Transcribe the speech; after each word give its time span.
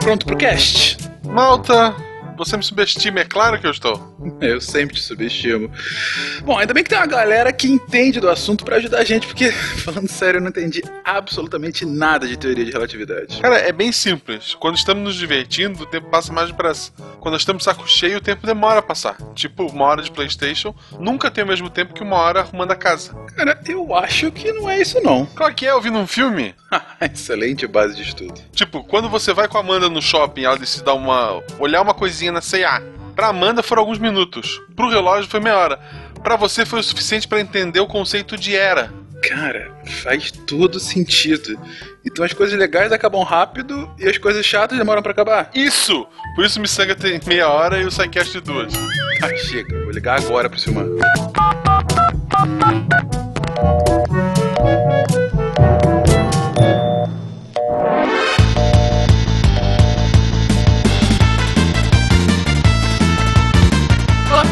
Pronto 0.00 0.24
pro 0.24 0.36
cast? 0.36 0.96
Malta, 1.24 1.94
você 2.36 2.56
me 2.56 2.62
subestima, 2.62 3.20
é 3.20 3.24
claro 3.24 3.58
que 3.58 3.66
eu 3.66 3.70
estou. 3.70 4.13
Eu 4.40 4.60
sempre 4.60 4.96
te 4.96 5.02
subestimo. 5.02 5.70
Bom, 6.42 6.58
ainda 6.58 6.74
bem 6.74 6.82
que 6.82 6.90
tem 6.90 6.98
uma 6.98 7.06
galera 7.06 7.52
que 7.52 7.68
entende 7.68 8.20
do 8.20 8.28
assunto 8.28 8.64
pra 8.64 8.76
ajudar 8.76 8.98
a 8.98 9.04
gente, 9.04 9.26
porque, 9.26 9.50
falando 9.84 10.08
sério, 10.08 10.38
eu 10.38 10.42
não 10.42 10.48
entendi 10.48 10.82
absolutamente 11.04 11.84
nada 11.84 12.26
de 12.26 12.36
teoria 12.36 12.64
de 12.64 12.70
relatividade. 12.70 13.40
Cara, 13.40 13.58
é 13.58 13.72
bem 13.72 13.92
simples. 13.92 14.54
Quando 14.54 14.76
estamos 14.76 15.02
nos 15.02 15.14
divertindo, 15.14 15.82
o 15.82 15.86
tempo 15.86 16.08
passa 16.08 16.32
mais 16.32 16.48
depressa. 16.48 16.92
Quando 17.20 17.36
estamos 17.36 17.64
saco 17.64 17.88
cheio, 17.88 18.18
o 18.18 18.20
tempo 18.20 18.46
demora 18.46 18.80
a 18.80 18.82
passar. 18.82 19.16
Tipo, 19.34 19.66
uma 19.66 19.86
hora 19.86 20.02
de 20.02 20.10
Playstation 20.10 20.74
nunca 20.98 21.30
tem 21.30 21.44
o 21.44 21.46
mesmo 21.46 21.70
tempo 21.70 21.94
que 21.94 22.02
uma 22.02 22.16
hora 22.16 22.40
arrumando 22.40 22.72
a 22.72 22.76
casa. 22.76 23.14
Cara, 23.36 23.60
eu 23.66 23.94
acho 23.94 24.30
que 24.30 24.52
não 24.52 24.68
é 24.68 24.80
isso 24.80 25.00
não. 25.02 25.26
Claro 25.26 25.54
que 25.54 25.66
é, 25.66 25.74
ouvindo 25.74 25.98
um 25.98 26.06
filme. 26.06 26.54
Excelente 27.00 27.66
base 27.66 27.94
de 27.96 28.02
estudo. 28.02 28.40
Tipo, 28.52 28.84
quando 28.84 29.08
você 29.08 29.32
vai 29.32 29.48
com 29.48 29.58
a 29.58 29.60
Amanda 29.60 29.88
no 29.88 30.02
shopping, 30.02 30.44
ela 30.44 30.58
decide 30.58 30.84
dar 30.84 30.94
uma. 30.94 31.42
olhar 31.58 31.82
uma 31.82 31.94
coisinha 31.94 32.32
na 32.32 32.40
C&A. 32.40 32.82
Pra 33.14 33.28
Amanda 33.28 33.62
foram 33.62 33.82
alguns 33.82 33.98
minutos. 33.98 34.60
Pro 34.74 34.90
relógio 34.90 35.30
foi 35.30 35.40
meia 35.40 35.56
hora. 35.56 35.78
Pra 36.22 36.36
você 36.36 36.64
foi 36.64 36.80
o 36.80 36.82
suficiente 36.82 37.28
pra 37.28 37.40
entender 37.40 37.80
o 37.80 37.86
conceito 37.86 38.36
de 38.36 38.56
era. 38.56 38.92
Cara, 39.28 39.72
faz 40.02 40.30
todo 40.30 40.78
sentido. 40.78 41.58
Então 42.04 42.24
as 42.24 42.32
coisas 42.32 42.58
legais 42.58 42.92
acabam 42.92 43.22
rápido 43.22 43.90
e 43.98 44.06
as 44.06 44.18
coisas 44.18 44.44
chatas 44.44 44.76
demoram 44.76 45.02
pra 45.02 45.12
acabar. 45.12 45.50
Isso! 45.54 46.06
Por 46.34 46.44
isso 46.44 46.60
Missanga 46.60 46.94
tem 46.94 47.18
meia 47.26 47.48
hora 47.48 47.80
e 47.80 47.84
o 47.84 47.88
Psycast 47.88 48.32
de 48.32 48.40
duas. 48.40 48.72
Tá, 49.20 49.34
chega. 49.36 49.82
Vou 49.84 49.92
ligar 49.92 50.18
agora 50.18 50.50
pro 50.50 50.58
Silmar. 50.58 50.84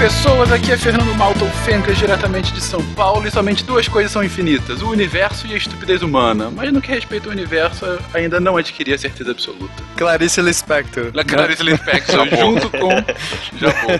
Pessoas, 0.02 0.50
aqui 0.50 0.72
é 0.72 0.76
Fernando 0.76 1.14
Malton 1.14 1.48
Fencas, 1.64 1.96
diretamente 1.96 2.52
de 2.52 2.60
São 2.60 2.84
Paulo, 2.86 3.24
e 3.24 3.30
somente 3.30 3.62
duas 3.62 3.86
coisas 3.86 4.10
são 4.10 4.24
infinitas, 4.24 4.82
o 4.82 4.90
universo 4.90 5.46
e 5.46 5.54
a 5.54 5.56
estupidez 5.56 6.02
humana. 6.02 6.50
Mas 6.50 6.72
no 6.72 6.82
que 6.82 6.90
respeita 6.90 7.28
ao 7.28 7.32
universo, 7.32 7.86
eu 7.86 8.00
ainda 8.12 8.40
não 8.40 8.56
adquiri 8.56 8.92
a 8.92 8.98
certeza 8.98 9.30
absoluta. 9.30 9.72
Clarice 9.96 10.42
Lispector. 10.42 11.12
La 11.14 11.22
Clarice 11.22 11.62
Lispector, 11.62 12.28
junto 12.36 12.68
com 12.68 12.88
Japão. 13.56 13.90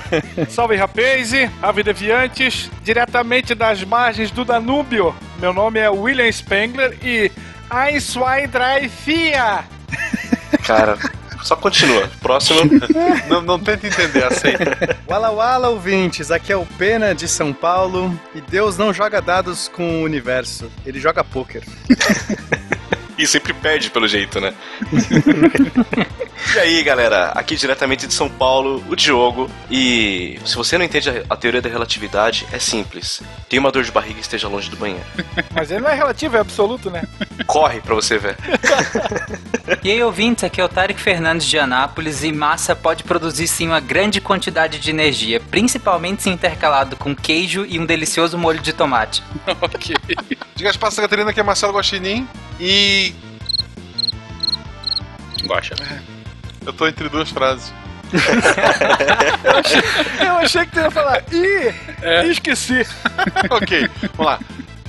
Salve 0.50 0.74
rapaz, 0.74 1.30
ave 1.62 1.84
deviantes, 1.84 2.68
diretamente 2.82 3.54
das 3.54 3.84
margens 3.84 4.32
do 4.32 4.44
Danúbio. 4.44 5.14
Meu 5.38 5.52
nome 5.52 5.78
é 5.78 5.88
William 5.88 6.32
Spengler 6.32 6.98
e 7.00 7.30
Ein, 7.70 8.00
zwei, 8.00 8.48
drei, 8.48 8.88
vier. 8.88 9.62
Cara, 10.66 10.98
só 11.42 11.56
continua. 11.56 12.10
Próximo. 12.20 12.60
não, 13.28 13.42
não 13.42 13.58
tenta 13.58 13.86
entender, 13.86 14.24
aceita. 14.24 14.98
Wala 15.08 15.30
Wala, 15.30 15.68
ouvintes, 15.68 16.30
aqui 16.30 16.52
é 16.52 16.56
o 16.56 16.66
Pena 16.66 17.14
de 17.14 17.28
São 17.28 17.52
Paulo 17.52 18.18
e 18.34 18.40
Deus 18.40 18.76
não 18.76 18.92
joga 18.92 19.20
dados 19.20 19.68
com 19.68 20.00
o 20.00 20.04
universo, 20.04 20.70
ele 20.84 21.00
joga 21.00 21.22
pôquer. 21.22 21.62
E 23.18 23.26
sempre 23.26 23.52
perde 23.52 23.90
pelo 23.90 24.08
jeito, 24.08 24.40
né? 24.40 24.54
e 26.54 26.58
aí, 26.58 26.82
galera, 26.82 27.32
aqui 27.32 27.56
diretamente 27.56 28.06
de 28.06 28.14
São 28.14 28.28
Paulo, 28.28 28.82
o 28.88 28.96
Diogo. 28.96 29.50
E 29.70 30.38
se 30.44 30.56
você 30.56 30.78
não 30.78 30.84
entende 30.84 31.10
a, 31.28 31.36
teoria 31.36 31.60
da 31.60 31.68
relatividade, 31.68 32.46
é 32.52 32.58
simples. 32.58 33.22
Tem 33.48 33.58
uma 33.58 33.70
dor 33.70 33.84
de 33.84 33.92
barriga 33.92 34.18
e 34.18 34.20
esteja 34.20 34.48
longe 34.48 34.70
do 34.70 34.76
banheiro. 34.76 35.04
Mas 35.54 35.70
ele 35.70 35.80
não 35.80 35.90
é 35.90 35.94
relativo, 35.94 36.36
é 36.36 36.40
absoluto, 36.40 36.90
né? 36.90 37.02
Corre 37.46 37.80
pra 37.80 37.94
você 37.94 38.18
ver. 38.18 38.36
E 39.82 39.90
aí, 39.90 40.02
ouvintes, 40.02 40.44
aqui 40.44 40.60
é 40.60 40.64
o 40.64 40.68
Tarek 40.68 41.00
Fernandes 41.00 41.46
de 41.46 41.58
Anápolis 41.58 42.24
e 42.24 42.32
massa 42.32 42.74
pode 42.74 43.04
produzir 43.04 43.46
sim 43.46 43.68
uma 43.68 43.80
grande 43.80 44.20
quantidade 44.20 44.78
de 44.78 44.90
energia, 44.90 45.40
principalmente 45.40 46.22
se 46.22 46.30
intercalado 46.30 46.96
com 46.96 47.14
queijo 47.14 47.66
e 47.68 47.78
um 47.78 47.86
delicioso 47.86 48.38
molho 48.38 48.60
de 48.60 48.72
tomate. 48.72 49.22
ok. 49.60 49.96
Diga 50.54 50.70
as 50.70 50.76
passas, 50.76 50.98
Catarina, 50.98 51.32
que 51.32 51.40
é 51.40 51.42
Marcelo 51.42 51.72
Guaxinim. 51.72 52.28
E 52.60 53.11
Guaxa. 55.46 55.74
eu 56.64 56.72
tô 56.72 56.86
entre 56.86 57.08
duas 57.08 57.30
frases. 57.30 57.72
Eu 60.20 60.34
achei 60.36 60.66
que 60.66 60.72
tu 60.72 60.80
ia 60.80 60.90
falar, 60.90 61.22
ih, 61.32 61.74
esqueci. 62.30 62.86
ok, 63.50 63.88
vamos 64.14 64.32
lá. 64.32 64.38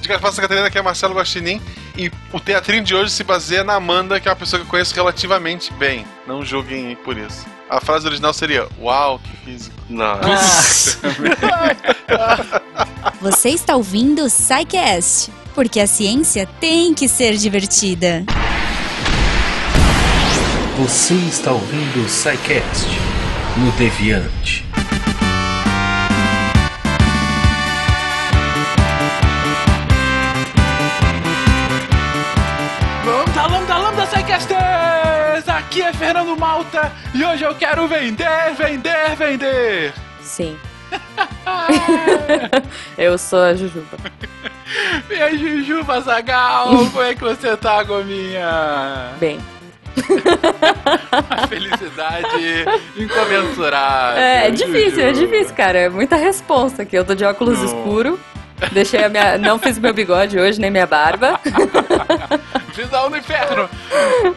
Diga 0.02 0.16
as 0.16 0.22
passas, 0.22 0.40
Catarina, 0.40 0.70
que 0.70 0.78
é 0.78 0.82
Marcelo 0.82 1.16
Guaxinim. 1.16 1.62
E 1.96 2.12
o 2.34 2.40
teatrinho 2.40 2.84
de 2.84 2.94
hoje 2.94 3.12
se 3.12 3.24
baseia 3.24 3.64
na 3.64 3.76
Amanda, 3.76 4.20
que 4.20 4.28
é 4.28 4.32
uma 4.32 4.36
pessoa 4.36 4.60
que 4.60 4.66
eu 4.66 4.70
conheço 4.70 4.94
relativamente 4.94 5.72
bem. 5.74 6.06
Não 6.28 6.44
julguem 6.44 6.96
por 6.98 7.18
isso. 7.18 7.46
A 7.70 7.80
frase 7.80 8.06
original 8.06 8.34
seria: 8.34 8.68
Uau, 8.82 9.20
que 9.20 9.38
físico. 9.46 9.76
Nossa. 9.90 11.00
Você 13.22 13.50
está 13.50 13.76
ouvindo 13.78 14.26
o 14.26 14.30
SciCast, 14.30 15.32
porque 15.56 15.80
a 15.80 15.88
ciência 15.88 16.46
tem 16.60 16.94
que 16.94 17.08
ser 17.08 17.38
divertida. 17.38 18.26
Você 20.76 21.14
está 21.14 21.52
ouvindo 21.52 22.04
o 22.04 22.10
SciCast 22.10 22.88
no 23.58 23.72
Deviante. 23.74 24.66
Lambda, 33.06 33.46
lambda, 33.46 33.78
lambda, 33.78 34.08
Psycasters! 34.08 35.48
Aqui 35.48 35.84
é 35.84 35.94
Fernando 35.94 36.36
Malta 36.36 36.92
e 37.14 37.24
hoje 37.24 37.44
eu 37.44 37.54
quero 37.54 37.88
vender, 37.88 38.56
vender, 38.58 39.16
vender! 39.16 39.94
Sim. 40.22 40.58
Eu 42.98 43.16
sou 43.20 43.44
a 43.44 43.54
Jujuba. 43.54 43.98
Minha 45.08 45.38
Jujuba 45.38 46.02
Zagal, 46.02 46.70
como 46.70 47.02
é 47.04 47.14
que 47.14 47.22
você 47.22 47.56
tá, 47.56 47.84
Gominha? 47.84 49.12
Bem. 49.20 49.40
Felicidade 51.48 52.66
incomensurável. 52.98 54.22
É, 54.22 54.48
é 54.48 54.52
difícil, 54.52 55.04
é 55.04 55.12
difícil, 55.12 55.56
cara. 55.56 55.80
É 55.80 55.90
muita 55.90 56.16
resposta 56.16 56.84
aqui. 56.84 56.96
Eu 56.96 57.06
tô 57.06 57.14
de 57.16 57.24
óculos 57.24 57.60
Não. 57.60 57.66
escuro. 57.66 58.20
Deixei 58.72 59.04
a 59.04 59.10
minha. 59.10 59.38
Não 59.38 59.60
fiz 59.60 59.78
meu 59.78 59.94
bigode 59.94 60.40
hoje, 60.40 60.60
nem 60.60 60.72
minha 60.72 60.88
barba. 60.88 61.40
Visão 62.74 63.10
do 63.10 63.18
inferno! 63.18 63.70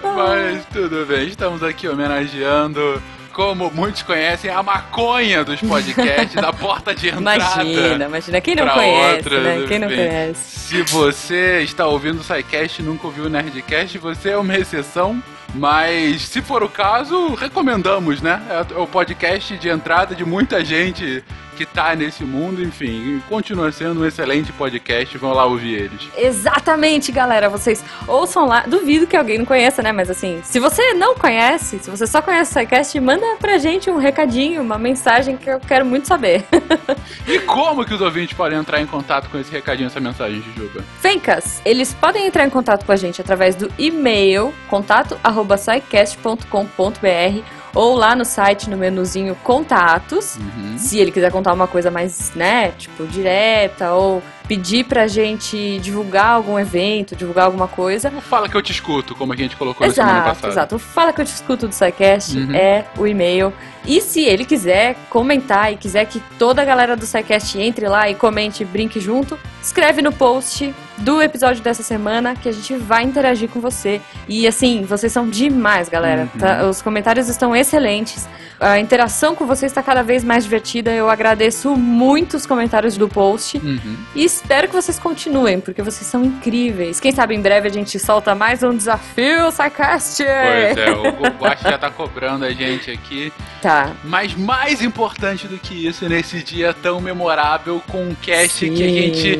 Mas 0.02 0.64
tudo 0.72 1.06
bem, 1.06 1.26
estamos 1.28 1.62
aqui 1.62 1.88
homenageando, 1.88 3.02
como 3.32 3.70
muitos 3.70 4.02
conhecem, 4.02 4.50
a 4.50 4.62
maconha 4.62 5.42
dos 5.42 5.60
podcasts, 5.60 6.36
a 6.36 6.52
porta 6.52 6.94
de 6.94 7.08
entrada. 7.08 7.62
Imagina, 7.62 8.04
imagina. 8.04 8.40
Quem 8.40 8.54
não 8.54 8.68
conhece, 8.68 9.16
outras, 9.16 9.42
né? 9.42 9.64
Quem 9.66 9.78
não 9.78 9.88
conhece. 9.88 10.58
Se 10.58 10.82
você 10.82 11.60
está 11.62 11.86
ouvindo 11.86 12.20
o 12.20 12.24
SciCast 12.24 12.82
e 12.82 12.84
nunca 12.84 13.06
ouviu 13.06 13.24
o 13.24 13.28
Nerdcast, 13.28 13.96
você 13.98 14.30
é 14.30 14.36
uma 14.36 14.54
exceção. 14.56 15.22
Mas, 15.54 16.22
se 16.22 16.42
for 16.42 16.62
o 16.62 16.68
caso, 16.68 17.34
recomendamos, 17.34 18.20
né? 18.20 18.42
É 18.50 18.78
o 18.78 18.86
podcast 18.86 19.56
de 19.56 19.68
entrada 19.68 20.14
de 20.14 20.24
muita 20.24 20.64
gente 20.64 21.24
que 21.56 21.64
tá 21.64 21.96
nesse 21.96 22.22
mundo, 22.22 22.62
enfim. 22.62 23.22
Continua 23.28 23.72
sendo 23.72 24.02
um 24.02 24.06
excelente 24.06 24.52
podcast, 24.52 25.16
vão 25.16 25.32
lá 25.32 25.46
ouvir 25.46 25.74
eles. 25.74 26.08
Exatamente, 26.16 27.10
galera. 27.10 27.48
Vocês 27.48 27.82
ouçam 28.06 28.46
lá. 28.46 28.64
Duvido 28.66 29.06
que 29.06 29.16
alguém 29.16 29.38
não 29.38 29.46
conheça, 29.46 29.82
né? 29.82 29.90
Mas 29.90 30.10
assim, 30.10 30.40
se 30.44 30.60
você 30.60 30.92
não 30.94 31.14
conhece, 31.14 31.78
se 31.78 31.90
você 31.90 32.06
só 32.06 32.20
conhece 32.20 32.50
o 32.50 32.60
SciCast, 32.60 33.00
manda 33.00 33.24
pra 33.40 33.56
gente 33.56 33.90
um 33.90 33.96
recadinho, 33.96 34.60
uma 34.60 34.78
mensagem 34.78 35.36
que 35.36 35.48
eu 35.48 35.58
quero 35.58 35.86
muito 35.86 36.06
saber. 36.06 36.44
E 37.26 37.40
como 37.40 37.84
que 37.84 37.92
os 37.92 38.00
ouvintes 38.00 38.36
podem 38.36 38.56
entrar 38.56 38.80
em 38.80 38.86
contato 38.86 39.28
com 39.28 39.36
esse 39.38 39.50
recadinho, 39.50 39.88
essa 39.88 39.98
mensagem, 39.98 40.40
Jujuba? 40.42 40.84
Fencas, 41.00 41.60
eles 41.64 41.92
podem 41.92 42.24
entrar 42.26 42.46
em 42.46 42.50
contato 42.50 42.86
com 42.86 42.92
a 42.92 42.96
gente 42.96 43.20
através 43.20 43.56
do 43.56 43.68
e-mail 43.76 44.54
contato@sicast.com.br 44.68 47.56
ou 47.76 47.94
lá 47.94 48.16
no 48.16 48.24
site 48.24 48.70
no 48.70 48.76
menuzinho 48.76 49.36
contatos, 49.44 50.38
se 50.78 50.98
ele 50.98 51.12
quiser 51.12 51.30
contar 51.30 51.52
uma 51.52 51.68
coisa 51.68 51.90
mais, 51.90 52.32
né, 52.34 52.70
tipo 52.70 53.06
direta 53.06 53.92
ou 53.92 54.22
pedir 54.48 54.84
pra 54.84 55.06
gente 55.06 55.78
divulgar 55.80 56.26
algum 56.30 56.58
evento, 56.58 57.16
divulgar 57.16 57.46
alguma 57.46 57.66
coisa. 57.68 58.10
Fala 58.10 58.48
que 58.48 58.56
eu 58.56 58.62
te 58.62 58.72
escuto, 58.72 59.14
como 59.14 59.32
a 59.32 59.36
gente 59.36 59.56
colocou 59.56 59.86
na 59.86 59.92
semana 59.92 60.12
Exato, 60.18 60.28
passada. 60.28 60.52
exato. 60.52 60.76
O 60.76 60.78
Fala 60.78 61.12
que 61.12 61.20
eu 61.20 61.24
te 61.24 61.32
escuto 61.34 61.66
do 61.68 61.74
SciCast 61.74 62.36
Uhum. 62.38 62.54
é 62.54 62.84
o 62.96 63.06
e-mail. 63.06 63.52
E 63.84 64.00
se 64.00 64.20
ele 64.24 64.44
quiser 64.44 64.96
comentar 65.10 65.72
e 65.72 65.76
quiser 65.76 66.04
que 66.06 66.20
toda 66.38 66.60
a 66.60 66.64
galera 66.64 66.96
do 66.96 67.06
SciCast 67.06 67.58
entre 67.60 67.88
lá 67.88 68.10
e 68.10 68.14
comente 68.16 68.62
e 68.62 68.66
brinque 68.66 68.98
junto, 69.00 69.38
escreve 69.62 70.02
no 70.02 70.12
post 70.12 70.74
do 70.98 71.22
episódio 71.22 71.62
dessa 71.62 71.82
semana 71.84 72.34
que 72.34 72.48
a 72.48 72.52
gente 72.52 72.74
vai 72.76 73.04
interagir 73.04 73.48
com 73.48 73.60
você. 73.60 74.00
E 74.28 74.46
assim, 74.46 74.82
vocês 74.84 75.12
são 75.12 75.28
demais, 75.28 75.88
galera. 75.88 76.22
Uhum. 76.34 76.40
tá? 76.40 76.66
Os 76.68 76.82
comentários 76.82 77.28
estão 77.28 77.54
excelentes. 77.54 78.28
A 78.58 78.80
interação 78.80 79.34
com 79.36 79.46
vocês 79.46 79.70
está 79.70 79.82
cada 79.82 80.02
vez 80.02 80.24
mais 80.24 80.44
divertida. 80.44 80.90
Eu 80.90 81.08
agradeço 81.10 81.76
muito 81.76 82.36
os 82.36 82.46
comentários 82.46 82.96
do 82.96 83.06
post. 83.08 83.58
Uhum. 83.58 83.96
E 84.16 84.26
espero 84.36 84.68
que 84.68 84.74
vocês 84.74 84.98
continuem, 84.98 85.60
porque 85.60 85.82
vocês 85.82 86.06
são 86.06 86.24
incríveis. 86.24 87.00
Quem 87.00 87.12
sabe 87.12 87.34
em 87.34 87.40
breve 87.40 87.68
a 87.68 87.72
gente 87.72 87.98
solta 87.98 88.34
mais 88.34 88.62
um 88.62 88.76
desafio, 88.76 89.50
SciCast! 89.50 90.22
Pois 90.24 90.76
é, 90.76 90.90
o 90.92 91.38
Guache 91.38 91.64
já 91.64 91.78
tá 91.78 91.90
cobrando 91.90 92.44
a 92.44 92.52
gente 92.52 92.90
aqui. 92.90 93.32
Tá. 93.62 93.92
Mas 94.04 94.34
mais 94.34 94.82
importante 94.82 95.48
do 95.48 95.58
que 95.58 95.86
isso, 95.86 96.08
nesse 96.08 96.42
dia 96.42 96.74
tão 96.74 97.00
memorável, 97.00 97.82
com 97.88 98.02
um 98.02 98.14
cast 98.14 98.66
Sim. 98.66 98.74
que 98.74 98.84
a 98.84 98.88
gente 98.88 99.38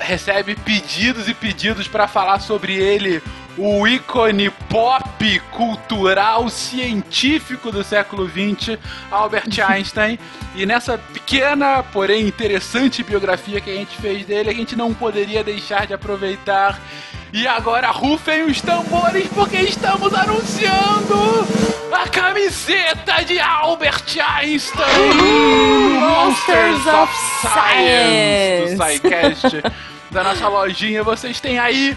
recebe 0.00 0.54
pedidos 0.54 1.28
e 1.28 1.34
pedidos 1.34 1.88
pra 1.88 2.06
falar 2.06 2.40
sobre 2.40 2.74
ele, 2.74 3.22
o 3.58 3.86
ícone 3.86 4.50
pop, 4.68 5.40
cultural, 5.50 6.48
científico 6.48 7.72
do 7.72 7.82
século 7.82 8.28
XX, 8.28 8.78
Albert 9.10 9.48
Einstein. 9.66 10.18
E 10.54 10.66
nessa 10.66 10.98
pequena, 10.98 11.82
porém 11.82 12.26
interessante 12.26 13.02
biografia 13.02 13.60
que 13.60 13.70
a 13.70 13.74
gente 13.74 13.96
fez 13.96 14.26
dele, 14.26 14.50
a 14.50 14.54
gente 14.54 14.76
não 14.76 14.92
poderia 14.92 15.42
deixar 15.42 15.86
de 15.86 15.94
aproveitar. 15.94 16.78
E 17.32 17.46
agora 17.46 17.90
rufem 17.90 18.44
os 18.44 18.60
tambores 18.60 19.26
porque 19.28 19.56
estamos 19.56 20.14
anunciando 20.14 21.46
a 21.92 22.08
camiseta 22.08 23.24
de 23.24 23.38
Albert 23.38 24.04
Einstein! 24.18 25.14
Monsters 25.98 26.86
of 26.86 27.12
Science! 27.40 28.76
Do 28.76 28.84
SciCast, 28.84 29.62
da 30.10 30.22
nossa 30.24 30.48
lojinha. 30.48 31.02
Vocês 31.02 31.40
têm 31.40 31.58
aí 31.58 31.96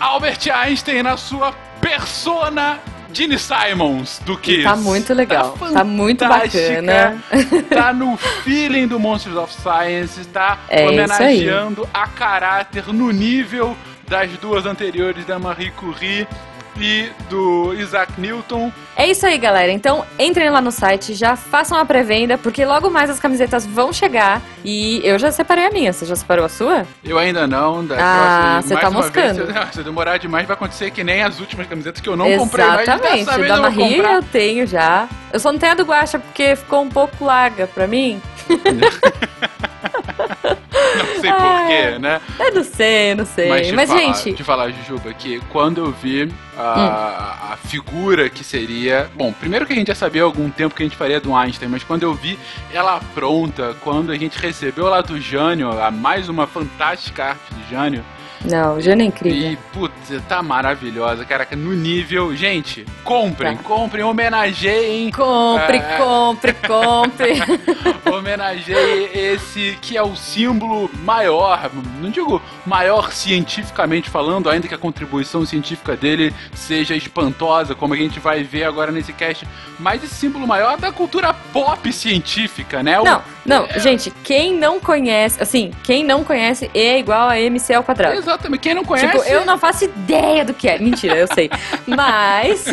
Albert 0.00 0.50
Einstein 0.50 1.02
na 1.02 1.16
sua 1.16 1.52
persona 1.80 2.80
Gene 3.12 3.38
Simons 3.38 4.20
do 4.24 4.36
Kiss. 4.36 4.64
Tá 4.64 4.74
muito 4.74 5.14
legal. 5.14 5.56
Tá, 5.72 5.84
muito 5.84 6.24
fantástica, 6.26 6.82
bacana. 6.82 7.22
Tá 7.70 7.92
no 7.92 8.16
feeling 8.42 8.88
do 8.88 8.98
Monsters 8.98 9.36
of 9.36 9.54
Science, 9.54 10.24
tá 10.26 10.58
É 10.68 10.88
homenageando 10.88 11.88
a 11.94 12.08
caráter 12.08 12.92
no 12.92 13.12
nível 13.12 13.76
das 14.08 14.30
duas 14.38 14.66
anteriores 14.66 15.24
da 15.24 15.38
Marie 15.38 15.70
Curie 15.70 16.26
e 16.78 17.10
do 17.28 17.74
Isaac 17.74 18.12
Newton. 18.20 18.72
É 18.96 19.08
isso 19.08 19.26
aí, 19.26 19.38
galera. 19.38 19.70
Então 19.72 20.04
entrem 20.18 20.50
lá 20.50 20.60
no 20.60 20.70
site, 20.70 21.14
já 21.14 21.36
façam 21.36 21.78
a 21.78 21.84
pré-venda, 21.84 22.38
porque 22.38 22.64
logo 22.64 22.90
mais 22.90 23.10
as 23.10 23.18
camisetas 23.18 23.66
vão 23.66 23.92
chegar. 23.92 24.40
E 24.64 25.00
eu 25.04 25.18
já 25.18 25.30
separei 25.30 25.66
a 25.66 25.70
minha. 25.70 25.92
Você 25.92 26.06
já 26.06 26.16
separou 26.16 26.44
a 26.44 26.48
sua? 26.48 26.86
Eu 27.04 27.18
ainda 27.18 27.46
não. 27.46 27.84
Da 27.84 27.96
Ah, 27.98 28.62
você 28.62 28.76
tá 28.76 28.90
moscando. 28.90 29.46
Vez, 29.46 29.58
se, 29.70 29.74
se 29.74 29.82
demorar 29.82 30.18
demais, 30.18 30.46
vai 30.46 30.54
acontecer 30.54 30.90
que 30.90 31.04
nem 31.04 31.22
as 31.22 31.40
últimas 31.40 31.66
camisetas 31.66 32.00
que 32.00 32.08
eu 32.08 32.16
não 32.16 32.36
comprei. 32.38 32.66
Mas 32.66 32.82
Exatamente. 32.82 33.24
vez 33.36 33.48
Da 33.48 33.56
eu 33.56 33.62
Marie 33.62 33.98
eu 33.98 34.22
tenho 34.22 34.66
já. 34.66 35.08
Eu 35.32 35.40
só 35.40 35.50
não 35.52 35.58
tenho 35.58 35.72
a 35.72 35.74
do 35.74 35.84
Guacha 35.84 36.18
porque 36.18 36.56
ficou 36.56 36.82
um 36.82 36.88
pouco 36.88 37.24
larga 37.24 37.66
pra 37.66 37.86
mim. 37.86 38.20
Não 41.14 41.20
sei 41.20 41.32
porquê, 41.32 41.98
né? 41.98 42.20
Eu 42.38 42.54
não 42.54 42.64
sei, 42.64 43.14
não 43.14 43.26
sei. 43.26 43.48
Mas, 43.48 43.72
Mas, 43.72 43.90
falar, 43.90 44.00
gente, 44.00 44.32
te 44.34 44.44
falar, 44.44 44.70
Jujuba, 44.70 45.12
que 45.14 45.40
quando 45.50 45.78
eu 45.78 45.92
vi 45.92 46.30
a, 46.56 47.52
a 47.52 47.56
figura 47.56 48.28
que 48.28 48.44
seria. 48.44 49.10
Bom, 49.14 49.32
primeiro 49.32 49.66
que 49.66 49.72
a 49.72 49.76
gente 49.76 49.88
já 49.88 49.94
sabia 49.94 50.22
há 50.22 50.24
algum 50.24 50.50
tempo 50.50 50.74
que 50.74 50.82
a 50.82 50.86
gente 50.86 50.96
faria 50.96 51.20
do 51.20 51.34
Einstein, 51.34 51.68
mas 51.68 51.82
quando 51.82 52.02
eu 52.02 52.14
vi 52.14 52.38
ela 52.72 53.00
pronta, 53.14 53.74
quando 53.82 54.12
a 54.12 54.16
gente 54.16 54.38
recebeu 54.38 54.86
lá 54.86 55.00
do 55.00 55.20
Jânio, 55.20 55.70
a 55.80 55.90
mais 55.90 56.28
uma 56.28 56.46
fantástica 56.46 57.24
arte 57.24 57.54
do 57.54 57.70
Jânio, 57.70 58.04
não, 58.44 58.80
Jânio 58.80 59.04
é 59.04 59.06
incrível. 59.06 59.52
e, 59.52 59.56
putz, 59.72 59.94
tá 60.28 60.42
maravilhosa, 60.42 61.24
cara, 61.24 61.46
no 61.56 61.72
nível. 61.72 62.34
Gente, 62.36 62.84
comprem, 63.02 63.56
Tá. 63.56 63.62
comprem, 63.62 64.04
homenageiem. 64.04 65.10
Compre, 65.10 65.78
É. 65.78 65.96
compre, 65.98 66.52
compre. 66.54 67.32
homenageie 68.12 69.10
esse 69.14 69.76
que 69.80 69.96
é 69.96 70.02
o 70.02 70.14
símbolo 70.14 70.90
maior, 71.02 71.70
não 72.00 72.10
digo 72.10 72.40
maior 72.66 73.12
cientificamente 73.12 74.08
falando, 74.10 74.48
ainda 74.50 74.68
que 74.68 74.74
a 74.74 74.78
contribuição 74.78 75.44
científica 75.44 75.96
dele 75.96 76.32
seja 76.54 76.94
espantosa, 76.94 77.74
como 77.74 77.94
a 77.94 77.96
gente 77.96 78.18
vai 78.20 78.42
ver 78.42 78.64
agora 78.64 78.92
nesse 78.92 79.12
cast, 79.12 79.46
mas 79.78 80.02
esse 80.04 80.14
símbolo 80.14 80.46
maior 80.46 80.76
da 80.78 80.92
cultura 80.92 81.34
pop 81.52 81.92
científica, 81.92 82.82
né? 82.82 83.00
O- 83.00 83.04
Não, 83.04 83.22
não, 83.44 83.68
gente, 83.78 84.10
quem 84.22 84.54
não 84.56 84.78
conhece, 84.80 85.42
assim, 85.42 85.70
quem 85.82 86.04
não 86.04 86.22
conhece 86.24 86.70
é 86.74 86.98
igual 86.98 87.28
a 87.28 87.38
MC 87.40 87.74
ao 87.74 87.82
quadrado. 87.82 88.14
Exatamente, 88.34 88.60
quem 88.60 88.74
não 88.74 88.84
conhece. 88.84 89.06
Tipo, 89.06 89.22
eu 89.24 89.44
não 89.44 89.58
faço 89.58 89.84
ideia 89.84 90.44
do 90.44 90.52
que 90.52 90.68
é. 90.68 90.78
Mentira, 90.78 91.16
eu 91.16 91.26
sei. 91.32 91.50
Mas 91.86 92.64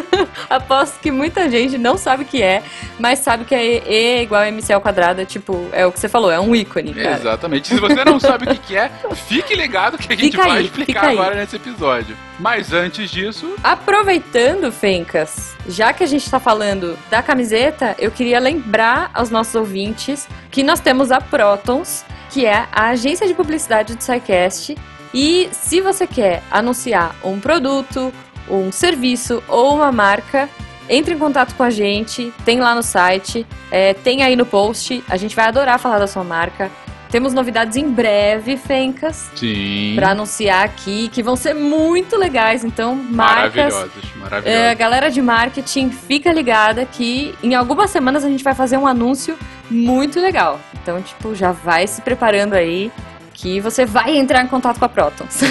aposto 0.48 1.00
que 1.00 1.10
muita 1.10 1.48
gente 1.50 1.78
não 1.78 1.96
sabe 1.96 2.22
o 2.24 2.26
que 2.26 2.42
é, 2.42 2.62
mas 2.98 3.20
sabe 3.20 3.44
que 3.44 3.54
é 3.54 3.82
E 3.86 4.22
igual 4.22 4.42
a 4.42 4.48
MC 4.48 4.72
ao 4.72 4.80
quadrado. 4.80 5.24
Tipo, 5.24 5.68
é 5.72 5.86
o 5.86 5.92
que 5.92 5.98
você 5.98 6.08
falou, 6.08 6.30
é 6.30 6.38
um 6.38 6.54
ícone, 6.54 6.92
cara. 6.94 7.16
Exatamente. 7.16 7.68
Se 7.68 7.80
você 7.80 8.04
não 8.04 8.18
sabe 8.20 8.44
o 8.44 8.48
que, 8.48 8.58
que 8.58 8.76
é, 8.76 8.90
fique 9.14 9.54
ligado 9.54 9.96
que 9.98 10.12
a 10.12 10.16
gente 10.16 10.32
Fica 10.32 10.44
vai 10.46 10.58
aí, 10.58 10.64
explicar 10.64 11.00
fica 11.00 11.06
aí. 11.06 11.18
agora 11.18 11.34
nesse 11.36 11.56
episódio. 11.56 12.16
Mas 12.38 12.72
antes 12.72 13.10
disso, 13.10 13.54
Aproveitando, 13.62 14.70
Fencas, 14.70 15.54
já 15.68 15.92
que 15.92 16.04
a 16.04 16.06
gente 16.06 16.30
tá 16.30 16.38
falando 16.38 16.98
da 17.10 17.22
camiseta, 17.22 17.94
eu 17.98 18.10
queria 18.10 18.38
lembrar 18.38 19.10
aos 19.14 19.30
nossos 19.30 19.54
ouvintes 19.54 20.28
que 20.50 20.62
nós 20.62 20.80
temos 20.80 21.10
a 21.10 21.20
Protons, 21.20 22.04
que 22.30 22.44
é 22.44 22.66
a 22.72 22.88
agência 22.88 23.26
de 23.26 23.32
publicidade 23.34 23.94
do 23.94 24.02
SciCast. 24.02 24.76
E 25.12 25.48
se 25.52 25.80
você 25.80 26.06
quer 26.06 26.42
anunciar 26.50 27.14
um 27.24 27.40
produto, 27.40 28.12
um 28.48 28.70
serviço 28.70 29.42
ou 29.48 29.74
uma 29.74 29.90
marca, 29.90 30.48
entre 30.88 31.14
em 31.14 31.18
contato 31.18 31.54
com 31.54 31.62
a 31.62 31.70
gente, 31.70 32.32
tem 32.44 32.60
lá 32.60 32.74
no 32.74 32.82
site, 32.82 33.46
é, 33.70 33.94
tem 33.94 34.22
aí 34.22 34.36
no 34.36 34.46
post. 34.46 35.02
A 35.08 35.16
gente 35.16 35.34
vai 35.34 35.46
adorar 35.46 35.78
falar 35.78 35.98
da 35.98 36.06
sua 36.06 36.22
marca. 36.22 36.70
Temos 37.10 37.32
novidades 37.32 37.76
em 37.76 37.88
breve, 37.88 38.56
Fencas, 38.56 39.30
sim. 39.36 39.92
pra 39.94 40.10
anunciar 40.10 40.64
aqui, 40.64 41.08
que 41.08 41.22
vão 41.22 41.36
ser 41.36 41.54
muito 41.54 42.16
legais. 42.16 42.64
Então, 42.64 42.96
marcas 42.96 43.54
Maravilhosos, 43.54 44.14
maravilhosos. 44.16 44.60
é, 44.60 44.74
galera 44.74 45.08
de 45.08 45.22
marketing, 45.22 45.90
fica 45.90 46.32
ligada 46.32 46.84
que 46.84 47.32
em 47.42 47.54
algumas 47.54 47.90
semanas 47.90 48.24
a 48.24 48.28
gente 48.28 48.42
vai 48.42 48.54
fazer 48.54 48.76
um 48.76 48.86
anúncio 48.86 49.38
muito 49.70 50.20
legal. 50.20 50.60
Então, 50.82 51.00
tipo, 51.00 51.34
já 51.34 51.52
vai 51.52 51.86
se 51.86 52.02
preparando 52.02 52.54
aí 52.54 52.90
que 53.36 53.60
você 53.60 53.84
vai 53.84 54.16
entrar 54.16 54.42
em 54.42 54.46
contato 54.46 54.78
com 54.78 54.86
a 54.86 54.88
Protons. 54.88 55.42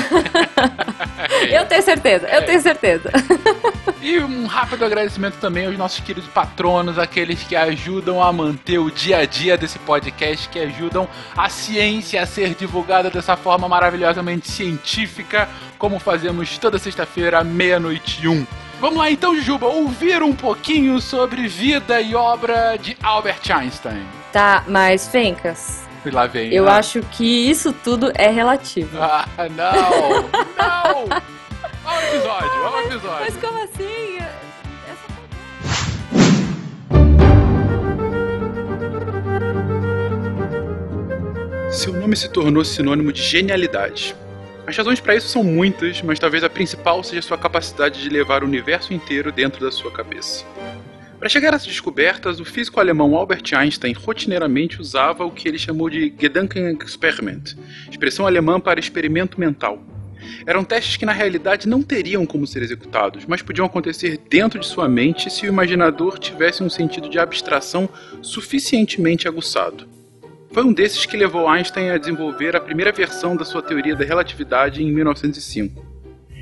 eu 1.49 1.65
tenho 1.65 1.83
certeza, 1.83 2.27
eu 2.27 2.43
tenho 2.43 2.59
certeza. 2.59 3.11
E 4.01 4.19
um 4.19 4.47
rápido 4.47 4.83
agradecimento 4.83 5.35
também 5.35 5.67
aos 5.67 5.77
nossos 5.77 5.99
queridos 5.99 6.27
patronos, 6.29 6.97
aqueles 6.97 7.43
que 7.43 7.55
ajudam 7.55 8.21
a 8.21 8.33
manter 8.33 8.79
o 8.79 8.89
dia 8.89 9.19
a 9.19 9.25
dia 9.25 9.55
desse 9.55 9.77
podcast, 9.79 10.49
que 10.49 10.59
ajudam 10.59 11.07
a 11.37 11.47
ciência 11.47 12.21
a 12.21 12.25
ser 12.25 12.55
divulgada 12.55 13.09
dessa 13.09 13.37
forma 13.37 13.69
maravilhosamente 13.69 14.49
científica, 14.49 15.47
como 15.77 15.99
fazemos 15.99 16.57
toda 16.57 16.79
sexta-feira, 16.79 17.43
meia-noite 17.43 18.23
e 18.23 18.27
um. 18.27 18.45
Vamos 18.81 18.97
lá 18.97 19.11
então, 19.11 19.39
Juba, 19.39 19.67
ouvir 19.67 20.21
um 20.23 20.33
pouquinho 20.33 20.99
sobre 20.99 21.47
vida 21.47 22.01
e 22.01 22.15
obra 22.15 22.77
de 22.77 22.97
Albert 23.01 23.41
Einstein. 23.49 24.03
Tá, 24.33 24.63
mas 24.67 25.07
Fencas, 25.07 25.84
E 26.05 26.11
lá 26.11 26.27
vem. 26.27 26.53
eu 26.53 26.65
né? 26.65 26.71
acho 26.71 27.01
que 27.01 27.49
isso 27.49 27.73
tudo 27.73 28.11
é 28.15 28.29
relativo. 28.29 28.97
Ah, 29.01 29.27
não! 29.49 30.21
não! 30.57 31.05
Olha 31.85 31.99
o 31.99 32.15
episódio, 32.15 32.63
olha 32.63 32.75
o 32.75 32.87
episódio. 32.87 33.19
Mas 33.19 33.37
como 33.37 33.63
assim? 33.63 34.17
Essa 41.69 41.77
Seu 41.77 41.93
nome 41.93 42.15
se 42.15 42.29
tornou 42.29 42.63
sinônimo 42.63 43.11
de 43.11 43.21
genialidade. 43.21 44.15
As 44.67 44.75
razões 44.75 44.99
para 44.99 45.15
isso 45.15 45.27
são 45.27 45.43
muitas, 45.43 46.01
mas 46.01 46.17
talvez 46.17 46.43
a 46.43 46.49
principal 46.49 47.03
seja 47.03 47.21
sua 47.21 47.37
capacidade 47.37 48.01
de 48.01 48.09
levar 48.09 48.43
o 48.43 48.47
universo 48.47 48.93
inteiro 48.93 49.31
dentro 49.31 49.63
da 49.63 49.71
sua 49.71 49.91
cabeça. 49.91 50.43
Para 51.25 51.31
chegar 51.31 51.53
a 51.53 51.55
essas 51.55 51.65
descobertas, 51.65 52.39
o 52.39 52.45
físico 52.45 52.79
alemão 52.79 53.15
Albert 53.15 53.41
Einstein 53.57 53.93
rotineiramente 53.93 54.79
usava 54.79 55.25
o 55.25 55.31
que 55.31 55.47
ele 55.47 55.57
chamou 55.57 55.89
de 55.89 56.13
Gedankenexperiment, 56.21 57.55
expressão 57.89 58.27
alemã 58.27 58.59
para 58.59 58.79
experimento 58.79 59.39
mental. 59.39 59.83
Eram 60.45 60.63
testes 60.63 60.97
que 60.97 61.03
na 61.03 61.11
realidade 61.11 61.67
não 61.67 61.81
teriam 61.81 62.27
como 62.27 62.45
ser 62.45 62.61
executados, 62.61 63.25
mas 63.25 63.41
podiam 63.41 63.65
acontecer 63.65 64.19
dentro 64.29 64.59
de 64.59 64.67
sua 64.67 64.87
mente 64.87 65.31
se 65.31 65.47
o 65.47 65.49
imaginador 65.49 66.19
tivesse 66.19 66.61
um 66.61 66.69
sentido 66.69 67.09
de 67.09 67.17
abstração 67.17 67.89
suficientemente 68.21 69.27
aguçado. 69.27 69.87
Foi 70.51 70.63
um 70.63 70.71
desses 70.71 71.07
que 71.07 71.17
levou 71.17 71.49
Einstein 71.49 71.89
a 71.89 71.97
desenvolver 71.97 72.55
a 72.55 72.61
primeira 72.61 72.91
versão 72.91 73.35
da 73.35 73.43
sua 73.43 73.63
teoria 73.63 73.95
da 73.95 74.05
relatividade 74.05 74.83
em 74.83 74.91
1905. 74.91 75.94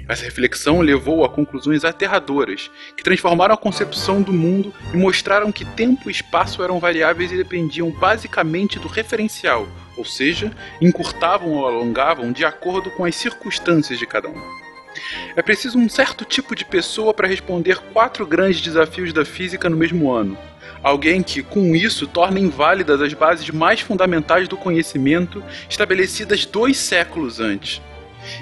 Essa 0.07 0.25
reflexão 0.25 0.81
levou 0.81 1.23
a 1.23 1.29
conclusões 1.29 1.85
aterradoras, 1.85 2.69
que 2.95 3.03
transformaram 3.03 3.53
a 3.53 3.57
concepção 3.57 4.21
do 4.21 4.33
mundo 4.33 4.73
e 4.93 4.97
mostraram 4.97 5.51
que 5.51 5.63
tempo 5.63 6.09
e 6.09 6.11
espaço 6.11 6.61
eram 6.61 6.79
variáveis 6.79 7.31
e 7.31 7.37
dependiam 7.37 7.89
basicamente 7.89 8.79
do 8.79 8.87
referencial, 8.89 9.67
ou 9.95 10.03
seja, 10.03 10.51
encurtavam 10.81 11.51
ou 11.51 11.65
alongavam 11.65 12.33
de 12.33 12.43
acordo 12.43 12.91
com 12.91 13.05
as 13.05 13.15
circunstâncias 13.15 13.97
de 13.97 14.05
cada 14.05 14.27
um. 14.27 14.63
É 15.35 15.41
preciso 15.41 15.79
um 15.79 15.87
certo 15.87 16.25
tipo 16.25 16.53
de 16.53 16.65
pessoa 16.65 17.13
para 17.13 17.27
responder 17.27 17.79
quatro 17.93 18.27
grandes 18.27 18.61
desafios 18.61 19.13
da 19.13 19.25
física 19.25 19.69
no 19.69 19.77
mesmo 19.77 20.11
ano: 20.11 20.37
Alguém 20.83 21.23
que, 21.23 21.41
com 21.41 21.75
isso, 21.75 22.05
torna 22.05 22.39
inválidas 22.39 23.01
as 23.01 23.13
bases 23.13 23.49
mais 23.49 23.79
fundamentais 23.79 24.47
do 24.49 24.57
conhecimento 24.57 25.41
estabelecidas 25.69 26.45
dois 26.45 26.77
séculos 26.77 27.39
antes. 27.39 27.81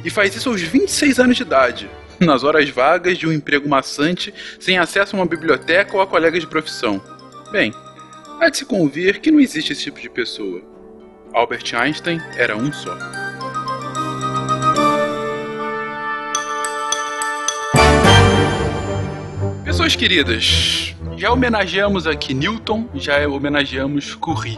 E 0.04 0.10
faz 0.10 0.36
isso 0.36 0.50
aos 0.50 0.62
26 0.62 1.20
anos 1.20 1.38
de 1.38 1.44
idade, 1.44 1.90
nas 2.20 2.44
horas 2.44 2.70
vagas 2.70 3.18
de 3.18 3.28
um 3.28 3.32
emprego 3.32 3.68
maçante, 3.68 4.34
sem 4.60 4.78
acesso 4.78 5.16
a 5.16 5.20
uma 5.20 5.26
biblioteca 5.26 5.96
ou 5.96 6.02
a 6.02 6.08
colegas 6.08 6.42
de 6.42 6.48
profissão. 6.48 7.02
Bem, 7.52 7.74
há 8.40 8.50
de 8.50 8.58
se 8.58 8.66
convir 8.66 9.20
que 9.20 9.32
não 9.32 9.40
existe 9.40 9.74
esse 9.74 9.84
tipo 9.84 10.00
de 10.00 10.10
pessoa. 10.10 10.62
Albert 11.34 11.74
Einstein 11.74 12.22
era 12.36 12.56
um 12.56 12.72
só. 12.72 12.98
Pessoas 19.64 19.96
queridas, 19.96 20.94
já 21.16 21.32
homenageamos 21.32 22.06
aqui 22.06 22.34
Newton, 22.34 22.90
já 22.94 23.26
homenageamos 23.28 24.16
Curie. 24.16 24.58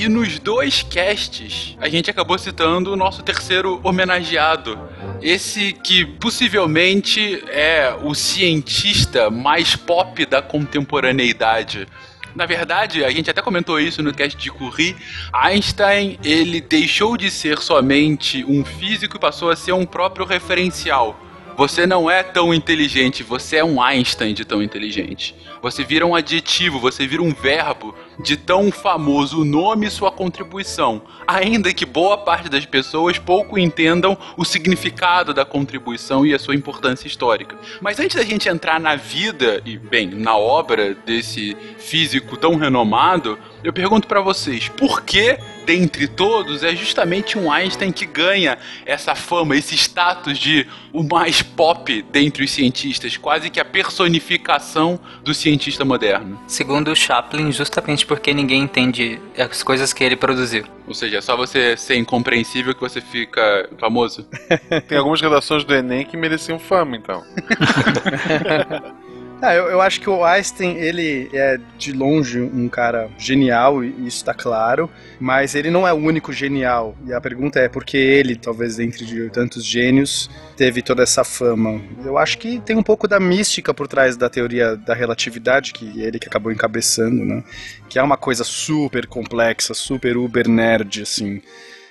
E 0.00 0.08
nos 0.08 0.38
dois 0.38 0.82
casts, 0.82 1.76
a 1.78 1.86
gente 1.86 2.08
acabou 2.08 2.38
citando 2.38 2.90
o 2.90 2.96
nosso 2.96 3.22
terceiro 3.22 3.78
homenageado. 3.84 4.78
Esse 5.20 5.74
que 5.74 6.06
possivelmente 6.06 7.44
é 7.48 7.94
o 8.02 8.14
cientista 8.14 9.28
mais 9.28 9.76
pop 9.76 10.24
da 10.24 10.40
contemporaneidade. 10.40 11.86
Na 12.34 12.46
verdade, 12.46 13.04
a 13.04 13.10
gente 13.10 13.30
até 13.30 13.42
comentou 13.42 13.78
isso 13.78 14.02
no 14.02 14.10
cast 14.14 14.38
de 14.38 14.50
Curie. 14.50 14.96
Einstein, 15.34 16.18
ele 16.24 16.62
deixou 16.62 17.14
de 17.14 17.30
ser 17.30 17.58
somente 17.58 18.42
um 18.42 18.64
físico 18.64 19.18
e 19.18 19.20
passou 19.20 19.50
a 19.50 19.56
ser 19.56 19.72
um 19.72 19.84
próprio 19.84 20.24
referencial. 20.24 21.14
Você 21.60 21.86
não 21.86 22.10
é 22.10 22.22
tão 22.22 22.54
inteligente, 22.54 23.22
você 23.22 23.58
é 23.58 23.64
um 23.64 23.82
Einstein 23.82 24.32
de 24.32 24.46
tão 24.46 24.62
inteligente. 24.62 25.34
Você 25.60 25.84
vira 25.84 26.06
um 26.06 26.14
adjetivo, 26.14 26.80
você 26.80 27.06
vira 27.06 27.22
um 27.22 27.34
verbo 27.34 27.94
de 28.18 28.34
tão 28.34 28.72
famoso 28.72 29.44
nome 29.44 29.86
e 29.86 29.90
sua 29.90 30.10
contribuição. 30.10 31.02
Ainda 31.26 31.70
que 31.74 31.84
boa 31.84 32.16
parte 32.16 32.48
das 32.48 32.64
pessoas 32.64 33.18
pouco 33.18 33.58
entendam 33.58 34.16
o 34.38 34.44
significado 34.44 35.34
da 35.34 35.44
contribuição 35.44 36.24
e 36.24 36.32
a 36.32 36.38
sua 36.38 36.54
importância 36.54 37.06
histórica. 37.06 37.58
Mas 37.78 38.00
antes 38.00 38.16
da 38.16 38.24
gente 38.24 38.48
entrar 38.48 38.80
na 38.80 38.96
vida 38.96 39.60
e, 39.66 39.76
bem, 39.76 40.08
na 40.08 40.34
obra 40.38 40.94
desse 40.94 41.54
físico 41.76 42.38
tão 42.38 42.56
renomado, 42.56 43.38
eu 43.62 43.70
pergunto 43.70 44.08
para 44.08 44.22
vocês, 44.22 44.70
por 44.70 45.02
que, 45.02 45.38
dentre 45.64 46.08
todos, 46.08 46.62
é 46.62 46.74
justamente 46.74 47.38
um 47.38 47.50
Einstein 47.50 47.92
que 47.92 48.06
ganha 48.06 48.58
essa 48.84 49.14
fama, 49.14 49.56
esse 49.56 49.74
status 49.74 50.38
de 50.38 50.66
o 50.92 51.02
mais 51.02 51.42
pop 51.42 52.02
dentre 52.10 52.44
os 52.44 52.50
cientistas, 52.50 53.16
quase 53.16 53.50
que 53.50 53.60
a 53.60 53.64
personificação 53.64 54.98
do 55.22 55.32
cientista 55.32 55.84
moderno? 55.84 56.40
Segundo 56.46 56.90
o 56.90 56.96
Chaplin, 56.96 57.52
justamente 57.52 58.04
porque 58.04 58.32
ninguém 58.32 58.62
entende 58.62 59.20
as 59.38 59.62
coisas 59.62 59.92
que 59.92 60.02
ele 60.02 60.16
produziu. 60.16 60.64
Ou 60.86 60.94
seja, 60.94 61.18
é 61.18 61.20
só 61.20 61.36
você 61.36 61.76
ser 61.76 61.96
incompreensível 61.96 62.74
que 62.74 62.80
você 62.80 63.00
fica 63.00 63.68
famoso? 63.78 64.26
Tem 64.88 64.98
algumas 64.98 65.20
redações 65.20 65.64
do 65.64 65.74
Enem 65.74 66.04
que 66.04 66.16
mereciam 66.16 66.58
fama, 66.58 66.96
então. 66.96 67.22
Ah, 69.42 69.54
eu, 69.54 69.68
eu, 69.68 69.80
acho 69.80 70.02
que 70.02 70.10
o 70.10 70.22
Einstein, 70.22 70.76
ele 70.76 71.30
é 71.32 71.58
de 71.78 71.92
longe 71.92 72.38
um 72.38 72.68
cara 72.68 73.08
genial, 73.16 73.82
e 73.82 73.88
isso 74.06 74.18
está 74.18 74.34
claro, 74.34 74.90
mas 75.18 75.54
ele 75.54 75.70
não 75.70 75.88
é 75.88 75.92
o 75.94 75.96
único 75.96 76.30
genial. 76.30 76.94
E 77.06 77.12
a 77.14 77.20
pergunta 77.22 77.58
é 77.58 77.66
por 77.66 77.82
que 77.82 77.96
ele, 77.96 78.36
talvez 78.36 78.78
entre 78.78 79.30
tantos 79.30 79.64
gênios, 79.64 80.30
teve 80.58 80.82
toda 80.82 81.02
essa 81.02 81.24
fama. 81.24 81.80
Eu 82.04 82.18
acho 82.18 82.36
que 82.36 82.60
tem 82.60 82.76
um 82.76 82.82
pouco 82.82 83.08
da 83.08 83.18
mística 83.18 83.72
por 83.72 83.88
trás 83.88 84.14
da 84.14 84.28
teoria 84.28 84.76
da 84.76 84.92
relatividade, 84.92 85.72
que 85.72 86.02
ele 86.02 86.18
que 86.18 86.28
acabou 86.28 86.52
encabeçando, 86.52 87.24
né? 87.24 87.42
Que 87.88 87.98
é 87.98 88.02
uma 88.02 88.18
coisa 88.18 88.44
super 88.44 89.06
complexa, 89.06 89.72
super 89.72 90.18
uber 90.18 90.48
nerd, 90.48 91.00
assim. 91.00 91.40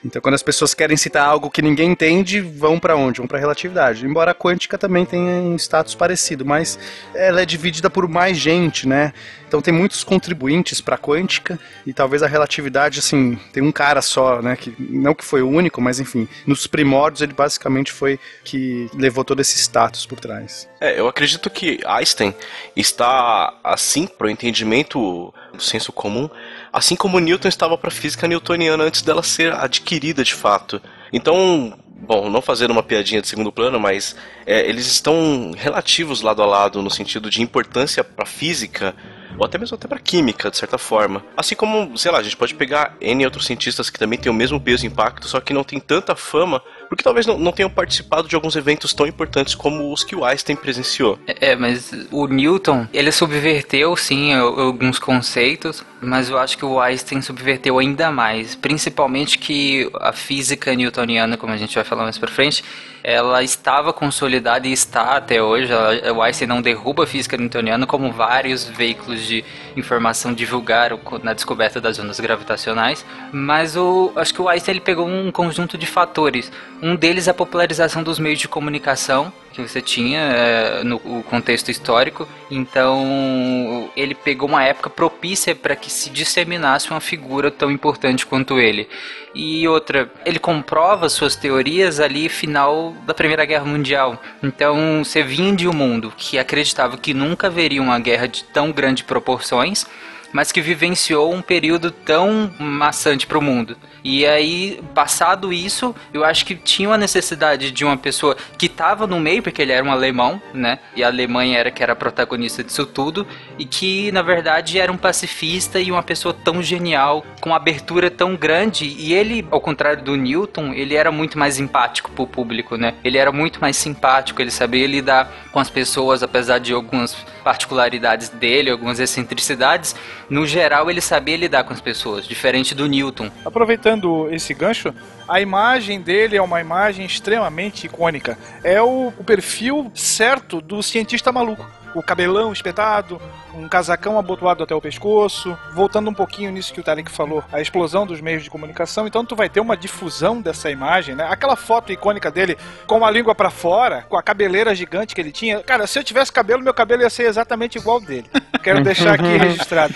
Então, 0.03 0.21
quando 0.21 0.35
as 0.35 0.43
pessoas 0.43 0.73
querem 0.73 0.95
citar 0.95 1.27
algo 1.27 1.49
que 1.49 1.61
ninguém 1.61 1.91
entende, 1.91 2.39
vão 2.39 2.79
para 2.79 2.95
onde? 2.95 3.17
Vão 3.19 3.27
para 3.27 3.37
relatividade. 3.37 4.05
Embora 4.05 4.31
a 4.31 4.35
quântica 4.35 4.77
também 4.77 5.05
tenha 5.05 5.41
um 5.41 5.55
status 5.55 5.93
parecido, 5.93 6.45
mas 6.45 6.79
ela 7.13 7.41
é 7.41 7.45
dividida 7.45 7.89
por 7.89 8.07
mais 8.07 8.37
gente, 8.37 8.87
né? 8.87 9.13
Então 9.47 9.61
tem 9.61 9.73
muitos 9.73 10.03
contribuintes 10.03 10.79
para 10.79 10.95
a 10.95 10.97
quântica 10.97 11.59
e 11.85 11.91
talvez 11.91 12.23
a 12.23 12.27
relatividade, 12.27 12.99
assim, 12.99 13.37
tem 13.51 13.63
um 13.63 13.71
cara 13.71 14.01
só, 14.01 14.41
né? 14.41 14.55
Que 14.55 14.73
não 14.79 15.13
que 15.13 15.25
foi 15.25 15.41
o 15.41 15.49
único, 15.49 15.81
mas 15.81 15.99
enfim, 15.99 16.27
nos 16.45 16.67
primórdios 16.67 17.21
ele 17.21 17.33
basicamente 17.33 17.91
foi 17.91 18.19
que 18.43 18.89
levou 18.93 19.25
todo 19.25 19.41
esse 19.41 19.57
status 19.57 20.05
por 20.05 20.19
trás. 20.19 20.69
É, 20.79 20.99
eu 20.99 21.07
acredito 21.07 21.49
que 21.49 21.79
Einstein 21.85 22.33
está 22.75 23.53
assim 23.63 24.07
para 24.07 24.27
o 24.27 24.29
entendimento 24.29 25.33
do 25.51 25.61
senso 25.61 25.91
comum 25.91 26.29
assim 26.71 26.95
como 26.95 27.19
Newton 27.19 27.47
estava 27.47 27.77
para 27.77 27.89
a 27.89 27.91
física 27.91 28.27
newtoniana 28.27 28.83
antes 28.83 29.01
dela 29.01 29.23
ser 29.23 29.53
adquirida 29.53 30.23
de 30.23 30.33
fato. 30.33 30.81
Então, 31.11 31.73
bom, 32.01 32.29
não 32.29 32.41
fazendo 32.41 32.71
uma 32.71 32.83
piadinha 32.83 33.21
de 33.21 33.27
segundo 33.27 33.51
plano, 33.51 33.79
mas 33.79 34.15
é, 34.45 34.67
eles 34.67 34.87
estão 34.87 35.51
relativos 35.55 36.21
lado 36.21 36.41
a 36.41 36.45
lado 36.45 36.81
no 36.81 36.89
sentido 36.89 37.29
de 37.29 37.41
importância 37.41 38.03
para 38.03 38.23
a 38.23 38.27
física 38.27 38.95
ou 39.37 39.45
até 39.45 39.57
mesmo 39.57 39.75
até 39.75 39.87
para 39.87 39.99
química, 39.99 40.49
de 40.49 40.57
certa 40.57 40.77
forma. 40.77 41.23
Assim 41.37 41.55
como, 41.55 41.97
sei 41.97 42.11
lá, 42.11 42.19
a 42.19 42.23
gente 42.23 42.35
pode 42.35 42.53
pegar 42.55 42.95
N 42.99 43.23
outros 43.25 43.45
cientistas 43.45 43.89
que 43.89 43.99
também 43.99 44.19
têm 44.19 44.31
o 44.31 44.35
mesmo 44.35 44.59
peso 44.59 44.85
e 44.85 44.87
impacto, 44.87 45.27
só 45.27 45.39
que 45.39 45.53
não 45.53 45.63
tem 45.63 45.79
tanta 45.79 46.15
fama, 46.15 46.61
porque 46.89 47.03
talvez 47.03 47.25
não, 47.25 47.37
não 47.37 47.51
tenham 47.51 47.69
participado 47.69 48.27
de 48.27 48.35
alguns 48.35 48.55
eventos 48.55 48.93
tão 48.93 49.05
importantes 49.05 49.53
como 49.53 49.93
os 49.93 50.03
que 50.03 50.15
o 50.15 50.25
Einstein 50.25 50.55
presenciou. 50.55 51.19
É, 51.27 51.55
mas 51.55 51.91
o 52.11 52.27
Newton, 52.27 52.87
ele 52.91 53.11
subverteu, 53.11 53.95
sim, 53.95 54.33
alguns 54.33 54.97
conceitos, 54.97 55.85
mas 56.01 56.29
eu 56.29 56.37
acho 56.37 56.57
que 56.57 56.65
o 56.65 56.79
Einstein 56.79 57.21
subverteu 57.21 57.77
ainda 57.77 58.11
mais, 58.11 58.55
principalmente 58.55 59.37
que 59.37 59.89
a 59.99 60.11
física 60.11 60.73
newtoniana, 60.73 61.37
como 61.37 61.53
a 61.53 61.57
gente 61.57 61.75
vai 61.75 61.83
falar 61.83 62.03
mais 62.03 62.17
pra 62.17 62.29
frente, 62.29 62.63
ela 63.03 63.41
estava 63.43 63.93
consolidada 63.93 64.67
e 64.67 64.73
está 64.73 65.15
até 65.15 65.41
hoje. 65.41 65.71
O 66.15 66.21
Einstein 66.21 66.47
não 66.47 66.61
derruba 66.61 67.03
a 67.03 67.07
física 67.07 67.37
newtoniana, 67.37 67.85
como 67.85 68.11
vários 68.11 68.65
veículos 68.65 69.25
de 69.25 69.43
informação 69.75 70.33
divulgaram 70.33 70.99
na 71.23 71.33
descoberta 71.33 71.79
das 71.79 71.97
ondas 71.99 72.19
gravitacionais. 72.19 73.05
Mas 73.31 73.77
o, 73.77 74.11
acho 74.15 74.33
que 74.33 74.41
o 74.41 74.49
Einstein 74.49 74.75
ele 74.75 74.81
pegou 74.81 75.07
um 75.07 75.31
conjunto 75.31 75.77
de 75.77 75.85
fatores. 75.85 76.51
Um 76.81 76.95
deles 76.95 77.27
é 77.27 77.31
a 77.31 77.33
popularização 77.33 78.01
dos 78.03 78.19
meios 78.19 78.39
de 78.39 78.47
comunicação 78.47 79.33
que 79.51 79.61
você 79.61 79.81
tinha 79.81 80.19
é, 80.19 80.83
no 80.83 80.99
contexto 81.23 81.69
histórico. 81.69 82.27
Então, 82.49 83.89
ele 83.95 84.15
pegou 84.15 84.47
uma 84.47 84.63
época 84.63 84.89
propícia 84.89 85.53
para 85.53 85.75
que 85.75 85.91
se 85.91 86.09
disseminasse 86.09 86.89
uma 86.89 87.01
figura 87.01 87.51
tão 87.51 87.69
importante 87.69 88.25
quanto 88.25 88.59
ele. 88.59 88.87
E 89.35 89.67
outra, 89.67 90.09
ele 90.25 90.39
comprova 90.39 91.09
suas 91.09 91.35
teorias 91.35 91.99
ali 91.99 92.29
final 92.29 92.95
da 93.05 93.13
Primeira 93.13 93.45
Guerra 93.45 93.65
Mundial. 93.65 94.21
Então, 94.41 95.03
você 95.03 95.21
vinha 95.21 95.53
de 95.53 95.67
um 95.67 95.73
mundo 95.73 96.13
que 96.15 96.39
acreditava 96.39 96.97
que 96.97 97.13
nunca 97.13 97.47
haveria 97.47 97.81
uma 97.81 97.99
guerra 97.99 98.27
de 98.27 98.43
tão 98.45 98.71
grandes 98.71 99.03
proporções 99.03 99.85
mas 100.31 100.51
que 100.51 100.61
vivenciou 100.61 101.33
um 101.33 101.41
período 101.41 101.91
tão 101.91 102.51
maçante 102.59 103.25
para 103.25 103.37
o 103.37 103.41
mundo. 103.41 103.77
E 104.03 104.25
aí, 104.25 104.81
passado 104.93 105.51
isso, 105.51 105.93
eu 106.13 106.23
acho 106.23 106.45
que 106.45 106.55
tinha 106.55 106.89
uma 106.89 106.97
necessidade 106.97 107.71
de 107.71 107.83
uma 107.83 107.97
pessoa 107.97 108.35
que 108.57 108.67
estava 108.67 109.05
no 109.05 109.19
meio, 109.19 109.43
porque 109.43 109.61
ele 109.61 109.71
era 109.71 109.85
um 109.85 109.91
alemão, 109.91 110.41
né? 110.53 110.79
E 110.95 111.03
a 111.03 111.07
Alemanha 111.07 111.57
era 111.57 111.71
que 111.71 111.83
era 111.83 111.95
protagonista 111.95 112.63
disso 112.63 112.85
tudo, 112.85 113.27
e 113.57 113.65
que 113.65 114.11
na 114.11 114.21
verdade 114.21 114.79
era 114.79 114.91
um 114.91 114.97
pacifista 114.97 115.79
e 115.79 115.91
uma 115.91 116.03
pessoa 116.03 116.33
tão 116.33 116.63
genial, 116.63 117.25
com 117.41 117.53
abertura 117.53 118.09
tão 118.09 118.35
grande. 118.35 118.85
E 118.85 119.13
ele, 119.13 119.45
ao 119.51 119.59
contrário 119.59 120.01
do 120.01 120.15
Newton, 120.15 120.73
ele 120.73 120.95
era 120.95 121.11
muito 121.11 121.37
mais 121.37 121.59
empático 121.59 122.11
pro 122.11 122.25
público, 122.25 122.77
né? 122.77 122.93
Ele 123.03 123.17
era 123.17 123.31
muito 123.31 123.59
mais 123.59 123.75
simpático, 123.75 124.41
ele 124.41 124.51
sabia 124.51 124.87
lidar 124.87 125.31
com 125.51 125.59
as 125.59 125.69
pessoas, 125.69 126.23
apesar 126.23 126.59
de 126.59 126.73
algumas 126.73 127.15
particularidades 127.43 128.29
dele, 128.29 128.69
algumas 128.69 128.99
excentricidades. 128.99 129.95
No 130.29 130.45
geral, 130.45 130.89
ele 130.89 131.01
sabia 131.01 131.35
lidar 131.35 131.63
com 131.63 131.73
as 131.73 131.81
pessoas, 131.81 132.27
diferente 132.27 132.75
do 132.75 132.85
Newton. 132.85 133.31
Aproveitando 133.43 134.29
esse 134.31 134.53
gancho, 134.53 134.93
a 135.27 135.41
imagem 135.41 135.99
dele 136.01 136.37
é 136.37 136.41
uma 136.41 136.61
imagem 136.61 137.05
extremamente 137.05 137.85
icônica. 137.87 138.37
É 138.63 138.81
o, 138.81 139.11
o 139.17 139.23
perfil 139.23 139.91
certo 139.95 140.61
do 140.61 140.83
cientista 140.83 141.31
maluco 141.31 141.65
o 141.93 142.03
cabelão 142.03 142.51
espetado, 142.51 143.21
um 143.53 143.67
casacão 143.67 144.17
abotoado 144.17 144.63
até 144.63 144.73
o 144.75 144.81
pescoço. 144.81 145.57
Voltando 145.73 146.09
um 146.09 146.13
pouquinho 146.13 146.51
nisso 146.51 146.73
que 146.73 146.79
o 146.79 146.83
Tarek 146.83 147.11
falou, 147.11 147.43
a 147.51 147.61
explosão 147.61 148.05
dos 148.05 148.21
meios 148.21 148.43
de 148.43 148.49
comunicação, 148.49 149.07
então 149.07 149.25
tu 149.25 149.35
vai 149.35 149.49
ter 149.49 149.59
uma 149.59 149.75
difusão 149.75 150.41
dessa 150.41 150.69
imagem, 150.69 151.15
né? 151.15 151.27
Aquela 151.29 151.55
foto 151.55 151.91
icônica 151.91 152.31
dele 152.31 152.57
com 152.85 153.03
a 153.03 153.11
língua 153.11 153.33
para 153.35 153.49
fora, 153.49 154.05
com 154.07 154.17
a 154.17 154.23
cabeleira 154.23 154.73
gigante 154.75 155.15
que 155.15 155.21
ele 155.21 155.31
tinha. 155.31 155.61
Cara, 155.61 155.87
se 155.87 155.97
eu 155.97 156.03
tivesse 156.03 156.31
cabelo, 156.31 156.63
meu 156.63 156.73
cabelo 156.73 157.01
ia 157.01 157.09
ser 157.09 157.23
exatamente 157.23 157.77
igual 157.77 157.99
dele. 157.99 158.29
Quero 158.63 158.83
deixar 158.83 159.13
aqui 159.13 159.35
registrado. 159.37 159.93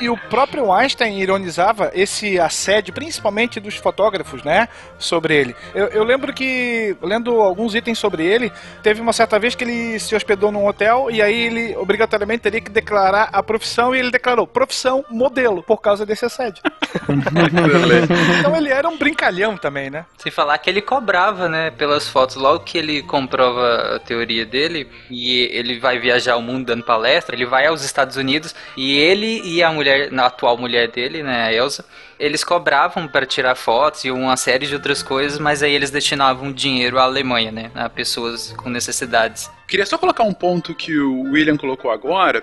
E 0.00 0.08
o 0.08 0.16
próprio 0.16 0.72
Einstein 0.72 1.18
ironizava 1.18 1.90
esse 1.94 2.38
assédio, 2.38 2.92
principalmente 2.92 3.60
dos 3.60 3.76
fotógrafos, 3.76 4.42
né? 4.42 4.68
Sobre 4.98 5.36
ele. 5.36 5.56
Eu, 5.74 5.88
eu 5.88 6.04
lembro 6.04 6.32
que, 6.32 6.96
lendo 7.02 7.40
alguns 7.40 7.74
itens 7.74 7.98
sobre 7.98 8.24
ele, 8.24 8.52
teve 8.82 9.00
uma 9.00 9.12
certa 9.12 9.38
vez 9.38 9.54
que 9.54 9.64
ele 9.64 9.98
se 9.98 10.14
hospedou 10.14 10.50
num 10.50 10.64
hotel 10.72 11.08
e 11.10 11.22
aí 11.22 11.46
ele 11.46 11.76
obrigatoriamente 11.76 12.42
teria 12.42 12.60
que 12.60 12.70
declarar 12.70 13.28
a 13.32 13.42
profissão 13.42 13.94
e 13.94 13.98
ele 13.98 14.10
declarou 14.10 14.46
profissão 14.46 15.04
modelo 15.08 15.62
por 15.62 15.80
causa 15.80 16.04
desse 16.04 16.24
assédio. 16.24 16.62
então 18.40 18.56
ele 18.56 18.70
era 18.70 18.88
um 18.88 18.98
brincalhão 18.98 19.56
também, 19.56 19.90
né? 19.90 20.04
Se 20.18 20.30
falar 20.30 20.58
que 20.58 20.68
ele 20.68 20.82
cobrava, 20.82 21.48
né, 21.48 21.70
pelas 21.70 22.08
fotos, 22.08 22.36
logo 22.36 22.60
que 22.60 22.76
ele 22.76 23.02
comprova 23.02 23.96
a 23.96 23.98
teoria 23.98 24.44
dele 24.44 24.88
e 25.10 25.48
ele 25.52 25.78
vai 25.78 25.98
viajar 25.98 26.36
o 26.36 26.42
mundo 26.42 26.66
dando 26.66 26.84
palestra, 26.84 27.36
ele 27.36 27.46
vai 27.46 27.66
aos 27.66 27.84
Estados 27.84 28.16
Unidos 28.16 28.54
e 28.76 28.98
ele 28.98 29.40
e 29.44 29.62
a 29.62 29.70
mulher, 29.70 30.12
a 30.12 30.26
atual 30.26 30.56
mulher 30.56 30.90
dele, 30.90 31.22
né, 31.22 31.46
a 31.46 31.52
Elsa, 31.52 31.84
eles 32.22 32.44
cobravam 32.44 33.08
para 33.08 33.26
tirar 33.26 33.56
fotos 33.56 34.04
e 34.04 34.10
uma 34.12 34.36
série 34.36 34.68
de 34.68 34.74
outras 34.74 35.02
coisas, 35.02 35.40
mas 35.40 35.60
aí 35.60 35.74
eles 35.74 35.90
destinavam 35.90 36.52
dinheiro 36.52 36.96
à 36.96 37.02
Alemanha, 37.02 37.50
né, 37.50 37.72
a 37.74 37.88
pessoas 37.88 38.54
com 38.56 38.70
necessidades. 38.70 39.50
Queria 39.66 39.84
só 39.84 39.98
colocar 39.98 40.22
um 40.22 40.32
ponto 40.32 40.72
que 40.72 40.96
o 40.96 41.22
William 41.32 41.56
colocou 41.56 41.90
agora, 41.90 42.40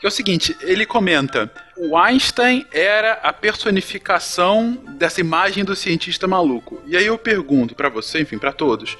que 0.00 0.06
é 0.06 0.08
o 0.08 0.10
seguinte, 0.10 0.56
ele 0.62 0.86
comenta, 0.86 1.52
o 1.76 1.94
Einstein 1.94 2.64
era 2.72 3.20
a 3.22 3.30
personificação 3.30 4.78
dessa 4.96 5.20
imagem 5.20 5.62
do 5.62 5.76
cientista 5.76 6.26
maluco. 6.26 6.80
E 6.86 6.96
aí 6.96 7.04
eu 7.04 7.18
pergunto 7.18 7.74
para 7.74 7.90
você, 7.90 8.22
enfim, 8.22 8.38
para 8.38 8.52
todos, 8.52 8.96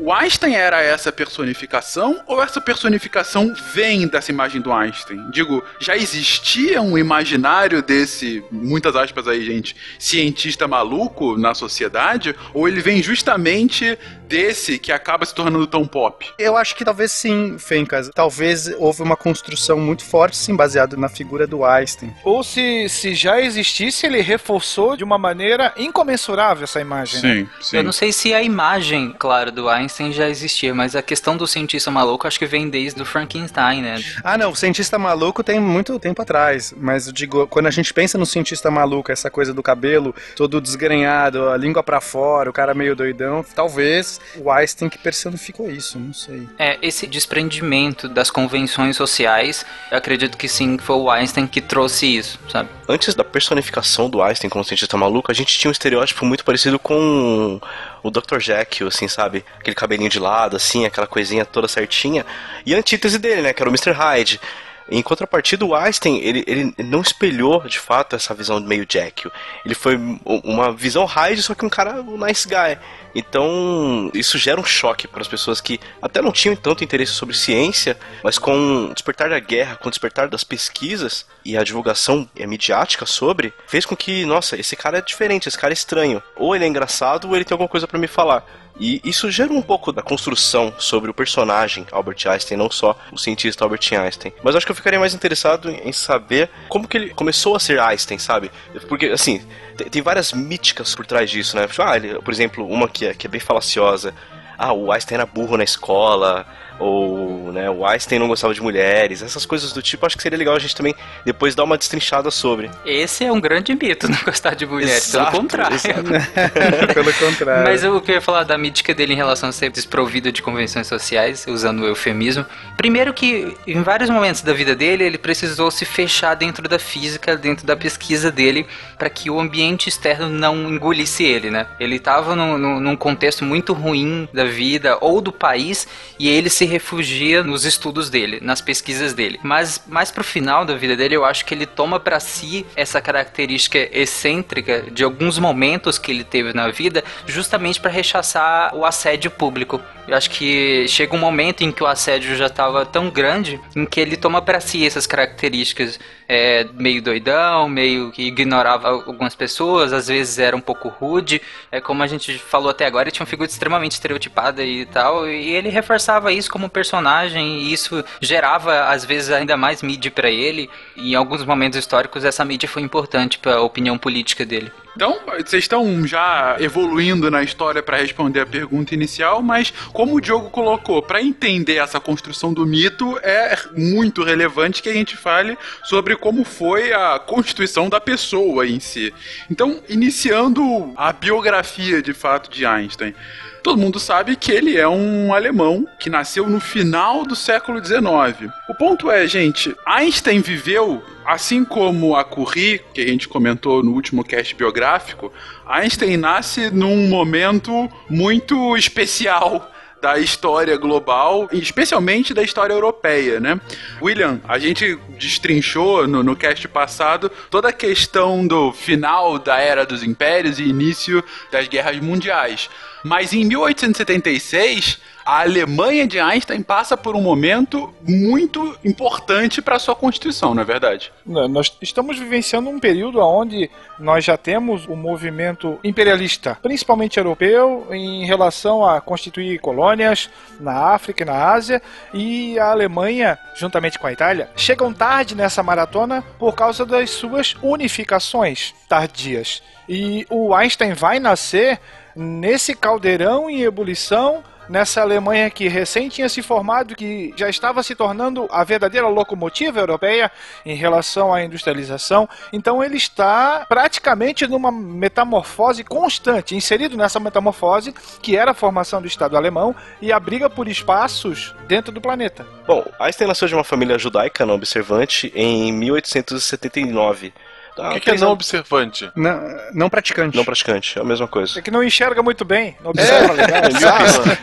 o 0.00 0.12
Einstein 0.12 0.54
era 0.54 0.82
essa 0.82 1.10
personificação 1.10 2.20
ou 2.26 2.42
essa 2.42 2.60
personificação 2.60 3.54
vem 3.72 4.06
dessa 4.06 4.30
imagem 4.30 4.60
do 4.60 4.72
Einstein? 4.72 5.30
Digo, 5.30 5.64
já 5.80 5.96
existia 5.96 6.80
um 6.80 6.96
imaginário 6.96 7.82
desse, 7.82 8.42
muitas 8.50 8.94
aspas 8.96 9.26
aí, 9.26 9.44
gente, 9.44 9.76
cientista 9.98 10.68
maluco 10.68 11.36
na 11.36 11.54
sociedade? 11.54 12.34
Ou 12.54 12.68
ele 12.68 12.80
vem 12.80 13.02
justamente 13.02 13.98
desse 14.28 14.78
que 14.78 14.92
acaba 14.92 15.24
se 15.24 15.34
tornando 15.34 15.66
tão 15.66 15.86
pop? 15.86 16.26
Eu 16.38 16.56
acho 16.56 16.76
que 16.76 16.84
talvez 16.84 17.10
sim, 17.10 17.56
Fencas. 17.58 18.10
Talvez 18.14 18.68
houve 18.78 19.02
uma 19.02 19.16
construção 19.16 19.78
muito 19.78 20.04
forte, 20.04 20.36
sim, 20.36 20.54
baseada 20.54 20.96
na 20.96 21.08
figura 21.08 21.46
do 21.46 21.64
Einstein. 21.64 22.14
Ou 22.22 22.44
se, 22.44 22.88
se 22.88 23.14
já 23.14 23.40
existisse, 23.40 24.06
ele 24.06 24.20
reforçou 24.20 24.96
de 24.96 25.02
uma 25.02 25.16
maneira 25.18 25.72
incomensurável 25.76 26.64
essa 26.64 26.80
imagem. 26.80 27.22
né? 27.22 27.34
Sim, 27.34 27.48
sim. 27.60 27.76
Eu 27.78 27.84
não 27.84 27.92
sei 27.92 28.12
se 28.12 28.34
a 28.34 28.42
imagem, 28.42 29.14
claro, 29.18 29.50
do 29.50 29.68
Einstein 29.68 30.12
já 30.12 30.28
existia, 30.28 30.74
mas 30.74 30.94
a 30.94 31.02
questão 31.02 31.36
do 31.36 31.46
cientista 31.46 31.90
maluco 31.90 32.26
acho 32.26 32.38
que 32.38 32.46
vem 32.46 32.68
desde 32.68 33.00
o 33.00 33.06
Frankenstein, 33.06 33.82
né? 33.82 34.02
Ah, 34.22 34.36
não, 34.36 34.50
o 34.50 34.56
cientista 34.56 34.98
maluco 34.98 35.42
tem 35.42 35.58
muito 35.58 35.98
tempo 35.98 36.20
atrás, 36.20 36.74
mas 36.76 37.06
eu 37.06 37.12
digo, 37.12 37.46
quando 37.46 37.66
a 37.66 37.70
gente 37.70 37.94
pensa 37.94 38.18
no 38.18 38.26
cientista 38.26 38.70
maluco, 38.70 39.10
essa 39.10 39.30
coisa 39.30 39.54
do 39.54 39.62
cabelo 39.62 40.14
todo 40.36 40.60
desgrenhado, 40.60 41.48
a 41.48 41.56
língua 41.56 41.82
pra 41.82 42.00
fora, 42.00 42.50
o 42.50 42.52
cara 42.52 42.74
meio 42.74 42.94
doidão, 42.94 43.44
talvez 43.54 44.17
o 44.36 44.50
Einstein 44.50 44.88
que 44.88 44.98
personificou 44.98 45.70
isso, 45.70 45.98
não 45.98 46.12
sei. 46.12 46.48
É, 46.58 46.78
esse 46.82 47.06
desprendimento 47.06 48.08
das 48.08 48.30
convenções 48.30 48.96
sociais, 48.96 49.64
eu 49.90 49.98
acredito 49.98 50.36
que 50.36 50.48
sim, 50.48 50.78
foi 50.78 50.96
o 50.96 51.10
Einstein 51.10 51.46
que 51.46 51.60
trouxe 51.60 52.06
isso, 52.06 52.38
sabe? 52.48 52.68
Antes 52.88 53.14
da 53.14 53.24
personificação 53.24 54.08
do 54.08 54.22
Einstein 54.22 54.50
como 54.50 54.64
cientista 54.64 54.96
maluco, 54.96 55.30
a 55.30 55.34
gente 55.34 55.58
tinha 55.58 55.68
um 55.68 55.72
estereótipo 55.72 56.24
muito 56.24 56.44
parecido 56.44 56.78
com 56.78 57.60
o 58.02 58.10
Dr. 58.10 58.38
Jekyll, 58.38 58.88
assim, 58.88 59.08
sabe? 59.08 59.44
Aquele 59.58 59.74
cabelinho 59.74 60.10
de 60.10 60.18
lado, 60.18 60.56
assim, 60.56 60.86
aquela 60.86 61.06
coisinha 61.06 61.44
toda 61.44 61.68
certinha. 61.68 62.24
E 62.64 62.74
a 62.74 62.78
antítese 62.78 63.18
dele, 63.18 63.42
né? 63.42 63.52
Que 63.52 63.62
era 63.62 63.70
o 63.70 63.72
Mr. 63.72 63.92
Hyde. 63.92 64.40
Em 64.90 65.02
contrapartida, 65.02 65.64
o 65.64 65.74
Einstein, 65.74 66.18
ele, 66.18 66.44
ele 66.46 66.74
não 66.78 67.00
espelhou, 67.00 67.60
de 67.66 67.78
fato, 67.78 68.16
essa 68.16 68.34
visão 68.34 68.58
meio 68.60 68.86
Jekyll. 68.88 69.30
Ele 69.64 69.74
foi 69.74 69.98
uma 70.24 70.72
visão 70.72 71.04
Hyde, 71.04 71.42
só 71.42 71.54
que 71.54 71.64
um 71.64 71.68
cara 71.68 72.00
um 72.00 72.16
nice 72.16 72.48
guy. 72.48 72.78
Então, 73.14 74.10
isso 74.14 74.38
gera 74.38 74.60
um 74.60 74.64
choque 74.64 75.08
para 75.08 75.20
as 75.20 75.28
pessoas 75.28 75.60
que 75.60 75.80
até 76.00 76.22
não 76.22 76.32
tinham 76.32 76.54
tanto 76.54 76.84
interesse 76.84 77.12
sobre 77.12 77.36
ciência, 77.36 77.98
mas 78.22 78.38
com 78.38 78.86
o 78.86 78.94
despertar 78.94 79.30
da 79.30 79.38
guerra, 79.40 79.76
com 79.76 79.88
o 79.88 79.90
despertar 79.90 80.28
das 80.28 80.44
pesquisas 80.44 81.26
e 81.44 81.56
a 81.56 81.64
divulgação 81.64 82.28
midiática 82.46 83.06
sobre, 83.06 83.52
fez 83.66 83.84
com 83.84 83.96
que, 83.96 84.24
nossa, 84.24 84.58
esse 84.58 84.76
cara 84.76 84.98
é 84.98 85.02
diferente, 85.02 85.48
esse 85.48 85.58
cara 85.58 85.72
é 85.72 85.74
estranho. 85.74 86.22
Ou 86.36 86.54
ele 86.54 86.64
é 86.64 86.68
engraçado, 86.68 87.28
ou 87.28 87.34
ele 87.34 87.44
tem 87.44 87.54
alguma 87.54 87.68
coisa 87.68 87.86
para 87.86 87.98
me 87.98 88.06
falar. 88.06 88.44
E 88.78 89.00
isso 89.04 89.30
gera 89.30 89.52
um 89.52 89.60
pouco 89.60 89.92
da 89.92 90.02
construção 90.02 90.72
sobre 90.78 91.10
o 91.10 91.14
personagem 91.14 91.84
Albert 91.90 92.18
Einstein, 92.26 92.56
não 92.56 92.70
só 92.70 92.96
o 93.10 93.18
cientista 93.18 93.64
Albert 93.64 93.80
Einstein. 93.92 94.32
Mas 94.42 94.54
acho 94.54 94.64
que 94.64 94.70
eu 94.72 94.76
ficaria 94.76 95.00
mais 95.00 95.14
interessado 95.14 95.68
em 95.70 95.92
saber 95.92 96.48
como 96.68 96.86
que 96.86 96.96
ele 96.96 97.10
começou 97.10 97.56
a 97.56 97.60
ser 97.60 97.80
Einstein, 97.80 98.18
sabe? 98.18 98.50
Porque, 98.88 99.06
assim, 99.06 99.44
tem, 99.90 100.00
várias 100.02 100.32
míticas 100.32 100.94
por 100.94 101.04
trás 101.06 101.28
disso, 101.30 101.56
né? 101.56 101.66
Ah, 101.78 101.96
ele- 101.96 102.20
por 102.20 102.32
exemplo, 102.32 102.66
uma 102.68 102.88
que 102.88 103.06
é, 103.06 103.14
que 103.14 103.26
é 103.26 103.30
bem 103.30 103.40
falaciosa. 103.40 104.14
Ah, 104.56 104.72
o 104.72 104.92
Einstein 104.92 105.16
era 105.16 105.26
burro 105.26 105.56
na 105.56 105.64
escola. 105.64 106.46
Ou, 106.78 107.52
né, 107.52 107.68
o 107.68 107.84
Einstein 107.86 108.18
não 108.18 108.28
gostava 108.28 108.54
de 108.54 108.60
mulheres. 108.62 109.22
Essas 109.22 109.44
coisas 109.44 109.72
do 109.72 109.82
tipo, 109.82 110.06
acho 110.06 110.16
que 110.16 110.22
seria 110.22 110.38
legal 110.38 110.54
a 110.54 110.58
gente 110.58 110.76
também 110.76 110.94
depois 111.24 111.54
dar 111.54 111.64
uma 111.64 111.76
destrinchada 111.76 112.30
sobre. 112.30 112.70
Esse 112.84 113.24
é 113.24 113.32
um 113.32 113.40
grande 113.40 113.74
mito, 113.74 114.06
não 114.10 114.18
gostar 114.24 114.54
de 114.54 114.64
mulheres, 114.66 115.08
Exato, 115.08 115.30
pelo 115.32 115.42
contrário. 115.42 115.78
Pelo 116.94 117.12
contrário. 117.14 117.64
Mas 117.64 117.82
eu 117.84 118.00
queria 118.00 118.20
falar 118.20 118.44
da 118.44 118.56
mítica 118.56 118.94
dele 118.94 119.12
em 119.12 119.16
relação 119.16 119.48
a 119.48 119.52
ser 119.52 119.70
desprovido 119.70 120.30
de 120.32 120.42
convenções 120.42 120.86
sociais, 120.86 121.44
usando 121.48 121.80
o 121.82 121.86
eufemismo. 121.86 122.44
Primeiro 122.76 123.12
que 123.12 123.56
em 123.66 123.82
vários 123.82 124.10
momentos 124.10 124.42
da 124.42 124.52
vida 124.52 124.74
dele, 124.74 125.04
ele 125.04 125.18
precisou 125.18 125.70
se 125.70 125.84
fechar 125.84 126.34
dentro 126.34 126.68
da 126.68 126.78
física, 126.78 127.36
dentro 127.36 127.66
da 127.66 127.76
pesquisa 127.76 128.30
dele, 128.30 128.66
para 128.96 129.10
que 129.10 129.30
o 129.30 129.40
ambiente 129.40 129.88
externo 129.88 130.28
não 130.28 130.56
engolisse 130.72 131.24
ele, 131.24 131.50
né? 131.50 131.66
Ele 131.80 131.96
estava 131.96 132.34
num, 132.36 132.56
num- 132.58 132.80
num 132.80 132.96
contexto 132.96 133.44
muito 133.44 133.72
ruim 133.72 134.28
da 134.32 134.44
vida 134.44 134.96
ou 135.00 135.20
do 135.20 135.32
país 135.32 135.86
e 136.18 136.28
ele 136.28 136.48
se 136.50 136.64
refugia 136.68 137.42
nos 137.42 137.64
estudos 137.64 138.08
dele, 138.08 138.38
nas 138.40 138.60
pesquisas 138.60 139.12
dele. 139.12 139.40
Mas 139.42 139.82
mais 139.86 140.10
pro 140.10 140.22
final 140.22 140.64
da 140.64 140.74
vida 140.74 140.96
dele, 140.96 141.16
eu 141.16 141.24
acho 141.24 141.44
que 141.44 141.54
ele 141.54 141.66
toma 141.66 141.98
para 141.98 142.20
si 142.20 142.64
essa 142.76 143.00
característica 143.00 143.78
excêntrica 143.92 144.84
de 144.90 145.02
alguns 145.02 145.38
momentos 145.38 145.98
que 145.98 146.10
ele 146.10 146.24
teve 146.24 146.52
na 146.52 146.68
vida, 146.68 147.02
justamente 147.26 147.80
para 147.80 147.90
rechaçar 147.90 148.74
o 148.74 148.84
assédio 148.84 149.30
público. 149.30 149.80
Eu 150.06 150.16
acho 150.16 150.30
que 150.30 150.86
chega 150.88 151.14
um 151.14 151.18
momento 151.18 151.62
em 151.62 151.70
que 151.70 151.82
o 151.82 151.86
assédio 151.86 152.34
já 152.36 152.46
estava 152.46 152.86
tão 152.86 153.10
grande, 153.10 153.60
em 153.76 153.84
que 153.84 154.00
ele 154.00 154.16
toma 154.16 154.40
para 154.40 154.60
si 154.60 154.86
essas 154.86 155.06
características 155.06 155.98
é, 156.28 156.66
meio 156.74 157.02
doidão, 157.02 157.68
meio 157.68 158.10
que 158.10 158.22
ignorava 158.22 158.88
algumas 158.88 159.34
pessoas, 159.34 159.92
às 159.92 160.08
vezes 160.08 160.38
era 160.38 160.56
um 160.56 160.60
pouco 160.60 160.88
rude. 160.88 161.40
É 161.70 161.80
como 161.80 162.02
a 162.02 162.06
gente 162.06 162.38
falou 162.38 162.70
até 162.70 162.86
agora, 162.86 163.04
ele 163.04 163.10
tinha 163.10 163.24
uma 163.24 163.30
figura 163.30 163.48
extremamente 163.48 163.92
estereotipada 163.92 164.62
e 164.62 164.86
tal, 164.86 165.28
e 165.28 165.50
ele 165.54 165.68
reforçava 165.68 166.32
isso 166.32 166.50
como 166.58 166.68
personagem, 166.68 167.58
e 167.58 167.72
isso 167.72 168.04
gerava 168.20 168.88
às 168.88 169.04
vezes 169.04 169.30
ainda 169.30 169.56
mais 169.56 169.80
mídia 169.80 170.10
para 170.10 170.28
ele. 170.28 170.68
E 170.96 171.12
em 171.12 171.14
alguns 171.14 171.44
momentos 171.44 171.78
históricos 171.78 172.24
essa 172.24 172.44
mídia 172.44 172.68
foi 172.68 172.82
importante 172.82 173.38
para 173.38 173.54
a 173.54 173.62
opinião 173.62 173.96
política 173.96 174.44
dele. 174.44 174.72
Então, 174.98 175.16
vocês 175.46 175.62
estão 175.62 176.04
já 176.04 176.56
evoluindo 176.58 177.30
na 177.30 177.40
história 177.40 177.80
para 177.80 177.98
responder 177.98 178.40
a 178.40 178.46
pergunta 178.46 178.94
inicial, 178.94 179.40
mas 179.40 179.72
como 179.92 180.16
o 180.16 180.20
Diogo 180.20 180.50
colocou, 180.50 181.00
para 181.00 181.22
entender 181.22 181.76
essa 181.76 182.00
construção 182.00 182.52
do 182.52 182.66
mito, 182.66 183.16
é 183.22 183.56
muito 183.76 184.24
relevante 184.24 184.82
que 184.82 184.88
a 184.88 184.92
gente 184.92 185.16
fale 185.16 185.56
sobre 185.84 186.16
como 186.16 186.42
foi 186.42 186.92
a 186.92 187.16
constituição 187.16 187.88
da 187.88 188.00
pessoa 188.00 188.66
em 188.66 188.80
si. 188.80 189.14
Então, 189.48 189.80
iniciando 189.88 190.92
a 190.96 191.12
biografia 191.12 192.02
de 192.02 192.12
fato 192.12 192.50
de 192.50 192.66
Einstein. 192.66 193.14
Todo 193.62 193.78
mundo 193.78 194.00
sabe 194.00 194.34
que 194.34 194.50
ele 194.50 194.76
é 194.76 194.88
um 194.88 195.32
alemão 195.32 195.86
que 195.98 196.10
nasceu 196.10 196.48
no 196.48 196.58
final 196.58 197.24
do 197.24 197.36
século 197.36 197.84
XIX. 197.84 198.50
O 198.68 198.74
ponto 198.74 199.10
é, 199.10 199.26
gente, 199.26 199.76
Einstein 199.86 200.40
viveu, 200.40 201.04
assim 201.28 201.62
como 201.62 202.16
a 202.16 202.24
Curie, 202.24 202.80
que 202.94 203.02
a 203.02 203.06
gente 203.06 203.28
comentou 203.28 203.82
no 203.82 203.92
último 203.92 204.24
cast 204.24 204.54
biográfico, 204.54 205.30
Einstein 205.66 206.16
nasce 206.16 206.70
num 206.70 207.06
momento 207.06 207.86
muito 208.08 208.74
especial 208.78 209.70
da 210.00 210.18
história 210.18 210.74
global, 210.78 211.46
especialmente 211.52 212.32
da 212.32 212.42
história 212.42 212.72
europeia, 212.72 213.40
né? 213.40 213.60
William, 214.00 214.40
a 214.48 214.58
gente 214.58 214.98
destrinchou 215.18 216.06
no, 216.06 216.22
no 216.22 216.34
cast 216.34 216.66
passado 216.68 217.30
toda 217.50 217.68
a 217.68 217.72
questão 217.74 218.46
do 218.46 218.72
final 218.72 219.38
da 219.38 219.58
Era 219.58 219.84
dos 219.84 220.02
Impérios 220.02 220.58
e 220.58 220.62
início 220.62 221.22
das 221.52 221.68
guerras 221.68 222.00
mundiais. 222.00 222.70
Mas 223.04 223.34
em 223.34 223.44
1876, 223.44 224.98
a 225.28 225.42
Alemanha 225.42 226.06
de 226.06 226.18
Einstein 226.18 226.62
passa 226.62 226.96
por 226.96 227.14
um 227.14 227.20
momento 227.20 227.92
muito 228.02 228.74
importante 228.82 229.60
para 229.60 229.78
sua 229.78 229.94
constituição, 229.94 230.54
não 230.54 230.62
é 230.62 230.64
verdade? 230.64 231.12
Não, 231.26 231.46
Nós 231.46 231.76
estamos 231.82 232.18
vivenciando 232.18 232.70
um 232.70 232.80
período 232.80 233.20
onde 233.20 233.70
nós 233.98 234.24
já 234.24 234.38
temos 234.38 234.86
o 234.86 234.96
movimento 234.96 235.78
imperialista, 235.84 236.56
principalmente 236.62 237.18
europeu, 237.18 237.88
em 237.90 238.24
relação 238.24 238.82
a 238.82 239.02
constituir 239.02 239.60
colônias 239.60 240.30
na 240.58 240.94
África 240.94 241.24
e 241.24 241.26
na 241.26 241.52
Ásia, 241.52 241.82
e 242.14 242.58
a 242.58 242.70
Alemanha, 242.70 243.38
juntamente 243.54 243.98
com 243.98 244.06
a 244.06 244.12
Itália, 244.12 244.48
chegam 244.56 244.94
tarde 244.94 245.34
nessa 245.34 245.62
maratona 245.62 246.24
por 246.38 246.54
causa 246.54 246.86
das 246.86 247.10
suas 247.10 247.54
unificações 247.62 248.74
tardias. 248.88 249.62
E 249.86 250.26
o 250.30 250.54
Einstein 250.54 250.94
vai 250.94 251.20
nascer 251.20 251.78
nesse 252.16 252.74
caldeirão 252.74 253.50
em 253.50 253.60
ebulição 253.60 254.42
nessa 254.68 255.00
Alemanha 255.00 255.50
que 255.50 255.68
recém 255.68 256.08
tinha 256.08 256.28
se 256.28 256.42
formado, 256.42 256.94
que 256.94 257.32
já 257.36 257.48
estava 257.48 257.82
se 257.82 257.94
tornando 257.94 258.48
a 258.50 258.62
verdadeira 258.64 259.08
locomotiva 259.08 259.80
europeia 259.80 260.30
em 260.64 260.74
relação 260.74 261.32
à 261.32 261.42
industrialização. 261.42 262.28
Então 262.52 262.82
ele 262.82 262.96
está 262.96 263.64
praticamente 263.68 264.46
numa 264.46 264.70
metamorfose 264.70 265.84
constante, 265.84 266.54
inserido 266.54 266.96
nessa 266.96 267.20
metamorfose 267.20 267.94
que 268.22 268.36
era 268.36 268.50
a 268.52 268.54
formação 268.54 269.00
do 269.00 269.08
Estado 269.08 269.36
alemão 269.36 269.74
e 270.00 270.12
a 270.12 270.20
briga 270.20 270.48
por 270.50 270.68
espaços 270.68 271.54
dentro 271.66 271.92
do 271.92 272.00
planeta. 272.00 272.46
Bom, 272.66 272.84
Einstein 273.00 273.28
nasceu 273.28 273.48
de 273.48 273.54
uma 273.54 273.64
família 273.64 273.98
judaica 273.98 274.44
não 274.44 274.54
observante 274.54 275.32
em 275.34 275.72
1879. 275.72 277.32
O 277.78 277.94
que, 277.94 278.00
que 278.00 278.10
é 278.10 278.16
não 278.16 278.30
observante? 278.30 279.10
Não, 279.14 279.40
não 279.72 279.88
praticante. 279.90 280.36
Não 280.36 280.44
praticante, 280.44 280.98
é 280.98 281.02
a 281.02 281.04
mesma 281.04 281.28
coisa. 281.28 281.58
É 281.58 281.62
que 281.62 281.70
não 281.70 281.82
enxerga 281.82 282.22
muito 282.22 282.44
bem, 282.44 282.76
não 282.82 282.90
observa 282.90 283.32
legal. 283.34 283.98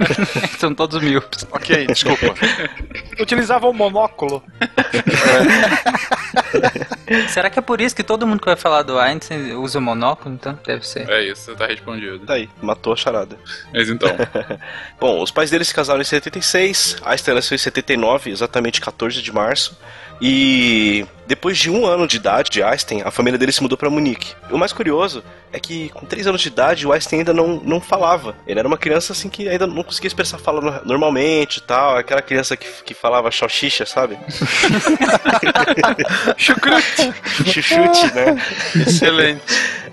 São 0.57 0.73
todos 0.73 1.01
míopes. 1.01 1.45
ok, 1.51 1.87
desculpa. 1.87 2.33
Utilizava 3.19 3.67
um 3.67 3.73
monóculo. 3.73 4.43
Será 7.29 7.49
que 7.49 7.59
é 7.59 7.61
por 7.61 7.81
isso 7.81 7.95
que 7.95 8.03
todo 8.03 8.25
mundo 8.25 8.39
que 8.39 8.45
vai 8.45 8.55
falar 8.55 8.81
do 8.81 8.97
Einstein 8.97 9.53
usa 9.53 9.79
monóculo? 9.79 10.33
Então, 10.33 10.57
deve 10.65 10.87
ser. 10.87 11.09
É 11.09 11.23
isso, 11.23 11.53
tá 11.55 11.67
respondido. 11.67 12.25
Daí, 12.25 12.49
matou 12.61 12.93
a 12.93 12.95
charada. 12.95 13.37
Mas 13.73 13.89
então, 13.89 14.09
Bom, 14.99 15.21
os 15.21 15.31
pais 15.31 15.49
dele 15.49 15.63
se 15.63 15.73
casaram 15.73 16.01
em 16.01 16.05
76, 16.05 16.97
Einstein 17.05 17.35
nasceu 17.35 17.55
em 17.55 17.59
79, 17.59 18.31
exatamente 18.31 18.81
14 18.81 19.21
de 19.21 19.31
março. 19.31 19.77
E 20.21 21.05
depois 21.27 21.57
de 21.57 21.69
um 21.69 21.85
ano 21.85 22.07
de 22.07 22.17
idade 22.17 22.49
de 22.49 22.61
Einstein, 22.63 23.01
a 23.03 23.11
família 23.11 23.37
dele 23.37 23.51
se 23.51 23.61
mudou 23.61 23.77
para 23.77 23.89
Munique. 23.89 24.33
O 24.51 24.57
mais 24.57 24.71
curioso 24.71 25.23
é 25.51 25.59
que 25.59 25.89
com 25.89 26.05
três 26.05 26.27
anos 26.27 26.41
de 26.41 26.47
idade 26.49 26.85
o 26.85 26.91
Einstein 26.91 27.19
ainda 27.19 27.33
não, 27.33 27.59
não 27.63 27.81
falava. 27.81 28.35
Ele 28.45 28.59
era 28.59 28.67
uma 28.67 28.77
criança 28.77 29.13
assim 29.13 29.29
que 29.29 29.47
ainda 29.49 29.65
não 29.65 29.83
conseguia 29.83 30.07
expressar 30.07 30.37
fala 30.37 30.61
no- 30.61 30.81
normalmente 30.85 31.57
e 31.57 31.61
tal. 31.61 31.97
Aquela 31.97 32.21
criança 32.21 32.55
que, 32.57 32.67
que 32.83 32.93
falava 32.93 33.31
xoxixa, 33.31 33.85
sabe? 33.85 34.17
Chucrute. 36.37 37.13
Chuchute, 37.45 38.13
né? 38.13 38.41
Excelente. 38.75 39.41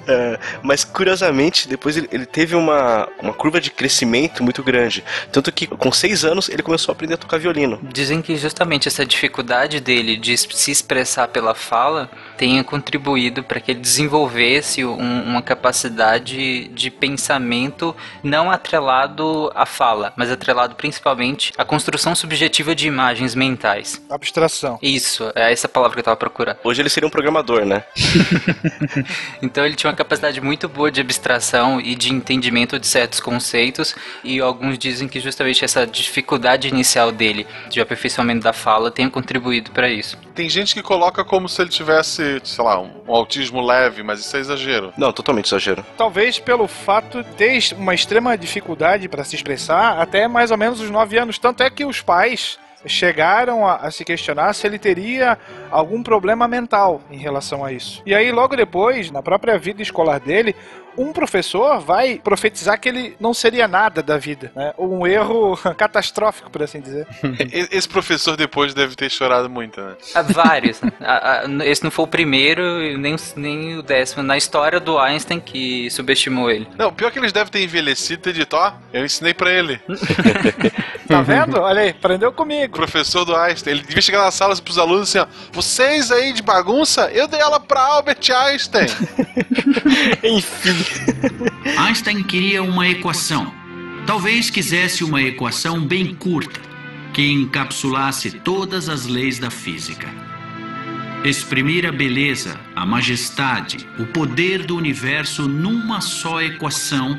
É, 0.06 0.38
mas 0.62 0.84
curiosamente, 0.84 1.68
depois 1.68 1.96
ele, 1.96 2.08
ele 2.12 2.26
teve 2.26 2.54
uma, 2.54 3.08
uma 3.20 3.32
curva 3.32 3.60
de 3.60 3.70
crescimento 3.70 4.42
muito 4.42 4.62
grande. 4.62 5.04
Tanto 5.30 5.52
que 5.52 5.66
com 5.66 5.92
seis 5.92 6.24
anos 6.24 6.48
ele 6.48 6.62
começou 6.62 6.92
a 6.92 6.94
aprender 6.94 7.14
a 7.14 7.18
tocar 7.18 7.38
violino. 7.38 7.80
Dizem 7.92 8.20
que 8.20 8.36
justamente 8.36 8.88
essa 8.88 9.04
dificuldade 9.06 9.80
dele 9.80 10.16
de 10.16 10.36
se 10.36 10.70
expressar 10.70 11.28
pela 11.28 11.54
fala 11.54 12.10
tenha 12.42 12.64
contribuído 12.64 13.44
para 13.44 13.60
que 13.60 13.70
ele 13.70 13.78
desenvolvesse 13.78 14.84
um- 14.84 15.22
uma 15.22 15.40
capacidade 15.40 16.66
de 16.66 16.90
pensamento 16.90 17.94
não 18.20 18.50
atrelado 18.50 19.52
à 19.54 19.64
fala, 19.64 20.12
mas 20.16 20.28
atrelado 20.28 20.74
principalmente 20.74 21.52
à 21.56 21.64
construção 21.64 22.16
subjetiva 22.16 22.74
de 22.74 22.88
imagens 22.88 23.36
mentais. 23.36 24.02
Abstração. 24.10 24.76
Isso, 24.82 25.30
é 25.36 25.52
essa 25.52 25.68
palavra 25.68 25.94
que 25.94 26.00
eu 26.00 26.04
tava 26.04 26.16
procurando. 26.16 26.56
Hoje 26.64 26.82
ele 26.82 26.88
seria 26.88 27.06
um 27.06 27.10
programador, 27.12 27.64
né? 27.64 27.84
Então 29.40 29.64
ele 29.64 29.74
tinha 29.76 29.90
uma 29.90 29.96
capacidade 29.96 30.40
muito 30.40 30.68
boa 30.68 30.90
de 30.90 31.00
abstração 31.00 31.80
e 31.80 31.94
de 31.94 32.12
entendimento 32.12 32.78
de 32.78 32.86
certos 32.88 33.20
conceitos, 33.20 33.94
e 34.24 34.40
alguns 34.40 34.78
dizem 34.78 35.06
que 35.06 35.20
justamente 35.20 35.64
essa 35.64 35.86
dificuldade 35.86 36.66
inicial 36.66 37.12
dele 37.12 37.46
de 37.70 37.80
aperfeiçoamento 37.80 38.42
da 38.42 38.52
fala 38.52 38.90
tenha 38.90 39.08
contribuído 39.08 39.70
para 39.70 39.88
isso. 39.88 40.18
Tem 40.34 40.48
gente 40.48 40.74
que 40.74 40.82
coloca 40.82 41.24
como 41.24 41.48
se 41.48 41.60
ele 41.60 41.70
tivesse, 41.70 42.31
sei 42.42 42.64
lá, 42.64 42.80
um, 42.80 42.90
um 43.06 43.14
autismo 43.14 43.60
leve, 43.60 44.02
mas 44.02 44.20
isso 44.20 44.36
é 44.36 44.40
exagero. 44.40 44.92
Não, 44.96 45.12
totalmente 45.12 45.46
exagero. 45.46 45.84
Talvez 45.96 46.38
pelo 46.38 46.66
fato 46.66 47.22
de 47.22 47.30
ter 47.30 47.58
uma 47.76 47.94
extrema 47.94 48.36
dificuldade 48.36 49.08
para 49.08 49.24
se 49.24 49.36
expressar 49.36 50.00
até 50.00 50.26
mais 50.28 50.50
ou 50.50 50.56
menos 50.56 50.80
os 50.80 50.90
9 50.90 51.18
anos. 51.18 51.38
Tanto 51.38 51.62
é 51.62 51.70
que 51.70 51.84
os 51.84 52.00
pais 52.00 52.58
chegaram 52.86 53.66
a, 53.66 53.76
a 53.76 53.90
se 53.90 54.04
questionar 54.04 54.52
se 54.52 54.66
ele 54.66 54.78
teria 54.78 55.38
algum 55.70 56.02
problema 56.02 56.48
mental 56.48 57.00
em 57.10 57.18
relação 57.18 57.64
a 57.64 57.72
isso. 57.72 58.02
E 58.04 58.14
aí, 58.14 58.32
logo 58.32 58.56
depois, 58.56 59.10
na 59.10 59.22
própria 59.22 59.58
vida 59.58 59.82
escolar 59.82 60.18
dele, 60.18 60.54
um 60.96 61.12
professor 61.12 61.80
vai 61.80 62.20
profetizar 62.22 62.78
que 62.80 62.88
ele 62.88 63.16
não 63.20 63.32
seria 63.34 63.66
nada 63.68 64.02
da 64.02 64.18
vida, 64.18 64.50
né? 64.54 64.72
Um 64.78 65.06
erro 65.06 65.56
catastrófico, 65.76 66.50
por 66.50 66.62
assim 66.62 66.80
dizer. 66.80 67.06
Esse 67.70 67.88
professor 67.88 68.36
depois 68.36 68.74
deve 68.74 68.94
ter 68.94 69.10
chorado 69.10 69.48
muito, 69.48 69.80
né? 69.80 69.94
Há 70.14 70.22
vários. 70.22 70.80
né? 70.80 70.90
Esse 71.64 71.82
não 71.84 71.90
foi 71.90 72.04
o 72.04 72.08
primeiro 72.08 72.62
e 72.82 72.96
nem, 72.96 73.16
nem 73.36 73.78
o 73.78 73.82
décimo 73.82 74.22
na 74.22 74.36
história 74.36 74.78
do 74.80 74.98
Einstein 74.98 75.40
que 75.40 75.90
subestimou 75.90 76.50
ele. 76.50 76.66
Não, 76.78 76.92
pior 76.92 77.10
que 77.10 77.18
eles 77.18 77.32
devem 77.32 77.50
ter 77.50 77.62
envelhecido 77.62 78.20
e 78.20 78.22
ter 78.22 78.32
dito, 78.32 78.54
ó, 78.56 78.72
eu 78.92 79.04
ensinei 79.04 79.34
pra 79.34 79.50
ele. 79.52 79.80
Tá 81.08 81.20
vendo? 81.20 81.58
Olha 81.60 81.82
aí, 81.82 81.90
aprendeu 81.90 82.30
O 82.30 82.32
comigo. 82.32 82.74
professor 82.74 83.24
do 83.26 83.36
Einstein, 83.36 83.74
ele 83.74 83.82
devia 83.82 84.00
chegar 84.00 84.22
na 84.24 84.30
sala 84.30 84.56
pros 84.56 84.78
alunos 84.78 85.14
assim, 85.14 85.18
ó, 85.18 85.26
vocês 85.52 86.10
aí 86.10 86.32
de 86.32 86.40
bagunça, 86.42 87.10
eu 87.12 87.28
dei 87.28 87.40
aula 87.40 87.60
pra 87.60 87.80
Albert 87.82 88.18
Einstein. 88.34 88.86
Einstein 91.78 92.22
queria 92.22 92.62
uma 92.62 92.88
equação. 92.88 93.52
Talvez 94.06 94.50
quisesse 94.50 95.04
uma 95.04 95.22
equação 95.22 95.80
bem 95.80 96.14
curta, 96.14 96.60
que 97.12 97.30
encapsulasse 97.30 98.30
todas 98.40 98.88
as 98.88 99.06
leis 99.06 99.38
da 99.38 99.50
física. 99.50 100.08
Exprimir 101.24 101.86
a 101.86 101.92
beleza, 101.92 102.58
a 102.74 102.84
majestade, 102.84 103.86
o 103.98 104.06
poder 104.06 104.64
do 104.64 104.76
universo 104.76 105.48
numa 105.48 106.00
só 106.00 106.42
equação 106.42 107.16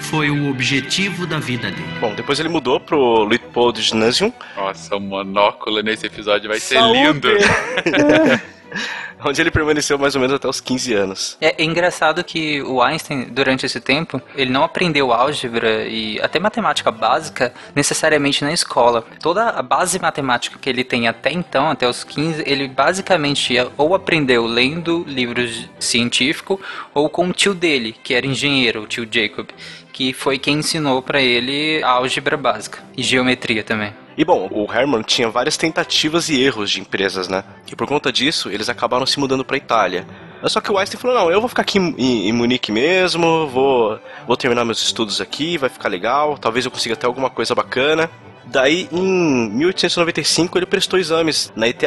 foi 0.00 0.28
o 0.28 0.50
objetivo 0.50 1.26
da 1.26 1.38
vida 1.38 1.70
dele. 1.70 1.98
Bom, 2.00 2.14
depois 2.14 2.40
ele 2.40 2.48
mudou 2.48 2.80
pro 2.80 3.22
Luitpold 3.22 3.80
Gymnasium, 3.80 4.32
nossa, 4.56 4.96
o 4.96 5.00
monóculo 5.00 5.80
nesse 5.82 6.06
episódio 6.06 6.48
vai 6.48 6.58
ser 6.58 6.74
Saúde! 6.74 6.98
lindo. 6.98 7.28
onde 9.24 9.40
ele 9.40 9.50
permaneceu 9.50 9.98
mais 9.98 10.14
ou 10.14 10.20
menos 10.20 10.34
até 10.34 10.48
os 10.48 10.60
15 10.60 10.94
anos. 10.94 11.36
É, 11.40 11.62
é 11.62 11.64
engraçado 11.64 12.22
que 12.24 12.62
o 12.62 12.82
Einstein, 12.82 13.24
durante 13.30 13.66
esse 13.66 13.80
tempo, 13.80 14.20
ele 14.34 14.50
não 14.50 14.64
aprendeu 14.64 15.12
álgebra 15.12 15.86
e 15.86 16.20
até 16.20 16.38
matemática 16.38 16.90
básica 16.90 17.52
necessariamente 17.74 18.44
na 18.44 18.52
escola. 18.52 19.04
Toda 19.20 19.50
a 19.50 19.62
base 19.62 19.98
matemática 19.98 20.58
que 20.58 20.68
ele 20.68 20.84
tem 20.84 21.08
até 21.08 21.32
então, 21.32 21.70
até 21.70 21.88
os 21.88 22.04
15, 22.04 22.42
ele 22.46 22.68
basicamente 22.68 23.54
ou 23.76 23.94
aprendeu 23.94 24.46
lendo 24.46 25.04
livros 25.06 25.68
científicos 25.78 26.58
ou 26.94 27.08
com 27.08 27.28
o 27.28 27.32
tio 27.32 27.54
dele, 27.54 27.94
que 28.02 28.14
era 28.14 28.26
engenheiro, 28.26 28.82
o 28.82 28.86
tio 28.86 29.06
Jacob, 29.10 29.48
que 29.92 30.12
foi 30.12 30.38
quem 30.38 30.58
ensinou 30.58 31.02
para 31.02 31.20
ele 31.20 31.82
a 31.82 31.90
álgebra 31.90 32.36
básica 32.36 32.82
e 32.96 33.02
geometria 33.02 33.62
também. 33.62 33.92
E 34.16 34.24
bom, 34.24 34.48
o 34.50 34.70
Hermann 34.70 35.02
tinha 35.02 35.28
várias 35.28 35.56
tentativas 35.56 36.28
e 36.28 36.40
erros 36.42 36.70
de 36.70 36.80
empresas, 36.80 37.28
né? 37.28 37.44
E 37.70 37.74
por 37.74 37.86
conta 37.86 38.12
disso, 38.12 38.50
eles 38.50 38.68
acabaram 38.68 39.06
se 39.06 39.18
mudando 39.18 39.44
pra 39.44 39.56
Itália. 39.56 40.06
Só 40.44 40.60
que 40.60 40.70
o 40.70 40.76
Einstein 40.76 41.00
falou: 41.00 41.16
não, 41.16 41.30
eu 41.30 41.40
vou 41.40 41.48
ficar 41.48 41.62
aqui 41.62 41.78
em, 41.78 42.28
em 42.28 42.32
Munique 42.32 42.70
mesmo, 42.72 43.46
vou, 43.46 43.98
vou 44.26 44.36
terminar 44.36 44.64
meus 44.64 44.82
estudos 44.82 45.20
aqui, 45.20 45.56
vai 45.56 45.70
ficar 45.70 45.88
legal, 45.88 46.36
talvez 46.36 46.64
eu 46.64 46.70
consiga 46.70 46.94
até 46.94 47.06
alguma 47.06 47.30
coisa 47.30 47.54
bacana. 47.54 48.10
Daí, 48.52 48.86
em 48.92 49.48
1895, 49.50 50.58
ele 50.58 50.66
prestou 50.66 50.98
exames 50.98 51.50
na 51.56 51.66
ETH. 51.68 51.82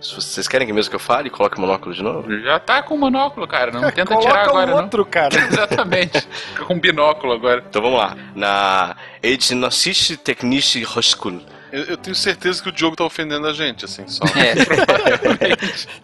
Se 0.00 0.14
vocês 0.14 0.48
querem 0.48 0.66
que 0.66 0.72
mesmo 0.72 0.88
que 0.88 0.96
eu 0.96 1.00
fale, 1.00 1.28
coloque 1.28 1.58
o 1.58 1.60
monóculo 1.60 1.94
de 1.94 2.02
novo. 2.02 2.40
Já 2.40 2.58
tá 2.58 2.82
com 2.82 2.96
monóculo, 2.96 3.46
cara. 3.46 3.70
Não 3.70 3.82
tenta 3.90 4.06
Coloca 4.06 4.26
tirar 4.26 4.44
agora, 4.48 4.70
um 4.72 4.76
não. 4.76 4.82
outro, 4.84 5.04
cara. 5.04 5.36
Exatamente. 5.46 6.26
Fica 6.54 6.64
com 6.64 6.80
binóculo 6.80 7.34
agora. 7.34 7.62
Então 7.68 7.82
vamos 7.82 7.98
lá. 7.98 8.16
Na 8.34 8.96
Ethnocische 9.22 10.16
Technische 10.16 10.86
Hochschule. 10.86 11.44
Eu, 11.70 11.82
eu 11.84 11.96
tenho 11.98 12.16
certeza 12.16 12.62
que 12.62 12.70
o 12.70 12.72
Diogo 12.72 12.96
tá 12.96 13.04
ofendendo 13.04 13.46
a 13.46 13.52
gente, 13.52 13.84
assim, 13.84 14.08
só. 14.08 14.24
É. 14.36 14.54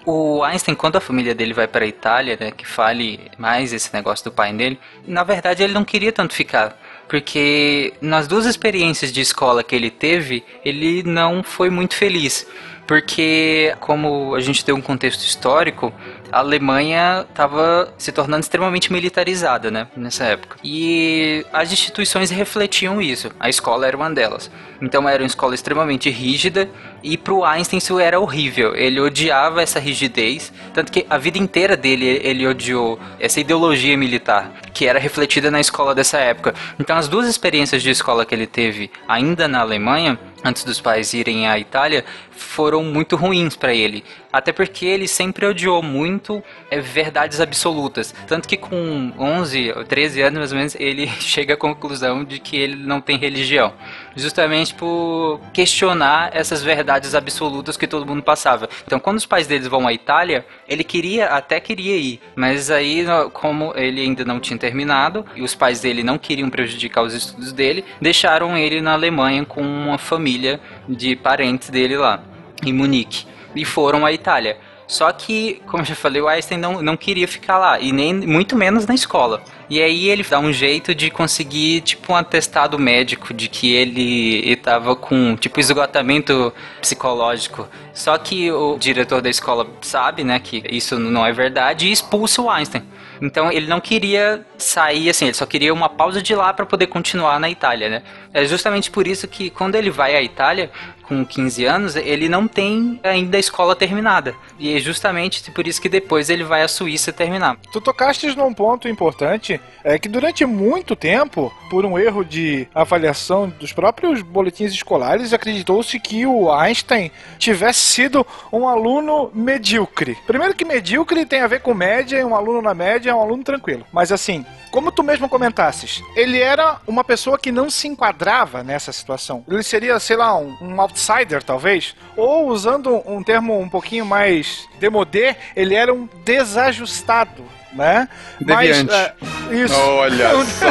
o 0.04 0.42
Einstein, 0.42 0.74
quando 0.74 0.96
a 0.96 1.00
família 1.00 1.34
dele 1.34 1.54
vai 1.54 1.66
para 1.66 1.84
a 1.84 1.88
Itália, 1.88 2.36
né, 2.38 2.50
que 2.50 2.66
fale 2.66 3.30
mais 3.38 3.72
esse 3.72 3.92
negócio 3.94 4.24
do 4.24 4.32
pai 4.32 4.52
dele, 4.52 4.78
na 5.06 5.24
verdade 5.24 5.62
ele 5.62 5.72
não 5.72 5.84
queria 5.84 6.12
tanto 6.12 6.34
ficar. 6.34 6.76
Porque 7.12 7.92
nas 8.00 8.26
duas 8.26 8.46
experiências 8.46 9.12
de 9.12 9.20
escola 9.20 9.62
que 9.62 9.76
ele 9.76 9.90
teve, 9.90 10.42
ele 10.64 11.02
não 11.02 11.42
foi 11.42 11.68
muito 11.68 11.94
feliz. 11.94 12.46
porque, 12.86 13.74
como 13.80 14.34
a 14.34 14.40
gente 14.40 14.64
tem 14.64 14.74
um 14.74 14.80
contexto 14.80 15.22
histórico, 15.22 15.92
a 16.32 16.38
Alemanha 16.38 17.26
estava 17.28 17.92
se 17.98 18.10
tornando 18.10 18.40
extremamente 18.40 18.90
militarizada, 18.90 19.70
né, 19.70 19.86
nessa 19.94 20.24
época. 20.24 20.56
E 20.64 21.44
as 21.52 21.70
instituições 21.70 22.30
refletiam 22.30 23.00
isso. 23.02 23.30
A 23.38 23.50
escola 23.50 23.86
era 23.86 23.96
uma 23.96 24.10
delas. 24.10 24.50
Então 24.80 25.06
era 25.08 25.22
uma 25.22 25.26
escola 25.26 25.54
extremamente 25.54 26.08
rígida 26.08 26.68
e 27.02 27.16
pro 27.16 27.44
Einstein 27.44 27.78
isso 27.78 28.00
era 28.00 28.18
horrível. 28.18 28.74
Ele 28.74 28.98
odiava 28.98 29.62
essa 29.62 29.78
rigidez, 29.78 30.52
tanto 30.72 30.90
que 30.90 31.06
a 31.08 31.18
vida 31.18 31.38
inteira 31.38 31.76
dele 31.76 32.20
ele 32.24 32.46
odiou 32.46 32.98
essa 33.20 33.38
ideologia 33.38 33.96
militar 33.96 34.50
que 34.72 34.86
era 34.86 34.98
refletida 34.98 35.50
na 35.50 35.60
escola 35.60 35.94
dessa 35.94 36.18
época. 36.18 36.54
Então 36.80 36.96
as 36.96 37.08
duas 37.08 37.28
experiências 37.28 37.82
de 37.82 37.90
escola 37.90 38.24
que 38.24 38.34
ele 38.34 38.46
teve 38.46 38.90
ainda 39.06 39.46
na 39.46 39.60
Alemanha 39.60 40.18
antes 40.44 40.64
dos 40.64 40.80
pais 40.80 41.12
irem 41.12 41.48
à 41.48 41.58
Itália, 41.58 42.04
foram 42.30 42.82
muito 42.82 43.16
ruins 43.16 43.56
para 43.56 43.72
ele. 43.72 44.04
Até 44.32 44.52
porque 44.52 44.84
ele 44.86 45.06
sempre 45.06 45.46
odiou 45.46 45.82
muito 45.82 46.21
é, 46.70 46.80
verdades 46.80 47.40
absolutas. 47.40 48.14
Tanto 48.26 48.48
que 48.48 48.56
com 48.56 49.12
11 49.18 49.72
ou 49.76 49.84
13 49.84 50.22
anos, 50.22 50.38
mais 50.38 50.52
ou 50.52 50.58
menos, 50.58 50.76
ele 50.78 51.06
chega 51.20 51.54
à 51.54 51.56
conclusão 51.56 52.24
de 52.24 52.38
que 52.38 52.56
ele 52.56 52.76
não 52.76 53.00
tem 53.00 53.16
religião. 53.16 53.72
Justamente 54.14 54.74
por 54.74 55.40
questionar 55.52 56.30
essas 56.34 56.62
verdades 56.62 57.14
absolutas 57.14 57.76
que 57.76 57.86
todo 57.86 58.06
mundo 58.06 58.22
passava. 58.22 58.68
Então, 58.86 59.00
quando 59.00 59.16
os 59.16 59.26
pais 59.26 59.46
deles 59.46 59.66
vão 59.66 59.88
à 59.88 59.92
Itália, 59.92 60.46
ele 60.68 60.84
queria, 60.84 61.26
até 61.26 61.58
queria 61.58 61.96
ir. 61.96 62.20
Mas 62.36 62.70
aí, 62.70 63.04
como 63.32 63.72
ele 63.74 64.02
ainda 64.02 64.24
não 64.24 64.38
tinha 64.38 64.58
terminado, 64.58 65.24
e 65.34 65.42
os 65.42 65.54
pais 65.54 65.80
dele 65.80 66.02
não 66.02 66.18
queriam 66.18 66.50
prejudicar 66.50 67.02
os 67.02 67.14
estudos 67.14 67.52
dele, 67.52 67.84
deixaram 68.00 68.56
ele 68.56 68.80
na 68.80 68.92
Alemanha 68.92 69.44
com 69.44 69.62
uma 69.62 69.98
família 69.98 70.60
de 70.88 71.16
parentes 71.16 71.70
dele 71.70 71.96
lá 71.96 72.22
em 72.64 72.72
Munique 72.72 73.26
e 73.54 73.64
foram 73.64 74.04
à 74.06 74.12
Itália. 74.12 74.56
Só 74.86 75.10
que, 75.12 75.62
como 75.66 75.82
eu 75.82 75.86
já 75.86 75.94
falei, 75.94 76.20
o 76.20 76.28
Einstein 76.28 76.58
não, 76.58 76.82
não 76.82 76.96
queria 76.96 77.26
ficar 77.26 77.58
lá, 77.58 77.80
e 77.80 77.92
nem 77.92 78.14
muito 78.14 78.56
menos 78.56 78.86
na 78.86 78.94
escola. 78.94 79.42
E 79.70 79.80
aí 79.80 80.08
ele 80.08 80.22
dá 80.22 80.38
um 80.38 80.52
jeito 80.52 80.94
de 80.94 81.10
conseguir, 81.10 81.80
tipo, 81.80 82.12
um 82.12 82.16
atestado 82.16 82.78
médico 82.78 83.32
de 83.32 83.48
que 83.48 83.72
ele 83.72 84.50
estava 84.50 84.94
com, 84.94 85.34
tipo, 85.36 85.58
esgotamento 85.58 86.52
psicológico. 86.80 87.66
Só 87.94 88.18
que 88.18 88.50
o 88.52 88.76
diretor 88.78 89.22
da 89.22 89.30
escola 89.30 89.66
sabe, 89.80 90.24
né, 90.24 90.38
que 90.38 90.62
isso 90.70 90.98
não 90.98 91.24
é 91.24 91.32
verdade 91.32 91.88
e 91.88 91.92
expulsa 91.92 92.42
o 92.42 92.50
Einstein. 92.50 92.82
Então 93.22 93.52
ele 93.52 93.68
não 93.68 93.80
queria 93.80 94.44
sair 94.58 95.08
assim, 95.08 95.26
ele 95.26 95.34
só 95.34 95.46
queria 95.46 95.72
uma 95.72 95.88
pausa 95.88 96.20
de 96.20 96.34
lá 96.34 96.52
para 96.52 96.66
poder 96.66 96.88
continuar 96.88 97.38
na 97.38 97.48
Itália, 97.48 97.88
né? 97.88 98.02
É 98.34 98.44
justamente 98.44 98.90
por 98.90 99.06
isso 99.06 99.28
que 99.28 99.48
quando 99.48 99.76
ele 99.76 99.90
vai 99.90 100.16
à 100.16 100.22
Itália, 100.22 100.72
com 101.02 101.24
15 101.24 101.64
anos, 101.64 101.96
ele 101.96 102.28
não 102.28 102.48
tem 102.48 103.00
ainda 103.02 103.36
a 103.36 103.40
escola 103.40 103.76
terminada. 103.76 104.34
E 104.58 104.74
é 104.74 104.78
justamente 104.78 105.50
por 105.50 105.66
isso 105.66 105.80
que 105.80 105.88
depois 105.88 106.30
ele 106.30 106.44
vai 106.44 106.62
à 106.62 106.68
Suíça 106.68 107.12
terminar. 107.12 107.56
Tu 107.72 107.80
tocaste 107.80 108.34
num 108.36 108.52
ponto 108.52 108.88
importante, 108.88 109.60
é 109.84 109.98
que 109.98 110.08
durante 110.08 110.44
muito 110.44 110.96
tempo, 110.96 111.52
por 111.70 111.84
um 111.84 111.98
erro 111.98 112.24
de 112.24 112.68
avaliação 112.74 113.48
dos 113.48 113.72
próprios 113.72 114.22
boletins 114.22 114.72
escolares, 114.72 115.32
acreditou-se 115.32 115.98
que 115.98 116.26
o 116.26 116.50
Einstein 116.52 117.10
tivesse 117.38 117.80
sido 117.80 118.26
um 118.52 118.66
aluno 118.66 119.30
medíocre. 119.34 120.16
Primeiro 120.26 120.54
que 120.54 120.64
medíocre 120.64 121.26
tem 121.26 121.40
a 121.40 121.46
ver 121.46 121.60
com 121.60 121.74
média, 121.74 122.26
um 122.26 122.34
aluno 122.34 122.62
na 122.62 122.74
média 122.74 123.10
é 123.10 123.14
um 123.14 123.20
aluno 123.20 123.42
tranquilo. 123.42 123.84
Mas 123.92 124.12
assim, 124.12 124.44
como 124.72 124.90
tu 124.90 125.02
mesmo 125.02 125.28
comentasses, 125.28 126.02
ele 126.16 126.40
era 126.40 126.80
uma 126.86 127.04
pessoa 127.04 127.38
que 127.38 127.52
não 127.52 127.68
se 127.68 127.86
enquadrava 127.86 128.62
nessa 128.62 128.90
situação. 128.90 129.44
Ele 129.46 129.62
seria, 129.62 130.00
sei 130.00 130.16
lá, 130.16 130.34
um, 130.34 130.56
um 130.62 130.80
outsider, 130.80 131.01
talvez. 131.42 131.94
Ou, 132.16 132.48
usando 132.48 133.02
um 133.06 133.22
termo 133.22 133.58
um 133.58 133.68
pouquinho 133.68 134.04
mais 134.06 134.68
demodé, 134.78 135.36
ele 135.56 135.74
era 135.74 135.92
um 135.92 136.08
desajustado 136.24 137.44
né? 137.74 138.08
Deviante. 138.40 138.90
Mas, 138.90 138.94
é, 138.94 139.14
isso. 139.54 139.74
Olha 139.74 140.44
só. 140.44 140.66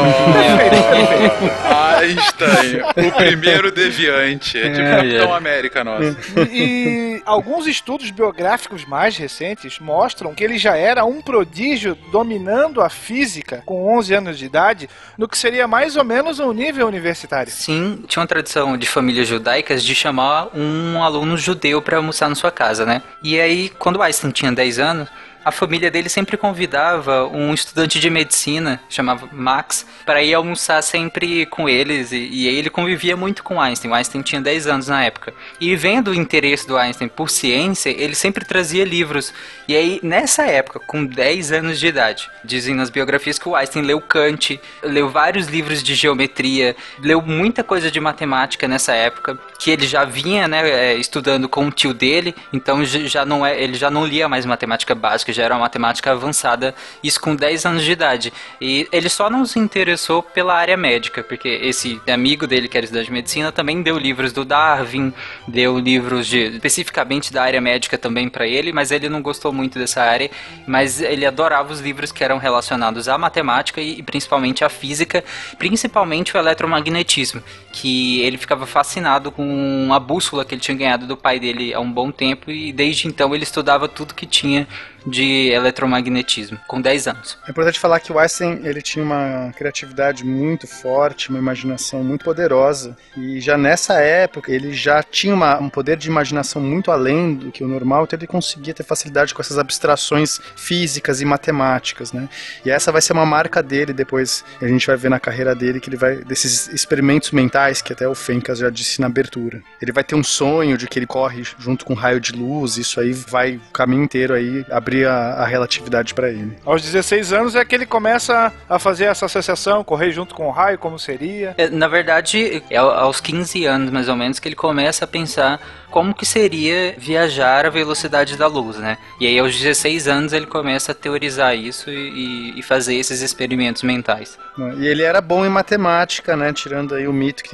Einstein, 1.99 2.81
o 3.07 3.11
primeiro 3.11 3.71
deviante. 3.71 4.57
É 4.57 4.69
tipo 4.69 4.81
é, 4.81 4.95
Capitão 4.95 5.33
é. 5.33 5.37
América 5.37 5.83
nosso. 5.83 6.17
E, 6.51 7.17
e, 7.17 7.21
alguns 7.25 7.67
estudos 7.67 8.09
biográficos 8.11 8.85
mais 8.85 9.17
recentes 9.17 9.79
mostram 9.79 10.33
que 10.33 10.43
ele 10.43 10.57
já 10.57 10.75
era 10.75 11.05
um 11.05 11.21
prodígio 11.21 11.95
dominando 12.11 12.81
a 12.81 12.89
física 12.89 13.61
com 13.65 13.97
11 13.97 14.13
anos 14.13 14.37
de 14.37 14.45
idade, 14.45 14.89
no 15.17 15.27
que 15.27 15.37
seria 15.37 15.67
mais 15.67 15.95
ou 15.95 16.03
menos 16.03 16.39
um 16.39 16.51
nível 16.51 16.87
universitário. 16.87 17.51
Sim, 17.51 18.03
tinha 18.07 18.21
uma 18.21 18.27
tradição 18.27 18.77
de 18.77 18.87
famílias 18.87 19.27
judaicas 19.27 19.83
de 19.83 19.93
chamar 19.93 20.49
um 20.55 21.03
aluno 21.03 21.37
judeu 21.37 21.81
para 21.81 21.97
almoçar 21.97 22.29
na 22.29 22.35
sua 22.35 22.51
casa, 22.51 22.85
né? 22.85 23.01
E 23.23 23.39
aí, 23.39 23.69
quando 23.77 24.01
Einstein 24.01 24.31
tinha 24.31 24.51
10 24.51 24.79
anos, 24.79 25.09
a 25.43 25.51
família 25.51 25.89
dele 25.89 26.09
sempre 26.09 26.37
convidava 26.37 27.27
um 27.27 27.53
estudante 27.53 27.99
de 27.99 28.09
medicina, 28.09 28.79
chamava 28.87 29.27
Max, 29.31 29.85
para 30.05 30.21
ir 30.21 30.33
almoçar 30.33 30.81
sempre 30.81 31.45
com 31.47 31.67
eles. 31.67 32.11
E, 32.11 32.17
e 32.17 32.47
ele 32.47 32.69
convivia 32.69 33.17
muito 33.17 33.43
com 33.43 33.59
Einstein. 33.59 33.91
O 33.91 33.93
Einstein 33.93 34.21
tinha 34.21 34.41
10 34.41 34.67
anos 34.67 34.87
na 34.87 35.03
época. 35.03 35.33
E 35.59 35.75
vendo 35.75 36.11
o 36.11 36.15
interesse 36.15 36.67
do 36.67 36.77
Einstein 36.77 37.07
por 37.07 37.29
ciência, 37.29 37.89
ele 37.89 38.13
sempre 38.13 38.45
trazia 38.45 38.85
livros. 38.85 39.33
E 39.67 39.75
aí, 39.75 39.99
nessa 40.03 40.43
época, 40.43 40.79
com 40.79 41.05
10 41.05 41.51
anos 41.51 41.79
de 41.79 41.87
idade, 41.87 42.29
dizem 42.43 42.75
nas 42.75 42.89
biografias 42.89 43.39
que 43.39 43.49
o 43.49 43.55
Einstein 43.55 43.83
leu 43.83 43.99
Kant, 43.99 44.59
leu 44.83 45.09
vários 45.09 45.47
livros 45.47 45.81
de 45.81 45.95
geometria, 45.95 46.75
leu 46.99 47.21
muita 47.21 47.63
coisa 47.63 47.89
de 47.89 47.99
matemática 47.99 48.67
nessa 48.67 48.93
época, 48.93 49.37
que 49.57 49.71
ele 49.71 49.87
já 49.87 50.05
vinha 50.05 50.47
né, 50.47 50.69
é, 50.69 50.95
estudando 50.95 51.49
com 51.49 51.67
o 51.67 51.71
tio 51.71 51.93
dele, 51.93 52.35
então 52.53 52.83
já 52.85 53.25
não 53.25 53.45
é, 53.45 53.61
ele 53.61 53.75
já 53.75 53.89
não 53.89 54.05
lia 54.05 54.27
mais 54.27 54.45
matemática 54.45 54.93
básica 54.93 55.30
que 55.31 55.37
já 55.37 55.43
era 55.43 55.55
uma 55.55 55.61
matemática 55.61 56.11
avançada, 56.11 56.75
isso 57.01 57.19
com 57.19 57.35
10 57.35 57.65
anos 57.65 57.83
de 57.83 57.91
idade. 57.91 58.33
E 58.59 58.87
ele 58.91 59.09
só 59.09 59.29
não 59.29 59.45
se 59.45 59.57
interessou 59.57 60.21
pela 60.21 60.53
área 60.53 60.75
médica, 60.75 61.23
porque 61.23 61.47
esse 61.47 62.01
amigo 62.07 62.45
dele, 62.45 62.67
que 62.67 62.77
era 62.77 62.83
estudante 62.83 63.05
de 63.05 63.13
medicina, 63.13 63.51
também 63.51 63.81
deu 63.81 63.97
livros 63.97 64.33
do 64.33 64.43
Darwin, 64.43 65.13
deu 65.47 65.79
livros 65.79 66.27
de, 66.27 66.37
especificamente 66.47 67.31
da 67.31 67.43
área 67.43 67.61
médica 67.61 67.97
também 67.97 68.27
para 68.29 68.45
ele, 68.45 68.73
mas 68.73 68.91
ele 68.91 69.07
não 69.07 69.21
gostou 69.21 69.53
muito 69.53 69.79
dessa 69.79 70.01
área, 70.01 70.29
mas 70.67 71.01
ele 71.01 71.25
adorava 71.25 71.71
os 71.71 71.79
livros 71.79 72.11
que 72.11 72.23
eram 72.23 72.37
relacionados 72.37 73.07
à 73.07 73.17
matemática 73.17 73.79
e, 73.79 73.99
e 73.99 74.03
principalmente 74.03 74.63
à 74.63 74.69
física, 74.69 75.23
principalmente 75.57 76.35
o 76.35 76.39
eletromagnetismo, 76.39 77.41
que 77.71 78.21
ele 78.21 78.37
ficava 78.37 78.65
fascinado 78.65 79.31
com 79.31 79.89
a 79.91 79.99
bússola 79.99 80.43
que 80.43 80.53
ele 80.53 80.61
tinha 80.61 80.77
ganhado 80.77 81.07
do 81.07 81.17
pai 81.17 81.39
dele 81.39 81.73
há 81.73 81.79
um 81.79 81.91
bom 81.91 82.11
tempo 82.11 82.51
e 82.51 82.71
desde 82.71 83.07
então 83.07 83.33
ele 83.33 83.43
estudava 83.43 83.87
tudo 83.87 84.13
que 84.13 84.25
tinha 84.25 84.67
de 85.05 85.49
eletromagnetismo, 85.49 86.59
com 86.67 86.79
10 86.79 87.07
anos. 87.07 87.37
É 87.47 87.51
importante 87.51 87.79
falar 87.79 87.99
que 87.99 88.11
o 88.11 88.19
Einstein 88.19 88.61
ele 88.63 88.81
tinha 88.81 89.03
uma 89.03 89.51
criatividade 89.57 90.23
muito 90.23 90.67
forte, 90.67 91.29
uma 91.29 91.39
imaginação 91.39 92.03
muito 92.03 92.23
poderosa, 92.23 92.95
e 93.17 93.39
já 93.39 93.57
nessa 93.57 93.95
época 93.95 94.51
ele 94.51 94.73
já 94.73 95.01
tinha 95.01 95.33
uma, 95.33 95.59
um 95.59 95.69
poder 95.69 95.97
de 95.97 96.07
imaginação 96.07 96.61
muito 96.61 96.91
além 96.91 97.33
do 97.33 97.51
que 97.51 97.63
o 97.63 97.67
normal, 97.67 98.03
então 98.03 98.17
ele 98.17 98.27
conseguia 98.27 98.73
ter 98.73 98.83
facilidade 98.83 99.33
com 99.33 99.41
essas 99.41 99.57
abstrações 99.57 100.39
físicas 100.55 101.21
e 101.21 101.25
matemáticas, 101.25 102.13
né? 102.13 102.29
E 102.65 102.69
essa 102.69 102.91
vai 102.91 103.01
ser 103.01 103.13
uma 103.13 103.25
marca 103.25 103.63
dele 103.63 103.93
depois, 103.93 104.45
a 104.61 104.67
gente 104.67 104.85
vai 104.85 104.95
ver 104.95 105.09
na 105.09 105.19
carreira 105.19 105.55
dele 105.55 105.79
que 105.79 105.89
ele 105.89 105.97
vai 105.97 106.17
desses 106.17 106.67
experimentos 106.67 107.31
mentais 107.31 107.60
que 107.83 107.93
até 107.93 108.07
o 108.07 108.15
Fencas 108.15 108.59
já 108.59 108.69
disse 108.69 109.01
na 109.01 109.07
abertura. 109.07 109.61
Ele 109.81 109.91
vai 109.91 110.03
ter 110.03 110.15
um 110.15 110.23
sonho 110.23 110.77
de 110.77 110.87
que 110.87 110.99
ele 110.99 111.07
corre 111.07 111.43
junto 111.59 111.85
com 111.85 111.93
um 111.93 111.95
raio 111.95 112.19
de 112.19 112.31
luz, 112.31 112.77
isso 112.77 112.99
aí 112.99 113.13
vai 113.13 113.55
o 113.55 113.71
caminho 113.73 114.03
inteiro 114.03 114.33
aí 114.33 114.65
abrir 114.69 114.91
abrir 114.91 115.07
a, 115.07 115.33
a 115.33 115.45
relatividade 115.45 116.13
para 116.13 116.29
ele. 116.29 116.57
Aos 116.65 116.81
16 116.81 117.33
anos 117.33 117.55
é 117.55 117.63
que 117.63 117.73
ele 117.73 117.85
começa 117.85 118.51
a 118.69 118.77
fazer 118.77 119.05
essa 119.05 119.25
associação, 119.25 119.83
correr 119.83 120.11
junto 120.11 120.35
com 120.35 120.47
o 120.47 120.51
raio, 120.51 120.77
como 120.77 120.99
seria. 120.99 121.55
É, 121.57 121.69
na 121.69 121.87
verdade, 121.87 122.61
é 122.69 122.77
aos 122.77 123.21
15 123.21 123.65
anos 123.65 123.89
mais 123.89 124.09
ou 124.09 124.15
menos 124.15 124.39
que 124.39 124.47
ele 124.47 124.55
começa 124.55 125.05
a 125.05 125.07
pensar 125.07 125.59
como 125.91 126.13
que 126.13 126.25
seria 126.25 126.95
viajar 126.97 127.65
a 127.65 127.69
velocidade 127.69 128.37
da 128.37 128.47
luz, 128.47 128.77
né? 128.77 128.97
E 129.19 129.27
aí 129.27 129.37
aos 129.37 129.57
16 129.59 130.07
anos 130.07 130.33
ele 130.33 130.45
começa 130.45 130.93
a 130.93 130.95
teorizar 130.95 131.55
isso 131.55 131.91
e, 131.91 132.57
e, 132.57 132.63
fazer 132.63 132.95
esses 132.95 133.21
experimentos 133.21 133.83
mentais. 133.83 134.39
E 134.79 134.87
ele 134.87 135.03
era 135.03 135.19
bom 135.19 135.45
em 135.45 135.49
matemática, 135.49 136.35
né? 136.37 136.53
Tirando 136.53 136.95
aí 136.95 137.07
o 137.07 137.13
mito 137.13 137.43
que 137.43 137.50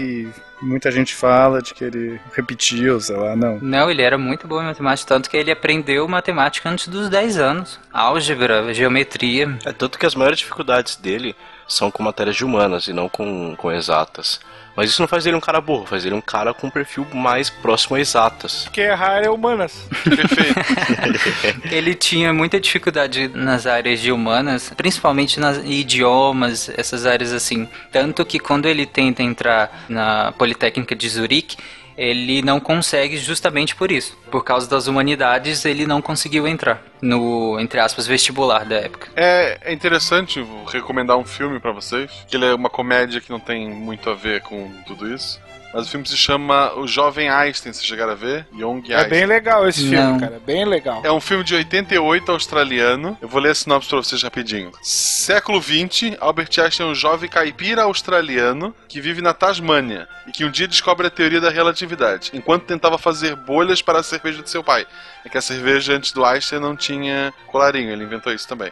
Muita 0.61 0.91
gente 0.91 1.13
fala 1.13 1.61
de 1.61 1.73
que 1.73 1.83
ele 1.83 2.19
repetiu, 2.33 2.99
sei 2.99 3.15
lá, 3.15 3.35
não. 3.35 3.59
Não, 3.59 3.91
ele 3.91 4.01
era 4.01 4.17
muito 4.17 4.47
bom 4.47 4.61
em 4.61 4.65
matemática, 4.65 5.07
tanto 5.07 5.29
que 5.29 5.37
ele 5.37 5.51
aprendeu 5.51 6.07
matemática 6.07 6.69
antes 6.69 6.87
dos 6.87 7.09
10 7.09 7.37
anos. 7.37 7.79
Álgebra, 7.93 8.73
geometria. 8.73 9.57
É 9.65 9.71
tanto 9.71 9.99
que 9.99 10.05
as 10.05 10.15
maiores 10.15 10.39
dificuldades 10.39 10.95
dele 10.95 11.35
são 11.67 11.91
com 11.91 12.01
matérias 12.01 12.35
de 12.35 12.43
humanas 12.43 12.87
e 12.87 12.93
não 12.93 13.07
com, 13.07 13.55
com 13.55 13.71
exatas. 13.71 14.39
Mas 14.77 14.91
isso 14.91 15.01
não 15.01 15.07
faz 15.07 15.25
ele 15.25 15.35
um 15.35 15.41
cara 15.41 15.59
burro, 15.59 15.87
faz 15.87 16.05
ele 16.05 16.13
um 16.13 16.21
cara 16.21 16.53
com 16.53 16.67
um 16.67 16.69
perfil 16.69 17.07
mais 17.11 17.49
próximo 17.49 17.95
a 17.95 17.99
exatas. 17.99 18.65
Porque 18.65 18.81
errar 18.81 19.23
é 19.23 19.27
humanas. 19.27 19.89
Perfeito. 20.05 21.65
ele 21.73 21.95
tinha 21.95 22.31
muita 22.31 22.59
dificuldade 22.59 23.27
nas 23.33 23.65
áreas 23.65 23.99
de 23.99 24.11
humanas, 24.11 24.71
principalmente 24.77 25.39
nas 25.39 25.57
idiomas, 25.65 26.69
essas 26.77 27.07
áreas 27.07 27.33
assim. 27.33 27.67
Tanto 27.91 28.23
que 28.23 28.37
quando 28.37 28.67
ele 28.67 28.85
tenta 28.85 29.23
entrar 29.23 29.85
na 29.89 30.31
Politécnica 30.33 30.95
de 30.95 31.09
Zurique, 31.09 31.57
ele 31.97 32.41
não 32.41 32.59
consegue 32.59 33.17
justamente 33.17 33.75
por 33.75 33.91
isso. 33.91 34.17
Por 34.29 34.43
causa 34.43 34.69
das 34.69 34.87
humanidades, 34.87 35.65
ele 35.65 35.87
não 35.87 36.01
conseguiu 36.01 36.47
entrar 36.47 36.83
no, 37.01 37.59
entre 37.59 37.79
aspas, 37.79 38.05
vestibular 38.05 38.65
da 38.65 38.75
época. 38.75 39.09
É, 39.15 39.57
é 39.63 39.73
interessante 39.73 40.45
recomendar 40.71 41.17
um 41.17 41.25
filme 41.25 41.59
pra 41.59 41.71
vocês, 41.71 42.11
que 42.27 42.35
ele 42.35 42.45
é 42.45 42.53
uma 42.53 42.69
comédia 42.69 43.19
que 43.19 43.31
não 43.31 43.39
tem 43.39 43.69
muito 43.69 44.09
a 44.09 44.13
ver 44.13 44.41
com 44.41 44.71
tudo 44.85 45.11
isso. 45.11 45.41
Mas 45.73 45.85
o 45.87 45.89
filme 45.91 46.07
se 46.07 46.15
chama 46.17 46.73
O 46.75 46.87
Jovem 46.87 47.29
Einstein, 47.29 47.73
vocês 47.73 47.85
chegaram 47.85 48.13
a 48.13 48.15
ver? 48.15 48.47
Young 48.53 48.81
É 48.89 48.95
Einstein. 48.95 49.09
bem 49.09 49.25
legal 49.25 49.67
esse 49.67 49.81
filme, 49.81 49.95
Não. 49.97 50.19
cara. 50.19 50.39
Bem 50.45 50.65
legal. 50.65 51.01
É 51.03 51.11
um 51.11 51.19
filme 51.19 51.43
de 51.43 51.53
88 51.55 52.31
australiano. 52.31 53.17
Eu 53.21 53.27
vou 53.27 53.41
ler 53.41 53.51
a 53.51 53.55
sinopse 53.55 53.89
pra 53.89 53.97
vocês 53.97 54.23
rapidinho. 54.23 54.71
Século 54.81 55.59
20, 55.59 56.17
Albert 56.19 56.49
Einstein 56.59 56.87
é 56.87 56.89
um 56.91 56.95
jovem 56.95 57.29
caipira 57.29 57.83
australiano 57.83 58.73
que 58.87 59.01
vive 59.01 59.21
na 59.21 59.33
Tasmânia 59.33 60.07
e 60.25 60.31
que 60.31 60.45
um 60.45 60.49
dia 60.49 60.67
descobre 60.67 61.05
a 61.07 61.09
teoria 61.09 61.41
da 61.41 61.49
relatividade, 61.49 62.31
enquanto 62.33 62.63
tentava 62.63 62.97
fazer 62.97 63.35
bolhas 63.35 63.81
para 63.81 63.99
a 63.99 64.03
cerveja 64.03 64.41
de 64.41 64.49
seu 64.49 64.63
pai. 64.63 64.87
É 65.25 65.29
que 65.29 65.37
a 65.37 65.41
cerveja 65.41 65.93
antes 65.93 66.11
do 66.11 66.23
Einstein 66.25 66.59
não 66.59 66.75
tinha 66.75 67.33
colarinho, 67.47 67.91
ele 67.91 68.03
inventou 68.05 68.33
isso 68.33 68.47
também. 68.47 68.71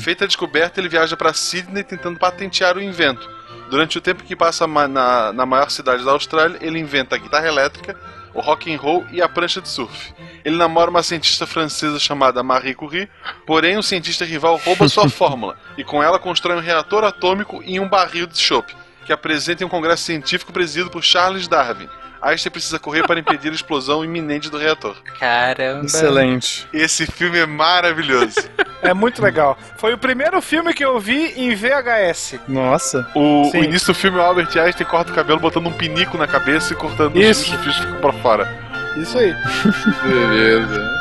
Feita 0.00 0.24
a 0.24 0.26
descoberta, 0.26 0.80
ele 0.80 0.88
viaja 0.88 1.16
para 1.18 1.34
Sydney 1.34 1.84
tentando 1.84 2.18
patentear 2.18 2.76
o 2.78 2.82
invento. 2.82 3.30
Durante 3.68 3.98
o 3.98 4.00
tempo 4.00 4.22
que 4.22 4.36
passa 4.36 4.66
na, 4.66 5.32
na 5.32 5.46
maior 5.46 5.70
cidade 5.70 6.04
da 6.04 6.12
Austrália, 6.12 6.58
ele 6.60 6.78
inventa 6.78 7.16
a 7.16 7.18
guitarra 7.18 7.48
elétrica, 7.48 7.96
o 8.32 8.40
rock 8.40 8.72
and 8.72 8.78
roll 8.78 9.04
e 9.10 9.20
a 9.20 9.28
prancha 9.28 9.60
de 9.60 9.68
surf. 9.68 10.14
Ele 10.44 10.56
namora 10.56 10.90
uma 10.90 11.02
cientista 11.02 11.46
francesa 11.46 11.98
chamada 11.98 12.42
Marie 12.42 12.74
Curie, 12.74 13.08
porém 13.46 13.76
o 13.76 13.82
cientista 13.82 14.24
rival 14.24 14.56
rouba 14.56 14.88
sua 14.88 15.08
fórmula 15.10 15.58
e 15.76 15.82
com 15.82 16.02
ela 16.02 16.18
constrói 16.18 16.56
um 16.56 16.60
reator 16.60 17.02
atômico 17.02 17.62
em 17.64 17.80
um 17.80 17.88
barril 17.88 18.26
de 18.26 18.38
chope, 18.38 18.76
que 19.04 19.12
apresenta 19.12 19.64
em 19.64 19.66
um 19.66 19.70
congresso 19.70 20.04
científico 20.04 20.52
presidido 20.52 20.90
por 20.90 21.02
Charles 21.02 21.48
Darwin. 21.48 21.88
Einstein 22.26 22.50
precisa 22.50 22.78
correr 22.78 23.06
para 23.06 23.20
impedir 23.20 23.52
a 23.52 23.54
explosão 23.54 24.04
iminente 24.04 24.50
do 24.50 24.58
reator. 24.58 24.96
Caramba. 25.18 25.86
Excelente. 25.86 26.66
Esse 26.72 27.06
filme 27.06 27.38
é 27.38 27.46
maravilhoso. 27.46 28.36
É 28.82 28.92
muito 28.92 29.22
legal. 29.22 29.56
Foi 29.78 29.94
o 29.94 29.98
primeiro 29.98 30.42
filme 30.42 30.74
que 30.74 30.84
eu 30.84 30.98
vi 30.98 31.32
em 31.36 31.54
VHS. 31.54 32.40
Nossa. 32.48 33.08
O, 33.14 33.50
o 33.52 33.56
início 33.56 33.88
do 33.88 33.94
filme, 33.94 34.18
o 34.18 34.20
Albert 34.20 34.48
Einstein 34.58 34.86
corta 34.86 35.12
o 35.12 35.14
cabelo 35.14 35.38
botando 35.38 35.68
um 35.68 35.72
pinico 35.72 36.18
na 36.18 36.26
cabeça 36.26 36.72
e 36.72 36.76
cortando 36.76 37.16
Isso. 37.16 37.54
os 37.54 37.60
fios 37.62 37.76
que 37.76 37.86
ficam 37.86 38.00
pra 38.00 38.12
fora. 38.14 38.66
Isso 38.96 39.16
aí. 39.18 39.32
Beleza. 40.02 40.96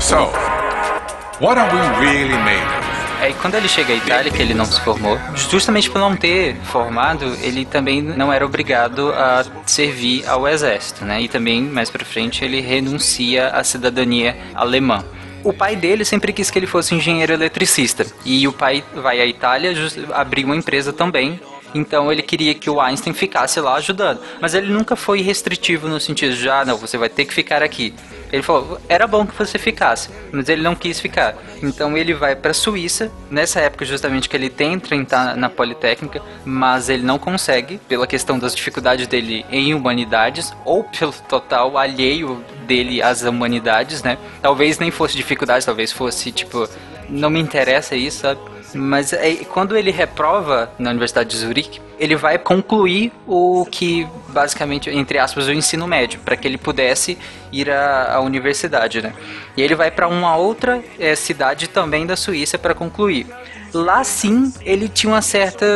So, 0.00 0.32
what 1.38 1.58
are 1.58 1.70
we 1.72 2.06
really 2.06 2.36
made 2.44 2.78
of? 2.78 2.91
Aí 3.22 3.32
quando 3.34 3.54
ele 3.54 3.68
chega 3.68 3.92
à 3.92 3.96
Itália, 3.96 4.32
que 4.32 4.42
ele 4.42 4.52
não 4.52 4.64
se 4.64 4.80
formou, 4.80 5.16
justamente 5.48 5.88
por 5.88 6.00
não 6.00 6.16
ter 6.16 6.56
formado, 6.64 7.24
ele 7.40 7.64
também 7.64 8.02
não 8.02 8.32
era 8.32 8.44
obrigado 8.44 9.12
a 9.12 9.44
servir 9.64 10.26
ao 10.26 10.48
exército, 10.48 11.04
né? 11.04 11.22
E 11.22 11.28
também, 11.28 11.62
mais 11.62 11.88
pra 11.88 12.04
frente, 12.04 12.44
ele 12.44 12.60
renuncia 12.60 13.46
à 13.50 13.62
cidadania 13.62 14.36
alemã. 14.52 15.04
O 15.44 15.52
pai 15.52 15.76
dele 15.76 16.04
sempre 16.04 16.32
quis 16.32 16.50
que 16.50 16.58
ele 16.58 16.66
fosse 16.66 16.96
engenheiro 16.96 17.32
eletricista. 17.32 18.04
E 18.24 18.48
o 18.48 18.52
pai 18.52 18.82
vai 18.92 19.20
à 19.20 19.26
Itália 19.26 19.72
abrir 20.12 20.44
uma 20.44 20.56
empresa 20.56 20.92
também. 20.92 21.40
Então 21.74 22.10
ele 22.12 22.22
queria 22.22 22.54
que 22.54 22.68
o 22.68 22.80
Einstein 22.80 23.12
ficasse 23.12 23.60
lá 23.60 23.74
ajudando. 23.74 24.20
Mas 24.40 24.54
ele 24.54 24.72
nunca 24.72 24.96
foi 24.96 25.20
restritivo 25.20 25.88
no 25.88 26.00
sentido 26.00 26.34
de, 26.34 26.48
ah, 26.48 26.64
não, 26.64 26.76
você 26.76 26.98
vai 26.98 27.08
ter 27.08 27.24
que 27.24 27.34
ficar 27.34 27.62
aqui. 27.62 27.94
Ele 28.32 28.42
falou, 28.42 28.80
era 28.88 29.06
bom 29.06 29.26
que 29.26 29.36
você 29.36 29.58
ficasse, 29.58 30.08
mas 30.32 30.48
ele 30.48 30.62
não 30.62 30.74
quis 30.74 30.98
ficar. 30.98 31.36
Então 31.62 31.98
ele 31.98 32.14
vai 32.14 32.34
para 32.34 32.52
a 32.52 32.54
Suíça, 32.54 33.12
nessa 33.30 33.60
época 33.60 33.84
justamente 33.84 34.26
que 34.26 34.34
ele 34.34 34.48
tenta 34.48 34.94
entrar 34.94 35.36
na 35.36 35.50
Politécnica, 35.50 36.22
mas 36.42 36.88
ele 36.88 37.02
não 37.02 37.18
consegue, 37.18 37.78
pela 37.86 38.06
questão 38.06 38.38
das 38.38 38.54
dificuldades 38.54 39.06
dele 39.06 39.44
em 39.50 39.74
humanidades, 39.74 40.50
ou 40.64 40.82
pelo 40.82 41.12
total 41.28 41.76
alheio 41.76 42.42
dele 42.66 43.02
às 43.02 43.20
humanidades, 43.22 44.02
né? 44.02 44.16
Talvez 44.40 44.78
nem 44.78 44.90
fosse 44.90 45.14
dificuldade, 45.14 45.66
talvez 45.66 45.92
fosse 45.92 46.32
tipo, 46.32 46.66
não 47.10 47.28
me 47.28 47.38
interessa 47.38 47.94
isso, 47.94 48.20
sabe? 48.20 48.40
Mas 48.74 49.12
é, 49.12 49.34
quando 49.52 49.76
ele 49.76 49.90
reprova 49.90 50.70
na 50.78 50.90
Universidade 50.90 51.28
de 51.30 51.36
Zurique, 51.36 51.80
ele 51.98 52.16
vai 52.16 52.38
concluir 52.38 53.12
o 53.26 53.66
que, 53.70 54.06
basicamente, 54.28 54.88
entre 54.90 55.18
aspas, 55.18 55.46
o 55.46 55.52
ensino 55.52 55.86
médio, 55.86 56.20
para 56.20 56.36
que 56.36 56.46
ele 56.48 56.58
pudesse 56.58 57.16
ir 57.52 57.70
à, 57.70 58.14
à 58.14 58.20
universidade, 58.20 59.02
né? 59.02 59.12
E 59.56 59.62
ele 59.62 59.74
vai 59.74 59.90
para 59.90 60.08
uma 60.08 60.36
outra 60.36 60.82
eh, 60.98 61.14
cidade 61.14 61.68
também 61.68 62.06
da 62.06 62.16
Suíça 62.16 62.58
para 62.58 62.74
concluir. 62.74 63.26
Lá 63.74 64.02
sim, 64.04 64.52
ele 64.62 64.88
tinha 64.88 65.12
uma 65.12 65.22
certa, 65.22 65.66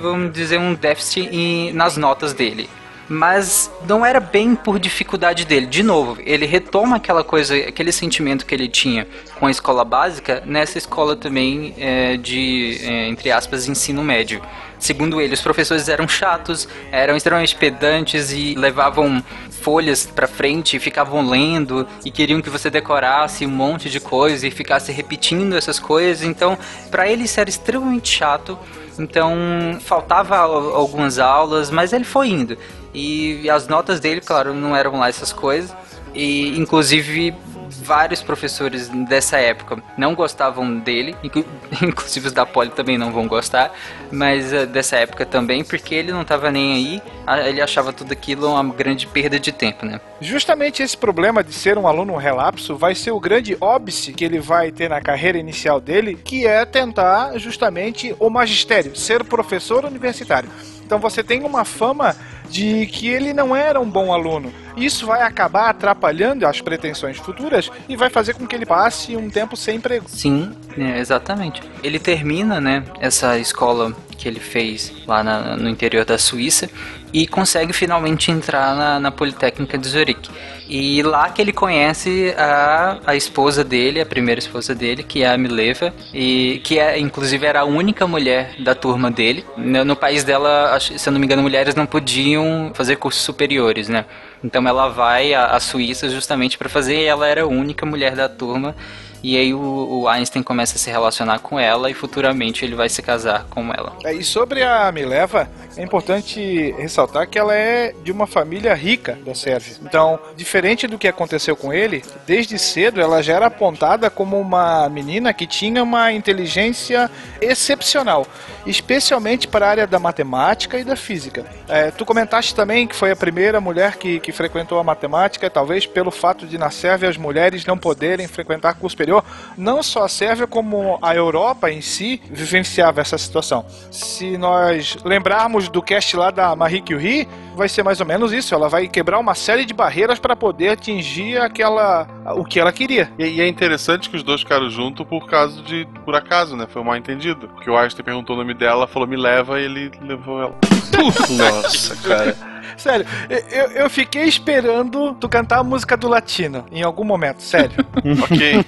vamos 0.00 0.32
dizer, 0.32 0.58
um 0.58 0.74
déficit 0.74 1.28
em- 1.34 1.72
nas 1.72 1.96
notas 1.96 2.32
dele 2.34 2.68
mas 3.12 3.68
não 3.88 4.06
era 4.06 4.20
bem 4.20 4.54
por 4.54 4.78
dificuldade 4.78 5.44
dele. 5.44 5.66
De 5.66 5.82
novo, 5.82 6.16
ele 6.24 6.46
retoma 6.46 6.94
aquela 6.96 7.24
coisa, 7.24 7.56
aquele 7.56 7.90
sentimento 7.90 8.46
que 8.46 8.54
ele 8.54 8.68
tinha 8.68 9.04
com 9.36 9.46
a 9.46 9.50
escola 9.50 9.84
básica 9.84 10.44
nessa 10.46 10.78
escola 10.78 11.16
também 11.16 11.74
é, 11.76 12.16
de, 12.16 12.78
é, 12.84 13.08
entre 13.08 13.32
aspas, 13.32 13.66
ensino 13.66 14.04
médio. 14.04 14.40
Segundo 14.78 15.20
ele, 15.20 15.34
os 15.34 15.42
professores 15.42 15.88
eram 15.88 16.06
chatos, 16.06 16.68
eram 16.92 17.16
extremamente 17.16 17.56
pedantes 17.56 18.30
e 18.30 18.54
levavam 18.54 19.20
folhas 19.60 20.06
pra 20.06 20.28
frente 20.28 20.76
e 20.76 20.80
ficavam 20.80 21.28
lendo 21.28 21.86
e 22.04 22.12
queriam 22.12 22.40
que 22.40 22.48
você 22.48 22.70
decorasse 22.70 23.44
um 23.44 23.50
monte 23.50 23.90
de 23.90 23.98
coisa 23.98 24.46
e 24.46 24.52
ficasse 24.52 24.92
repetindo 24.92 25.56
essas 25.56 25.80
coisas. 25.80 26.22
Então, 26.24 26.56
pra 26.92 27.08
ele 27.08 27.24
isso 27.24 27.40
era 27.40 27.50
extremamente 27.50 28.08
chato. 28.08 28.56
Então, 28.98 29.34
faltava 29.80 30.36
al- 30.36 30.74
algumas 30.76 31.18
aulas, 31.18 31.70
mas 31.70 31.92
ele 31.92 32.04
foi 32.04 32.28
indo. 32.28 32.56
E 32.94 33.48
as 33.48 33.68
notas 33.68 34.00
dele, 34.00 34.20
claro, 34.20 34.54
não 34.54 34.76
eram 34.76 34.98
lá 34.98 35.08
essas 35.08 35.32
coisas. 35.32 35.74
E, 36.14 36.58
inclusive, 36.58 37.34
vários 37.82 38.20
professores 38.20 38.88
dessa 39.08 39.38
época 39.38 39.80
não 39.96 40.14
gostavam 40.14 40.78
dele, 40.78 41.14
inclu- 41.22 41.44
inclusive 41.82 42.26
os 42.26 42.32
da 42.32 42.44
Poli 42.44 42.70
também 42.70 42.98
não 42.98 43.12
vão 43.12 43.28
gostar, 43.28 43.72
mas 44.10 44.52
eh, 44.52 44.66
dessa 44.66 44.96
época 44.96 45.24
também, 45.24 45.62
porque 45.62 45.94
ele 45.94 46.12
não 46.12 46.22
estava 46.22 46.50
nem 46.50 46.72
aí, 46.74 47.02
ele 47.46 47.60
achava 47.60 47.92
tudo 47.92 48.12
aquilo 48.12 48.52
uma 48.52 48.74
grande 48.74 49.06
perda 49.06 49.38
de 49.38 49.52
tempo, 49.52 49.86
né? 49.86 50.00
Justamente 50.20 50.82
esse 50.82 50.96
problema 50.96 51.44
de 51.44 51.52
ser 51.52 51.78
um 51.78 51.86
aluno 51.86 52.16
relapso 52.16 52.76
vai 52.76 52.94
ser 52.94 53.12
o 53.12 53.20
grande 53.20 53.56
óbice 53.60 54.12
que 54.12 54.24
ele 54.24 54.40
vai 54.40 54.72
ter 54.72 54.88
na 54.90 55.00
carreira 55.00 55.38
inicial 55.38 55.80
dele, 55.80 56.16
que 56.16 56.46
é 56.46 56.64
tentar 56.64 57.38
justamente 57.38 58.14
o 58.18 58.28
magistério, 58.28 58.96
ser 58.96 59.24
professor 59.24 59.84
universitário. 59.84 60.50
Então 60.84 60.98
você 60.98 61.22
tem 61.22 61.44
uma 61.44 61.64
fama 61.64 62.16
de 62.50 62.86
que 62.86 63.08
ele 63.08 63.32
não 63.32 63.54
era 63.54 63.80
um 63.80 63.88
bom 63.88 64.12
aluno. 64.12 64.52
Isso 64.76 65.06
vai 65.06 65.22
acabar 65.22 65.68
atrapalhando 65.70 66.46
as 66.46 66.60
pretensões 66.60 67.16
futuras 67.18 67.70
e 67.88 67.96
vai 67.96 68.08
fazer 68.10 68.34
com 68.34 68.46
que 68.46 68.54
ele 68.54 68.66
passe 68.66 69.16
um 69.16 69.28
tempo 69.28 69.56
sem 69.56 69.76
emprego. 69.76 70.04
Sim, 70.08 70.52
é, 70.78 70.98
exatamente. 70.98 71.62
Ele 71.82 71.98
termina, 71.98 72.60
né, 72.60 72.84
essa 73.00 73.38
escola 73.38 73.92
que 74.16 74.28
ele 74.28 74.40
fez 74.40 74.92
lá 75.06 75.22
na- 75.22 75.56
no 75.56 75.68
interior 75.68 76.04
da 76.04 76.18
Suíça 76.18 76.68
e 77.12 77.26
consegue 77.26 77.72
finalmente 77.72 78.30
entrar 78.30 78.76
na, 78.76 79.00
na 79.00 79.10
Politécnica 79.10 79.76
de 79.78 79.88
Zurique. 79.88 80.30
E 80.68 81.02
lá 81.02 81.28
que 81.30 81.42
ele 81.42 81.52
conhece 81.52 82.32
a, 82.38 82.98
a 83.04 83.16
esposa 83.16 83.64
dele, 83.64 84.00
a 84.00 84.06
primeira 84.06 84.38
esposa 84.38 84.72
dele, 84.72 85.02
que 85.02 85.24
é 85.24 85.28
a 85.28 85.36
Mileva, 85.36 85.92
e 86.14 86.60
que 86.62 86.78
é, 86.78 86.96
inclusive 86.96 87.44
era 87.44 87.60
a 87.62 87.64
única 87.64 88.06
mulher 88.06 88.54
da 88.62 88.72
turma 88.72 89.10
dele. 89.10 89.44
No, 89.56 89.84
no 89.84 89.96
país 89.96 90.22
dela, 90.22 90.78
se 90.78 91.08
eu 91.08 91.12
não 91.12 91.18
me 91.18 91.26
engano, 91.26 91.42
mulheres 91.42 91.74
não 91.74 91.86
podiam 91.86 92.39
fazer 92.74 92.96
cursos 92.96 93.22
superiores, 93.22 93.88
né? 93.88 94.04
Então 94.42 94.66
ela 94.66 94.88
vai 94.88 95.34
à, 95.34 95.46
à 95.46 95.60
Suíça 95.60 96.08
justamente 96.08 96.56
para 96.56 96.68
fazer, 96.68 96.96
e 96.96 97.04
ela 97.04 97.26
era 97.26 97.42
a 97.42 97.46
única 97.46 97.84
mulher 97.86 98.14
da 98.14 98.28
turma. 98.28 98.74
E 99.22 99.36
aí 99.36 99.52
o, 99.52 100.00
o 100.00 100.08
Einstein 100.08 100.42
começa 100.42 100.76
a 100.76 100.78
se 100.78 100.90
relacionar 100.90 101.40
com 101.40 101.58
ela 101.58 101.90
e 101.90 101.94
futuramente 101.94 102.64
ele 102.64 102.74
vai 102.74 102.88
se 102.88 103.02
casar 103.02 103.44
com 103.50 103.72
ela. 103.72 103.92
É, 104.04 104.12
E 104.12 104.24
sobre 104.24 104.62
a 104.62 104.90
Mileva, 104.92 105.48
é 105.76 105.82
importante 105.82 106.74
ressaltar 106.78 107.28
que 107.28 107.38
ela 107.38 107.54
é 107.54 107.94
de 108.02 108.10
uma 108.10 108.26
família 108.26 108.74
rica 108.74 109.18
da 109.24 109.34
Sérvia. 109.34 109.76
Então, 109.82 110.18
diferente 110.36 110.86
do 110.86 110.98
que 110.98 111.08
aconteceu 111.08 111.54
com 111.56 111.72
ele, 111.72 112.02
desde 112.26 112.58
cedo 112.58 113.00
ela 113.00 113.22
já 113.22 113.34
era 113.34 113.46
apontada 113.46 114.10
como 114.10 114.38
uma 114.40 114.88
menina 114.88 115.32
que 115.32 115.46
tinha 115.46 115.82
uma 115.82 116.12
inteligência 116.12 117.10
excepcional, 117.40 118.26
especialmente 118.66 119.46
para 119.46 119.66
a 119.66 119.70
área 119.70 119.86
da 119.86 119.98
matemática 119.98 120.78
e 120.78 120.84
da 120.84 120.96
física. 120.96 121.44
É, 121.68 121.90
tu 121.90 122.04
comentaste 122.04 122.54
também 122.54 122.86
que 122.86 122.94
foi 122.94 123.10
a 123.10 123.16
primeira 123.16 123.60
mulher 123.60 123.96
que, 123.96 124.18
que 124.20 124.32
frequentou 124.32 124.78
a 124.78 124.84
matemática, 124.84 125.50
talvez 125.50 125.86
pelo 125.86 126.10
fato 126.10 126.46
de 126.46 126.58
na 126.58 126.70
Sérvia 126.70 127.08
as 127.08 127.16
mulheres 127.16 127.64
não 127.64 127.78
poderem 127.78 128.26
frequentar 128.26 128.74
curso 128.74 128.96
superior. 129.10 129.24
Não 129.58 129.82
só 129.82 130.04
a 130.04 130.08
Sérvia, 130.08 130.46
como 130.46 130.98
a 131.02 131.14
Europa 131.14 131.70
em 131.70 131.80
si 131.80 132.22
vivenciava 132.30 133.00
essa 133.00 133.18
situação. 133.18 133.64
Se 133.90 134.38
nós 134.38 134.96
lembrarmos 135.04 135.68
do 135.68 135.82
cast 135.82 136.16
lá 136.16 136.30
da 136.30 136.54
Marie 136.54 136.80
Curie, 136.80 137.28
vai 137.56 137.68
ser 137.68 137.82
mais 137.82 138.00
ou 138.00 138.06
menos 138.06 138.32
isso. 138.32 138.54
Ela 138.54 138.68
vai 138.68 138.88
quebrar 138.88 139.18
uma 139.18 139.34
série 139.34 139.64
de 139.64 139.74
barreiras 139.74 140.18
para 140.18 140.36
poder 140.36 140.70
atingir 140.70 141.38
aquela 141.38 142.06
o 142.36 142.44
que 142.44 142.60
ela 142.60 142.72
queria. 142.72 143.10
E, 143.18 143.24
e 143.24 143.40
é 143.40 143.48
interessante 143.48 144.08
que 144.08 144.16
os 144.16 144.22
dois 144.22 144.40
ficaram 144.40 144.70
juntos 144.70 145.04
por 145.06 145.26
causa 145.26 145.60
de 145.62 145.86
por 146.04 146.14
acaso, 146.14 146.56
né? 146.56 146.66
Foi 146.70 146.80
um 146.80 146.84
mal 146.84 146.96
entendido. 146.96 147.48
Porque 147.48 147.68
o 147.68 147.76
Einstein 147.76 148.04
perguntou 148.04 148.36
o 148.36 148.38
nome 148.38 148.54
dela, 148.54 148.86
falou 148.86 149.08
me 149.08 149.16
leva 149.16 149.60
e 149.60 149.64
ele 149.64 149.90
levou 150.00 150.40
ela. 150.40 150.54
Nossa, 151.36 151.96
cara. 151.96 152.36
Sério, 152.76 153.06
eu, 153.50 153.70
eu 153.82 153.90
fiquei 153.90 154.24
esperando 154.24 155.14
tu 155.14 155.28
cantar 155.28 155.58
a 155.60 155.64
música 155.64 155.96
do 155.96 156.08
latino 156.08 156.64
em 156.70 156.82
algum 156.82 157.04
momento, 157.04 157.42
sério. 157.42 157.72
ok. 158.24 158.64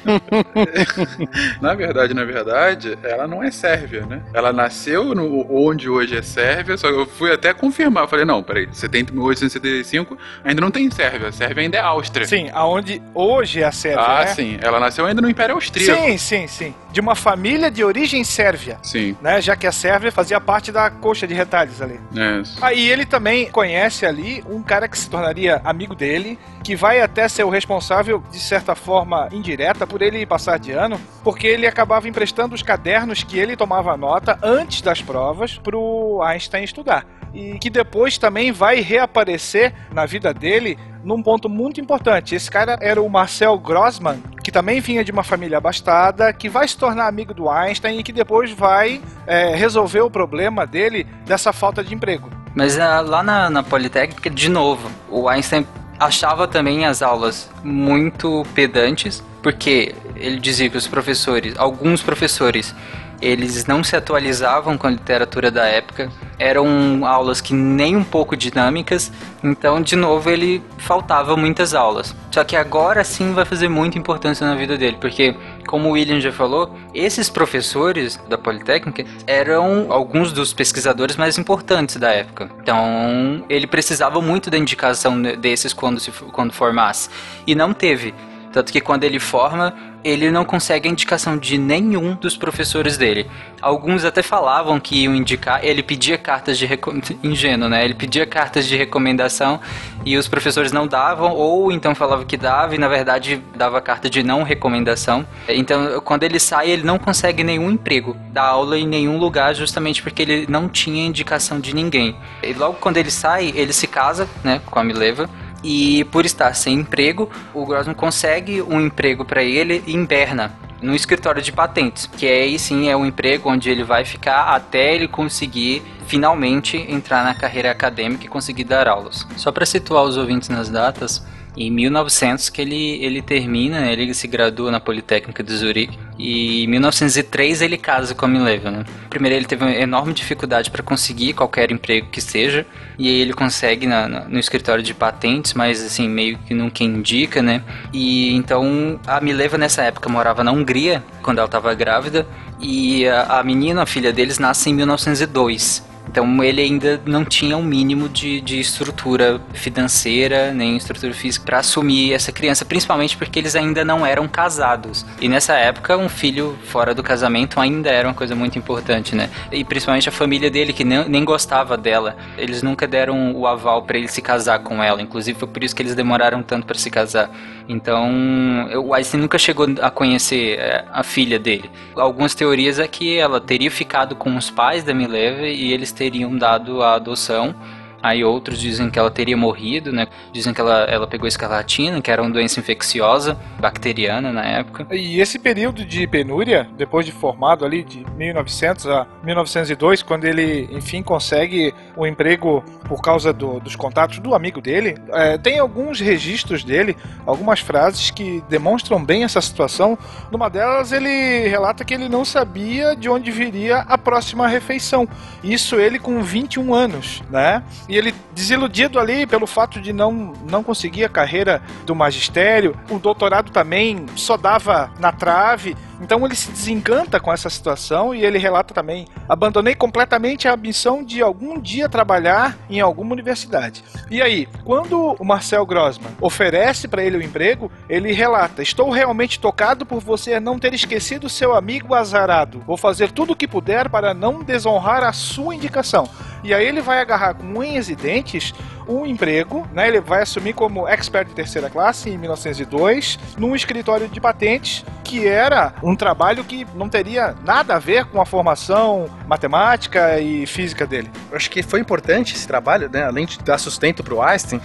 Na 1.60 1.74
verdade, 1.74 2.14
na 2.14 2.24
verdade, 2.24 2.98
ela 3.02 3.26
não 3.26 3.42
é 3.42 3.50
Sérvia, 3.50 4.04
né? 4.06 4.22
Ela 4.32 4.52
nasceu 4.52 5.14
no, 5.14 5.46
onde 5.50 5.88
hoje 5.88 6.16
é 6.16 6.22
Sérvia, 6.22 6.76
só 6.76 6.88
que 6.88 6.94
eu 6.98 7.06
fui 7.06 7.32
até 7.32 7.52
confirmar. 7.52 8.04
Eu 8.04 8.08
falei, 8.08 8.24
não, 8.24 8.42
peraí, 8.42 8.68
70, 8.72 9.12
1875 9.12 10.16
ainda 10.44 10.60
não 10.60 10.70
tem 10.70 10.90
Sérvia. 10.90 11.32
Sérvia 11.32 11.62
ainda 11.62 11.76
é 11.78 11.80
Áustria. 11.80 12.26
Sim, 12.26 12.50
aonde 12.52 13.02
hoje 13.14 13.60
é 13.60 13.64
a 13.64 13.72
Sérvia, 13.72 14.02
Ah, 14.04 14.20
né? 14.20 14.26
sim. 14.28 14.58
Ela 14.60 14.80
nasceu 14.80 15.06
ainda 15.06 15.20
no 15.20 15.28
Império 15.28 15.54
Austríaco. 15.54 16.00
Sim, 16.02 16.18
sim, 16.18 16.46
sim. 16.46 16.74
De 16.92 17.00
uma 17.00 17.14
família 17.14 17.70
de 17.70 17.82
origem 17.82 18.22
sérvia, 18.22 18.78
Sim. 18.82 19.16
né? 19.22 19.40
Já 19.40 19.56
que 19.56 19.66
a 19.66 19.72
Sérvia 19.72 20.12
fazia 20.12 20.38
parte 20.40 20.70
da 20.70 20.90
coxa 20.90 21.26
de 21.26 21.32
retalhos 21.32 21.80
ali. 21.80 21.98
É 22.14 22.40
isso. 22.40 22.58
Aí 22.60 22.90
ele 22.90 23.06
também 23.06 23.50
conhece 23.50 23.91
ali 24.06 24.42
um 24.48 24.62
cara 24.62 24.88
que 24.88 24.98
se 24.98 25.10
tornaria 25.10 25.60
amigo 25.64 25.94
dele, 25.94 26.38
que 26.62 26.74
vai 26.74 27.00
até 27.00 27.28
ser 27.28 27.44
o 27.44 27.50
responsável, 27.50 28.22
de 28.30 28.38
certa 28.40 28.74
forma 28.74 29.28
indireta, 29.32 29.86
por 29.86 30.00
ele 30.00 30.24
passar 30.24 30.58
de 30.58 30.72
ano, 30.72 31.00
porque 31.22 31.46
ele 31.46 31.66
acabava 31.66 32.08
emprestando 32.08 32.54
os 32.54 32.62
cadernos 32.62 33.22
que 33.22 33.38
ele 33.38 33.56
tomava 33.56 33.96
nota 33.96 34.38
antes 34.42 34.80
das 34.80 35.02
provas 35.02 35.58
pro 35.58 36.20
Einstein 36.22 36.64
estudar. 36.64 37.04
E 37.34 37.58
que 37.58 37.70
depois 37.70 38.18
também 38.18 38.52
vai 38.52 38.80
reaparecer 38.80 39.72
na 39.92 40.04
vida 40.04 40.34
dele 40.34 40.78
num 41.04 41.22
ponto 41.22 41.48
muito 41.48 41.80
importante. 41.80 42.34
Esse 42.34 42.50
cara 42.50 42.78
era 42.80 43.00
o 43.00 43.08
Marcel 43.08 43.58
Grossman, 43.58 44.22
que 44.42 44.50
também 44.50 44.80
vinha 44.80 45.04
de 45.04 45.12
uma 45.12 45.22
família 45.22 45.58
abastada, 45.58 46.32
que 46.32 46.48
vai 46.48 46.66
se 46.66 46.76
tornar 46.76 47.08
amigo 47.08 47.34
do 47.34 47.48
Einstein 47.48 47.98
e 47.98 48.02
que 48.02 48.12
depois 48.12 48.50
vai 48.50 49.00
é, 49.26 49.54
resolver 49.54 50.00
o 50.00 50.10
problema 50.10 50.66
dele 50.66 51.06
dessa 51.24 51.52
falta 51.52 51.82
de 51.82 51.94
emprego. 51.94 52.30
Mas 52.54 52.78
ah, 52.78 53.00
lá 53.00 53.22
na, 53.22 53.48
na 53.48 53.62
Politécnica, 53.62 54.28
de 54.28 54.48
novo, 54.48 54.90
o 55.10 55.28
Einstein 55.28 55.66
achava 55.98 56.48
também 56.48 56.84
as 56.84 57.02
aulas 57.02 57.50
muito 57.62 58.44
pedantes, 58.54 59.22
porque 59.42 59.94
ele 60.16 60.38
dizia 60.38 60.68
que 60.68 60.76
os 60.76 60.86
professores, 60.86 61.54
alguns 61.56 62.02
professores, 62.02 62.74
eles 63.22 63.64
não 63.66 63.84
se 63.84 63.94
atualizavam 63.94 64.76
com 64.76 64.86
a 64.86 64.90
literatura 64.90 65.50
da 65.50 65.64
época, 65.64 66.10
eram 66.38 67.06
aulas 67.06 67.40
que 67.40 67.54
nem 67.54 67.96
um 67.96 68.02
pouco 68.02 68.36
dinâmicas, 68.36 69.12
então, 69.44 69.80
de 69.80 69.94
novo, 69.94 70.28
ele 70.28 70.62
faltava 70.78 71.36
muitas 71.36 71.72
aulas. 71.72 72.14
Só 72.30 72.42
que 72.42 72.56
agora 72.56 73.04
sim 73.04 73.32
vai 73.32 73.44
fazer 73.44 73.68
muita 73.68 73.98
importância 73.98 74.46
na 74.46 74.54
vida 74.54 74.76
dele, 74.76 74.96
porque, 75.00 75.36
como 75.66 75.88
o 75.88 75.92
William 75.92 76.20
já 76.20 76.32
falou, 76.32 76.74
esses 76.92 77.30
professores 77.30 78.20
da 78.28 78.36
Politécnica 78.36 79.04
eram 79.26 79.86
alguns 79.90 80.32
dos 80.32 80.52
pesquisadores 80.52 81.16
mais 81.16 81.38
importantes 81.38 81.96
da 81.96 82.10
época. 82.10 82.50
Então, 82.60 83.44
ele 83.48 83.66
precisava 83.66 84.20
muito 84.20 84.50
da 84.50 84.58
indicação 84.58 85.20
desses 85.22 85.72
quando, 85.72 86.00
se, 86.00 86.10
quando 86.10 86.52
formasse, 86.52 87.08
e 87.46 87.54
não 87.54 87.72
teve. 87.72 88.12
Tanto 88.52 88.72
que 88.72 88.80
quando 88.80 89.04
ele 89.04 89.18
forma, 89.18 89.74
ele 90.04 90.30
não 90.30 90.44
consegue 90.44 90.88
a 90.88 90.90
indicação 90.90 91.38
de 91.38 91.56
nenhum 91.56 92.14
dos 92.14 92.36
professores 92.36 92.96
dele. 92.96 93.30
Alguns 93.60 94.04
até 94.04 94.22
falavam 94.22 94.78
que 94.78 95.02
iam 95.02 95.14
indicar, 95.14 95.64
ele 95.64 95.82
pedia 95.82 96.18
cartas 96.18 96.58
de 96.58 96.66
reco... 96.66 96.92
ingênuo, 97.22 97.68
né? 97.68 97.84
Ele 97.84 97.94
pedia 97.94 98.26
cartas 98.26 98.66
de 98.66 98.76
recomendação 98.76 99.60
e 100.04 100.16
os 100.16 100.28
professores 100.28 100.72
não 100.72 100.86
davam, 100.86 101.32
ou 101.32 101.70
então 101.70 101.94
falava 101.94 102.24
que 102.24 102.36
dava 102.36 102.74
e 102.74 102.78
na 102.78 102.88
verdade 102.88 103.40
dava 103.54 103.80
carta 103.80 104.10
de 104.10 104.22
não 104.22 104.42
recomendação. 104.42 105.26
Então, 105.48 106.00
quando 106.00 106.24
ele 106.24 106.38
sai, 106.38 106.70
ele 106.70 106.82
não 106.82 106.98
consegue 106.98 107.44
nenhum 107.44 107.70
emprego, 107.70 108.16
dar 108.30 108.44
aula 108.44 108.76
em 108.76 108.86
nenhum 108.86 109.18
lugar, 109.18 109.54
justamente 109.54 110.02
porque 110.02 110.22
ele 110.22 110.46
não 110.48 110.68
tinha 110.68 111.06
indicação 111.06 111.60
de 111.60 111.74
ninguém. 111.74 112.16
E 112.42 112.52
logo 112.52 112.74
quando 112.74 112.96
ele 112.96 113.10
sai, 113.10 113.52
ele 113.54 113.72
se 113.72 113.86
casa, 113.86 114.28
né, 114.42 114.60
com 114.66 114.78
a 114.78 114.84
Mileva. 114.84 115.30
E 115.62 116.04
por 116.04 116.24
estar 116.26 116.54
sem 116.54 116.74
emprego, 116.74 117.30
o 117.54 117.64
Grossman 117.64 117.94
consegue 117.94 118.60
um 118.62 118.80
emprego 118.80 119.24
para 119.24 119.42
ele 119.42 119.82
em 119.86 120.04
Berna, 120.04 120.52
no 120.82 120.94
escritório 120.94 121.40
de 121.40 121.52
patentes, 121.52 122.06
que 122.06 122.26
aí 122.26 122.58
sim 122.58 122.88
é 122.88 122.96
o 122.96 123.06
emprego 123.06 123.48
onde 123.48 123.70
ele 123.70 123.84
vai 123.84 124.04
ficar 124.04 124.54
até 124.54 124.94
ele 124.94 125.06
conseguir 125.06 125.82
finalmente 126.06 126.76
entrar 126.76 127.24
na 127.24 127.34
carreira 127.34 127.70
acadêmica 127.70 128.26
e 128.26 128.28
conseguir 128.28 128.64
dar 128.64 128.88
aulas. 128.88 129.26
Só 129.36 129.52
para 129.52 129.64
situar 129.64 130.02
os 130.02 130.16
ouvintes 130.16 130.48
nas 130.48 130.68
datas, 130.68 131.24
em 131.56 131.70
1900 131.70 132.48
que 132.48 132.62
ele, 132.62 133.04
ele 133.04 133.20
termina, 133.20 133.90
ele 133.90 134.14
se 134.14 134.26
gradua 134.26 134.70
na 134.70 134.80
Politécnica 134.80 135.42
de 135.42 135.54
Zurique 135.54 135.98
e 136.18 136.64
em 136.64 136.66
1903 136.66 137.62
ele 137.62 137.76
casa 137.76 138.14
com 138.14 138.24
a 138.24 138.28
Mileva. 138.28 138.70
Né? 138.70 138.84
Primeiro 139.10 139.36
ele 139.36 139.44
teve 139.44 139.64
uma 139.64 139.72
enorme 139.72 140.14
dificuldade 140.14 140.70
para 140.70 140.82
conseguir 140.82 141.34
qualquer 141.34 141.70
emprego 141.70 142.08
que 142.10 142.20
seja 142.20 142.64
e 142.98 143.08
aí 143.08 143.20
ele 143.20 143.34
consegue 143.34 143.86
na, 143.86 144.08
na, 144.08 144.20
no 144.24 144.38
escritório 144.38 144.82
de 144.82 144.94
patentes, 144.94 145.54
mas 145.54 145.82
assim 145.84 146.08
meio 146.08 146.38
que 146.38 146.54
nunca 146.54 146.84
indica, 146.84 147.42
né? 147.42 147.62
E 147.92 148.32
então 148.34 149.00
a 149.06 149.20
Mileva 149.20 149.58
nessa 149.58 149.82
época 149.82 150.08
morava 150.08 150.44
na 150.44 150.52
Hungria 150.52 151.02
quando 151.22 151.38
ela 151.38 151.46
estava 151.46 151.74
grávida 151.74 152.26
e 152.60 153.06
a, 153.08 153.40
a 153.40 153.42
menina, 153.42 153.82
a 153.82 153.86
filha 153.86 154.12
deles, 154.12 154.38
nasce 154.38 154.70
em 154.70 154.74
1902. 154.74 155.91
Então 156.08 156.42
ele 156.42 156.60
ainda 156.60 157.00
não 157.06 157.24
tinha 157.24 157.56
um 157.56 157.62
mínimo 157.62 158.08
de, 158.08 158.40
de 158.40 158.60
estrutura 158.60 159.40
financeira, 159.54 160.52
nem 160.52 160.76
estrutura 160.76 161.14
física 161.14 161.44
para 161.44 161.58
assumir 161.58 162.12
essa 162.12 162.32
criança, 162.32 162.64
principalmente 162.64 163.16
porque 163.16 163.38
eles 163.38 163.54
ainda 163.54 163.84
não 163.84 164.04
eram 164.04 164.28
casados. 164.28 165.06
E 165.20 165.28
nessa 165.28 165.54
época, 165.54 165.96
um 165.96 166.08
filho 166.08 166.58
fora 166.64 166.94
do 166.94 167.02
casamento 167.02 167.60
ainda 167.60 167.90
era 167.90 168.06
uma 168.08 168.14
coisa 168.14 168.34
muito 168.34 168.58
importante, 168.58 169.14
né? 169.14 169.30
E 169.50 169.64
principalmente 169.64 170.08
a 170.08 170.12
família 170.12 170.50
dele, 170.50 170.72
que 170.72 170.84
nem, 170.84 171.08
nem 171.08 171.24
gostava 171.24 171.76
dela. 171.76 172.16
Eles 172.36 172.62
nunca 172.62 172.86
deram 172.86 173.32
o 173.34 173.46
aval 173.46 173.82
para 173.82 173.96
ele 173.96 174.08
se 174.08 174.20
casar 174.20 174.58
com 174.60 174.82
ela. 174.82 175.00
Inclusive 175.00 175.38
foi 175.38 175.48
por 175.48 175.62
isso 175.62 175.74
que 175.74 175.82
eles 175.82 175.94
demoraram 175.94 176.42
tanto 176.42 176.66
para 176.66 176.78
se 176.78 176.90
casar. 176.90 177.30
Então, 177.68 178.68
o 178.84 178.92
Einstein 178.92 179.20
nunca 179.20 179.38
chegou 179.38 179.66
a 179.80 179.90
conhecer 179.90 180.58
é, 180.58 180.84
a 180.92 181.02
filha 181.02 181.38
dele. 181.38 181.70
Algumas 181.94 182.34
teorias 182.34 182.78
é 182.78 182.88
que 182.88 183.16
ela 183.16 183.40
teria 183.40 183.70
ficado 183.70 184.16
com 184.16 184.36
os 184.36 184.50
pais 184.50 184.82
da 184.82 184.92
Mileva 184.92 185.46
e 185.46 185.72
eles 185.72 185.91
teriam 185.92 186.36
dado 186.36 186.82
a 186.82 186.94
adoção. 186.94 187.54
Aí 188.02 188.24
outros 188.24 188.58
dizem 188.58 188.90
que 188.90 188.98
ela 188.98 189.10
teria 189.10 189.36
morrido, 189.36 189.92
né? 189.92 190.08
Dizem 190.32 190.52
que 190.52 190.60
ela, 190.60 190.84
ela 190.84 191.06
pegou 191.06 191.28
escarlatina, 191.28 192.00
que 192.02 192.10
era 192.10 192.20
uma 192.20 192.30
doença 192.30 192.58
infecciosa, 192.58 193.38
bacteriana 193.60 194.32
na 194.32 194.44
época. 194.44 194.86
E 194.90 195.20
esse 195.20 195.38
período 195.38 195.84
de 195.84 196.06
penúria, 196.06 196.68
depois 196.76 197.06
de 197.06 197.12
formado 197.12 197.64
ali 197.64 197.84
de 197.84 198.04
1900 198.16 198.86
a 198.88 199.06
1902, 199.22 200.02
quando 200.02 200.24
ele 200.24 200.68
enfim 200.72 201.02
consegue 201.02 201.72
um 201.96 202.04
emprego 202.04 202.64
por 202.88 203.00
causa 203.00 203.32
do, 203.32 203.60
dos 203.60 203.76
contatos 203.76 204.18
do 204.18 204.34
amigo 204.34 204.60
dele, 204.60 204.96
é, 205.12 205.38
tem 205.38 205.58
alguns 205.58 206.00
registros 206.00 206.64
dele, 206.64 206.96
algumas 207.24 207.60
frases 207.60 208.10
que 208.10 208.42
demonstram 208.48 209.02
bem 209.02 209.24
essa 209.24 209.40
situação. 209.40 209.96
Numa 210.30 210.50
delas 210.50 210.92
ele 210.92 211.48
relata 211.48 211.84
que 211.84 211.94
ele 211.94 212.08
não 212.08 212.24
sabia 212.24 212.96
de 212.96 213.08
onde 213.08 213.30
viria 213.30 213.78
a 213.78 213.96
próxima 213.96 214.48
refeição. 214.48 215.08
Isso 215.42 215.76
ele 215.76 215.98
com 215.98 216.20
21 216.22 216.74
anos, 216.74 217.22
né? 217.30 217.62
E 217.92 217.96
ele 217.98 218.14
desiludido 218.34 218.98
ali 218.98 219.26
pelo 219.26 219.46
fato 219.46 219.78
de 219.78 219.92
não, 219.92 220.32
não 220.48 220.62
conseguir 220.62 221.04
a 221.04 221.10
carreira 221.10 221.60
do 221.84 221.94
magistério, 221.94 222.74
o 222.88 222.98
doutorado 222.98 223.52
também 223.52 224.06
só 224.16 224.38
dava 224.38 224.90
na 224.98 225.12
trave. 225.12 225.76
Então 226.00 226.24
ele 226.24 226.34
se 226.34 226.50
desencanta 226.50 227.20
com 227.20 227.30
essa 227.30 227.50
situação 227.50 228.14
e 228.14 228.24
ele 228.24 228.38
relata 228.38 228.72
também: 228.72 229.06
abandonei 229.28 229.74
completamente 229.74 230.48
a 230.48 230.54
ambição 230.54 231.04
de 231.04 231.20
algum 231.20 231.60
dia 231.60 231.86
trabalhar 231.86 232.56
em 232.70 232.80
alguma 232.80 233.12
universidade. 233.12 233.84
E 234.10 234.22
aí, 234.22 234.48
quando 234.64 235.14
o 235.18 235.24
Marcel 235.24 235.66
Grossman 235.66 236.10
oferece 236.18 236.88
para 236.88 237.04
ele 237.04 237.18
o 237.18 237.22
emprego, 237.22 237.70
ele 237.90 238.10
relata: 238.10 238.62
Estou 238.62 238.88
realmente 238.88 239.38
tocado 239.38 239.84
por 239.84 240.00
você 240.00 240.40
não 240.40 240.58
ter 240.58 240.72
esquecido 240.72 241.28
seu 241.28 241.54
amigo 241.54 241.94
azarado. 241.94 242.62
Vou 242.66 242.78
fazer 242.78 243.12
tudo 243.12 243.34
o 243.34 243.36
que 243.36 243.46
puder 243.46 243.90
para 243.90 244.14
não 244.14 244.42
desonrar 244.42 245.04
a 245.04 245.12
sua 245.12 245.54
indicação. 245.54 246.08
E 246.44 246.52
aí 246.52 246.66
ele 246.66 246.80
vai 246.80 246.98
agarrar 247.00 247.34
com 247.34 247.60
unhas 247.60 247.81
e 247.88 247.94
dentes 247.94 248.54
um 248.88 249.06
emprego, 249.06 249.66
né? 249.72 249.88
Ele 249.88 250.00
vai 250.00 250.22
assumir 250.22 250.52
como 250.52 250.88
expert 250.88 251.28
de 251.28 251.34
terceira 251.34 251.70
classe 251.70 252.10
em 252.10 252.18
1902, 252.18 253.18
num 253.38 253.54
escritório 253.54 254.08
de 254.08 254.20
patentes 254.20 254.84
que 255.04 255.26
era 255.26 255.74
um 255.82 255.94
trabalho 255.94 256.44
que 256.44 256.66
não 256.74 256.88
teria 256.88 257.34
nada 257.44 257.76
a 257.76 257.78
ver 257.78 258.06
com 258.06 258.20
a 258.20 258.24
formação 258.24 259.10
matemática 259.26 260.18
e 260.18 260.46
física 260.46 260.86
dele. 260.86 261.10
Eu 261.30 261.36
acho 261.36 261.50
que 261.50 261.62
foi 261.62 261.80
importante 261.80 262.34
esse 262.34 262.46
trabalho, 262.46 262.88
né? 262.88 263.04
Além 263.04 263.26
de 263.26 263.38
dar 263.38 263.58
sustento 263.58 264.02
pro 264.02 264.22
Einstein. 264.22 264.60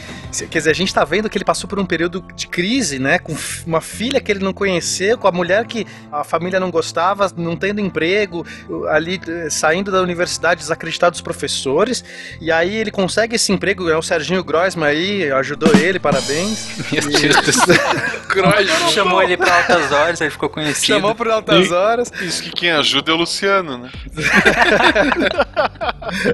Quer 0.50 0.58
dizer, 0.60 0.72
a 0.72 0.74
gente 0.74 0.94
tá 0.94 1.04
vendo 1.04 1.30
que 1.30 1.38
ele 1.38 1.46
passou 1.46 1.68
por 1.70 1.80
um 1.80 1.86
período 1.86 2.24
de 2.36 2.48
crise, 2.48 3.00
né? 3.00 3.20
Com 3.20 3.36
uma 3.66 3.82
filha 3.82 4.22
que 4.22 4.32
ele 4.32 4.44
não 4.44 4.54
conhecia, 4.54 5.18
com 5.18 5.28
a 5.28 5.32
mulher 5.32 5.66
que 5.66 5.86
a 6.12 6.24
família 6.24 6.60
não 6.60 6.72
gostava, 6.72 7.30
não 7.36 7.56
tendo 7.56 7.82
emprego, 7.82 8.46
ali 8.90 9.20
eh, 9.28 9.50
saindo 9.50 9.92
da 9.92 10.02
universidade 10.02 10.62
desacreditado 10.62 11.12
dos 11.12 11.22
professores. 11.22 12.04
E 12.40 12.52
aí 12.52 12.76
ele 12.76 12.92
consegue 12.92 13.36
esse 13.36 13.52
emprego, 13.52 13.90
é 13.90 13.98
o 13.98 14.02
Serginho 14.08 14.44
Grossman 14.44 14.88
aí, 14.88 15.32
ajudou 15.32 15.70
ele, 15.76 16.00
parabéns. 16.00 16.68
Meu 16.92 17.02
Deus 17.02 17.36
do 17.36 17.52
céu. 17.54 17.76
Grossman. 18.30 18.90
Chamou 18.92 19.22
ele 19.22 19.38
pra 19.38 19.56
altas 19.58 19.92
horas, 19.92 20.22
ele 20.22 20.32
ficou 20.32 20.50
conhecido. 20.50 20.86
Chamou 20.86 21.14
por 21.14 21.28
altas 21.30 21.68
E- 21.68 21.74
horas. 21.74 22.12
Isso 22.22 22.42
que 22.44 22.52
quem 22.52 22.72
ajuda 22.72 23.12
é 23.12 23.14
o 23.14 23.18
Luciano, 23.18 23.78
né? 23.78 23.90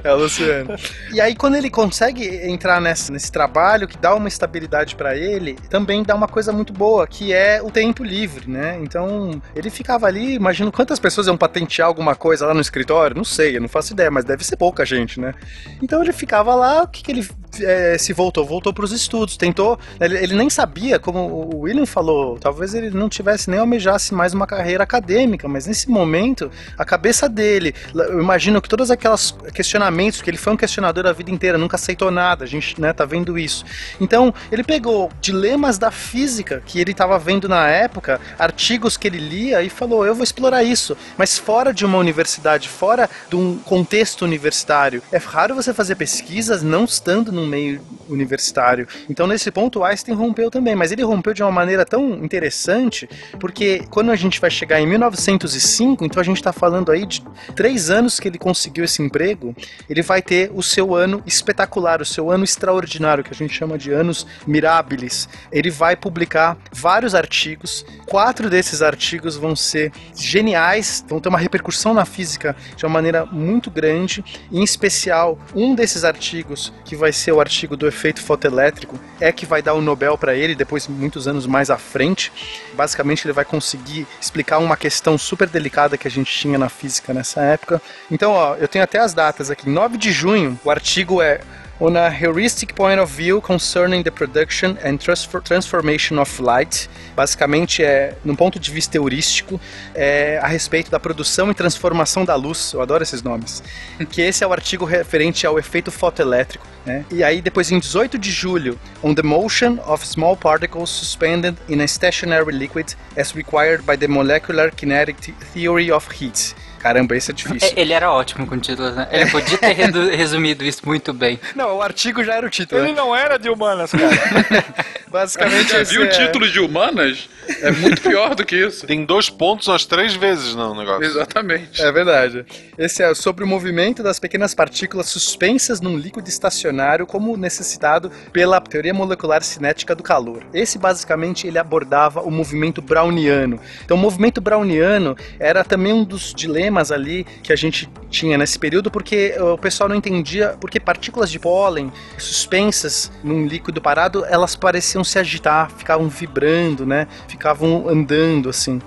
É 0.04 0.12
o 0.12 0.16
Luciano. 0.18 0.76
E 1.12 1.20
aí, 1.20 1.34
quando 1.34 1.56
ele 1.56 1.68
consegue 1.68 2.24
entrar 2.48 2.80
nesse, 2.80 3.10
nesse 3.10 3.30
trabalho 3.32 3.88
que 3.88 3.98
dá 3.98 4.14
uma 4.14 4.28
estabilidade 4.28 4.94
pra 4.94 5.16
ele, 5.16 5.54
também 5.68 6.02
dá 6.02 6.14
uma 6.14 6.28
coisa 6.28 6.52
muito 6.52 6.72
boa, 6.72 7.06
que 7.06 7.32
é 7.32 7.60
o 7.62 7.70
tempo 7.70 8.04
livre, 8.04 8.48
né? 8.48 8.78
Então, 8.80 9.40
ele 9.54 9.70
ficava 9.70 10.06
ali, 10.06 10.34
imagino 10.34 10.70
quantas 10.70 10.98
pessoas 11.00 11.26
iam 11.26 11.36
patentear 11.36 11.88
alguma 11.88 12.14
coisa 12.14 12.46
lá 12.46 12.54
no 12.54 12.60
escritório, 12.60 13.16
não 13.16 13.24
sei, 13.24 13.56
eu 13.56 13.60
não 13.60 13.68
faço 13.68 13.92
ideia, 13.92 14.10
mas 14.10 14.24
deve 14.24 14.44
ser 14.44 14.56
pouca 14.56 14.84
gente, 14.84 15.18
né? 15.18 15.34
Então 15.82 16.02
ele 16.02 16.12
ficava 16.12 16.54
lá, 16.54 16.82
o 16.82 16.88
que, 16.88 17.02
que 17.02 17.10
ele 17.10 17.28
eh, 17.64 17.98
se 17.98 18.12
voltou? 18.12 18.44
Voltou 18.44 18.72
pros 18.72 18.92
estudos, 18.92 19.36
tentou. 19.36 19.78
Ele, 20.00 20.18
ele 20.18 20.34
nem 20.34 20.50
sabia, 20.50 20.98
como 20.98 21.20
o 21.20 21.60
William 21.60 21.86
falou, 21.86 22.38
talvez 22.38 22.74
ele 22.74 22.90
não 22.90 23.08
tivesse 23.08 23.50
nem 23.50 23.60
almejasse 23.60 24.14
mais 24.14 24.34
uma 24.34 24.46
carreira 24.46 24.84
acadêmica, 24.84 25.48
mas 25.48 25.66
nesse 25.66 25.88
momento, 25.88 26.50
a 26.78 26.84
cabeça 26.84 27.28
dele, 27.28 27.74
eu 27.94 28.20
imagino 28.20 28.60
que 28.60 28.68
todos 28.68 28.90
aqueles 28.90 29.34
questionamentos, 29.52 30.22
que 30.22 30.30
ele 30.30 30.36
foi 30.36 30.52
um 30.52 30.56
questionador 30.56 31.06
a 31.06 31.12
vida 31.12 31.30
inteira, 31.30 31.58
nunca 31.58 31.76
aceitou 31.76 32.10
nada, 32.10 32.44
a 32.44 32.46
gente 32.46 32.80
né, 32.80 32.92
tá 32.92 33.04
vendo 33.04 33.38
isso. 33.38 33.64
Então, 34.00 34.32
ele 34.50 34.62
pegou 34.62 35.10
dilemas 35.20 35.78
da 35.78 35.90
física 35.90 36.62
que 36.64 36.80
ele 36.80 36.92
estava 36.92 37.18
vendo 37.18 37.48
na 37.48 37.68
época, 37.68 38.20
artigos 38.38 38.96
que 38.96 39.06
ele 39.06 39.18
lia 39.18 39.62
e 39.62 39.68
falou: 39.68 40.06
eu 40.06 40.14
vou 40.14 40.24
explorar 40.24 40.62
isso, 40.62 40.96
mas 41.16 41.38
fora 41.38 41.72
de 41.72 41.84
uma 41.84 41.98
universidade, 41.98 42.68
fora 42.68 43.08
de 43.28 43.36
um 43.36 43.56
contexto 43.58 44.22
universitário. 44.22 45.02
É 45.10 45.18
raro 45.18 45.54
você 45.54 45.72
fazer 45.72 45.94
pesquisas 45.94 46.62
não 46.62 46.84
estando 46.84 47.32
no 47.32 47.46
meio 47.54 47.80
universitário. 48.08 48.86
Então, 49.08 49.26
nesse 49.26 49.50
ponto, 49.50 49.78
o 49.78 49.84
Einstein 49.84 50.14
rompeu 50.14 50.50
também, 50.50 50.74
mas 50.74 50.90
ele 50.90 51.02
rompeu 51.02 51.32
de 51.32 51.42
uma 51.42 51.52
maneira 51.52 51.84
tão 51.84 52.24
interessante, 52.24 53.08
porque 53.38 53.84
quando 53.90 54.10
a 54.10 54.16
gente 54.16 54.40
vai 54.40 54.50
chegar 54.50 54.80
em 54.80 54.86
1905, 54.86 56.04
então 56.04 56.20
a 56.20 56.24
gente 56.24 56.38
está 56.38 56.52
falando 56.52 56.90
aí 56.90 57.06
de 57.06 57.22
três 57.54 57.90
anos 57.90 58.18
que 58.18 58.28
ele 58.28 58.38
conseguiu 58.38 58.84
esse 58.84 59.00
emprego, 59.00 59.54
ele 59.88 60.02
vai 60.02 60.20
ter 60.20 60.50
o 60.52 60.62
seu 60.62 60.94
ano 60.94 61.22
espetacular, 61.24 62.02
o 62.02 62.04
seu 62.04 62.30
ano 62.30 62.44
extraordinário, 62.44 63.22
que 63.22 63.30
a 63.30 63.36
gente 63.36 63.54
chama 63.54 63.78
de 63.78 63.92
anos 63.92 64.26
mirabilis. 64.46 65.28
Ele 65.52 65.70
vai 65.70 65.94
publicar 65.94 66.56
vários 66.72 67.14
artigos, 67.14 67.86
quatro 68.06 68.50
desses 68.50 68.82
artigos 68.82 69.36
vão 69.36 69.54
ser 69.54 69.92
geniais, 70.16 71.04
vão 71.08 71.20
ter 71.20 71.28
uma 71.28 71.38
repercussão 71.38 71.94
na 71.94 72.04
física 72.04 72.56
de 72.76 72.84
uma 72.84 72.92
maneira 72.92 73.24
muito 73.24 73.70
grande, 73.70 74.24
em 74.50 74.62
especial 74.62 75.38
um 75.54 75.74
desses 75.74 76.04
artigos, 76.04 76.72
que 76.84 76.96
vai 76.96 77.12
ser 77.12 77.32
o 77.32 77.43
artigo 77.44 77.76
do 77.76 77.86
efeito 77.86 78.20
fotoelétrico, 78.20 78.98
é 79.20 79.30
que 79.30 79.46
vai 79.46 79.62
dar 79.62 79.74
o 79.74 79.80
Nobel 79.80 80.18
para 80.18 80.34
ele 80.34 80.54
depois 80.54 80.88
muitos 80.88 81.28
anos 81.28 81.46
mais 81.46 81.70
à 81.70 81.78
frente. 81.78 82.32
Basicamente 82.74 83.24
ele 83.26 83.32
vai 83.32 83.44
conseguir 83.44 84.06
explicar 84.20 84.58
uma 84.58 84.76
questão 84.76 85.16
super 85.16 85.48
delicada 85.48 85.96
que 85.96 86.08
a 86.08 86.10
gente 86.10 86.36
tinha 86.36 86.58
na 86.58 86.68
física 86.68 87.14
nessa 87.14 87.40
época. 87.42 87.80
Então, 88.10 88.32
ó, 88.32 88.56
eu 88.56 88.66
tenho 88.66 88.84
até 88.84 88.98
as 88.98 89.14
datas 89.14 89.50
aqui. 89.50 89.68
9 89.68 89.96
de 89.96 90.10
junho, 90.10 90.58
o 90.64 90.70
artigo 90.70 91.22
é 91.22 91.40
On 91.86 91.98
a 91.98 92.08
heuristic 92.08 92.74
point 92.74 92.98
of 92.98 93.14
view 93.14 93.42
concerning 93.42 94.02
the 94.02 94.10
production 94.10 94.78
and 94.82 94.96
transfer- 94.96 95.42
transformation 95.42 96.18
of 96.18 96.40
light. 96.40 96.88
Basicamente 97.14 97.84
é, 97.84 98.16
num 98.24 98.34
ponto 98.34 98.58
de 98.58 98.70
vista 98.70 98.96
heurístico, 98.96 99.60
é, 99.94 100.38
a 100.42 100.46
respeito 100.46 100.90
da 100.90 100.98
produção 100.98 101.50
e 101.50 101.54
transformação 101.54 102.24
da 102.24 102.34
luz. 102.36 102.72
Eu 102.72 102.80
adoro 102.80 103.02
esses 103.02 103.22
nomes. 103.22 103.62
que 104.10 104.22
esse 104.22 104.42
é 104.42 104.46
o 104.46 104.52
artigo 104.54 104.86
referente 104.86 105.46
ao 105.46 105.58
efeito 105.58 105.90
fotoelétrico. 105.90 106.66
Né? 106.86 107.04
E 107.10 107.22
aí, 107.22 107.42
depois, 107.42 107.70
em 107.70 107.78
18 107.78 108.18
de 108.18 108.30
julho, 108.30 108.78
On 109.02 109.14
the 109.14 109.22
motion 109.22 109.78
of 109.86 110.06
small 110.06 110.38
particles 110.38 110.88
suspended 110.88 111.54
in 111.68 111.82
a 111.82 111.86
stationary 111.86 112.50
liquid 112.50 112.94
as 113.14 113.34
required 113.34 113.84
by 113.84 113.94
the 113.94 114.08
molecular 114.08 114.70
kinetic 114.70 115.34
theory 115.52 115.92
of 115.92 116.08
heat. 116.10 116.54
Caramba, 116.84 117.16
esse 117.16 117.30
é 117.30 117.34
difícil. 117.34 117.66
É, 117.74 117.80
Ele 117.80 117.94
era 117.94 118.12
ótimo 118.12 118.46
com 118.46 118.58
títulos, 118.58 118.94
né? 118.94 119.08
Ele 119.10 119.30
podia 119.30 119.56
ter 119.56 119.72
resumido 120.14 120.62
isso 120.62 120.82
muito 120.84 121.14
bem. 121.14 121.40
Não, 121.56 121.78
o 121.78 121.80
artigo 121.80 122.22
já 122.22 122.34
era 122.34 122.46
o 122.46 122.50
título. 122.50 122.78
Ele 122.82 122.92
né? 122.92 122.94
não 122.94 123.16
era 123.16 123.38
de 123.38 123.48
humanas, 123.48 123.90
cara. 123.90 124.64
Basicamente, 125.08 125.74
esse 125.74 125.92
viu 125.94 126.02
o 126.02 126.04
é- 126.04 126.08
título 126.08 126.46
de 126.46 126.60
humanas? 126.60 127.26
É 127.60 127.70
muito 127.70 128.00
pior 128.02 128.34
do 128.34 128.44
que 128.44 128.56
isso. 128.56 128.86
Tem 128.86 129.04
dois 129.04 129.28
pontos 129.28 129.68
umas 129.68 129.84
três 129.84 130.14
vezes 130.14 130.54
no 130.54 130.74
negócio. 130.74 131.04
Exatamente. 131.04 131.80
É 131.80 131.92
verdade. 131.92 132.44
Esse 132.76 133.02
é 133.02 133.14
sobre 133.14 133.44
o 133.44 133.46
movimento 133.46 134.02
das 134.02 134.18
pequenas 134.18 134.54
partículas 134.54 135.08
suspensas 135.08 135.80
num 135.80 135.96
líquido 135.96 136.28
estacionário 136.28 137.06
como 137.06 137.36
necessitado 137.36 138.10
pela 138.32 138.60
teoria 138.60 138.94
molecular 138.94 139.42
cinética 139.42 139.94
do 139.94 140.02
calor. 140.02 140.42
Esse 140.52 140.78
basicamente 140.78 141.46
ele 141.46 141.58
abordava 141.58 142.22
o 142.22 142.30
movimento 142.30 142.80
browniano. 142.80 143.60
Então 143.84 143.96
o 143.96 144.00
movimento 144.00 144.40
browniano 144.40 145.16
era 145.38 145.62
também 145.62 145.92
um 145.92 146.02
dos 146.02 146.32
dilemas 146.34 146.73
ali 146.90 147.24
que 147.42 147.52
a 147.52 147.56
gente 147.56 147.88
tinha 148.10 148.38
nesse 148.38 148.58
período 148.58 148.90
porque 148.90 149.34
o 149.38 149.58
pessoal 149.58 149.88
não 149.88 149.96
entendia 149.96 150.56
porque 150.60 150.78
partículas 150.78 151.30
de 151.30 151.38
pólen 151.38 151.92
suspensas 152.18 153.10
num 153.22 153.46
líquido 153.46 153.80
parado, 153.80 154.24
elas 154.26 154.54
pareciam 154.56 155.02
se 155.04 155.18
agitar, 155.18 155.70
ficavam 155.70 156.08
vibrando, 156.08 156.84
né? 156.86 157.06
Ficavam 157.28 157.88
andando 157.88 158.48
assim. 158.48 158.80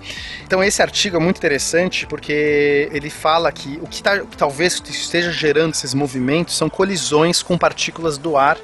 Então 0.45 0.63
esse 0.63 0.81
artigo 0.81 1.17
é 1.17 1.19
muito 1.19 1.37
interessante 1.37 2.05
porque 2.07 2.89
ele 2.91 3.09
fala 3.09 3.51
que 3.51 3.79
o 3.81 3.87
que, 3.87 4.01
tá- 4.03 4.21
o 4.21 4.27
que 4.27 4.37
talvez 4.37 4.81
esteja 4.89 5.31
gerando 5.31 5.73
esses 5.73 5.93
movimentos 5.93 6.55
são 6.57 6.69
colisões 6.69 7.41
com 7.41 7.57
partículas 7.57 8.17
do 8.17 8.37
ar 8.37 8.57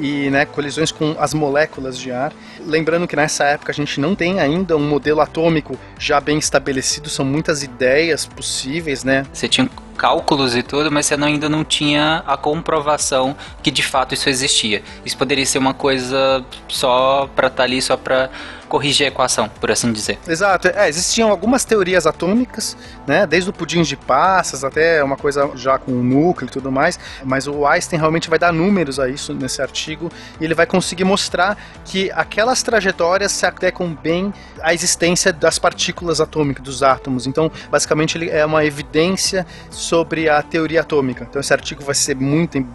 e 0.00 0.30
né, 0.30 0.44
colisões 0.44 0.90
com 0.90 1.14
as 1.18 1.34
moléculas 1.34 1.98
de 1.98 2.10
ar. 2.10 2.32
Lembrando 2.64 3.06
que 3.06 3.16
nessa 3.16 3.44
época 3.44 3.72
a 3.72 3.74
gente 3.74 4.00
não 4.00 4.14
tem 4.14 4.40
ainda 4.40 4.76
um 4.76 4.88
modelo 4.88 5.20
atômico 5.20 5.78
já 5.98 6.20
bem 6.20 6.38
estabelecido, 6.38 7.08
são 7.08 7.24
muitas 7.24 7.62
ideias 7.62 8.26
possíveis, 8.26 9.04
né? 9.04 9.26
Você 9.32 9.48
tinha 9.48 9.68
cálculos 9.96 10.56
e 10.56 10.62
tudo, 10.62 10.90
mas 10.90 11.04
você 11.04 11.14
ainda 11.14 11.46
não 11.46 11.62
tinha 11.62 12.22
a 12.26 12.34
comprovação 12.34 13.36
que 13.62 13.70
de 13.70 13.82
fato 13.82 14.14
isso 14.14 14.30
existia. 14.30 14.82
Isso 15.04 15.16
poderia 15.16 15.44
ser 15.44 15.58
uma 15.58 15.74
coisa 15.74 16.42
só 16.68 17.28
pra 17.36 17.48
estar 17.48 17.64
ali, 17.64 17.82
só 17.82 17.98
pra 17.98 18.30
corrigir 18.70 19.06
a 19.06 19.08
equação, 19.08 19.48
por 19.60 19.70
assim 19.70 19.92
dizer. 19.92 20.18
Exato, 20.26 20.68
é, 20.68 20.88
existiam 20.88 21.28
algumas 21.28 21.64
teorias 21.64 22.06
atômicas, 22.06 22.76
né, 23.06 23.26
desde 23.26 23.50
o 23.50 23.52
pudim 23.52 23.82
de 23.82 23.96
passas 23.96 24.62
até 24.62 25.02
uma 25.02 25.16
coisa 25.16 25.50
já 25.56 25.76
com 25.76 25.92
o 25.92 26.02
núcleo 26.02 26.48
e 26.48 26.50
tudo 26.50 26.70
mais, 26.70 26.98
mas 27.24 27.48
o 27.48 27.66
Einstein 27.66 27.98
realmente 27.98 28.30
vai 28.30 28.38
dar 28.38 28.52
números 28.52 29.00
a 29.00 29.08
isso 29.08 29.34
nesse 29.34 29.60
artigo 29.60 30.08
e 30.40 30.44
ele 30.44 30.54
vai 30.54 30.66
conseguir 30.66 31.04
mostrar 31.04 31.58
que 31.84 32.10
aquelas 32.12 32.62
trajetórias 32.62 33.32
se 33.32 33.44
adequam 33.44 33.92
bem 33.92 34.32
à 34.62 34.72
existência 34.72 35.32
das 35.32 35.58
partículas 35.58 36.20
atômicas, 36.20 36.62
dos 36.62 36.82
átomos. 36.82 37.26
Então, 37.26 37.50
basicamente, 37.70 38.16
ele 38.16 38.30
é 38.30 38.46
uma 38.46 38.64
evidência 38.64 39.46
sobre 39.70 40.28
a 40.28 40.40
teoria 40.42 40.82
atômica. 40.82 41.26
Então, 41.28 41.40
esse 41.40 41.52
artigo 41.52 41.82
vai 41.82 41.94
ser 41.94 42.14
muito 42.14 42.56
em 42.56 42.66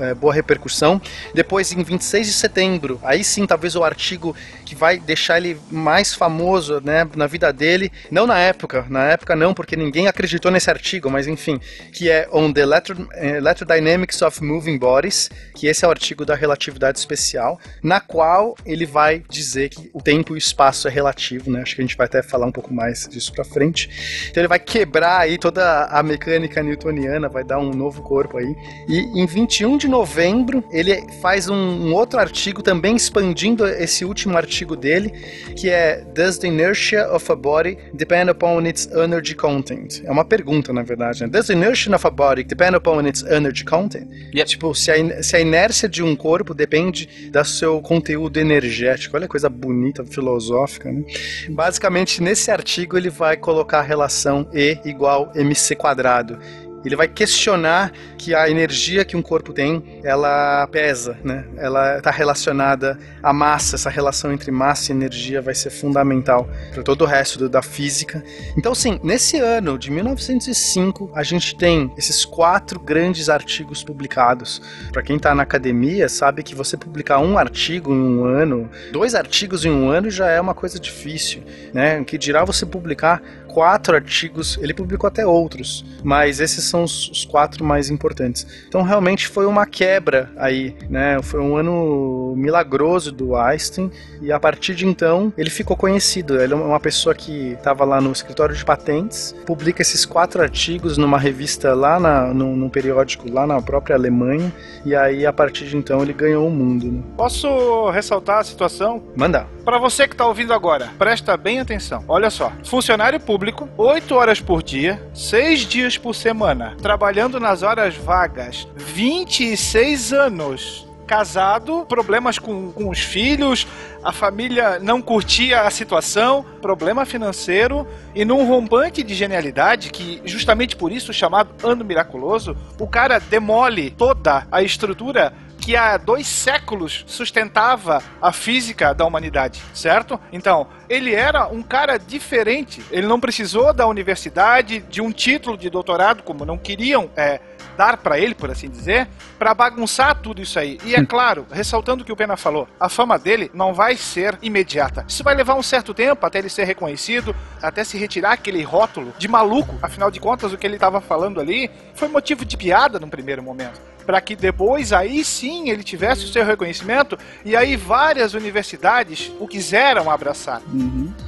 é, 0.00 0.14
boa 0.14 0.34
repercussão. 0.34 1.00
Depois, 1.32 1.72
em 1.72 1.82
26 1.82 2.26
de 2.26 2.32
setembro, 2.32 2.98
aí 3.02 3.22
sim, 3.22 3.46
talvez 3.46 3.76
o 3.76 3.84
artigo 3.84 4.34
que 4.74 4.80
vai 4.80 4.98
deixar 4.98 5.38
ele 5.38 5.56
mais 5.70 6.12
famoso 6.12 6.80
né, 6.80 7.08
na 7.14 7.26
vida 7.26 7.52
dele, 7.52 7.90
não 8.10 8.26
na 8.26 8.38
época, 8.38 8.84
na 8.90 9.04
época 9.04 9.36
não, 9.36 9.54
porque 9.54 9.76
ninguém 9.76 10.08
acreditou 10.08 10.50
nesse 10.50 10.68
artigo, 10.68 11.08
mas 11.08 11.28
enfim, 11.28 11.60
que 11.92 12.10
é 12.10 12.28
On 12.32 12.52
the 12.52 12.60
Electro, 12.60 13.08
eh, 13.12 13.36
Electrodynamics 13.36 14.20
of 14.20 14.42
Moving 14.42 14.78
Bodies, 14.78 15.30
que 15.54 15.68
esse 15.68 15.84
é 15.84 15.88
o 15.88 15.90
artigo 15.90 16.24
da 16.24 16.34
relatividade 16.34 16.98
especial, 16.98 17.58
na 17.82 18.00
qual 18.00 18.56
ele 18.66 18.84
vai 18.84 19.22
dizer 19.30 19.68
que 19.68 19.90
o 19.94 20.02
tempo 20.02 20.32
e 20.32 20.34
o 20.34 20.38
espaço 20.38 20.88
é 20.88 20.90
relativo, 20.90 21.50
né? 21.50 21.62
Acho 21.62 21.76
que 21.76 21.80
a 21.82 21.84
gente 21.84 21.96
vai 21.96 22.06
até 22.06 22.22
falar 22.22 22.46
um 22.46 22.52
pouco 22.52 22.74
mais 22.74 23.08
disso 23.08 23.32
pra 23.32 23.44
frente. 23.44 24.26
Então 24.28 24.40
ele 24.40 24.48
vai 24.48 24.58
quebrar 24.58 25.20
aí 25.20 25.38
toda 25.38 25.84
a 25.84 26.02
mecânica 26.02 26.62
newtoniana, 26.62 27.28
vai 27.28 27.44
dar 27.44 27.58
um 27.58 27.70
novo 27.70 28.02
corpo 28.02 28.38
aí. 28.38 28.54
E 28.88 29.20
em 29.20 29.26
21 29.26 29.76
de 29.76 29.88
novembro, 29.88 30.64
ele 30.72 31.00
faz 31.20 31.48
um, 31.48 31.54
um 31.54 31.94
outro 31.94 32.18
artigo 32.18 32.62
também 32.62 32.96
expandindo 32.96 33.66
esse 33.66 34.04
último 34.04 34.36
artigo 34.36 34.63
dele, 34.76 35.10
que 35.54 35.68
é 35.68 36.02
Does 36.14 36.38
the 36.38 36.48
inertia 36.48 37.06
of 37.08 37.30
a 37.30 37.36
body 37.36 37.76
depend 37.92 38.30
upon 38.30 38.66
its 38.66 38.88
energy 38.92 39.34
content? 39.34 40.02
É 40.04 40.10
uma 40.10 40.24
pergunta, 40.24 40.72
na 40.72 40.82
verdade. 40.82 41.22
Né? 41.22 41.28
Does 41.28 41.48
the 41.48 41.52
inertia 41.52 41.94
of 41.94 42.06
a 42.06 42.10
body 42.10 42.44
depend 42.44 42.74
upon 42.74 43.06
its 43.06 43.22
energy 43.22 43.64
content? 43.64 44.08
Yep. 44.34 44.48
Tipo, 44.48 44.74
se 44.74 44.90
a, 44.90 45.22
se 45.22 45.36
a 45.36 45.40
inércia 45.40 45.88
de 45.88 46.02
um 46.02 46.16
corpo 46.16 46.54
depende 46.54 47.30
do 47.30 47.44
seu 47.44 47.80
conteúdo 47.82 48.38
energético. 48.38 49.16
Olha 49.16 49.26
que 49.26 49.34
coisa 49.34 49.48
bonita, 49.48 50.04
filosófica, 50.04 50.90
né? 50.90 51.04
Basicamente, 51.50 52.22
nesse 52.22 52.50
artigo, 52.50 52.96
ele 52.96 53.10
vai 53.10 53.36
colocar 53.36 53.80
a 53.80 53.82
relação 53.82 54.48
E 54.54 54.78
igual 54.84 55.32
mc 55.34 55.74
quadrado. 55.74 56.38
Ele 56.84 56.96
vai 56.96 57.08
questionar 57.08 57.92
que 58.18 58.34
a 58.34 58.48
energia 58.48 59.04
que 59.04 59.16
um 59.16 59.22
corpo 59.22 59.52
tem, 59.52 60.00
ela 60.02 60.66
pesa, 60.68 61.18
né? 61.24 61.44
Ela 61.56 61.98
está 61.98 62.10
relacionada 62.10 62.98
à 63.22 63.32
massa. 63.32 63.76
Essa 63.76 63.90
relação 63.90 64.32
entre 64.32 64.50
massa 64.50 64.92
e 64.92 64.94
energia 64.94 65.40
vai 65.40 65.54
ser 65.54 65.70
fundamental 65.70 66.48
para 66.72 66.82
todo 66.82 67.02
o 67.02 67.06
resto 67.06 67.48
da 67.48 67.62
física. 67.62 68.22
Então, 68.56 68.74
sim, 68.74 69.00
nesse 69.02 69.38
ano 69.38 69.78
de 69.78 69.90
1905, 69.90 71.10
a 71.14 71.22
gente 71.22 71.56
tem 71.56 71.92
esses 71.96 72.24
quatro 72.24 72.78
grandes 72.80 73.28
artigos 73.28 73.82
publicados. 73.82 74.60
Para 74.92 75.02
quem 75.02 75.16
está 75.16 75.34
na 75.34 75.42
academia, 75.42 76.08
sabe 76.08 76.42
que 76.42 76.54
você 76.54 76.76
publicar 76.76 77.18
um 77.18 77.38
artigo 77.38 77.92
em 77.92 77.98
um 77.98 78.24
ano, 78.24 78.70
dois 78.92 79.14
artigos 79.14 79.64
em 79.64 79.70
um 79.70 79.88
ano 79.90 80.10
já 80.10 80.28
é 80.28 80.40
uma 80.40 80.54
coisa 80.54 80.78
difícil, 80.78 81.42
né? 81.72 82.02
Que 82.04 82.18
dirá 82.18 82.44
você 82.44 82.66
publicar 82.66 83.22
quatro 83.54 83.94
artigos, 83.94 84.58
ele 84.60 84.74
publicou 84.74 85.06
até 85.06 85.24
outros, 85.24 85.84
mas 86.02 86.40
esses 86.40 86.64
são 86.64 86.82
os, 86.82 87.08
os 87.08 87.24
quatro 87.24 87.64
mais 87.64 87.88
importantes. 87.88 88.44
Então 88.66 88.82
realmente 88.82 89.28
foi 89.28 89.46
uma 89.46 89.64
quebra 89.64 90.28
aí, 90.36 90.76
né? 90.90 91.22
Foi 91.22 91.38
um 91.38 91.56
ano 91.56 92.34
milagroso 92.36 93.12
do 93.12 93.36
Einstein 93.36 93.92
e 94.20 94.32
a 94.32 94.40
partir 94.40 94.74
de 94.74 94.84
então 94.84 95.32
ele 95.38 95.50
ficou 95.50 95.76
conhecido. 95.76 96.40
Ele 96.40 96.52
é 96.52 96.56
uma 96.56 96.80
pessoa 96.80 97.14
que 97.14 97.52
estava 97.52 97.84
lá 97.84 98.00
no 98.00 98.10
escritório 98.10 98.56
de 98.56 98.64
patentes, 98.64 99.32
publica 99.46 99.82
esses 99.82 100.04
quatro 100.04 100.42
artigos 100.42 100.98
numa 100.98 101.18
revista 101.18 101.74
lá 101.74 102.00
na, 102.00 102.34
num, 102.34 102.56
num 102.56 102.68
periódico 102.68 103.30
lá 103.30 103.46
na 103.46 103.62
própria 103.62 103.94
Alemanha 103.94 104.52
e 104.84 104.96
aí 104.96 105.24
a 105.24 105.32
partir 105.32 105.66
de 105.66 105.76
então 105.76 106.02
ele 106.02 106.12
ganhou 106.12 106.48
o 106.48 106.50
mundo. 106.50 106.90
Né? 106.90 107.02
Posso 107.16 107.88
ressaltar 107.90 108.40
a 108.40 108.44
situação? 108.44 109.00
Manda. 109.14 109.53
Para 109.64 109.78
você 109.78 110.06
que 110.06 110.14
tá 110.14 110.26
ouvindo 110.26 110.52
agora, 110.52 110.92
presta 110.98 111.38
bem 111.38 111.58
atenção. 111.58 112.04
Olha 112.06 112.28
só, 112.28 112.52
funcionário 112.64 113.18
público, 113.18 113.66
8 113.78 114.14
horas 114.14 114.38
por 114.38 114.62
dia, 114.62 115.02
6 115.14 115.60
dias 115.60 115.96
por 115.96 116.14
semana, 116.14 116.76
trabalhando 116.82 117.40
nas 117.40 117.62
horas 117.62 117.96
vagas, 117.96 118.68
26 118.76 120.12
anos. 120.12 120.86
Casado, 121.06 121.84
problemas 121.86 122.38
com, 122.38 122.72
com 122.72 122.88
os 122.88 122.98
filhos, 122.98 123.66
a 124.02 124.10
família 124.10 124.78
não 124.78 125.02
curtia 125.02 125.62
a 125.62 125.70
situação, 125.70 126.44
problema 126.62 127.04
financeiro, 127.04 127.86
e 128.14 128.24
num 128.24 128.46
rompante 128.46 129.02
de 129.02 129.14
genialidade, 129.14 129.90
que 129.90 130.22
justamente 130.24 130.76
por 130.76 130.90
isso 130.90 131.12
chamado 131.12 131.50
Ano 131.62 131.84
Miraculoso, 131.84 132.56
o 132.78 132.86
cara 132.86 133.18
demole 133.18 133.90
toda 133.90 134.46
a 134.50 134.62
estrutura 134.62 135.34
que 135.64 135.74
há 135.74 135.96
dois 135.96 136.26
séculos 136.26 137.04
sustentava 137.06 138.02
a 138.20 138.32
física 138.32 138.92
da 138.92 139.06
humanidade, 139.06 139.62
certo? 139.72 140.20
Então, 140.30 140.66
ele 140.90 141.14
era 141.14 141.46
um 141.46 141.62
cara 141.62 141.98
diferente. 141.98 142.84
Ele 142.90 143.06
não 143.06 143.18
precisou 143.18 143.72
da 143.72 143.86
universidade, 143.86 144.80
de 144.80 145.00
um 145.00 145.10
título 145.10 145.56
de 145.56 145.70
doutorado, 145.70 146.22
como 146.22 146.44
não 146.44 146.58
queriam 146.58 147.10
é, 147.16 147.40
dar 147.78 147.96
para 147.96 148.18
ele, 148.18 148.34
por 148.34 148.50
assim 148.50 148.68
dizer, 148.68 149.08
para 149.38 149.54
bagunçar 149.54 150.20
tudo 150.20 150.42
isso 150.42 150.58
aí. 150.58 150.78
E 150.84 150.94
é 150.94 151.02
claro, 151.02 151.46
ressaltando 151.50 152.02
o 152.02 152.04
que 152.04 152.12
o 152.12 152.16
Pena 152.16 152.36
falou, 152.36 152.68
a 152.78 152.90
fama 152.90 153.18
dele 153.18 153.50
não 153.54 153.72
vai 153.72 153.96
ser 153.96 154.38
imediata. 154.42 155.06
Isso 155.08 155.24
vai 155.24 155.34
levar 155.34 155.54
um 155.54 155.62
certo 155.62 155.94
tempo 155.94 156.26
até 156.26 156.40
ele 156.40 156.50
ser 156.50 156.64
reconhecido, 156.64 157.34
até 157.62 157.84
se 157.84 157.96
retirar 157.96 158.32
aquele 158.32 158.62
rótulo 158.62 159.14
de 159.16 159.28
maluco. 159.28 159.78
Afinal 159.80 160.10
de 160.10 160.20
contas, 160.20 160.52
o 160.52 160.58
que 160.58 160.66
ele 160.66 160.74
estava 160.74 161.00
falando 161.00 161.40
ali 161.40 161.70
foi 161.94 162.08
motivo 162.08 162.44
de 162.44 162.54
piada 162.54 163.00
num 163.00 163.08
primeiro 163.08 163.42
momento 163.42 163.93
para 164.04 164.20
que 164.20 164.36
depois 164.36 164.92
aí 164.92 165.24
sim 165.24 165.70
ele 165.70 165.82
tivesse 165.82 166.24
o 166.24 166.28
seu 166.28 166.44
reconhecimento 166.44 167.18
e 167.44 167.56
aí 167.56 167.76
várias 167.76 168.34
universidades 168.34 169.32
o 169.38 169.48
quiseram 169.48 170.10
abraçar. 170.10 170.62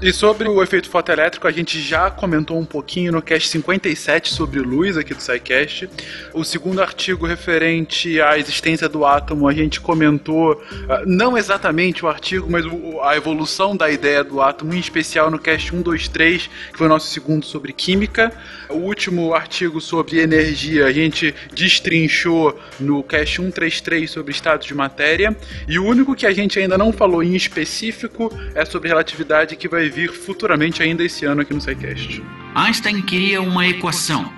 E 0.01 0.13
sobre 0.13 0.49
o 0.49 0.63
efeito 0.63 0.89
fotoelétrico, 0.91 1.47
a 1.47 1.53
gente 1.53 1.81
já 1.81 2.11
comentou 2.11 2.59
um 2.59 2.65
pouquinho 2.65 3.13
no 3.13 3.23
cast 3.23 3.49
57 3.49 4.33
sobre 4.33 4.61
luz 4.61 4.97
aqui 4.97 5.15
do 5.15 5.23
SciCast. 5.23 5.89
O 6.35 6.45
segundo 6.45 6.83
artigo 6.83 7.27
referente 7.27 8.21
à 8.21 8.39
existência 8.39 8.89
do 8.89 9.05
átomo, 9.05 9.49
a 9.49 9.53
gente 9.53 9.81
comentou, 9.81 10.63
ah, 10.89 11.03
não 11.07 11.37
exatamente 11.37 12.05
o 12.05 12.09
artigo, 12.09 12.51
mas 12.51 12.65
a 13.03 13.17
evolução 13.17 13.77
da 13.77 13.91
ideia 13.91 14.23
do 14.23 14.41
átomo, 14.41 14.75
em 14.75 14.79
especial 14.79 15.31
no 15.31 15.39
cast 15.39 15.71
123, 15.71 16.51
que 16.73 16.79
foi 16.79 16.87
o 16.87 16.91
nosso 16.91 17.09
segundo 17.09 17.45
sobre 17.47 17.73
química. 17.73 18.33
O 18.69 18.75
último 18.75 19.35
artigo 19.35 19.81
sobre 19.81 20.21
energia, 20.21 20.87
a 20.87 20.93
gente 20.93 21.35
destrinchou 21.55 22.59
no 22.79 23.03
cast 23.03 23.37
133 23.37 24.11
sobre 24.11 24.33
estado 24.33 24.65
de 24.65 24.75
matéria. 24.75 25.37
E 25.69 25.79
o 25.79 25.85
único 25.85 26.15
que 26.15 26.27
a 26.27 26.33
gente 26.33 26.59
ainda 26.59 26.77
não 26.77 26.93
falou 26.93 27.23
em 27.23 27.35
específico 27.35 28.33
é 28.55 28.65
sobre 28.65 28.89
relatividade, 28.89 29.57
que 29.57 29.69
vai 29.69 29.89
vir 29.89 30.13
futuramente 30.13 30.83
ainda 30.83 31.05
esse 31.05 31.25
ano 31.25 31.43
aqui 31.43 31.55
no 31.55 31.61
SciCast. 31.61 32.23
Einstein 32.55 33.03
queria 33.03 33.41
uma 33.41 33.67
equação. 33.67 34.33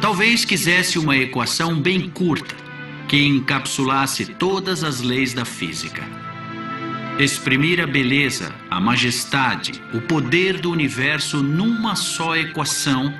Talvez 0.00 0.44
quisesse 0.44 0.98
uma 0.98 1.16
equação 1.16 1.80
bem 1.80 2.10
curta, 2.10 2.54
que 3.08 3.24
encapsulasse 3.24 4.26
todas 4.26 4.82
as 4.82 5.00
leis 5.00 5.32
da 5.32 5.44
física. 5.44 6.02
Exprimir 7.18 7.80
a 7.80 7.86
beleza, 7.86 8.52
a 8.70 8.80
majestade, 8.80 9.80
o 9.92 10.00
poder 10.00 10.58
do 10.58 10.70
universo 10.70 11.42
numa 11.42 11.94
só 11.94 12.36
equação 12.36 13.14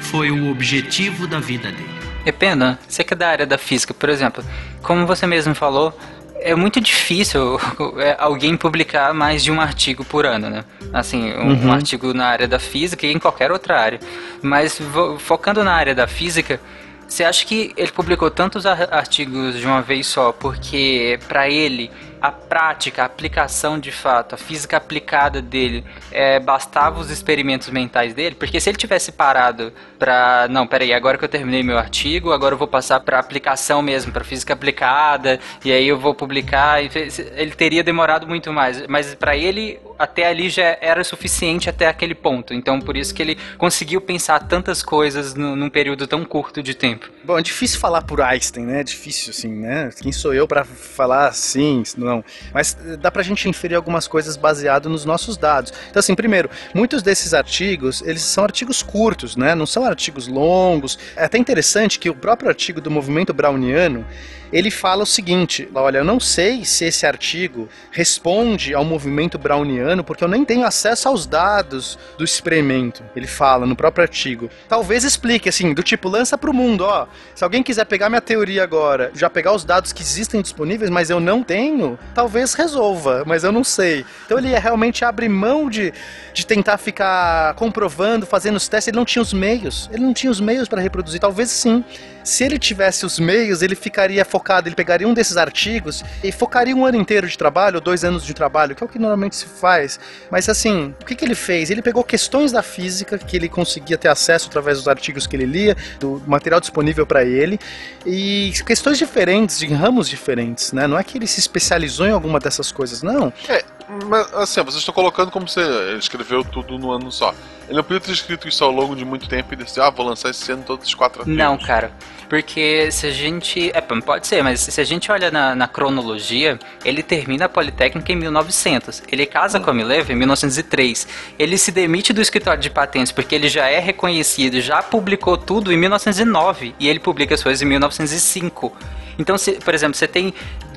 foi 0.00 0.30
o 0.30 0.50
objetivo 0.50 1.26
da 1.26 1.40
vida 1.40 1.70
dele. 1.70 1.98
É 2.28 2.32
pena, 2.32 2.78
você 2.86 3.02
que 3.02 3.14
é 3.14 3.16
da 3.16 3.26
área 3.28 3.46
da 3.46 3.56
física, 3.56 3.94
por 3.94 4.10
exemplo, 4.10 4.44
como 4.82 5.06
você 5.06 5.26
mesmo 5.26 5.54
falou, 5.54 5.98
é 6.34 6.54
muito 6.54 6.78
difícil 6.78 7.58
é, 7.98 8.14
alguém 8.18 8.54
publicar 8.54 9.14
mais 9.14 9.42
de 9.42 9.50
um 9.50 9.58
artigo 9.60 10.04
por 10.04 10.26
ano, 10.26 10.50
né? 10.50 10.62
Assim, 10.92 11.32
um, 11.32 11.52
um 11.52 11.64
Uhum. 11.64 11.72
artigo 11.72 12.12
na 12.12 12.26
área 12.26 12.46
da 12.46 12.58
física 12.58 13.06
e 13.06 13.12
em 13.12 13.18
qualquer 13.18 13.50
outra 13.50 13.80
área. 13.80 13.98
Mas 14.42 14.78
focando 15.20 15.64
na 15.64 15.72
área 15.72 15.94
da 15.94 16.06
física, 16.06 16.60
você 17.08 17.24
acha 17.24 17.46
que 17.46 17.72
ele 17.78 17.90
publicou 17.92 18.30
tantos 18.30 18.66
ar- 18.66 18.92
artigos 18.92 19.58
de 19.58 19.66
uma 19.66 19.80
vez 19.80 20.06
só 20.06 20.30
porque 20.30 21.18
para 21.28 21.48
ele 21.48 21.90
a 22.20 22.30
prática, 22.30 23.02
a 23.02 23.06
aplicação 23.06 23.78
de 23.78 23.92
fato, 23.92 24.34
a 24.34 24.38
física 24.38 24.76
aplicada 24.76 25.40
dele, 25.40 25.84
é, 26.10 26.38
bastava 26.40 27.00
os 27.00 27.10
experimentos 27.10 27.68
mentais 27.70 28.14
dele? 28.14 28.34
Porque 28.34 28.60
se 28.60 28.70
ele 28.70 28.78
tivesse 28.78 29.12
parado 29.12 29.72
pra. 29.98 30.46
Não, 30.50 30.66
peraí, 30.66 30.92
agora 30.92 31.18
que 31.18 31.24
eu 31.24 31.28
terminei 31.28 31.62
meu 31.62 31.78
artigo, 31.78 32.32
agora 32.32 32.54
eu 32.54 32.58
vou 32.58 32.68
passar 32.68 33.00
pra 33.00 33.18
aplicação 33.18 33.82
mesmo, 33.82 34.12
pra 34.12 34.24
física 34.24 34.52
aplicada, 34.52 35.38
e 35.64 35.72
aí 35.72 35.86
eu 35.86 35.98
vou 35.98 36.14
publicar. 36.14 36.82
Ele 36.82 37.50
teria 37.52 37.82
demorado 37.82 38.26
muito 38.26 38.52
mais. 38.52 38.86
Mas 38.86 39.14
pra 39.14 39.36
ele, 39.36 39.78
até 39.98 40.26
ali 40.26 40.48
já 40.48 40.76
era 40.80 41.02
suficiente 41.04 41.68
até 41.68 41.86
aquele 41.86 42.14
ponto. 42.14 42.54
Então 42.54 42.80
por 42.80 42.96
isso 42.96 43.14
que 43.14 43.22
ele 43.22 43.38
conseguiu 43.56 44.00
pensar 44.00 44.40
tantas 44.40 44.82
coisas 44.82 45.34
num, 45.34 45.56
num 45.56 45.70
período 45.70 46.06
tão 46.06 46.24
curto 46.24 46.62
de 46.62 46.74
tempo. 46.74 47.08
Bom, 47.24 47.38
é 47.38 47.42
difícil 47.42 47.78
falar 47.78 48.02
por 48.02 48.20
Einstein, 48.20 48.64
né? 48.64 48.80
É 48.80 48.84
difícil, 48.84 49.30
assim, 49.30 49.48
né? 49.48 49.90
Quem 50.00 50.12
sou 50.12 50.32
eu 50.32 50.48
pra 50.48 50.64
falar 50.64 51.28
assim, 51.28 51.82
não. 52.08 52.24
Mas 52.52 52.76
eh, 52.86 52.96
dá 52.96 53.10
pra 53.10 53.22
gente 53.22 53.48
inferir 53.48 53.76
algumas 53.76 54.08
coisas 54.08 54.36
baseado 54.36 54.88
nos 54.88 55.04
nossos 55.04 55.36
dados. 55.36 55.72
Então, 55.90 56.00
assim, 56.00 56.14
primeiro, 56.14 56.50
muitos 56.74 57.02
desses 57.02 57.34
artigos, 57.34 58.02
eles 58.02 58.22
são 58.22 58.44
artigos 58.44 58.82
curtos, 58.82 59.36
né? 59.36 59.54
Não 59.54 59.66
são 59.66 59.84
artigos 59.84 60.26
longos. 60.26 60.98
É 61.16 61.24
até 61.24 61.38
interessante 61.38 61.98
que 61.98 62.10
o 62.10 62.14
próprio 62.14 62.48
artigo 62.48 62.80
do 62.80 62.90
movimento 62.90 63.32
browniano, 63.32 64.06
ele 64.52 64.70
fala 64.70 65.02
o 65.02 65.06
seguinte: 65.06 65.68
olha, 65.74 65.98
eu 65.98 66.04
não 66.04 66.18
sei 66.20 66.64
se 66.64 66.84
esse 66.84 67.06
artigo 67.06 67.68
responde 67.90 68.74
ao 68.74 68.84
movimento 68.84 69.38
browniano, 69.38 70.02
porque 70.04 70.24
eu 70.24 70.28
nem 70.28 70.44
tenho 70.44 70.64
acesso 70.64 71.08
aos 71.08 71.26
dados 71.26 71.98
do 72.16 72.24
experimento. 72.24 73.02
Ele 73.14 73.26
fala 73.26 73.66
no 73.66 73.76
próprio 73.76 74.02
artigo. 74.02 74.50
Talvez 74.68 75.04
explique, 75.04 75.48
assim, 75.48 75.74
do 75.74 75.82
tipo, 75.82 76.08
lança 76.08 76.36
pro 76.38 76.52
mundo, 76.52 76.84
ó. 76.84 77.06
Se 77.34 77.44
alguém 77.44 77.62
quiser 77.62 77.84
pegar 77.84 78.08
minha 78.08 78.20
teoria 78.20 78.62
agora, 78.62 79.10
já 79.14 79.28
pegar 79.28 79.52
os 79.52 79.64
dados 79.64 79.92
que 79.92 80.02
existem 80.02 80.40
disponíveis, 80.40 80.90
mas 80.90 81.10
eu 81.10 81.20
não 81.20 81.42
tenho, 81.42 81.98
talvez 82.14 82.54
resolva, 82.54 83.22
mas 83.26 83.44
eu 83.44 83.52
não 83.52 83.64
sei. 83.64 84.04
Então 84.24 84.38
ele 84.38 84.48
realmente 84.58 85.04
abre 85.04 85.28
mão 85.28 85.68
de, 85.68 85.92
de 86.32 86.46
tentar 86.46 86.78
ficar 86.78 87.54
comprovando, 87.54 88.26
fazendo 88.26 88.56
os 88.56 88.68
testes. 88.68 88.88
Ele 88.88 88.96
não 88.96 89.04
tinha 89.04 89.22
os 89.22 89.32
meios. 89.32 89.88
Ele 89.92 90.02
não 90.02 90.14
tinha 90.14 90.30
os 90.30 90.40
meios 90.40 90.68
para 90.68 90.80
reproduzir. 90.80 91.20
Talvez 91.20 91.50
sim. 91.50 91.84
Se 92.28 92.44
ele 92.44 92.58
tivesse 92.58 93.06
os 93.06 93.18
meios, 93.18 93.62
ele 93.62 93.74
ficaria 93.74 94.22
focado, 94.22 94.68
ele 94.68 94.76
pegaria 94.76 95.08
um 95.08 95.14
desses 95.14 95.38
artigos 95.38 96.04
e 96.22 96.30
focaria 96.30 96.76
um 96.76 96.84
ano 96.84 96.98
inteiro 96.98 97.26
de 97.26 97.38
trabalho, 97.38 97.76
ou 97.76 97.80
dois 97.80 98.04
anos 98.04 98.22
de 98.22 98.34
trabalho, 98.34 98.76
que 98.76 98.82
é 98.84 98.86
o 98.86 98.88
que 98.88 98.98
normalmente 98.98 99.34
se 99.34 99.46
faz. 99.46 99.98
Mas 100.30 100.46
assim, 100.46 100.94
o 101.00 101.06
que, 101.06 101.14
que 101.14 101.24
ele 101.24 101.34
fez? 101.34 101.70
Ele 101.70 101.80
pegou 101.80 102.04
questões 102.04 102.52
da 102.52 102.62
física 102.62 103.16
que 103.16 103.34
ele 103.34 103.48
conseguia 103.48 103.96
ter 103.96 104.08
acesso 104.08 104.48
através 104.48 104.76
dos 104.76 104.86
artigos 104.86 105.26
que 105.26 105.34
ele 105.34 105.46
lia, 105.46 105.74
do 105.98 106.22
material 106.26 106.60
disponível 106.60 107.06
para 107.06 107.24
ele, 107.24 107.58
e 108.04 108.52
questões 108.66 108.98
diferentes, 108.98 109.58
de 109.58 109.66
ramos 109.66 110.06
diferentes, 110.06 110.70
né? 110.72 110.86
Não 110.86 110.98
é 110.98 111.02
que 111.02 111.16
ele 111.16 111.26
se 111.26 111.40
especializou 111.40 112.06
em 112.06 112.12
alguma 112.12 112.38
dessas 112.38 112.70
coisas, 112.70 113.02
não. 113.02 113.32
É, 113.48 113.64
Mas, 114.04 114.30
assim, 114.34 114.62
vocês 114.62 114.80
estão 114.80 114.92
colocando 114.92 115.30
como 115.30 115.48
você 115.48 115.62
escreveu 115.98 116.44
tudo 116.44 116.78
no 116.78 116.90
ano 116.90 117.10
só. 117.10 117.34
Ele 117.66 117.78
não 117.78 117.82
podia 117.82 118.00
ter 118.00 118.12
escrito 118.12 118.46
isso 118.46 118.62
ao 118.62 118.70
longo 118.70 118.94
de 118.94 119.04
muito 119.04 119.26
tempo 119.28 119.52
e 119.54 119.56
decidir, 119.56 119.80
ah, 119.80 119.88
vou 119.88 120.04
lançar 120.04 120.28
esse 120.28 120.52
ano 120.52 120.62
todos 120.62 120.86
os 120.86 120.94
quatro 120.94 121.20
artigos. 121.20 121.38
Não, 121.38 121.56
cara. 121.56 121.90
Porque 122.28 122.90
se 122.92 123.06
a 123.06 123.10
gente. 123.10 123.70
É, 123.72 123.80
pode 123.80 124.26
ser, 124.26 124.42
mas 124.42 124.60
se 124.60 124.80
a 124.80 124.84
gente 124.84 125.10
olha 125.10 125.30
na, 125.30 125.54
na 125.54 125.66
cronologia, 125.66 126.58
ele 126.84 127.02
termina 127.02 127.46
a 127.46 127.48
Politécnica 127.48 128.12
em 128.12 128.16
1900. 128.16 129.02
Ele 129.10 129.24
casa 129.24 129.58
com 129.58 129.70
a 129.70 129.74
Mileva 129.74 130.12
em 130.12 130.16
1903. 130.16 131.08
Ele 131.38 131.56
se 131.56 131.72
demite 131.72 132.12
do 132.12 132.20
escritório 132.20 132.60
de 132.60 132.68
patentes 132.68 133.12
porque 133.12 133.34
ele 133.34 133.48
já 133.48 133.68
é 133.68 133.78
reconhecido, 133.78 134.60
já 134.60 134.82
publicou 134.82 135.36
tudo 135.38 135.72
em 135.72 135.76
1909 135.76 136.74
e 136.78 136.88
ele 136.88 137.00
publica 137.00 137.34
as 137.34 137.42
coisas 137.42 137.62
em 137.62 137.66
1905. 137.66 138.76
Então, 139.18 139.38
se, 139.38 139.52
por 139.52 139.74
exemplo, 139.74 139.96
você 139.96 140.06
tem 140.06 140.34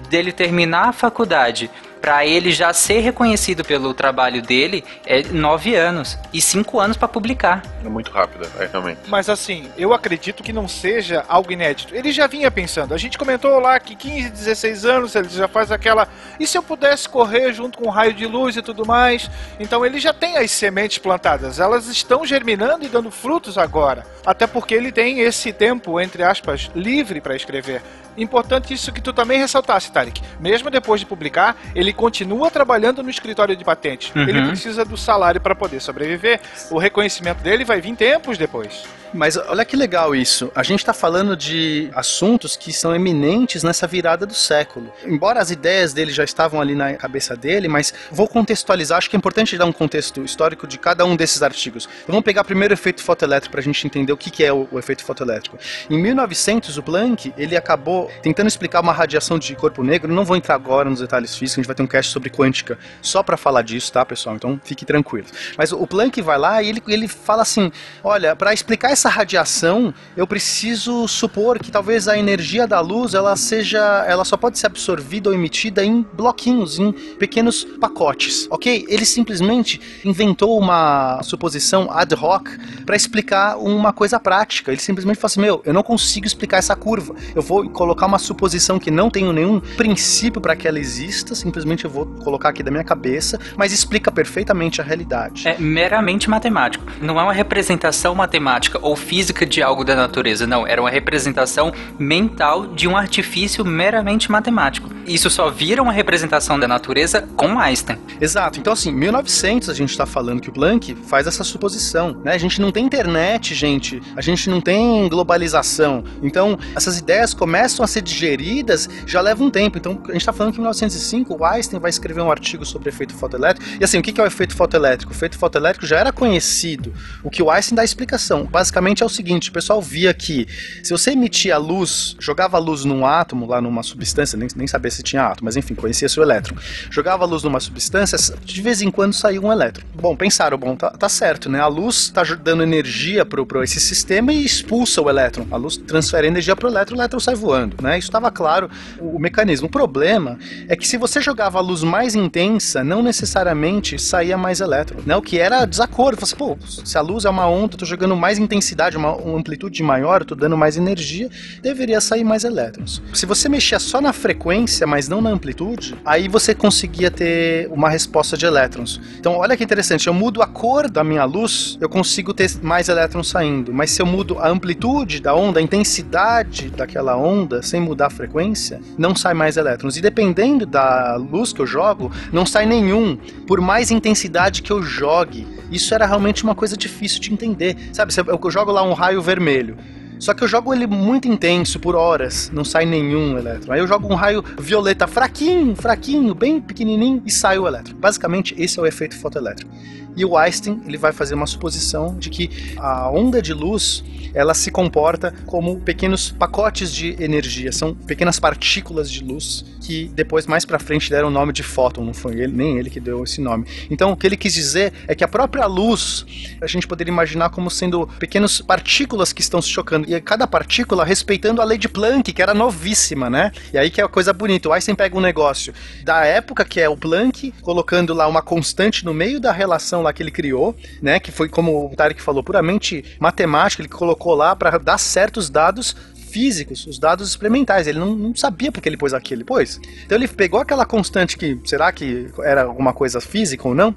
dele 0.09 0.31
terminar 0.31 0.89
a 0.89 0.93
faculdade 0.93 1.69
para 2.01 2.25
ele 2.25 2.51
já 2.51 2.73
ser 2.73 2.99
reconhecido 2.99 3.63
pelo 3.63 3.93
trabalho 3.93 4.41
dele 4.41 4.83
é 5.05 5.21
nove 5.23 5.75
anos 5.75 6.17
e 6.33 6.41
cinco 6.41 6.79
anos 6.79 6.97
para 6.97 7.07
publicar. 7.07 7.61
É 7.85 7.87
muito 7.87 8.11
rápido, 8.11 8.47
é 8.59 8.65
realmente. 8.65 9.01
Mas 9.07 9.29
assim, 9.29 9.69
eu 9.77 9.93
acredito 9.93 10.41
que 10.41 10.51
não 10.51 10.67
seja 10.67 11.23
algo 11.27 11.51
inédito. 11.51 11.95
Ele 11.95 12.11
já 12.11 12.25
vinha 12.25 12.49
pensando. 12.49 12.93
A 12.93 12.97
gente 12.97 13.17
comentou 13.17 13.59
lá 13.59 13.79
que 13.79 13.95
15, 13.95 14.29
16 14.31 14.85
anos 14.85 15.15
ele 15.15 15.29
já 15.29 15.47
faz 15.47 15.71
aquela. 15.71 16.07
E 16.39 16.47
se 16.47 16.57
eu 16.57 16.63
pudesse 16.63 17.07
correr 17.07 17.53
junto 17.53 17.77
com 17.77 17.87
um 17.87 17.91
raio 17.91 18.13
de 18.13 18.25
luz 18.25 18.57
e 18.57 18.61
tudo 18.61 18.85
mais? 18.85 19.29
Então 19.59 19.85
ele 19.85 19.99
já 19.99 20.13
tem 20.13 20.37
as 20.37 20.49
sementes 20.49 20.97
plantadas. 20.97 21.59
Elas 21.59 21.87
estão 21.87 22.25
germinando 22.25 22.83
e 22.83 22.89
dando 22.89 23.11
frutos 23.11 23.57
agora. 23.57 24.05
Até 24.25 24.45
porque 24.45 24.73
ele 24.73 24.91
tem 24.91 25.19
esse 25.19 25.51
tempo, 25.51 25.99
entre 25.99 26.23
aspas, 26.23 26.69
livre 26.75 27.19
para 27.19 27.35
escrever. 27.35 27.81
Importante 28.17 28.73
isso 28.73 28.91
que 28.91 29.01
tu 29.01 29.13
também 29.13 29.39
ressaltasse, 29.39 29.91
Tarek. 29.91 30.21
Mesmo 30.39 30.69
depois 30.69 30.99
de 30.99 31.07
publicar, 31.07 31.55
ele 31.73 31.93
continua 31.93 32.51
trabalhando 32.51 33.01
no 33.01 33.09
escritório 33.09 33.55
de 33.55 33.63
patentes. 33.63 34.13
Uhum. 34.13 34.23
Ele 34.23 34.47
precisa 34.47 34.83
do 34.83 34.97
salário 34.97 35.39
para 35.39 35.55
poder 35.55 35.79
sobreviver. 35.79 36.39
O 36.69 36.77
reconhecimento 36.77 37.41
dele 37.41 37.63
vai 37.63 37.79
vir 37.79 37.95
tempos 37.95 38.37
depois. 38.37 38.83
Mas 39.13 39.35
olha 39.35 39.65
que 39.65 39.75
legal 39.75 40.15
isso. 40.15 40.51
A 40.55 40.63
gente 40.63 40.79
está 40.79 40.93
falando 40.93 41.35
de 41.35 41.89
assuntos 41.93 42.55
que 42.55 42.71
são 42.71 42.95
eminentes 42.95 43.63
nessa 43.63 43.85
virada 43.85 44.25
do 44.25 44.33
século. 44.33 44.91
Embora 45.05 45.41
as 45.41 45.51
ideias 45.51 45.93
dele 45.93 46.11
já 46.11 46.23
estavam 46.23 46.61
ali 46.61 46.75
na 46.75 46.93
cabeça 46.93 47.35
dele, 47.35 47.67
mas 47.67 47.93
vou 48.09 48.27
contextualizar. 48.27 48.97
Acho 48.97 49.09
que 49.09 49.15
é 49.15 49.19
importante 49.19 49.57
dar 49.57 49.65
um 49.65 49.73
contexto 49.73 50.23
histórico 50.23 50.65
de 50.65 50.77
cada 50.77 51.05
um 51.05 51.15
desses 51.15 51.43
artigos. 51.43 51.89
Então, 52.03 52.13
vamos 52.13 52.23
pegar 52.23 52.43
primeiro 52.43 52.73
o 52.73 52.75
efeito 52.75 53.03
fotoelétrico 53.03 53.51
para 53.51 53.59
a 53.59 53.63
gente 53.63 53.85
entender 53.85 54.13
o 54.13 54.17
que, 54.17 54.43
é 54.43 54.53
o, 54.53 54.67
o 54.71 54.79
efeito 54.79 55.03
fotoelétrico. 55.03 55.57
Em 55.89 56.01
1900, 56.01 56.77
o 56.77 56.83
Planck 56.83 57.33
ele 57.37 57.57
acabou 57.57 58.09
tentando 58.21 58.47
explicar 58.47 58.81
uma 58.81 58.93
radiação 58.93 59.37
de 59.37 59.55
corpo 59.55 59.83
negro. 59.83 60.13
Não 60.13 60.23
vou 60.23 60.37
entrar 60.37 60.55
agora 60.55 60.89
nos 60.89 61.01
detalhes 61.01 61.35
físicos. 61.35 61.59
A 61.59 61.61
gente 61.61 61.67
vai 61.67 61.75
ter 61.75 61.83
um 61.83 61.87
cast 61.87 62.11
sobre 62.11 62.29
quântica 62.29 62.77
só 63.01 63.21
para 63.21 63.35
falar 63.35 63.61
disso, 63.61 63.91
tá, 63.91 64.05
pessoal? 64.05 64.35
Então 64.35 64.59
fique 64.63 64.85
tranquilo. 64.85 65.27
Mas 65.57 65.71
o 65.71 65.85
Planck 65.85 66.21
vai 66.21 66.37
lá 66.37 66.61
e 66.61 66.69
ele, 66.69 66.83
ele 66.87 67.07
fala 67.07 67.41
assim: 67.41 67.71
olha, 68.03 68.35
para 68.35 68.53
explicar 68.53 68.91
essa 68.91 69.00
radiação, 69.09 69.93
eu 70.15 70.27
preciso 70.27 71.07
supor 71.07 71.59
que 71.59 71.71
talvez 71.71 72.07
a 72.07 72.17
energia 72.17 72.67
da 72.67 72.79
luz 72.79 73.13
ela 73.13 73.35
seja, 73.35 74.05
ela 74.07 74.23
só 74.25 74.37
pode 74.37 74.57
ser 74.59 74.67
absorvida 74.67 75.29
ou 75.29 75.35
emitida 75.35 75.83
em 75.83 76.05
bloquinhos, 76.13 76.79
em 76.79 76.91
pequenos 76.91 77.63
pacotes, 77.79 78.47
ok? 78.49 78.85
Ele 78.87 79.05
simplesmente 79.05 79.79
inventou 80.03 80.57
uma 80.57 81.21
suposição 81.23 81.89
ad 81.91 82.13
hoc 82.15 82.47
para 82.85 82.95
explicar 82.95 83.57
uma 83.57 83.93
coisa 83.93 84.19
prática. 84.19 84.71
Ele 84.71 84.81
simplesmente 84.81 85.17
falou 85.17 85.27
assim: 85.27 85.41
meu, 85.41 85.61
eu 85.65 85.73
não 85.73 85.83
consigo 85.83 86.25
explicar 86.25 86.57
essa 86.57 86.75
curva. 86.75 87.15
Eu 87.35 87.41
vou 87.41 87.69
colocar 87.69 88.05
uma 88.05 88.19
suposição 88.19 88.79
que 88.79 88.91
não 88.91 89.09
tenho 89.09 89.31
nenhum 89.33 89.59
princípio 89.59 90.41
para 90.41 90.55
que 90.55 90.67
ela 90.67 90.79
exista. 90.79 91.35
Simplesmente 91.35 91.85
eu 91.85 91.89
vou 91.89 92.05
colocar 92.05 92.49
aqui 92.49 92.63
da 92.63 92.71
minha 92.71 92.83
cabeça, 92.83 93.39
mas 93.55 93.71
explica 93.71 94.11
perfeitamente 94.11 94.81
a 94.81 94.83
realidade. 94.83 95.47
É 95.47 95.57
meramente 95.57 96.29
matemático. 96.29 96.85
Não 97.01 97.19
é 97.19 97.23
uma 97.23 97.33
representação 97.33 98.15
matemática 98.15 98.79
física 98.95 99.45
de 99.45 99.61
algo 99.61 99.83
da 99.83 99.95
natureza, 99.95 100.47
não. 100.47 100.65
Era 100.65 100.81
uma 100.81 100.89
representação 100.89 101.71
mental 101.97 102.67
de 102.67 102.87
um 102.87 102.95
artifício 102.95 103.63
meramente 103.65 104.31
matemático. 104.31 104.89
Isso 105.05 105.29
só 105.29 105.49
vira 105.49 105.81
uma 105.81 105.91
representação 105.91 106.59
da 106.59 106.67
natureza 106.67 107.27
com 107.35 107.59
Einstein. 107.59 107.97
Exato. 108.19 108.59
Então, 108.59 108.73
assim, 108.73 108.91
1900 108.91 109.69
a 109.69 109.73
gente 109.73 109.89
está 109.89 110.05
falando 110.05 110.41
que 110.41 110.49
o 110.49 110.53
Planck 110.53 110.95
faz 111.07 111.27
essa 111.27 111.43
suposição, 111.43 112.21
né? 112.23 112.33
A 112.33 112.37
gente 112.37 112.61
não 112.61 112.71
tem 112.71 112.85
internet, 112.85 113.53
gente. 113.55 114.01
A 114.15 114.21
gente 114.21 114.49
não 114.49 114.61
tem 114.61 115.07
globalização. 115.09 116.03
Então, 116.21 116.57
essas 116.75 116.97
ideias 116.97 117.33
começam 117.33 117.83
a 117.83 117.87
ser 117.87 118.01
digeridas 118.01 118.89
já 119.05 119.21
leva 119.21 119.43
um 119.43 119.49
tempo. 119.49 119.77
Então, 119.77 120.01
a 120.05 120.11
gente 120.11 120.21
está 120.21 120.33
falando 120.33 120.53
que 120.53 120.59
em 120.59 120.61
1905 120.61 121.35
o 121.35 121.45
Einstein 121.45 121.79
vai 121.79 121.89
escrever 121.89 122.21
um 122.21 122.31
artigo 122.31 122.65
sobre 122.65 122.89
efeito 122.89 123.13
fotoelétrico. 123.13 123.69
E 123.79 123.83
assim, 123.83 123.99
o 123.99 124.01
que 124.01 124.19
é 124.19 124.23
o 124.23 124.27
efeito 124.27 124.55
fotoelétrico? 124.55 125.11
O 125.11 125.15
efeito 125.15 125.37
fotoelétrico 125.37 125.85
já 125.85 125.97
era 125.97 126.11
conhecido. 126.11 126.93
O 127.23 127.29
que 127.29 127.41
o 127.41 127.49
Einstein 127.49 127.75
dá 127.75 127.83
explicação. 127.83 128.45
Basicamente 128.45 128.80
é 129.01 129.05
o 129.05 129.09
seguinte: 129.09 129.49
o 129.49 129.53
pessoal 129.53 129.81
via 129.81 130.13
que 130.13 130.47
se 130.83 130.91
você 130.91 131.11
emitia 131.11 131.57
luz, 131.57 132.15
jogava 132.19 132.57
luz 132.57 132.85
num 132.85 133.05
átomo, 133.05 133.47
lá 133.47 133.61
numa 133.61 133.83
substância, 133.83 134.37
nem, 134.37 134.47
nem 134.55 134.67
sabia 134.67 134.91
se 134.91 135.03
tinha 135.03 135.23
átomo, 135.23 135.45
mas 135.45 135.57
enfim, 135.57 135.75
conhecia-se 135.75 136.19
o 136.19 136.23
elétron. 136.23 136.55
Jogava 136.89 137.25
luz 137.25 137.43
numa 137.43 137.59
substância, 137.59 138.17
de 138.43 138.61
vez 138.61 138.81
em 138.81 138.91
quando 138.91 139.13
saía 139.13 139.41
um 139.41 139.51
elétron. 139.51 139.85
Bom, 139.93 140.15
pensaram, 140.15 140.57
bom, 140.57 140.75
tá, 140.75 140.89
tá 140.91 141.09
certo, 141.09 141.49
né? 141.49 141.59
A 141.59 141.67
luz 141.67 141.97
está 142.03 142.23
dando 142.23 142.63
energia 142.63 143.25
para 143.25 143.63
esse 143.63 143.79
sistema 143.79 144.33
e 144.33 144.43
expulsa 144.43 145.01
o 145.01 145.09
elétron. 145.09 145.45
A 145.51 145.57
luz 145.57 145.77
transfere 145.77 146.27
energia 146.27 146.55
para 146.55 146.67
o 146.67 146.71
elétron, 146.71 146.95
o 146.95 146.99
elétron 146.99 147.19
sai 147.19 147.35
voando, 147.35 147.77
né? 147.81 147.97
Isso 147.97 148.07
estava 148.07 148.31
claro 148.31 148.69
o, 148.99 149.15
o 149.15 149.19
mecanismo. 149.19 149.67
O 149.67 149.69
problema 149.69 150.37
é 150.67 150.75
que 150.75 150.87
se 150.87 150.97
você 150.97 151.21
jogava 151.21 151.57
a 151.57 151.61
luz 151.61 151.83
mais 151.83 152.15
intensa, 152.15 152.83
não 152.83 153.01
necessariamente 153.01 153.99
saía 153.99 154.37
mais 154.37 154.61
elétron, 154.61 154.99
né? 155.05 155.15
O 155.15 155.21
que 155.21 155.37
era 155.37 155.65
desacordo. 155.65 156.19
Você, 156.25 156.35
pô, 156.35 156.57
se 156.61 156.97
a 156.97 157.01
luz 157.01 157.25
é 157.25 157.29
uma 157.29 157.47
onda, 157.47 157.75
eu 157.75 157.79
tô 157.79 157.85
jogando 157.85 158.15
mais 158.15 158.37
intensidade, 158.37 158.70
uma, 158.97 159.15
uma 159.15 159.37
amplitude 159.37 159.81
maior, 159.83 160.21
eu 160.21 160.25
tô 160.25 160.35
dando 160.35 160.57
mais 160.57 160.77
energia, 160.77 161.29
deveria 161.61 162.01
sair 162.01 162.23
mais 162.23 162.43
elétrons. 162.43 163.01
Se 163.13 163.25
você 163.25 163.47
mexia 163.47 163.79
só 163.79 164.01
na 164.01 164.13
frequência, 164.13 164.85
mas 164.87 165.07
não 165.07 165.21
na 165.21 165.29
amplitude, 165.29 165.95
aí 166.05 166.27
você 166.27 166.53
conseguia 166.53 167.11
ter 167.11 167.67
uma 167.71 167.89
resposta 167.89 168.37
de 168.37 168.45
elétrons. 168.45 168.99
Então, 169.19 169.37
olha 169.37 169.55
que 169.55 169.63
interessante, 169.63 170.07
eu 170.07 170.13
mudo 170.13 170.41
a 170.41 170.47
cor 170.47 170.89
da 170.89 171.03
minha 171.03 171.23
luz, 171.25 171.77
eu 171.79 171.89
consigo 171.89 172.33
ter 172.33 172.49
mais 172.61 172.89
elétrons 172.89 173.29
saindo, 173.29 173.73
mas 173.73 173.91
se 173.91 174.01
eu 174.01 174.05
mudo 174.05 174.39
a 174.39 174.47
amplitude 174.47 175.21
da 175.21 175.33
onda, 175.33 175.59
a 175.59 175.63
intensidade 175.63 176.69
daquela 176.69 177.15
onda, 177.15 177.61
sem 177.61 177.79
mudar 177.79 178.07
a 178.07 178.09
frequência, 178.09 178.81
não 178.97 179.15
sai 179.15 179.33
mais 179.33 179.57
elétrons. 179.57 179.97
E 179.97 180.01
dependendo 180.01 180.65
da 180.65 181.15
luz 181.15 181.53
que 181.53 181.61
eu 181.61 181.67
jogo, 181.67 182.11
não 182.31 182.45
sai 182.45 182.65
nenhum, 182.65 183.17
por 183.47 183.61
mais 183.61 183.91
intensidade 183.91 184.61
que 184.61 184.71
eu 184.71 184.81
jogue. 184.81 185.47
Isso 185.71 185.93
era 185.93 186.05
realmente 186.05 186.43
uma 186.43 186.53
coisa 186.53 186.75
difícil 186.75 187.21
de 187.21 187.31
entender. 187.31 187.77
Sabe, 187.93 188.13
eu 188.27 188.37
jogo 188.51 188.71
lá 188.71 188.83
um 188.83 188.93
raio 188.93 189.21
vermelho. 189.21 189.77
Só 190.19 190.35
que 190.35 190.43
eu 190.43 190.47
jogo 190.47 190.71
ele 190.71 190.85
muito 190.85 191.27
intenso, 191.27 191.79
por 191.79 191.95
horas, 191.95 192.51
não 192.53 192.63
sai 192.63 192.85
nenhum 192.85 193.39
elétron. 193.39 193.73
Aí 193.73 193.79
eu 193.79 193.87
jogo 193.87 194.07
um 194.07 194.13
raio 194.13 194.43
violeta 194.59 195.07
fraquinho, 195.07 195.75
fraquinho, 195.75 196.35
bem 196.35 196.61
pequenininho 196.61 197.23
e 197.25 197.31
sai 197.31 197.57
o 197.57 197.67
elétron. 197.67 197.95
Basicamente, 197.97 198.53
esse 198.55 198.77
é 198.77 198.81
o 198.83 198.85
efeito 198.85 199.17
fotoelétrico. 199.17 199.71
E 200.15 200.23
o 200.23 200.37
Einstein 200.37 200.79
ele 200.85 200.97
vai 200.97 201.11
fazer 201.11 201.33
uma 201.33 201.47
suposição 201.47 202.15
de 202.19 202.29
que 202.29 202.75
a 202.77 203.09
onda 203.09 203.41
de 203.41 203.51
luz 203.51 204.03
ela 204.33 204.53
se 204.53 204.69
comporta 204.69 205.33
como 205.45 205.79
pequenos 205.79 206.31
pacotes 206.31 206.93
de 206.93 207.15
energia, 207.21 207.71
são 207.71 207.93
pequenas 207.93 208.39
partículas 208.39 209.11
de 209.11 209.23
luz 209.23 209.65
que 209.81 210.09
depois 210.13 210.45
mais 210.45 210.63
para 210.63 210.79
frente 210.79 211.09
deram 211.09 211.27
o 211.27 211.31
nome 211.31 211.51
de 211.51 211.63
fóton, 211.63 212.05
não 212.05 212.13
foi 212.13 212.39
ele 212.39 212.53
nem 212.53 212.77
ele 212.77 212.89
que 212.89 212.99
deu 212.99 213.23
esse 213.23 213.41
nome. 213.41 213.65
Então 213.89 214.11
o 214.11 214.15
que 214.15 214.27
ele 214.27 214.37
quis 214.37 214.53
dizer 214.53 214.93
é 215.07 215.15
que 215.15 215.23
a 215.23 215.27
própria 215.27 215.65
luz 215.65 216.25
a 216.61 216.67
gente 216.67 216.87
poderia 216.87 217.11
imaginar 217.11 217.49
como 217.49 217.69
sendo 217.69 218.07
pequenas 218.19 218.61
partículas 218.61 219.33
que 219.33 219.41
estão 219.41 219.61
se 219.61 219.69
chocando 219.69 220.09
e 220.09 220.21
cada 220.21 220.45
partícula 220.45 221.03
respeitando 221.03 221.61
a 221.61 221.65
lei 221.65 221.77
de 221.77 221.89
Planck 221.89 222.31
que 222.31 222.41
era 222.41 222.53
novíssima, 222.53 223.29
né? 223.29 223.51
E 223.73 223.77
aí 223.77 223.89
que 223.89 223.99
é 223.99 224.03
a 224.03 224.07
coisa 224.07 224.31
bonita. 224.31 224.69
O 224.69 224.73
Einstein 224.73 224.95
pega 224.95 225.17
um 225.17 225.21
negócio 225.21 225.73
da 226.03 226.23
época 226.25 226.63
que 226.63 226.79
é 226.79 226.87
o 226.87 226.95
Planck 226.95 227.53
colocando 227.61 228.13
lá 228.13 228.27
uma 228.27 228.41
constante 228.41 229.03
no 229.03 229.13
meio 229.13 229.39
da 229.39 229.51
relação 229.51 230.01
lá 230.01 230.13
que 230.13 230.21
ele 230.21 230.31
criou, 230.31 230.75
né? 231.01 231.19
Que 231.19 231.31
foi 231.31 231.49
como 231.49 231.91
o 231.91 231.95
Tarek 231.95 232.21
falou 232.21 232.43
puramente 232.43 233.03
matemática, 233.19 233.81
ele 233.81 233.89
colocou 233.89 234.35
lá 234.35 234.55
para 234.55 234.77
dar 234.77 234.97
certos 234.97 235.49
dados 235.49 235.95
físicos, 236.31 236.87
os 236.87 236.97
dados 236.97 237.29
experimentais. 237.29 237.87
Ele 237.87 237.99
não, 237.99 238.15
não, 238.15 238.35
sabia 238.35 238.71
porque 238.71 238.87
ele 238.87 238.97
pôs 238.97 239.13
aquilo, 239.13 239.41
ele 239.41 239.45
pôs. 239.45 239.79
Então 240.05 240.17
ele 240.17 240.27
pegou 240.27 240.59
aquela 240.59 240.85
constante 240.85 241.37
que, 241.37 241.59
será 241.65 241.91
que 241.91 242.27
era 242.43 242.63
alguma 242.63 242.93
coisa 242.93 243.19
física 243.19 243.67
ou 243.67 243.75
não, 243.75 243.95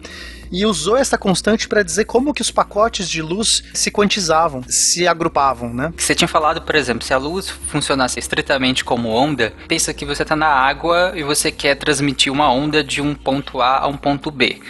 e 0.50 0.66
usou 0.66 0.96
essa 0.96 1.16
constante 1.16 1.68
para 1.68 1.82
dizer 1.82 2.04
como 2.04 2.34
que 2.34 2.42
os 2.42 2.50
pacotes 2.50 3.08
de 3.08 3.22
luz 3.22 3.64
se 3.72 3.90
quantizavam, 3.90 4.62
se 4.68 5.06
agrupavam, 5.06 5.72
né? 5.72 5.92
Você 5.96 6.14
tinha 6.14 6.28
falado, 6.28 6.62
por 6.62 6.74
exemplo, 6.74 7.04
se 7.04 7.12
a 7.12 7.18
luz 7.18 7.48
funcionasse 7.48 8.18
estritamente 8.18 8.84
como 8.84 9.08
onda, 9.08 9.52
pensa 9.66 9.92
que 9.94 10.04
você 10.04 10.22
está 10.22 10.36
na 10.36 10.46
água 10.46 11.12
e 11.14 11.22
você 11.22 11.50
quer 11.50 11.74
transmitir 11.76 12.32
uma 12.32 12.52
onda 12.52 12.84
de 12.84 13.00
um 13.00 13.14
ponto 13.14 13.60
A 13.60 13.78
a 13.78 13.86
um 13.86 13.96
ponto 13.96 14.30
B. 14.30 14.60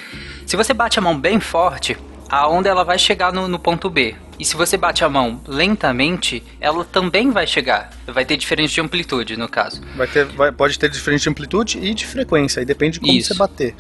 Se 0.47 0.57
você 0.57 0.73
bate 0.73 0.99
a 0.99 1.03
mão 1.03 1.19
bem 1.19 1.41
forte, 1.41 1.97
a 2.29 2.49
onda 2.49 2.69
ela 2.69 2.85
vai 2.85 2.99
chegar 2.99 3.33
no, 3.33 3.49
no, 3.49 3.59
ponto 3.59 3.89
B. 3.89 4.15
E 4.39 4.45
se 4.45 4.57
você 4.57 4.77
bate 4.77 5.05
a 5.05 5.09
mão 5.09 5.41
lentamente, 5.47 6.43
ela 6.61 6.85
também 6.85 7.31
vai 7.31 7.47
chegar. 7.47 7.91
Vai 8.07 8.25
ter 8.25 8.37
diferença 8.37 8.75
de 8.75 8.81
amplitude, 8.81 9.37
no 9.37 9.49
caso. 9.49 9.81
Vai 9.97 10.07
ter, 10.07 10.25
vai- 10.25 10.51
pode 10.53 10.79
ter 10.79 10.91
diferença 10.91 11.23
de 11.25 11.31
amplitude 11.31 11.79
e 11.79 11.95
de 11.95 12.05
frequência, 12.07 12.61
aí 12.61 12.67
depende 12.67 12.95
de 12.95 13.01
como 13.01 13.13
Isso. 13.13 13.29
você 13.33 13.39
bater. 13.39 13.75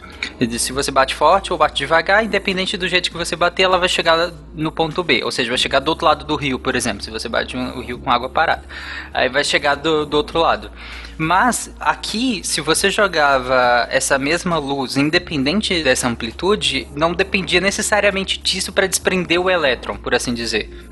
Se 0.58 0.72
você 0.72 0.90
bate 0.90 1.14
forte 1.14 1.52
ou 1.52 1.58
bate 1.58 1.74
devagar, 1.78 2.24
independente 2.24 2.76
do 2.76 2.86
jeito 2.86 3.10
que 3.10 3.16
você 3.16 3.34
bater, 3.34 3.64
ela 3.64 3.78
vai 3.78 3.88
chegar 3.88 4.30
no 4.54 4.70
ponto 4.70 5.02
B. 5.02 5.22
Ou 5.24 5.30
seja, 5.32 5.48
vai 5.48 5.58
chegar 5.58 5.80
do 5.80 5.88
outro 5.88 6.06
lado 6.06 6.24
do 6.24 6.36
rio, 6.36 6.58
por 6.58 6.76
exemplo, 6.76 7.02
se 7.02 7.10
você 7.10 7.28
bate 7.28 7.56
um- 7.56 7.78
o 7.78 7.80
rio 7.80 7.98
com 7.98 8.10
água 8.10 8.28
parada. 8.28 8.62
Aí 9.12 9.28
vai 9.28 9.42
chegar 9.44 9.74
do, 9.74 10.06
do 10.06 10.16
outro 10.16 10.38
lado. 10.38 10.70
Mas 11.16 11.72
aqui, 11.78 12.40
se 12.42 12.60
você 12.60 12.90
jogava 12.90 13.86
essa 13.90 14.18
mesma 14.18 14.58
luz, 14.58 14.96
independente 14.96 15.82
dessa 15.82 16.08
amplitude, 16.08 16.88
não 16.96 17.12
dependia 17.12 17.60
necessariamente 17.60 18.38
disso 18.40 18.72
para 18.72 18.86
desprender 18.88 19.40
o 19.40 19.48
elétron, 19.48 19.96
por 19.96 20.14
assim 20.14 20.32
dizer. 20.34 20.43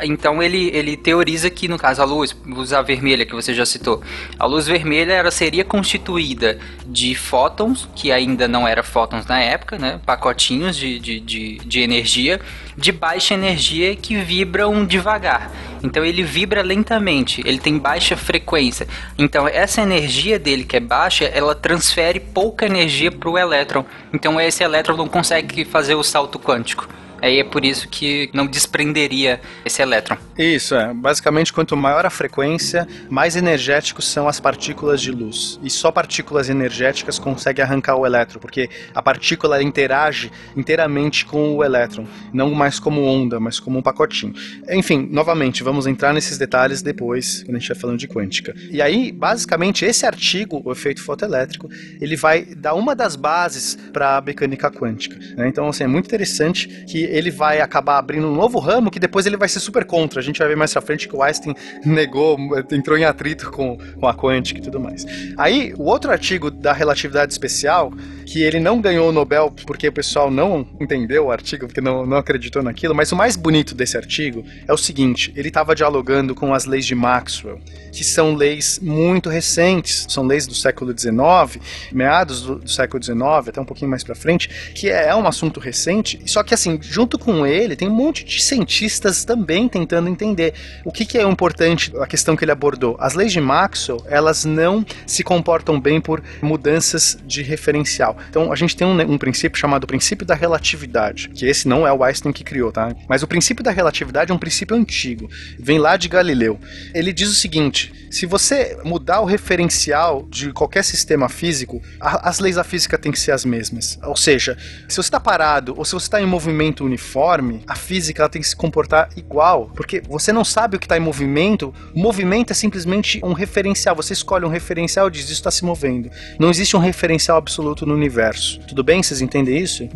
Então 0.03 0.43
ele, 0.43 0.71
ele 0.73 0.97
teoriza 0.97 1.51
que, 1.51 1.69
no 1.69 1.79
caso, 1.79 2.01
a 2.01 2.05
luz, 2.05 2.37
luz 2.47 2.73
a 2.73 2.83
vermelha 2.83 3.27
que 3.27 3.35
você 3.35 3.53
já 3.53 3.67
citou, 3.67 4.03
a 4.39 4.47
luz 4.47 4.67
vermelha 4.67 5.13
ela 5.13 5.31
seria 5.31 5.65
constituída 5.65 6.59
de 6.87 7.15
fótons, 7.15 7.89
que 7.95 8.11
ainda 8.11 8.47
não 8.49 8.67
era 8.67 8.83
fótons 8.83 9.27
na 9.27 9.41
época, 9.41 9.79
né? 9.79 10.01
Pacotinhos 10.05 10.77
de, 10.77 10.99
de, 10.99 11.21
de, 11.21 11.59
de 11.59 11.81
energia, 11.81 12.41
de 12.77 12.93
baixa 12.93 13.35
energia 13.35 13.95
que 13.97 14.17
vibram 14.17 14.85
devagar. 14.85 15.51
Então 15.83 16.05
ele 16.05 16.23
vibra 16.23 16.63
lentamente, 16.63 17.43
ele 17.45 17.59
tem 17.59 17.77
baixa 17.77 18.17
frequência. 18.17 18.87
Então 19.19 19.49
essa 19.49 19.83
energia 19.83 20.39
dele 20.39 20.65
que 20.65 20.77
é 20.77 20.81
baixa, 20.81 21.25
ela 21.25 21.55
transfere 21.55 22.21
pouca 22.21 22.67
energia 22.67 23.11
para 23.11 23.29
o 23.29 23.37
elétron. 23.37 23.85
Então 24.13 24.41
esse 24.41 24.63
elétron 24.63 24.97
não 24.97 25.09
consegue 25.09 25.65
fazer 25.65 25.95
o 25.95 26.03
salto 26.03 26.39
quântico. 26.39 26.89
Aí 27.23 27.39
é 27.39 27.45
por 27.45 27.65
isso 27.65 27.89
que 27.89 28.29
não 28.35 28.49
desprenderia 28.49 29.41
esse 29.65 29.81
elétron. 29.81 30.17
Isso, 30.37 30.75
é. 30.75 30.93
Basicamente, 30.93 31.53
quanto 31.53 31.77
maior 31.77 32.05
a 32.05 32.11
frequência, 32.11 32.87
mais 33.09 33.37
energéticos 33.37 34.09
são 34.09 34.27
as 34.27 34.41
partículas 34.41 35.01
de 35.01 35.13
luz. 35.13 35.59
E 35.63 35.71
só 35.71 35.93
partículas 35.93 36.51
energéticas 36.51 37.21
conseguem 37.21 37.65
arrancar 37.65 37.95
o 37.95 38.05
elétron, 38.05 38.41
porque 38.41 38.69
a 38.93 39.01
partícula 39.01 39.63
interage 39.63 40.33
inteiramente 40.57 41.25
com 41.25 41.55
o 41.55 41.63
elétron, 41.63 42.07
não 42.33 42.51
mais 42.51 42.81
como 42.81 43.05
onda, 43.05 43.39
mas 43.39 43.61
como 43.61 43.79
um 43.79 43.83
pacotinho. 43.83 44.35
Enfim, 44.69 45.09
novamente, 45.09 45.63
vamos 45.63 45.87
entrar 45.87 46.13
nesses 46.13 46.37
detalhes 46.37 46.83
depois, 46.83 47.45
quando 47.45 47.51
a 47.51 47.59
gente 47.59 47.63
estiver 47.63 47.81
falando 47.81 47.99
de 47.99 48.09
quântica. 48.09 48.53
E 48.69 48.83
aí, 48.83 49.13
basicamente, 49.13 49.85
esse 49.85 50.05
artigo, 50.05 50.61
o 50.65 50.73
efeito 50.73 51.01
fotoelétrico, 51.01 51.69
ele 52.01 52.17
vai 52.17 52.45
dar 52.45 52.75
uma 52.75 52.97
das 52.97 53.15
bases 53.15 53.79
para 53.93 54.17
a 54.17 54.21
mecânica 54.21 54.71
quântica. 54.73 55.17
né? 55.37 55.47
Então, 55.47 55.69
assim, 55.69 55.85
é 55.85 55.87
muito 55.87 56.07
interessante 56.07 56.67
que 56.89 57.12
ele 57.13 57.31
vai 57.31 57.61
acabar 57.61 57.99
abrindo 57.99 58.27
um 58.27 58.35
novo 58.35 58.59
ramo 58.59 58.91
que 58.91 58.99
depois 58.99 59.27
ele 59.27 59.37
vai 59.37 59.49
ser 59.49 59.61
super 59.61 59.85
contra. 59.85 60.19
A 60.19 60.23
gente 60.23 60.39
vai 60.39 60.49
ver 60.49 60.57
mais 60.57 60.73
pra 60.73 60.81
frente 60.81 61.07
que 61.07 61.15
o 61.15 61.23
Einstein 61.23 61.55
negou, 61.85 62.39
entrou 62.71 62.97
em 62.97 63.05
atrito 63.05 63.51
com, 63.51 63.77
com 63.77 64.07
a 64.07 64.15
quântica 64.15 64.59
e 64.59 64.63
tudo 64.63 64.81
mais. 64.81 65.05
Aí, 65.37 65.75
o 65.77 65.85
outro 65.85 66.11
artigo 66.11 66.51
da 66.51 66.73
relatividade 66.73 67.33
especial, 67.33 67.93
que 68.25 68.43
ele 68.43 68.59
não 68.59 68.81
ganhou 68.81 69.11
o 69.11 69.13
Nobel 69.13 69.53
porque 69.67 69.89
o 69.89 69.93
pessoal 69.93 70.31
não 70.31 70.67
entendeu 70.81 71.27
o 71.27 71.31
artigo, 71.31 71.67
porque 71.67 71.81
não, 71.81 72.07
não 72.07 72.17
acreditou 72.17 72.63
naquilo, 72.63 72.95
mas 72.95 73.13
o 73.13 73.17
mais 73.17 73.37
bonito 73.37 73.75
desse 73.75 73.97
artigo 73.97 74.45
é 74.67 74.73
o 74.73 74.79
seguinte: 74.79 75.33
ele 75.37 75.49
estava 75.49 75.75
dialogando 75.75 76.35
com 76.35 76.55
as 76.55 76.65
leis 76.65 76.87
de 76.87 76.95
Maxwell, 76.95 77.61
que 77.93 78.03
são 78.03 78.35
leis 78.35 78.79
muito 78.81 79.29
recentes, 79.29 80.07
são 80.09 80.25
leis 80.25 80.47
do 80.47 80.55
século 80.55 80.97
XIX, 80.99 81.63
meados 81.93 82.43
do, 82.43 82.59
do 82.61 82.71
século 82.71 83.03
XIX, 83.03 83.49
até 83.49 83.61
um 83.61 83.65
pouquinho 83.65 83.91
mais 83.91 84.03
pra 84.03 84.15
frente, 84.15 84.73
que 84.75 84.89
é, 84.89 85.09
é 85.09 85.15
um 85.15 85.27
assunto 85.27 85.61
recente, 85.61 86.21
só 86.27 86.43
que 86.43 86.55
assim, 86.55 86.79
junto 86.81 87.02
com 87.19 87.47
ele, 87.47 87.77
tem 87.77 87.89
um 87.89 87.95
monte 87.95 88.25
de 88.25 88.43
cientistas 88.43 89.25
também 89.25 89.69
tentando 89.69 90.09
entender 90.09 90.55
o 90.85 90.93
que, 90.93 91.05
que 91.05 91.19
é 91.19 91.23
importante, 91.23 91.93
a 92.01 92.07
questão 92.07 92.37
que 92.37 92.45
ele 92.45 92.53
abordou. 92.53 92.97
As 92.99 93.15
leis 93.15 93.33
de 93.33 93.41
Maxwell, 93.41 94.05
elas 94.09 94.45
não 94.45 94.85
se 95.07 95.23
comportam 95.23 95.81
bem 95.81 96.01
por 96.01 96.23
mudanças 96.41 97.19
de 97.27 97.43
referencial. 97.43 98.17
Então, 98.29 98.53
a 98.53 98.57
gente 98.57 98.77
tem 98.77 98.87
um, 98.87 99.01
um 99.01 99.19
princípio 99.19 99.59
chamado 99.59 99.87
princípio 99.87 100.27
da 100.27 100.35
relatividade, 100.35 101.29
que 101.31 101.47
esse 101.47 101.67
não 101.69 101.87
é 101.87 101.93
o 101.93 102.03
Einstein 102.05 102.33
que 102.33 102.45
criou, 102.45 102.71
tá? 102.73 102.95
Mas 103.09 103.23
o 103.23 103.27
princípio 103.27 103.65
da 103.65 103.71
relatividade 103.71 104.31
é 104.31 104.35
um 104.35 104.39
princípio 104.39 104.77
antigo, 104.77 105.29
vem 105.59 105.79
lá 105.79 105.97
de 105.97 106.09
Galileu. 106.09 106.59
Ele 106.95 107.13
diz 107.13 107.29
o 107.29 107.35
seguinte: 107.35 107.93
se 108.11 108.27
você 108.27 108.79
mudar 108.85 109.21
o 109.21 109.25
referencial 109.25 110.27
de 110.29 110.53
qualquer 110.53 110.85
sistema 110.85 111.29
físico, 111.29 111.83
a- 112.01 112.29
as 112.29 112.39
leis 112.39 112.57
da 112.57 112.65
física 112.65 112.99
têm 112.99 113.13
que 113.13 113.19
ser 113.19 113.33
as 113.33 113.45
mesmas. 113.45 113.99
Ou 114.03 114.17
seja, 114.17 114.57
se 114.89 114.97
você 114.97 115.01
está 115.01 115.21
parado 115.21 115.75
ou 115.77 115.85
se 115.85 115.93
você 115.93 116.07
está 116.07 116.21
em 116.21 116.27
movimento 116.27 116.85
uniforme, 116.93 117.63
a 117.67 117.75
física 117.75 118.23
ela 118.23 118.29
tem 118.29 118.41
que 118.41 118.49
se 118.49 118.57
comportar 118.57 119.09
igual, 119.17 119.71
porque 119.75 120.03
você 120.07 120.33
não 120.33 120.45
sabe 120.45 120.77
o 120.77 120.79
que 120.79 120.87
está 120.87 120.97
em 120.97 121.01
movimento. 121.01 121.75
O 121.95 121.99
movimento 121.99 122.51
é 122.51 122.55
simplesmente 122.55 123.21
um 123.25 123.33
referencial. 123.33 123.97
Você 123.97 124.13
escolhe 124.13 124.45
um 124.45 124.49
referencial 124.49 125.09
e 125.09 125.11
diz 125.11 125.25
isso 125.25 125.33
está 125.33 125.51
se 125.51 125.65
movendo. 125.65 126.11
Não 126.39 126.51
existe 126.51 126.77
um 126.77 126.81
referencial 126.81 127.39
absoluto 127.39 127.87
no 127.87 127.95
universo. 127.95 128.61
Tudo 128.69 128.85
bem? 128.85 129.03
Vocês 129.03 129.21
entendem 129.21 129.57
isso? 129.59 129.89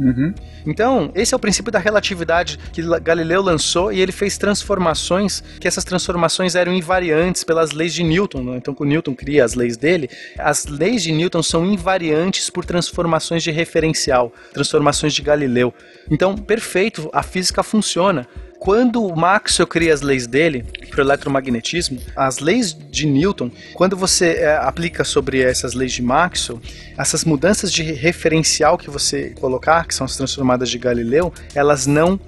Então, 0.66 1.12
esse 1.14 1.32
é 1.34 1.36
o 1.36 1.40
princípio 1.40 1.70
da 1.70 1.78
relatividade 1.78 2.58
que 2.72 2.82
Galileu 3.00 3.42
lançou 3.42 3.92
e 3.92 4.00
ele 4.00 4.12
fez 4.12 4.36
transformações, 4.36 5.42
que 5.60 5.68
essas 5.68 5.84
transformações 5.84 6.54
eram 6.54 6.72
invariantes 6.72 7.44
pelas 7.44 7.72
leis 7.72 7.94
de 7.94 8.02
Newton. 8.02 8.42
né? 8.42 8.56
Então, 8.56 8.74
quando 8.74 8.90
Newton 8.90 9.14
cria 9.14 9.44
as 9.44 9.54
leis 9.54 9.76
dele, 9.76 10.08
as 10.38 10.66
leis 10.66 11.02
de 11.02 11.12
Newton 11.12 11.42
são 11.42 11.64
invariantes 11.64 12.50
por 12.50 12.64
transformações 12.64 13.42
de 13.42 13.50
referencial, 13.50 14.32
transformações 14.52 15.14
de 15.14 15.22
Galileu. 15.22 15.72
Então, 16.10 16.36
perfeito, 16.36 16.85
a 17.12 17.22
física 17.22 17.62
funciona. 17.62 18.26
Quando 18.58 19.04
o 19.04 19.14
Maxwell 19.14 19.66
cria 19.66 19.92
as 19.92 20.00
leis 20.00 20.26
dele 20.26 20.64
para 20.90 21.00
o 21.00 21.04
eletromagnetismo, 21.04 22.00
as 22.16 22.38
leis 22.38 22.76
de 22.90 23.06
Newton, 23.06 23.50
quando 23.74 23.96
você 23.96 24.38
é, 24.38 24.56
aplica 24.56 25.04
sobre 25.04 25.42
essas 25.42 25.74
leis 25.74 25.92
de 25.92 26.02
Maxwell, 26.02 26.60
essas 26.96 27.24
mudanças 27.24 27.70
de 27.70 27.82
referencial 27.82 28.78
que 28.78 28.90
você 28.90 29.34
colocar, 29.38 29.86
que 29.86 29.94
são 29.94 30.06
as 30.06 30.16
transformadas 30.16 30.70
de 30.70 30.78
Galileu, 30.78 31.32
elas 31.54 31.86
não 31.86 32.18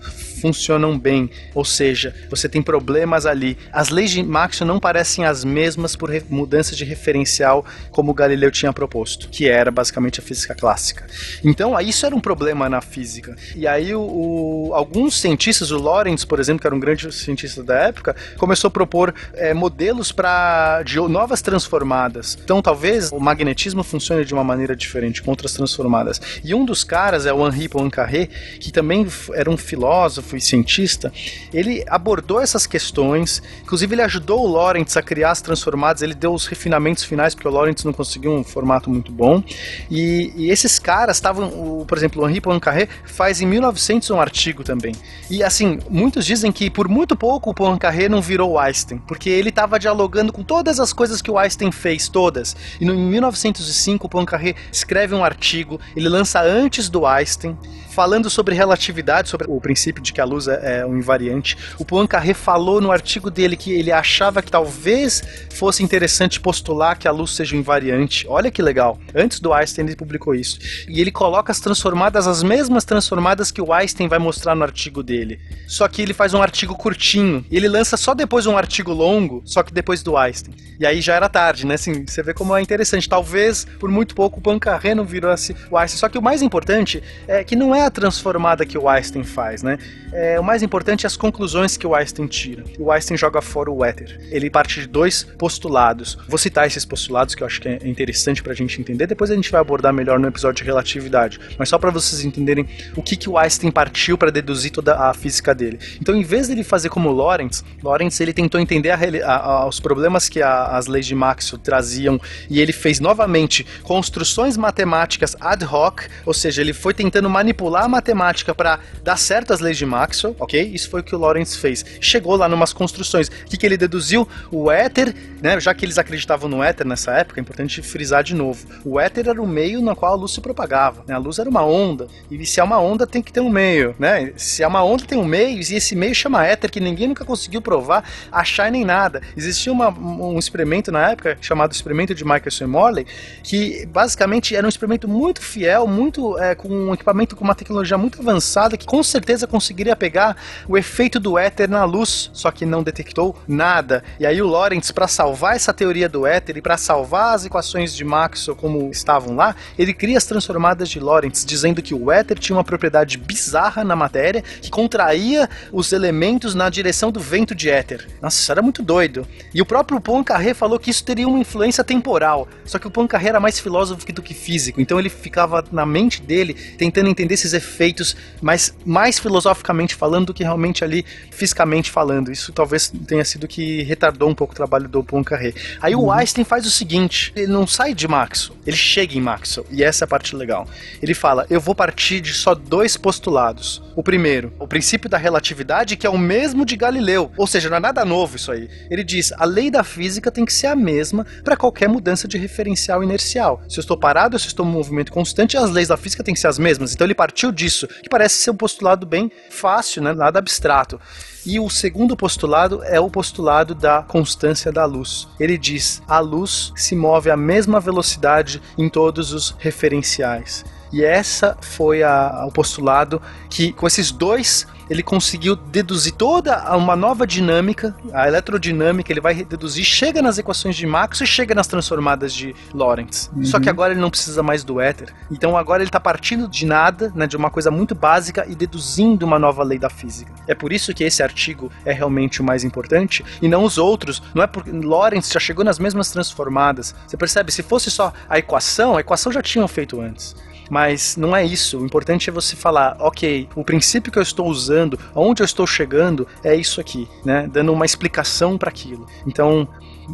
funcionam 0.41 0.99
bem, 0.99 1.30
ou 1.55 1.64
seja, 1.64 2.14
você 2.30 2.49
tem 2.49 2.62
problemas 2.62 3.26
ali. 3.26 3.57
As 3.72 3.89
leis 3.89 4.11
de 4.11 4.22
Maxwell 4.22 4.66
não 4.68 4.78
parecem 4.80 5.24
as 5.24 5.45
mesmas 5.45 5.97
por 5.97 6.11
mudança 6.28 6.74
de 6.74 6.84
referencial 6.84 7.64
como 7.91 8.14
Galileu 8.14 8.51
tinha 8.51 8.72
proposto, 8.72 9.28
que 9.28 9.49
era 9.49 9.70
basicamente 9.70 10.20
a 10.20 10.22
física 10.22 10.55
clássica. 10.55 11.07
Então, 11.45 11.78
isso 11.80 12.05
era 12.07 12.14
um 12.14 12.20
problema 12.20 12.68
na 12.68 12.80
física. 12.80 13.36
E 13.55 13.66
aí 13.66 13.95
o, 13.95 14.01
o- 14.01 14.74
alguns 14.74 15.18
cientistas, 15.20 15.70
o 15.70 15.78
Lorentz, 15.78 16.24
por 16.24 16.39
exemplo, 16.41 16.61
que 16.61 16.66
era 16.66 16.74
um 16.74 16.80
grande 16.80 17.11
cientista 17.12 17.62
da 17.62 17.74
época, 17.74 18.14
começou 18.36 18.68
a 18.68 18.70
propor 18.70 19.14
eh, 19.34 19.55
modelos 19.55 20.12
para 20.12 20.82
de 20.82 20.99
novas 21.01 21.41
transformadas. 21.43 22.39
Então, 22.43 22.61
talvez 22.62 23.11
o 23.12 23.18
magnetismo 23.20 23.82
funcione 23.82 24.24
de 24.24 24.34
uma 24.34 24.45
maneira 24.45 24.74
diferente 24.76 25.22
com 25.22 25.30
outras 25.30 25.53
transformadas. 25.53 26.20
E 26.45 26.55
um 26.55 26.64
dos 26.64 26.84
caras 26.84 27.26
é 27.26 27.32
o 27.32 27.47
Henri 27.47 27.68
Poincaré, 27.68 28.26
que 28.61 28.70
também 28.72 29.07
era 29.34 29.51
um 29.51 29.57
filósofo 29.57 30.28
e 30.37 30.41
cientista. 30.41 31.12
Ele 31.53 31.85
abordou 31.89 32.41
essas 32.41 32.66
questões, 32.66 33.43
inclusive 33.62 33.95
ele 33.95 34.03
ajudou 34.03 34.45
o 34.45 34.47
Lorentz 34.47 34.97
a 34.97 35.03
criar 35.03 35.31
as 35.31 35.41
transformadas, 35.41 36.03
ele 36.03 36.14
deu 36.14 36.33
os 36.33 36.47
refinamentos 36.47 37.05
finais 37.05 37.35
porque 37.35 37.49
o 37.49 37.51
Lorentz 37.51 37.85
não 37.85 37.93
conseguiu 37.93 38.33
um 38.33 38.45
formato 38.45 38.91
muito 38.91 39.12
bom. 39.12 39.43
E, 39.91 40.33
e 40.37 40.51
esses 40.51 40.79
caras 40.79 41.16
estavam, 41.16 41.85
por 41.87 41.97
exemplo, 41.97 42.22
o 42.22 42.29
Henri 42.29 42.41
Poincaré 42.41 42.89
faz 43.05 43.41
em 43.41 43.47
1900 43.47 44.11
um 44.11 44.20
artigo 44.20 44.62
também. 44.64 44.95
E 45.31 45.43
assim, 45.43 45.79
muitos 45.89 46.24
dizem 46.24 46.51
que 46.53 46.70
por 46.70 46.89
muito 46.89 47.16
pouco 47.16 47.51
o 47.51 47.55
Poincaré 47.55 48.09
não 48.09 48.20
virou 48.20 48.59
Einstein, 48.59 48.99
porque 49.07 49.31
ele 49.31 49.49
estava 49.51 49.79
dialogando 49.79 50.33
com 50.33 50.43
todas 50.43 50.81
as 50.81 50.93
coisas 50.93 51.22
que 51.22 51.31
o 51.31 51.39
Einstein 51.39 51.72
fez, 51.72 52.09
todas. 52.09 52.57
E 52.81 52.85
no, 52.85 52.95
em 52.95 53.07
1905 53.07 54.07
o 54.07 54.11
Poincaré 54.11 54.55
escreve 54.72 55.14
um 55.14 55.24
artigo, 55.24 55.81
ele 55.97 56.09
lança 56.09 56.41
antes 56.43 56.89
do 56.89 57.07
Einstein, 57.07 57.57
falando 57.91 58.31
sobre 58.31 58.55
relatividade, 58.55 59.29
sobre 59.29 59.47
o 59.49 59.61
princípio 59.61 60.03
de 60.03 60.12
que 60.19 60.23
a 60.23 60.25
luz 60.25 60.49
é, 60.49 60.81
é 60.81 60.87
um 60.87 60.99
invariante. 60.99 61.57
O 61.79 61.85
Poincaré 61.85 62.35
falou 62.35 62.81
no 62.81 62.91
artigo 62.91 63.31
dele 63.31 63.57
que 63.57 63.71
ele 63.71 63.93
achava 63.93 64.43
que 64.43 64.51
talvez 64.51 65.23
fosse 65.55 65.81
interessante 65.81 66.41
postular 66.41 66.99
que 66.99 67.07
a 67.07 67.12
luz 67.12 67.31
seja 67.31 67.55
um 67.55 67.61
invariante. 67.61 68.27
Olha 68.29 68.51
que 68.51 68.61
legal. 68.61 68.99
Antes 69.14 69.39
do 69.39 69.53
Einstein 69.53 69.87
ele 69.87 69.95
publicou 69.95 70.35
isso. 70.35 70.59
E 70.89 71.01
ele 71.01 71.12
coloca 71.12 71.53
as 71.53 71.61
transformadas, 71.61 72.27
as 72.27 72.43
mesmas 72.43 72.85
transformadas 72.85 73.53
que 73.53 73.62
o 73.62 73.73
Einstein 73.73 74.09
vai 74.09 74.19
mostrar 74.19 74.57
no 74.57 74.64
artigo 74.64 75.05
dele. 75.05 75.39
Só 75.69 75.87
que 75.87 76.03
ele 76.03 76.12
faz 76.12 76.35
um 76.35 76.43
artigo 76.43 76.75
curtinho. 76.75 77.47
E 77.49 77.57
ele 77.57 77.69
lança 77.69 77.97
só 77.97 78.12
depois 78.12 78.45
um 78.47 78.57
artigo 78.57 78.93
longo, 78.93 79.41
só 79.45 79.62
que 79.62 79.73
depois 79.73 80.03
do 80.03 80.16
Einstein. 80.16 80.53
E 80.81 80.87
aí 80.87 81.01
já 81.01 81.14
era 81.14 81.29
tarde, 81.29 81.64
né? 81.64 81.75
Assim, 81.75 82.05
você 82.05 82.25
vê 82.25 82.35
como 82.35 82.57
é 82.57 82.61
interessante. 82.61 83.09
Talvez, 83.09 83.64
por 83.79 83.89
muito 83.89 84.16
pouco, 84.16 84.41
o 84.41 84.43
Poincaré 84.43 84.97
não 84.97 85.05
virou 85.05 85.31
assim, 85.31 85.55
o 85.71 85.79
Einstein. 85.79 85.99
Só 86.01 86.09
que 86.09 86.19
o 86.19 86.23
mais 86.23 86.43
importante 86.43 87.03
é 87.29 87.45
que 87.45 87.55
não 87.55 87.73
é 87.73 87.85
a 87.85 87.91
transformada 87.91 88.66
que 88.66 88.77
o 88.77 88.89
Einstein 88.89 89.23
faz, 89.23 89.62
né? 89.62 89.79
É, 90.13 90.39
o 90.39 90.43
mais 90.43 90.63
importante 90.63 91.05
é 91.05 91.07
as 91.07 91.17
conclusões 91.17 91.77
que 91.77 91.87
o 91.87 91.95
Einstein 91.95 92.27
tira. 92.27 92.65
O 92.79 92.91
Einstein 92.91 93.17
joga 93.17 93.41
fora 93.41 93.71
o 93.71 93.85
éter. 93.85 94.21
Ele 94.31 94.51
parte 94.51 94.81
de 94.81 94.87
dois 94.87 95.23
postulados. 95.23 96.19
Vou 96.29 96.39
citar 96.39 96.67
esses 96.67 96.85
postulados 96.85 97.35
que 97.35 97.43
eu 97.43 97.47
acho 97.47 97.61
que 97.61 97.69
é 97.69 97.79
interessante 97.85 98.43
pra 98.43 98.55
gente 98.55 98.81
entender. 98.81 99.07
Depois 99.07 99.31
a 99.31 99.35
gente 99.35 99.51
vai 99.51 99.61
abordar 99.61 99.93
melhor 99.93 100.19
no 100.19 100.29
episódio 100.29 100.63
de 100.63 100.65
relatividade. 100.65 101.39
Mas 101.59 101.69
só 101.69 101.79
para 101.79 101.91
vocês 101.91 102.25
entenderem 102.25 102.67
o 102.97 103.03
que, 103.03 103.17
que 103.17 103.29
o 103.29 103.37
Einstein 103.37 103.71
partiu 103.71 104.17
para 104.17 104.31
deduzir 104.31 104.71
toda 104.71 104.97
a 104.97 105.15
física 105.15 105.55
dele. 105.55 105.79
Então, 106.01 106.15
em 106.15 106.23
vez 106.23 106.49
dele 106.49 106.65
fazer 106.65 106.89
como 106.89 107.11
Lorentz, 107.11 107.65
Lorentz 107.83 108.21
ele 108.21 108.33
tentou 108.33 108.61
entender 108.61 108.91
a, 108.91 108.99
a, 109.27 109.37
a, 109.37 109.69
os 109.69 109.81
problemas 109.81 110.29
que 110.29 110.43
as 110.43 110.87
leis 110.87 111.07
de 111.07 111.15
Maxwell 111.15 111.61
traziam 111.61 112.21
e 112.49 112.61
ele 112.61 112.73
fez 112.73 113.01
novamente 113.01 113.67
construções 113.83 114.57
matemáticas 114.57 115.37
ad 115.41 115.65
hoc, 115.65 116.03
ou 116.25 116.35
seja, 116.35 116.61
ele 116.61 116.73
foi 116.73 116.95
tentando 116.95 117.29
manipular 117.29 117.85
a 117.85 117.89
matemática 117.89 118.55
para 118.55 118.79
dar 119.03 119.17
certo 119.17 119.53
as 119.53 119.61
leis 119.61 119.77
de 119.77 119.87
Maxwell, 119.87 119.98
ok? 120.39 120.61
Isso 120.63 120.91
foi 120.91 121.01
o 121.01 121.05
que 121.05 121.15
o 121.15 121.19
Lorentz 121.19 121.57
fez. 121.57 121.85
Chegou 122.01 122.37
lá 122.37 122.49
numas 122.49 122.73
construções. 122.73 123.29
O 123.29 123.47
que, 123.47 123.57
que 123.57 123.67
ele 123.67 123.77
deduziu? 123.77 124.29
O 124.51 124.71
éter, 124.71 125.15
né? 125.43 125.59
Já 125.61 125.75
que 125.75 125.85
eles 125.85 125.99
acreditavam 125.99 126.49
no 126.49 126.63
éter 126.63 126.87
nessa 126.87 127.13
época, 127.13 127.41
é 127.41 127.43
importante 127.43 127.83
frisar 127.83 128.23
de 128.23 128.35
novo. 128.35 128.67
O 128.85 128.99
éter 129.01 129.29
era 129.29 129.41
o 129.41 129.47
meio 129.47 129.81
no 129.81 129.95
qual 129.95 130.13
a 130.13 130.17
luz 130.17 130.33
se 130.33 130.41
propagava. 130.41 131.05
Né? 131.07 131.15
A 131.15 131.19
luz 131.19 131.39
era 131.39 131.49
uma 131.49 131.65
onda. 131.65 132.07
E 132.31 132.47
se 132.47 132.61
é 132.61 132.65
uma 132.65 132.81
onda, 132.81 133.07
tem 133.07 133.23
que 133.23 133.33
ter 133.33 133.41
um 133.41 133.51
meio, 133.51 133.95
né? 133.99 134.33
Se 134.37 134.63
é 134.63 134.67
uma 134.67 134.83
onda, 134.85 135.05
tem 135.05 135.19
um 135.19 135.25
meio, 135.25 135.59
e 135.59 135.75
esse 135.75 135.95
meio 135.97 136.15
chama 136.15 136.45
éter, 136.47 136.71
que 136.71 136.81
ninguém 136.81 137.09
nunca 137.09 137.25
conseguiu 137.25 137.61
provar, 137.61 138.05
achar 138.31 138.71
nem 138.71 138.85
nada. 138.85 139.23
Existia 139.37 139.73
uma, 139.73 139.91
um 139.91 140.39
experimento 140.39 140.93
na 140.93 141.11
época, 141.11 141.39
chamado 141.41 141.73
experimento 141.73 142.15
de 142.15 142.25
Michelson 142.25 142.65
e 142.65 142.67
Morley, 142.67 143.07
que 143.43 143.87
basicamente 143.87 144.55
era 144.55 144.67
um 144.67 144.69
experimento 144.69 145.09
muito 145.09 145.43
fiel, 145.43 145.87
muito 145.87 146.39
é, 146.39 146.55
com 146.55 146.69
um 146.69 146.95
equipamento 146.95 147.37
com 147.37 147.45
uma 147.45 147.55
tecnologia 147.55 147.99
muito 147.99 148.21
avançada, 148.21 148.77
que 148.77 148.87
com 148.87 149.03
certeza 149.03 149.47
conseguiria 149.47 149.88
pegar 149.97 150.36
o 150.68 150.76
efeito 150.76 151.20
do 151.20 151.39
éter 151.39 151.68
na 151.68 151.84
luz, 151.84 152.30
só 152.32 152.51
que 152.51 152.66
não 152.66 152.82
detectou 152.82 153.36
nada. 153.47 154.03
E 154.18 154.26
aí 154.26 154.41
o 154.41 154.47
Lorentz, 154.47 154.91
para 154.91 155.09
salvar 155.09 155.57
essa 155.57 155.72
teoria 155.72 156.09
do 156.09 156.26
éter 156.26 156.57
e 156.57 156.62
para 156.62 156.76
salvar 156.76 157.34
as 157.34 157.45
equações 157.45 157.95
de 157.95 158.05
Maxwell 158.05 158.57
como 158.57 158.91
estavam 158.91 159.36
lá, 159.36 159.55
ele 159.78 159.95
cria 159.95 160.18
as 160.18 160.24
transformadas 160.24 160.89
de 160.89 161.01
Lorentz, 161.01 161.45
dizendo 161.45 161.82
que 161.82 161.95
o 161.95 162.11
éter 162.11 162.39
tinha 162.39 162.57
uma 162.57 162.64
propriedade 162.64 163.16
bizarra 163.16 163.84
na 163.84 163.97
matéria 163.97 164.43
que 164.43 164.70
contraía 164.70 165.49
os 165.72 165.93
elementos 165.93 166.55
na 166.55 166.68
direção 166.68 167.11
do 167.11 167.20
vento 167.20 167.55
de 167.55 167.70
éter. 167.70 168.07
Nossa, 168.20 168.41
isso 168.41 168.53
era 168.53 168.62
muito 168.62 168.82
doido. 168.82 169.26
E 169.55 169.62
o 169.62 169.66
próprio 169.66 170.01
Poincaré 170.01 170.55
falou 170.55 170.78
que 170.78 170.91
isso 170.91 171.05
teria 171.05 171.28
uma 171.28 171.39
influência 171.39 171.84
temporal. 171.84 172.49
Só 172.64 172.78
que 172.78 172.86
o 172.86 172.91
Poincaré 172.91 173.28
era 173.28 173.41
mais 173.41 173.59
filósofo 173.59 174.11
do 174.12 174.22
que 174.22 174.34
físico, 174.34 174.80
então 174.80 174.99
ele 174.99 175.09
ficava 175.09 175.64
na 175.70 175.84
mente 175.84 176.22
dele 176.22 176.55
tentando 176.55 177.09
entender 177.09 177.34
esses 177.34 177.53
efeitos, 177.53 178.16
mas 178.41 178.74
mais 178.84 179.18
filosoficamente 179.18 179.78
falando 179.95 180.26
do 180.26 180.35
que 180.35 180.43
realmente 180.43 180.85
ali 180.85 181.05
fisicamente 181.31 181.91
falando. 181.91 182.31
Isso 182.31 182.53
talvez 182.53 182.93
tenha 183.07 183.24
sido 183.24 183.47
que 183.47 183.83
retardou 183.83 184.29
um 184.29 184.35
pouco 184.35 184.53
o 184.53 184.57
trabalho 184.57 184.89
do 184.89 185.03
Poincaré. 185.03 185.53
Aí 185.81 185.95
o 185.95 186.11
Einstein 186.11 186.45
faz 186.45 186.66
o 186.66 186.70
seguinte, 186.70 187.33
ele 187.37 187.47
não 187.47 187.66
sai 187.66 187.95
de 187.95 188.09
Maxwell, 188.09 188.59
ele 188.66 188.76
chega 188.76 189.16
em 189.16 189.20
Maxwell, 189.20 189.66
e 189.70 189.83
essa 189.83 190.05
é 190.05 190.07
a 190.07 190.09
parte 190.09 190.35
legal. 190.35 190.66
Ele 191.03 191.14
fala: 191.14 191.47
"Eu 191.49 191.61
vou 191.61 191.74
partir 191.74 192.20
de 192.20 192.33
só 192.33 192.55
dois 192.55 192.97
postulados. 192.97 193.83
O 193.95 194.03
primeiro, 194.03 194.53
o 194.59 194.68
princípio 194.68 195.11
da 195.11 195.18
relatividade, 195.18 195.97
que 195.97 196.07
é 196.07 196.11
o 196.11 196.18
mesmo 196.18 196.64
de 196.64 196.76
Galileu, 196.76 197.33
ou 197.37 197.47
seja, 197.47 197.68
não 197.68 197.76
é 197.76 197.81
nada 197.81 198.05
novo 198.05 198.37
isso 198.37 198.53
aí. 198.53 198.68
Ele 198.91 199.03
diz: 199.03 199.33
a 199.33 199.45
lei 199.45 199.70
da 199.70 199.83
física 199.83 200.31
tem 200.31 200.45
que 200.45 200.53
ser 200.53 200.68
a 200.68 200.76
mesma 200.76 201.26
para 201.43 201.57
qualquer 201.57 201.89
mudança 201.89 202.29
de 202.29 202.39
referencial 202.39 203.03
inercial. 203.03 203.61
Se 203.68 203.79
eu 203.79 203.81
estou 203.81 203.97
parado, 203.97 204.39
se 204.39 204.47
eu 204.47 204.49
estou 204.49 204.66
em 204.66 204.70
movimento 204.70 205.11
constante, 205.11 205.57
as 205.57 205.70
leis 205.70 205.89
da 205.89 205.97
física 205.97 206.22
têm 206.22 206.35
que 206.35 206.41
ser 206.41 206.47
as 206.49 206.59
mesmas. 206.59 206.95
Então 206.95 207.07
ele 207.07 207.14
partiu 207.14 207.51
disso, 207.51 207.89
que 207.89 208.09
parece 208.09 208.37
ser 208.37 208.51
um 208.51 208.57
postulado 208.57 209.07
bem 209.07 209.31
fácil, 209.51 209.68
né? 210.01 210.12
nada 210.12 210.39
abstrato. 210.39 211.01
E 211.45 211.59
o 211.59 211.69
segundo 211.71 212.16
postulado 212.16 212.83
é 212.85 213.01
o 213.01 213.11
postulado 213.11 213.75
da 213.75 214.03
constância 214.03 214.71
da 214.71 214.85
luz. 214.85 215.29
Ele 215.39 215.57
diz: 215.57 216.03
a 216.07 216.19
luz 216.19 216.73
se 216.77 216.95
move 216.95 217.31
à 217.31 217.37
mesma 217.37 217.81
velocidade 217.81 218.61
em 218.77 218.89
todos 218.89 219.33
os 219.33 219.55
referenciais. 219.59 220.64
E 220.93 221.05
essa 221.05 221.57
foi 221.61 222.03
a, 222.03 222.45
o 222.47 222.53
postulado 222.53 223.21
que, 223.51 223.73
com 223.73 223.87
esses 223.87 224.11
dois 224.11 224.66
ele 224.89 225.03
conseguiu 225.03 225.55
deduzir 225.57 226.12
toda 226.14 226.76
uma 226.76 226.97
nova 226.97 227.26
dinâmica, 227.26 227.95
a 228.12 228.26
eletrodinâmica, 228.26 229.12
ele 229.12 229.20
vai 229.20 229.34
deduzir, 229.34 229.84
chega 229.84 230.22
nas 230.22 230.39
equações 230.39 230.76
de 230.76 230.86
Maxwell 230.86 231.24
e 231.24 231.28
chega 231.28 231.55
nas 231.55 231.66
transformadas 231.66 232.32
de 232.32 232.55
Lorentz. 232.72 233.30
Uhum. 233.34 233.45
Só 233.45 233.61
que 233.61 233.68
agora 233.68 233.93
ele 233.93 234.01
não 234.01 234.11
precisa 234.11 234.43
mais 234.43 234.64
do 234.64 234.80
éter. 234.80 235.12
Então 235.30 235.57
agora 235.57 235.82
ele 235.82 235.89
está 235.89 236.01
partindo 236.01 236.49
de 236.49 236.66
nada, 236.66 237.12
né, 237.14 237.26
de 237.26 237.36
uma 237.36 237.51
coisa 237.51 237.70
muito 237.70 237.95
básica 237.95 238.47
e 238.49 238.55
deduzindo 238.55 239.26
uma 239.26 239.39
nova 239.39 239.62
lei 239.62 239.78
da 239.78 239.91
física. 239.91 240.32
É 240.47 240.55
por 240.55 240.72
isso 240.72 240.95
que 240.95 241.05
esse 241.05 241.22
artigo 241.22 241.70
é 241.84 241.93
realmente 241.93 242.41
o 242.41 242.45
mais 242.45 242.64
importante 242.64 243.24
e 243.41 243.49
não 243.49 243.64
os 243.64 243.78
outros. 243.78 244.22
Não 244.34 244.43
é 244.43 244.47
porque 244.47 244.70
Lorentz 244.70 245.30
já 245.30 245.41
chegou 245.41 245.64
nas 245.64 245.78
mesmas 245.78 246.11
transformadas. 246.11 246.95
Você 247.07 247.16
percebe? 247.16 247.53
Se 247.53 247.62
fosse 247.62 247.91
só 247.91 248.12
a 248.28 248.39
equação, 248.39 248.97
a 248.97 249.01
equação 249.01 249.32
já 249.32 249.43
tinham 249.43 249.68
feito 249.68 250.01
antes. 250.01 250.34
Mas 250.69 251.16
não 251.16 251.35
é 251.35 251.45
isso. 251.45 251.79
O 251.79 251.85
importante 251.85 252.29
é 252.29 252.33
você 252.33 252.57
falar, 252.57 252.97
ok, 253.01 253.49
o 253.55 253.64
princípio 253.64 254.12
que 254.12 254.19
eu 254.19 254.23
estou 254.23 254.47
usando, 254.47 254.99
aonde 255.14 255.43
eu 255.43 255.45
estou 255.45 255.66
chegando, 255.66 256.27
é 256.43 256.55
isso 256.55 256.81
aqui, 256.81 257.09
né? 257.25 257.49
Dando 257.51 257.73
uma 257.73 257.87
explicação 257.87 258.59
para 258.59 258.69
aquilo. 258.69 259.07
Então, 259.27 259.69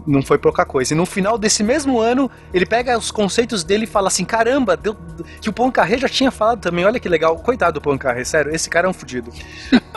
não 0.06 0.22
foi 0.22 0.38
pouca 0.38 0.64
coisa. 0.64 0.94
E 0.94 0.96
no 0.96 1.06
final 1.06 1.38
desse 1.38 1.62
mesmo 1.62 2.00
ano, 2.00 2.30
ele 2.52 2.66
pega 2.66 2.98
os 2.98 3.10
conceitos 3.10 3.62
dele 3.62 3.84
e 3.84 3.86
fala 3.86 4.08
assim: 4.08 4.24
caramba, 4.24 4.76
deu, 4.76 4.96
que 5.40 5.48
o 5.48 5.52
Poincaré 5.52 5.98
já 5.98 6.08
tinha 6.08 6.30
falado 6.30 6.60
também. 6.60 6.84
Olha 6.84 6.98
que 6.98 7.08
legal. 7.08 7.36
Coitado 7.38 7.74
do 7.74 7.80
Poincaré, 7.80 8.24
sério, 8.24 8.54
esse 8.54 8.68
cara 8.68 8.86
é 8.86 8.90
um 8.90 8.92
fudido. 8.92 9.30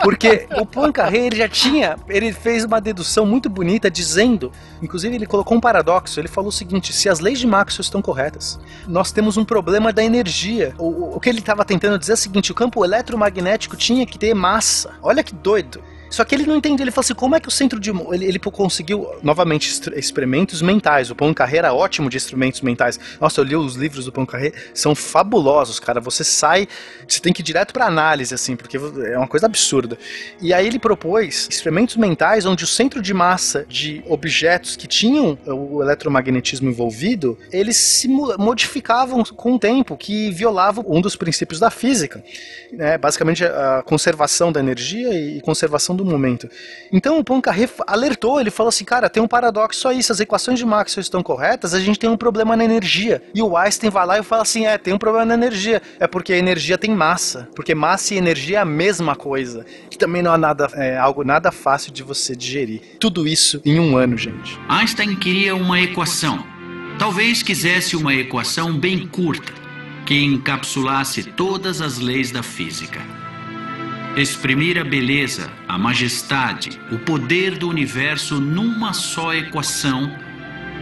Porque 0.03 0.47
o 0.57 0.65
Poincaré, 0.65 1.25
ele 1.27 1.35
já 1.35 1.49
tinha, 1.49 1.97
ele 2.07 2.31
fez 2.31 2.63
uma 2.63 2.79
dedução 2.79 3.25
muito 3.25 3.49
bonita 3.49 3.89
dizendo, 3.89 4.51
inclusive 4.81 5.15
ele 5.15 5.25
colocou 5.25 5.57
um 5.57 5.61
paradoxo. 5.61 6.19
Ele 6.19 6.27
falou 6.27 6.49
o 6.49 6.53
seguinte: 6.53 6.93
se 6.93 7.09
as 7.09 7.19
leis 7.19 7.39
de 7.39 7.47
Maxwell 7.47 7.81
estão 7.81 8.01
corretas, 8.01 8.59
nós 8.87 9.11
temos 9.11 9.37
um 9.37 9.45
problema 9.45 9.91
da 9.91 10.03
energia. 10.03 10.73
O, 10.77 11.15
o 11.15 11.19
que 11.19 11.29
ele 11.29 11.39
estava 11.39 11.65
tentando 11.65 11.97
dizer 11.97 12.11
é 12.11 12.15
o 12.15 12.17
seguinte: 12.17 12.51
o 12.51 12.55
campo 12.55 12.83
eletromagnético 12.83 13.75
tinha 13.75 14.05
que 14.05 14.17
ter 14.17 14.33
massa. 14.33 14.91
Olha 15.01 15.23
que 15.23 15.33
doido. 15.33 15.81
Só 16.09 16.23
que 16.23 16.35
ele 16.35 16.45
não 16.45 16.55
entende, 16.55 16.81
ele 16.81 16.91
fala 16.91 17.03
assim, 17.03 17.13
como 17.13 17.35
é 17.35 17.39
que 17.39 17.47
o 17.47 17.51
centro 17.51 17.79
de... 17.79 17.89
Ele, 17.89 18.25
ele 18.25 18.39
conseguiu, 18.39 19.07
novamente, 19.21 19.81
experimentos 19.95 20.61
mentais. 20.61 21.11
O 21.11 21.15
Poincaré 21.15 21.57
era 21.57 21.73
ótimo 21.73 22.09
de 22.09 22.17
instrumentos 22.17 22.61
mentais. 22.61 22.99
Nossa, 23.19 23.41
eu 23.41 23.43
li 23.43 23.55
os 23.55 23.75
livros 23.75 24.05
do 24.05 24.11
Poincaré, 24.11 24.53
são 24.73 24.95
fabulosos, 24.95 25.79
cara. 25.79 25.99
Você 25.99 26.23
sai, 26.23 26.67
você 27.07 27.19
tem 27.19 27.33
que 27.33 27.41
ir 27.41 27.43
direto 27.43 27.73
pra 27.73 27.85
análise, 27.85 28.33
assim, 28.33 28.55
porque 28.55 28.77
é 28.77 29.17
uma 29.17 29.27
coisa 29.27 29.45
absurda. 29.45 29.97
E 30.41 30.53
aí 30.53 30.65
ele 30.65 30.79
propôs 30.79 31.47
experimentos 31.49 31.95
mentais 31.97 32.45
onde 32.45 32.63
o 32.63 32.67
centro 32.67 33.01
de 33.01 33.13
massa 33.13 33.65
de 33.67 34.03
objetos 34.07 34.75
que 34.75 34.87
tinham 34.87 35.37
o 35.45 35.81
eletromagnetismo 35.81 36.69
envolvido, 36.69 37.37
eles 37.51 37.75
se 37.75 38.07
modificavam 38.07 39.23
com 39.23 39.55
o 39.55 39.59
tempo, 39.59 39.97
que 39.97 40.31
violavam 40.31 40.85
um 40.87 41.01
dos 41.01 41.15
princípios 41.15 41.59
da 41.59 41.69
física. 41.69 42.23
Né? 42.71 42.97
Basicamente, 42.97 43.43
a 43.43 43.83
conservação 43.85 44.51
da 44.51 44.59
energia 44.59 45.13
e 45.13 45.41
conservação 45.41 45.96
do 45.97 46.05
momento. 46.05 46.49
Então 46.91 47.19
o 47.19 47.23
Poincaré 47.23 47.67
alertou, 47.85 48.39
ele 48.39 48.49
falou 48.49 48.69
assim, 48.69 48.85
cara, 48.85 49.09
tem 49.09 49.21
um 49.21 49.27
paradoxo 49.27 49.87
aí, 49.87 50.01
se 50.01 50.11
as 50.11 50.19
equações 50.19 50.59
de 50.59 50.65
Maxwell 50.65 51.01
estão 51.01 51.21
corretas, 51.21 51.73
a 51.73 51.79
gente 51.79 51.99
tem 51.99 52.09
um 52.09 52.15
problema 52.15 52.55
na 52.55 52.63
energia. 52.63 53.21
E 53.33 53.41
o 53.41 53.57
Einstein 53.57 53.89
vai 53.89 54.05
lá 54.05 54.19
e 54.19 54.23
fala 54.23 54.43
assim, 54.43 54.65
é, 54.65 54.77
tem 54.77 54.93
um 54.93 54.97
problema 54.97 55.25
na 55.25 55.33
energia. 55.33 55.81
É 55.99 56.07
porque 56.07 56.31
a 56.33 56.37
energia 56.37 56.77
tem 56.77 56.91
massa, 56.91 57.49
porque 57.55 57.75
massa 57.75 58.13
e 58.13 58.17
energia 58.17 58.59
é 58.59 58.61
a 58.61 58.65
mesma 58.65 59.15
coisa. 59.15 59.65
Que 59.89 59.97
também 59.97 60.21
não 60.21 60.33
é 60.33 60.37
nada, 60.37 60.69
é 60.73 60.97
algo 60.97 61.23
nada 61.23 61.51
fácil 61.51 61.91
de 61.91 62.03
você 62.03 62.35
digerir. 62.35 62.81
Tudo 62.99 63.27
isso 63.27 63.61
em 63.65 63.79
um 63.79 63.97
ano, 63.97 64.17
gente. 64.17 64.59
Einstein 64.69 65.15
queria 65.15 65.55
uma 65.55 65.79
equação. 65.79 66.43
Talvez 66.97 67.43
quisesse 67.43 67.95
uma 67.95 68.13
equação 68.13 68.73
bem 68.73 69.07
curta, 69.07 69.53
que 70.05 70.23
encapsulasse 70.23 71.23
todas 71.23 71.81
as 71.81 71.99
leis 71.99 72.31
da 72.31 72.41
física. 72.41 72.99
Exprimir 74.17 74.79
a 74.79 74.83
beleza, 74.83 75.47
a 75.67 75.77
majestade, 75.77 76.81
o 76.91 76.97
poder 76.97 77.55
do 77.55 77.69
universo 77.69 78.41
numa 78.41 78.91
só 78.91 79.31
equação 79.31 80.11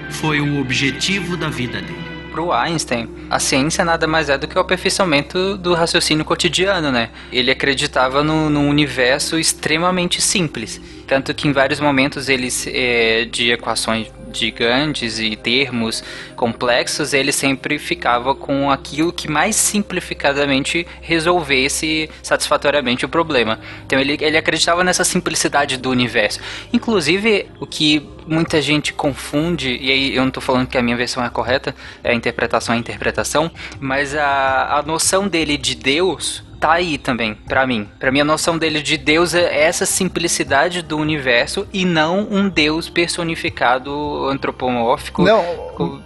foi 0.10 0.40
o 0.40 0.62
objetivo 0.62 1.36
da 1.36 1.50
vida 1.50 1.82
dele. 1.82 2.06
Para 2.32 2.42
o 2.42 2.54
Einstein, 2.54 3.10
a 3.30 3.38
ciência 3.38 3.84
nada 3.84 4.08
mais 4.08 4.30
é 4.30 4.38
do 4.38 4.48
que 4.48 4.58
o 4.58 4.62
aperfeiçoamento 4.62 5.58
do 5.58 5.74
raciocínio 5.74 6.24
cotidiano, 6.24 6.94
né? 6.94 7.10
Ele 7.30 7.52
acreditava 7.52 8.24
no, 8.24 8.50
num 8.50 8.70
universo 8.70 9.38
extremamente 9.38 10.22
simples. 10.22 10.80
Tanto 11.06 11.34
que 11.34 11.46
em 11.46 11.52
vários 11.52 11.82
momentos 11.82 12.30
eles, 12.30 12.66
é, 12.72 13.26
de 13.26 13.52
equações 13.52 14.08
gigantes 14.38 15.20
e 15.20 15.36
termos 15.36 16.04
complexos, 16.36 17.14
ele 17.14 17.32
sempre 17.32 17.80
ficava 17.80 18.36
com 18.36 18.70
aquilo 18.70 19.12
que 19.12 19.30
mais 19.30 19.56
simplificadamente 19.56 20.86
resolvesse 21.02 22.10
satisfatoriamente 22.22 23.06
o 23.06 23.10
problema. 23.10 23.60
Então 23.86 24.00
ele, 24.00 24.18
ele 24.20 24.38
acreditava 24.38 24.84
nessa 24.84 25.04
simplicidade 25.04 25.78
do 25.78 25.90
universo. 25.90 26.40
Inclusive, 26.72 27.48
o 27.60 27.66
que 27.66 28.08
muita 28.28 28.62
gente 28.62 28.94
confunde, 28.94 29.78
e 29.80 29.92
aí 29.92 30.16
eu 30.16 30.22
não 30.22 30.30
estou 30.30 30.42
falando 30.42 30.68
que 30.68 30.78
a 30.78 30.82
minha 30.82 30.98
versão 30.98 31.24
é 31.24 31.30
correta, 31.30 31.76
é 32.04 32.12
a 32.12 32.14
interpretação 32.14 32.74
é 32.74 32.78
a 32.78 32.80
interpretação, 32.80 33.52
mas 33.80 34.16
a, 34.16 34.80
a 34.80 34.84
noção 34.84 35.28
dele 35.28 35.58
de 35.58 35.76
Deus 35.76 36.44
tá 36.60 36.74
aí 36.74 36.98
também, 36.98 37.36
pra 37.48 37.66
mim. 37.68 37.88
Pra 38.00 38.12
mim, 38.12 38.22
a 38.22 38.26
noção 38.26 38.58
dele 38.58 38.82
de 38.82 38.98
Deus 38.98 39.34
é 39.34 39.64
essa 39.64 39.86
simplicidade 39.86 40.82
do 40.82 40.98
universo 40.98 41.68
e 41.72 41.86
não 41.86 42.28
um 42.30 42.50
Deus 42.50 42.90
personificado 42.90 44.28
antropomórfico. 44.28 45.24
Não, 45.24 45.44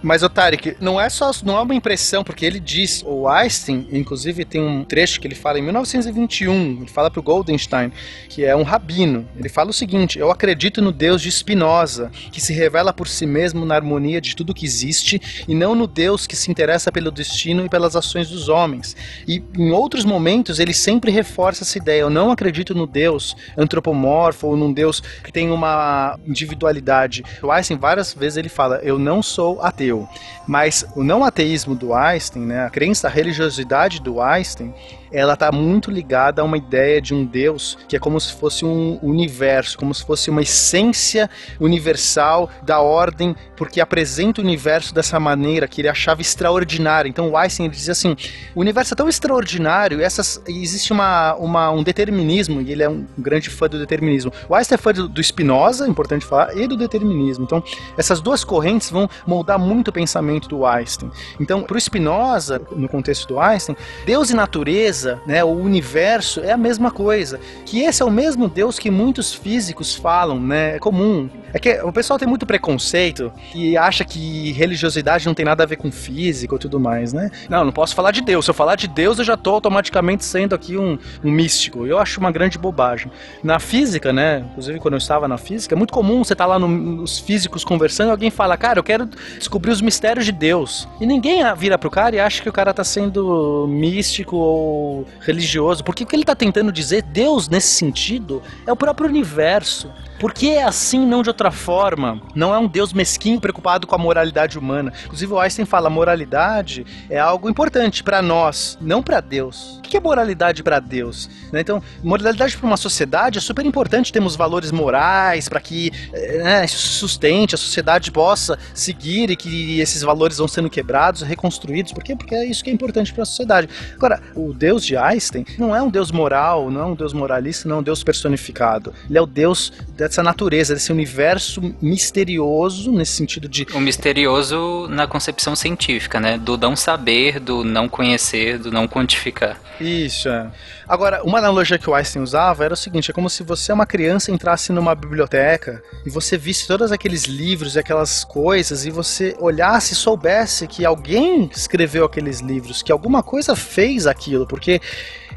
mas 0.02 0.22
o 0.22 0.28
Tarek, 0.28 0.76
não 0.80 1.00
é 1.00 1.08
só 1.08 1.30
não 1.44 1.56
é 1.56 1.60
uma 1.60 1.74
impressão, 1.74 2.24
porque 2.24 2.44
ele 2.44 2.60
diz, 2.60 3.02
o 3.06 3.28
Einstein, 3.28 3.86
inclusive 3.92 4.44
tem 4.44 4.60
um 4.60 4.84
trecho 4.84 5.20
que 5.20 5.26
ele 5.26 5.34
fala 5.34 5.58
em 5.58 5.62
1921, 5.62 6.78
ele 6.80 6.90
fala 6.90 7.10
pro 7.10 7.22
Goldenstein, 7.22 7.92
que 8.28 8.44
é 8.44 8.54
um 8.54 8.62
rabino. 8.62 9.28
Ele 9.36 9.48
fala 9.48 9.70
o 9.70 9.72
seguinte: 9.72 10.18
"Eu 10.18 10.30
acredito 10.30 10.82
no 10.82 10.92
Deus 10.92 11.22
de 11.22 11.30
Spinoza, 11.30 12.10
que 12.32 12.40
se 12.40 12.52
revela 12.52 12.92
por 12.92 13.08
si 13.08 13.26
mesmo 13.26 13.64
na 13.64 13.74
harmonia 13.74 14.20
de 14.20 14.34
tudo 14.34 14.54
que 14.54 14.66
existe 14.66 15.44
e 15.46 15.54
não 15.54 15.74
no 15.74 15.86
Deus 15.86 16.26
que 16.26 16.36
se 16.36 16.50
interessa 16.50 16.90
pelo 16.90 17.10
destino 17.10 17.64
e 17.64 17.68
pelas 17.68 17.96
ações 17.96 18.28
dos 18.28 18.48
homens". 18.48 18.96
E 19.26 19.42
em 19.56 19.70
outros 19.70 20.04
momentos 20.04 20.49
ele 20.58 20.74
sempre 20.74 21.10
reforça 21.10 21.62
essa 21.64 21.78
ideia: 21.78 22.02
"Eu 22.02 22.10
não 22.10 22.30
acredito 22.30 22.74
no 22.74 22.86
Deus 22.86 23.36
antropomorfo 23.56 24.46
ou 24.46 24.56
num 24.56 24.72
Deus 24.72 25.00
que 25.00 25.32
tem 25.32 25.50
uma 25.50 26.18
individualidade". 26.26 27.24
O 27.42 27.50
Einstein 27.50 27.76
várias 27.78 28.12
vezes 28.12 28.36
ele 28.36 28.48
fala: 28.48 28.80
"Eu 28.82 28.98
não 28.98 29.22
sou 29.22 29.60
ateu". 29.62 30.08
Mas 30.46 30.84
o 30.96 31.04
não 31.04 31.24
ateísmo 31.24 31.74
do 31.74 31.94
Einstein, 31.94 32.42
né, 32.42 32.64
a 32.64 32.70
crença, 32.70 33.06
a 33.06 33.10
religiosidade 33.10 34.00
do 34.00 34.20
Einstein, 34.20 34.74
ela 35.12 35.34
está 35.34 35.50
muito 35.50 35.90
ligada 35.90 36.42
a 36.42 36.44
uma 36.44 36.56
ideia 36.56 37.00
de 37.00 37.14
um 37.14 37.24
Deus 37.24 37.78
que 37.88 37.96
é 37.96 37.98
como 37.98 38.20
se 38.20 38.32
fosse 38.32 38.64
um 38.64 38.98
universo, 39.02 39.76
como 39.76 39.94
se 39.94 40.04
fosse 40.04 40.30
uma 40.30 40.42
essência 40.42 41.28
universal 41.58 42.50
da 42.62 42.80
ordem, 42.80 43.34
porque 43.56 43.80
apresenta 43.80 44.40
o 44.40 44.44
universo 44.44 44.94
dessa 44.94 45.18
maneira 45.18 45.66
que 45.66 45.80
ele 45.80 45.88
achava 45.88 46.20
extraordinário. 46.20 47.08
Então 47.08 47.30
o 47.30 47.36
Einstein 47.36 47.66
ele 47.66 47.74
dizia 47.74 47.92
assim: 47.92 48.16
o 48.54 48.60
universo 48.60 48.94
é 48.94 48.96
tão 48.96 49.08
extraordinário, 49.08 50.00
essas, 50.00 50.40
existe 50.46 50.92
uma, 50.92 51.34
uma, 51.34 51.70
um 51.70 51.82
determinismo, 51.82 52.60
e 52.60 52.72
ele 52.72 52.82
é 52.82 52.88
um 52.88 53.06
grande 53.18 53.50
fã 53.50 53.68
do 53.68 53.78
determinismo. 53.78 54.32
O 54.48 54.54
Einstein 54.54 54.76
é 54.76 54.78
fã 54.78 54.92
do, 54.92 55.08
do 55.08 55.22
Spinoza, 55.22 55.88
importante 55.88 56.24
falar, 56.24 56.56
e 56.56 56.66
do 56.66 56.76
determinismo. 56.76 57.44
Então 57.44 57.62
essas 57.96 58.20
duas 58.20 58.44
correntes 58.44 58.90
vão 58.90 59.08
moldar 59.26 59.58
muito 59.58 59.88
o 59.88 59.92
pensamento 59.92 60.48
do 60.48 60.64
Einstein. 60.64 61.10
Então, 61.38 61.62
para 61.62 61.76
o 61.76 61.80
Spinoza, 61.80 62.60
no 62.72 62.88
contexto 62.88 63.28
do 63.28 63.38
Einstein, 63.38 63.76
Deus 64.04 64.30
e 64.30 64.34
natureza 64.34 64.99
né, 65.26 65.42
o 65.44 65.48
universo 65.48 66.40
é 66.40 66.52
a 66.52 66.56
mesma 66.56 66.90
coisa. 66.90 67.40
Que 67.64 67.80
esse 67.82 68.02
é 68.02 68.04
o 68.04 68.10
mesmo 68.10 68.48
Deus 68.48 68.78
que 68.78 68.90
muitos 68.90 69.32
físicos 69.32 69.94
falam, 69.94 70.40
né? 70.40 70.76
É 70.76 70.78
comum. 70.78 71.28
É 71.52 71.58
que 71.58 71.80
o 71.82 71.92
pessoal 71.92 72.18
tem 72.18 72.28
muito 72.28 72.46
preconceito 72.46 73.32
e 73.54 73.76
acha 73.76 74.04
que 74.04 74.52
religiosidade 74.52 75.26
não 75.26 75.34
tem 75.34 75.44
nada 75.44 75.64
a 75.64 75.66
ver 75.66 75.76
com 75.76 75.90
física 75.90 76.54
ou 76.54 76.58
tudo 76.58 76.78
mais, 76.78 77.12
né? 77.12 77.30
Não, 77.48 77.64
não 77.64 77.72
posso 77.72 77.94
falar 77.94 78.12
de 78.12 78.20
Deus. 78.20 78.44
Se 78.44 78.50
eu 78.50 78.54
falar 78.54 78.76
de 78.76 78.86
Deus, 78.86 79.18
eu 79.18 79.24
já 79.24 79.34
estou 79.34 79.54
automaticamente 79.54 80.24
sendo 80.24 80.54
aqui 80.54 80.76
um, 80.76 80.98
um 81.24 81.30
místico. 81.30 81.86
Eu 81.86 81.98
acho 81.98 82.20
uma 82.20 82.30
grande 82.30 82.58
bobagem. 82.58 83.10
Na 83.42 83.58
física, 83.58 84.12
né? 84.12 84.44
Inclusive 84.50 84.78
quando 84.78 84.94
eu 84.94 84.98
estava 84.98 85.26
na 85.26 85.38
física, 85.38 85.74
é 85.74 85.78
muito 85.78 85.92
comum 85.92 86.22
você 86.24 86.34
estar 86.34 86.44
tá 86.44 86.50
lá 86.50 86.58
no, 86.58 87.02
os 87.02 87.18
físicos 87.18 87.64
conversando 87.64 88.08
e 88.08 88.10
alguém 88.12 88.30
fala, 88.30 88.56
cara, 88.56 88.78
eu 88.78 88.84
quero 88.84 89.08
descobrir 89.38 89.70
os 89.70 89.80
mistérios 89.80 90.24
de 90.24 90.32
Deus. 90.32 90.88
E 91.00 91.06
ninguém 91.06 91.42
vira 91.56 91.78
pro 91.78 91.90
cara 91.90 92.14
e 92.14 92.20
acha 92.20 92.42
que 92.42 92.48
o 92.48 92.52
cara 92.52 92.70
está 92.70 92.84
sendo 92.84 93.66
místico 93.68 94.36
ou 94.36 94.89
religioso, 95.20 95.84
porque 95.84 96.04
o 96.04 96.06
que 96.06 96.14
ele 96.14 96.22
está 96.22 96.34
tentando 96.34 96.72
dizer, 96.72 97.02
Deus 97.02 97.48
nesse 97.48 97.68
sentido, 97.68 98.42
é 98.66 98.72
o 98.72 98.76
próprio 98.76 99.08
universo. 99.08 99.90
Porque 100.20 100.48
é 100.48 100.62
assim, 100.62 101.06
não 101.06 101.22
de 101.22 101.30
outra 101.30 101.50
forma. 101.50 102.20
Não 102.34 102.54
é 102.54 102.58
um 102.58 102.68
Deus 102.68 102.92
mesquinho 102.92 103.40
preocupado 103.40 103.86
com 103.86 103.94
a 103.94 103.98
moralidade 103.98 104.58
humana. 104.58 104.92
Inclusive, 105.06 105.32
o 105.32 105.40
Einstein 105.40 105.64
fala: 105.64 105.88
moralidade 105.88 106.84
é 107.08 107.18
algo 107.18 107.48
importante 107.48 108.04
para 108.04 108.20
nós, 108.20 108.76
não 108.82 109.02
para 109.02 109.20
Deus. 109.22 109.78
O 109.78 109.80
que 109.80 109.96
é 109.96 110.00
moralidade 110.00 110.62
para 110.62 110.78
Deus? 110.78 111.28
Né? 111.50 111.62
Então, 111.62 111.82
moralidade 112.04 112.54
para 112.56 112.66
uma 112.66 112.76
sociedade 112.76 113.38
é 113.38 113.40
super 113.40 113.64
importante. 113.64 114.12
Temos 114.12 114.36
valores 114.36 114.70
morais 114.70 115.48
para 115.48 115.58
que 115.58 115.90
né, 116.12 116.66
sustente, 116.66 117.54
a 117.54 117.58
sociedade 117.58 118.12
possa 118.12 118.58
seguir 118.74 119.30
e 119.30 119.36
que 119.36 119.80
esses 119.80 120.02
valores 120.02 120.36
vão 120.36 120.46
sendo 120.46 120.68
quebrados, 120.68 121.22
reconstruídos. 121.22 121.92
Por 121.92 122.04
quê? 122.04 122.14
Porque 122.14 122.34
é 122.34 122.44
isso 122.44 122.62
que 122.62 122.68
é 122.68 122.72
importante 122.72 123.12
para 123.12 123.22
a 123.22 123.26
sociedade. 123.26 123.70
Agora, 123.94 124.20
o 124.36 124.52
Deus 124.52 124.84
de 124.84 124.98
Einstein 124.98 125.46
não 125.58 125.74
é 125.74 125.80
um 125.80 125.90
Deus 125.90 126.12
moral, 126.12 126.70
não 126.70 126.80
é 126.82 126.84
um 126.84 126.94
Deus 126.94 127.14
moralista, 127.14 127.66
não 127.66 127.76
é 127.76 127.78
um 127.80 127.82
Deus 127.82 128.04
personificado. 128.04 128.92
Ele 129.08 129.16
é 129.16 129.22
o 129.22 129.26
Deus 129.26 129.72
dessa 130.10 130.24
natureza, 130.24 130.74
desse 130.74 130.90
universo 130.90 131.62
misterioso, 131.80 132.90
nesse 132.90 133.12
sentido 133.12 133.48
de. 133.48 133.64
O 133.72 133.80
misterioso 133.80 134.88
na 134.90 135.06
concepção 135.06 135.54
científica, 135.54 136.18
né? 136.18 136.36
Do 136.36 136.58
não 136.58 136.74
saber, 136.74 137.38
do 137.38 137.62
não 137.62 137.88
conhecer, 137.88 138.58
do 138.58 138.72
não 138.72 138.88
quantificar. 138.88 139.60
Isso, 139.80 140.28
é. 140.28 140.50
Agora, 140.88 141.22
uma 141.22 141.38
analogia 141.38 141.78
que 141.78 141.88
o 141.88 141.94
Einstein 141.94 142.22
usava 142.22 142.64
era 142.64 142.74
o 142.74 142.76
seguinte: 142.76 143.12
é 143.12 143.14
como 143.14 143.30
se 143.30 143.44
você, 143.44 143.72
uma 143.72 143.86
criança, 143.86 144.32
entrasse 144.32 144.72
numa 144.72 144.96
biblioteca 144.96 145.80
e 146.04 146.10
você 146.10 146.36
visse 146.36 146.66
todos 146.66 146.90
aqueles 146.90 147.24
livros 147.24 147.76
e 147.76 147.78
aquelas 147.78 148.24
coisas 148.24 148.84
e 148.84 148.90
você 148.90 149.36
olhasse 149.38 149.92
e 149.92 149.96
soubesse 149.96 150.66
que 150.66 150.84
alguém 150.84 151.48
escreveu 151.54 152.04
aqueles 152.04 152.40
livros, 152.40 152.82
que 152.82 152.90
alguma 152.90 153.22
coisa 153.22 153.54
fez 153.54 154.08
aquilo, 154.08 154.44
porque 154.44 154.80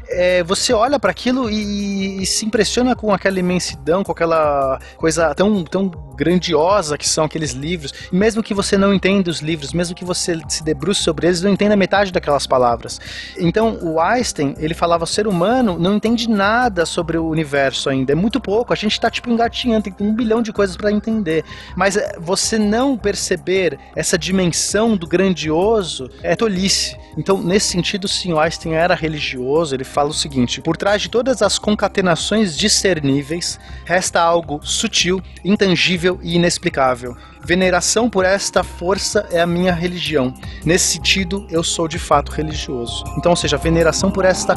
é, 0.08 0.42
você 0.42 0.72
olha 0.72 0.98
para 0.98 1.10
aquilo 1.10 1.50
e, 1.50 2.22
e, 2.22 2.26
se 2.26 2.44
impressiona 2.44 2.94
com 2.94 3.12
aquela 3.12 3.38
imensidão, 3.38 4.02
com 4.02 4.12
aquela 4.12 4.78
coisa 4.96 5.34
tão, 5.34 5.64
tão 5.64 5.90
grandiosa 6.14 6.96
que 6.96 7.08
são 7.08 7.24
aqueles 7.24 7.52
livros. 7.52 7.92
E 8.12 8.16
mesmo 8.16 8.42
que 8.42 8.54
você 8.54 8.76
não 8.78 8.94
entenda 8.94 9.30
os 9.30 9.40
livros, 9.40 9.72
mesmo 9.72 9.94
que 9.94 10.04
você 10.04 10.40
se 10.48 10.62
debruce 10.62 11.02
sobre 11.02 11.26
eles, 11.26 11.42
não 11.42 11.50
entenda 11.50 11.76
metade 11.76 12.12
daquelas 12.12 12.46
palavras. 12.46 13.00
Então, 13.38 13.78
o 13.82 14.00
Einstein, 14.00 14.54
ele 14.58 14.74
falava: 14.74 15.04
o 15.04 15.06
ser 15.06 15.26
humano 15.26 15.78
não 15.78 15.94
entende 15.94 16.28
nada 16.28 16.86
sobre 16.86 17.18
o 17.18 17.26
universo 17.26 17.88
ainda, 17.88 18.12
é 18.12 18.14
muito 18.14 18.40
pouco. 18.40 18.72
A 18.72 18.76
gente 18.76 18.92
está 18.92 19.10
tipo 19.10 19.30
engatinhando, 19.30 19.84
tem 19.90 20.06
um 20.06 20.14
bilhão 20.14 20.42
de 20.42 20.52
coisas 20.52 20.76
para 20.76 20.92
entender. 20.92 21.44
Mas 21.76 21.96
é, 21.96 22.16
você 22.18 22.58
não 22.58 22.96
perceber 22.96 23.78
essa 23.96 24.16
dimensão 24.16 24.96
do 24.96 25.06
grandioso 25.06 26.10
é 26.22 26.36
tolice. 26.36 26.96
Então, 27.16 27.42
nesse 27.42 27.68
sentido, 27.68 28.08
sim, 28.08 28.32
o 28.32 28.38
Einstein 28.38 28.74
era 28.74 28.94
religioso, 28.94 29.74
ele 29.74 29.84
fala 29.94 30.10
o 30.10 30.14
seguinte: 30.14 30.60
por 30.60 30.76
trás 30.76 31.00
de 31.00 31.08
todas 31.08 31.40
as 31.40 31.58
concatenações 31.58 32.56
discerníveis, 32.56 33.60
resta 33.84 34.20
algo 34.20 34.60
sutil, 34.62 35.22
intangível 35.44 36.18
e 36.22 36.34
inexplicável. 36.34 37.16
Veneração 37.46 38.10
por 38.10 38.24
esta 38.24 38.64
força 38.64 39.28
é 39.30 39.40
a 39.40 39.46
minha 39.46 39.72
religião. 39.72 40.34
Nesse 40.64 40.94
sentido, 40.94 41.46
eu 41.50 41.62
sou 41.62 41.86
de 41.86 41.98
fato 41.98 42.32
religioso. 42.32 43.04
Então, 43.18 43.30
ou 43.32 43.36
seja, 43.36 43.56
veneração 43.56 44.10
por 44.10 44.24
esta 44.24 44.56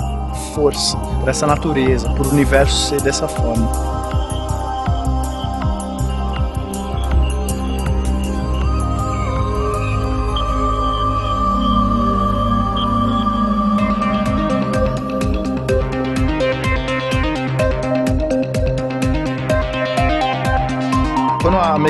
força, 0.55 0.97
por 0.97 1.27
essa 1.27 1.45
natureza, 1.45 2.09
por 2.13 2.25
o 2.25 2.31
universo 2.31 2.89
ser 2.89 3.01
dessa 3.01 3.27
forma. 3.27 4.06